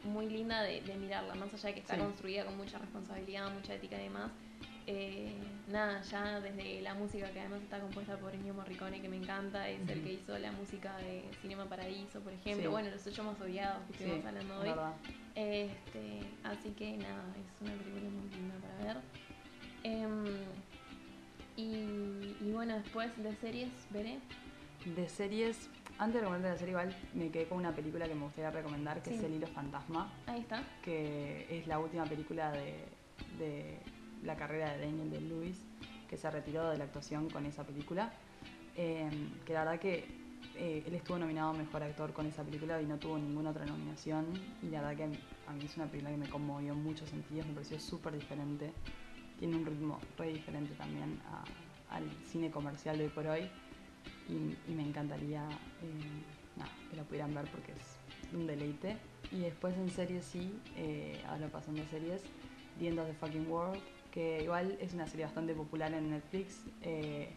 muy 0.04 0.28
linda 0.30 0.62
de, 0.62 0.80
de 0.82 0.94
mirarla, 0.94 1.34
más 1.34 1.52
allá 1.52 1.68
de 1.68 1.74
que 1.74 1.80
está 1.80 1.94
Sí. 1.94 2.00
construida 2.00 2.44
con 2.44 2.56
mucha 2.56 2.78
responsabilidad, 2.78 3.52
mucha 3.52 3.74
ética 3.74 3.96
y 3.98 4.04
demás. 4.04 4.30
Eh, 4.90 5.34
nada, 5.70 6.00
ya 6.00 6.40
desde 6.40 6.80
la 6.80 6.94
música 6.94 7.30
que 7.30 7.40
además 7.40 7.60
está 7.60 7.78
compuesta 7.78 8.16
por 8.16 8.34
Ennio 8.34 8.54
Morricone, 8.54 9.02
que 9.02 9.08
me 9.10 9.16
encanta, 9.18 9.68
es 9.68 9.86
el 9.86 10.02
que 10.02 10.14
hizo 10.14 10.38
la 10.38 10.50
música 10.52 10.96
de 10.96 11.24
Cinema 11.42 11.66
Paradiso, 11.66 12.20
por 12.20 12.32
ejemplo. 12.32 12.62
Sí. 12.64 12.68
Bueno, 12.68 12.88
los 12.90 13.06
ocho 13.06 13.22
más 13.22 13.38
odiados 13.38 13.82
que 13.88 13.92
sí, 13.98 14.04
estuvimos 14.04 14.24
hablando 14.24 14.58
hoy. 14.60 14.68
verdad. 14.70 14.92
Este, 15.34 16.20
así 16.42 16.70
que 16.70 16.96
nada, 16.96 17.22
es 17.36 17.60
una 17.60 17.72
película 17.76 18.08
muy 18.10 18.30
linda 18.30 18.54
para 18.62 18.94
ver. 18.94 19.02
Em, 19.84 20.24
y, 21.56 22.36
y 22.40 22.50
bueno, 22.52 22.74
después 22.78 23.10
de 23.22 23.36
series 23.36 23.70
veré. 23.90 24.18
De 24.96 25.06
series, 25.08 25.68
antes 25.98 26.14
de 26.14 26.20
recomendar 26.20 26.52
la 26.52 26.58
serie 26.58 26.72
igual 26.72 26.96
me 27.12 27.30
quedé 27.30 27.44
con 27.46 27.58
una 27.58 27.72
película 27.74 28.08
que 28.08 28.14
me 28.14 28.22
gustaría 28.24 28.50
recomendar, 28.50 29.02
que 29.02 29.10
Sí. 29.10 29.16
es 29.16 29.22
El 29.24 29.34
Hilo 29.34 29.48
Fantasma, 29.48 30.10
Ahí 30.26 30.40
está. 30.40 30.62
que 30.82 31.46
es 31.50 31.66
la 31.66 31.78
última 31.78 32.06
película 32.06 32.52
de, 32.52 32.86
de 33.38 33.78
la 34.22 34.36
carrera 34.36 34.72
de 34.72 34.84
Daniel 34.86 35.10
de 35.10 35.20
Lewis, 35.20 35.58
que 36.08 36.16
se 36.16 36.30
retiró 36.30 36.68
de 36.70 36.78
la 36.78 36.84
actuación 36.84 37.28
con 37.30 37.46
esa 37.46 37.64
película. 37.64 38.12
Eh, 38.76 39.10
que 39.44 39.52
la 39.52 39.64
verdad 39.64 39.80
que 39.80 40.04
eh, 40.56 40.84
él 40.86 40.94
estuvo 40.94 41.18
nominado 41.18 41.50
a 41.50 41.52
Mejor 41.52 41.82
Actor 41.82 42.12
con 42.12 42.26
esa 42.26 42.42
película 42.44 42.80
y 42.80 42.86
no 42.86 42.96
tuvo 42.98 43.18
ninguna 43.18 43.50
otra 43.50 43.66
nominación. 43.66 44.26
Y 44.62 44.66
la 44.70 44.80
verdad 44.82 44.96
que 44.96 45.04
a 45.04 45.52
mí, 45.52 45.64
es 45.64 45.76
una 45.76 45.86
película 45.86 46.10
que 46.10 46.16
me 46.18 46.28
conmovió 46.28 46.72
en 46.72 46.82
muchos 46.82 47.08
sentidos, 47.10 47.46
me 47.46 47.54
pareció 47.54 47.78
súper 47.78 48.14
diferente. 48.14 48.72
Tiene 49.38 49.56
un 49.56 49.66
ritmo 49.66 50.00
re 50.16 50.32
diferente 50.32 50.74
también 50.74 51.20
a- 51.26 51.44
al 51.94 52.04
cine 52.26 52.50
comercial 52.50 52.98
de 52.98 53.04
hoy 53.04 53.10
por 53.10 53.26
hoy. 53.26 53.48
Y, 54.28 54.56
y 54.70 54.74
me 54.74 54.82
encantaría 54.82 55.48
eh, 55.82 56.64
que 56.90 56.96
la 56.96 57.02
pudieran 57.04 57.34
ver 57.34 57.46
porque 57.46 57.72
es 57.72 58.34
un 58.34 58.46
deleite. 58.46 58.96
Y 59.30 59.40
después 59.40 59.76
en 59.76 59.90
series 59.90 60.24
sí, 60.24 60.58
eh, 60.76 61.22
ahora 61.28 61.48
pasando 61.48 61.82
a 61.82 61.86
series, 61.86 62.22
The 62.78 62.88
End 62.88 62.98
of 62.98 63.06
the 63.06 63.14
Fucking 63.14 63.48
World, 63.50 63.78
que 64.18 64.42
igual 64.42 64.76
es 64.80 64.94
una 64.94 65.06
serie 65.06 65.26
bastante 65.26 65.54
popular 65.54 65.94
en 65.94 66.10
Netflix, 66.10 66.56
eh, 66.82 67.28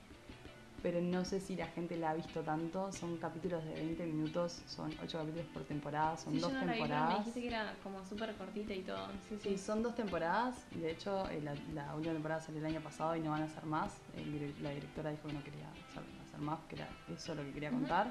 pero 0.82 1.00
no 1.00 1.24
sé 1.26 1.40
si 1.40 1.56
la 1.56 1.68
gente 1.68 1.96
la 1.96 2.10
ha 2.10 2.14
visto 2.16 2.42
tanto. 2.42 2.92
Son 2.92 3.18
capítulos 3.18 3.64
de 3.64 3.76
20 3.76 4.04
minutos, 4.08 4.64
son 4.66 4.92
8 5.04 5.20
capítulos 5.20 5.46
por 5.54 5.64
temporada, 5.66 6.18
son 6.18 6.34
Sí, 6.34 6.40
yo 6.40 6.48
dos 6.48 6.54
no 6.54 6.66
la 6.66 6.74
vi, 6.74 6.80
pero 6.82 6.82
me 6.82 6.88
temporadas. 6.90 7.18
dijiste 7.20 7.42
que 7.42 7.48
era 7.50 7.76
como 7.84 8.04
súper 8.04 8.34
cortita 8.34 8.74
y 8.74 8.82
todo. 8.82 9.06
Sí, 9.30 9.38
sí. 9.44 9.50
Sí, 9.50 9.58
son 9.60 9.84
dos 9.84 9.94
temporadas. 9.94 10.56
De 10.72 10.90
hecho, 10.90 11.30
eh, 11.30 11.40
la, 11.44 11.54
la 11.76 11.94
última 11.96 12.14
temporada 12.14 12.42
salió 12.42 12.60
el 12.62 12.66
año 12.66 12.82
pasado 12.82 13.16
y 13.16 13.20
no 13.20 13.30
van 13.30 13.44
a 13.44 13.48
ser 13.48 13.64
más. 13.66 13.94
El 14.18 14.56
la 14.64 14.72
directora 14.72 15.12
dijo 15.12 15.28
que 15.28 15.34
no 15.36 15.44
quería 15.44 15.68
hacer, 15.92 16.02
hacer 16.28 16.40
más, 16.42 16.60
que 16.68 16.78
era 16.78 16.88
eso 17.14 17.36
lo 17.36 17.44
que 17.44 17.52
quería 17.52 17.70
contar. 17.70 18.08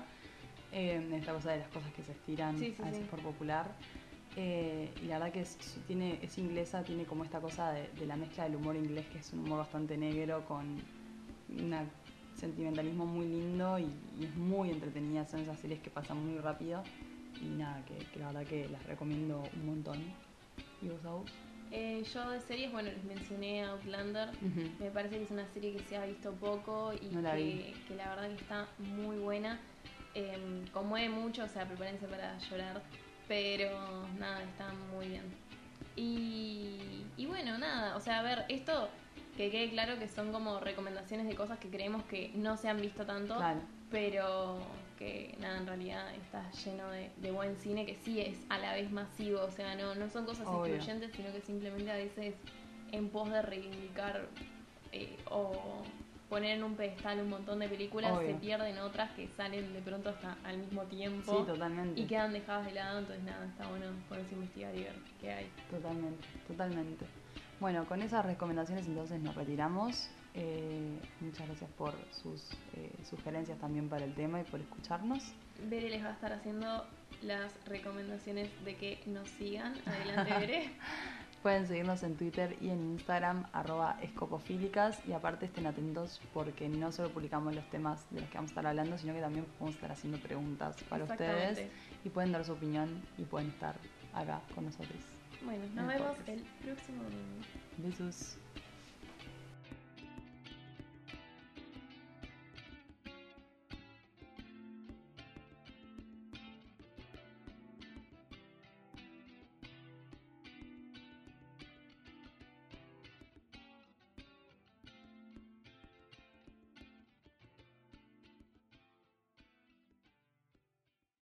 Eh, 0.70 1.10
esta 1.14 1.32
cosa 1.32 1.50
de 1.50 1.58
las 1.58 1.68
cosas 1.70 1.92
que 1.92 2.04
se 2.04 2.12
estiran 2.12 2.54
a 2.54 2.60
veces 2.60 3.08
por 3.10 3.18
popular. 3.20 3.66
Eh, 4.36 4.88
y 5.02 5.06
la 5.06 5.18
verdad 5.18 5.32
que 5.32 5.40
es, 5.40 5.56
tiene, 5.86 6.18
es 6.22 6.38
inglesa, 6.38 6.84
tiene 6.84 7.04
como 7.04 7.24
esta 7.24 7.40
cosa 7.40 7.72
de, 7.72 7.88
de 7.98 8.06
la 8.06 8.16
mezcla 8.16 8.44
del 8.44 8.56
humor 8.56 8.76
inglés, 8.76 9.06
que 9.12 9.18
es 9.18 9.32
un 9.32 9.40
humor 9.40 9.58
bastante 9.58 9.96
negro, 9.96 10.44
con 10.46 10.80
un 11.48 11.74
sentimentalismo 12.36 13.06
muy 13.06 13.26
lindo 13.26 13.78
y, 13.78 13.82
y 14.18 14.24
es 14.26 14.34
muy 14.36 14.70
entretenida. 14.70 15.26
Son 15.26 15.40
esas 15.40 15.58
series 15.58 15.80
que 15.80 15.90
pasan 15.90 16.16
muy 16.24 16.38
rápido. 16.38 16.84
Y 17.42 17.48
nada, 17.56 17.82
que, 17.86 17.94
que 18.12 18.18
la 18.20 18.26
verdad 18.28 18.46
que 18.46 18.68
las 18.68 18.84
recomiendo 18.86 19.50
un 19.54 19.66
montón. 19.66 19.98
¿Y 20.82 20.88
vos, 20.88 21.04
Agus? 21.04 21.30
Eh, 21.72 22.02
yo 22.12 22.30
de 22.30 22.40
series, 22.40 22.72
bueno, 22.72 22.90
les 22.90 23.04
mencioné 23.04 23.64
Outlander. 23.64 24.28
Ujú. 24.42 24.60
Me 24.80 24.90
parece 24.90 25.16
que 25.18 25.24
es 25.24 25.30
una 25.30 25.46
serie 25.48 25.72
que 25.72 25.80
se 25.88 25.96
ha 25.96 26.04
visto 26.04 26.32
poco 26.32 26.92
y 26.92 27.08
No 27.10 27.20
la 27.22 27.36
que, 27.36 27.42
vi. 27.42 27.74
que 27.86 27.94
la 27.94 28.08
verdad 28.10 28.28
que 28.28 28.34
está 28.34 28.68
muy 28.78 29.16
buena. 29.18 29.58
Eh, 30.14 30.36
conmueve 30.72 31.08
mucho, 31.08 31.44
o 31.44 31.48
sea, 31.48 31.66
prepárense 31.66 32.06
para 32.08 32.36
llorar, 32.38 32.82
pero 33.30 33.70
nada, 34.18 34.42
está 34.42 34.72
muy 34.92 35.06
bien. 35.06 35.22
Y, 35.94 37.04
y 37.16 37.26
bueno, 37.26 37.58
nada, 37.58 37.96
o 37.96 38.00
sea, 38.00 38.18
a 38.18 38.22
ver, 38.22 38.44
esto 38.48 38.88
que 39.36 39.52
quede 39.52 39.70
claro 39.70 40.00
que 40.00 40.08
son 40.08 40.32
como 40.32 40.58
recomendaciones 40.58 41.28
de 41.28 41.36
cosas 41.36 41.60
que 41.60 41.68
creemos 41.68 42.02
que 42.06 42.32
no 42.34 42.56
se 42.56 42.68
han 42.68 42.80
visto 42.80 43.06
tanto, 43.06 43.36
Claro. 43.36 43.60
pero 43.88 44.58
que 44.98 45.36
nada, 45.38 45.58
en 45.58 45.66
realidad 45.68 46.12
está 46.16 46.50
lleno 46.64 46.90
de, 46.90 47.12
de 47.18 47.30
buen 47.30 47.54
cine 47.56 47.86
que 47.86 47.94
sí 47.94 48.20
es 48.20 48.36
a 48.48 48.58
la 48.58 48.72
vez 48.72 48.90
masivo, 48.90 49.42
o 49.42 49.50
sea, 49.52 49.76
no, 49.76 49.94
no 49.94 50.10
son 50.10 50.24
cosas 50.26 50.48
Obvio. 50.48 50.74
excluyentes, 50.74 51.12
sino 51.14 51.32
que 51.32 51.40
simplemente 51.40 51.88
a 51.92 51.96
veces 51.96 52.34
en 52.90 53.10
pos 53.10 53.30
de 53.30 53.42
reivindicar 53.42 54.26
eh, 54.90 55.16
o 55.30 55.82
poner 56.30 56.56
en 56.56 56.64
un 56.64 56.76
pedestal 56.76 57.20
un 57.20 57.28
montón 57.28 57.58
de 57.58 57.68
películas, 57.68 58.12
Obvio. 58.12 58.28
se 58.28 58.34
pierden 58.34 58.78
otras 58.78 59.10
que 59.10 59.28
salen 59.36 59.72
de 59.74 59.80
pronto 59.82 60.08
hasta 60.08 60.38
al 60.44 60.56
mismo 60.58 60.84
tiempo 60.84 61.40
Sí, 61.40 61.46
totalmente. 61.46 62.00
y 62.00 62.06
quedan 62.06 62.32
dejadas 62.32 62.64
de 62.66 62.72
lado, 62.72 63.00
entonces 63.00 63.22
nada, 63.24 63.44
está 63.44 63.68
bueno 63.68 63.86
ponerse 64.08 64.34
a 64.34 64.38
investigar 64.38 64.74
y 64.76 64.84
ver 64.84 64.94
qué 65.20 65.32
hay. 65.32 65.50
Totalmente, 65.70 66.26
totalmente. 66.46 67.04
Bueno, 67.58 67.84
con 67.84 68.00
esas 68.00 68.24
recomendaciones 68.24 68.86
entonces 68.86 69.20
nos 69.20 69.34
retiramos. 69.34 70.08
Eh, 70.34 70.96
muchas 71.20 71.46
gracias 71.48 71.68
por 71.72 71.92
sus 72.12 72.40
eh, 72.76 72.92
sugerencias 73.04 73.58
también 73.58 73.88
para 73.88 74.04
el 74.04 74.14
tema 74.14 74.40
y 74.40 74.44
por 74.44 74.60
escucharnos. 74.60 75.34
Bere 75.68 75.90
les 75.90 76.02
va 76.02 76.10
a 76.10 76.12
estar 76.12 76.32
haciendo 76.32 76.86
las 77.22 77.52
recomendaciones 77.66 78.48
de 78.64 78.76
que 78.76 79.00
nos 79.06 79.28
sigan. 79.30 79.74
Adelante, 79.84 80.32
Bere. 80.38 80.70
Pueden 81.42 81.66
seguirnos 81.66 82.02
en 82.02 82.16
Twitter 82.16 82.56
y 82.60 82.68
en 82.68 82.82
Instagram, 82.92 83.46
arroba 83.52 83.98
escopofílicas. 84.02 84.98
Y 85.06 85.12
aparte 85.12 85.46
estén 85.46 85.66
atentos 85.66 86.20
porque 86.34 86.68
no 86.68 86.92
solo 86.92 87.08
publicamos 87.10 87.54
los 87.54 87.68
temas 87.70 88.04
de 88.10 88.20
los 88.20 88.28
que 88.28 88.36
vamos 88.36 88.50
a 88.50 88.52
estar 88.52 88.66
hablando, 88.66 88.98
sino 88.98 89.14
que 89.14 89.20
también 89.20 89.46
podemos 89.58 89.74
estar 89.74 89.90
haciendo 89.90 90.18
preguntas 90.18 90.76
para 90.88 91.04
ustedes. 91.04 91.70
Y 92.04 92.10
pueden 92.10 92.32
dar 92.32 92.44
su 92.44 92.52
opinión 92.52 93.02
y 93.16 93.22
pueden 93.24 93.48
estar 93.48 93.74
acá 94.12 94.40
con 94.54 94.66
nosotros. 94.66 94.98
Bueno, 95.42 95.64
En 95.64 95.74
nos 95.74 95.86
vemos 95.86 96.16
el 96.26 96.42
próximo 96.62 97.02
domingo. 97.04 97.44
Besos. 97.78 98.36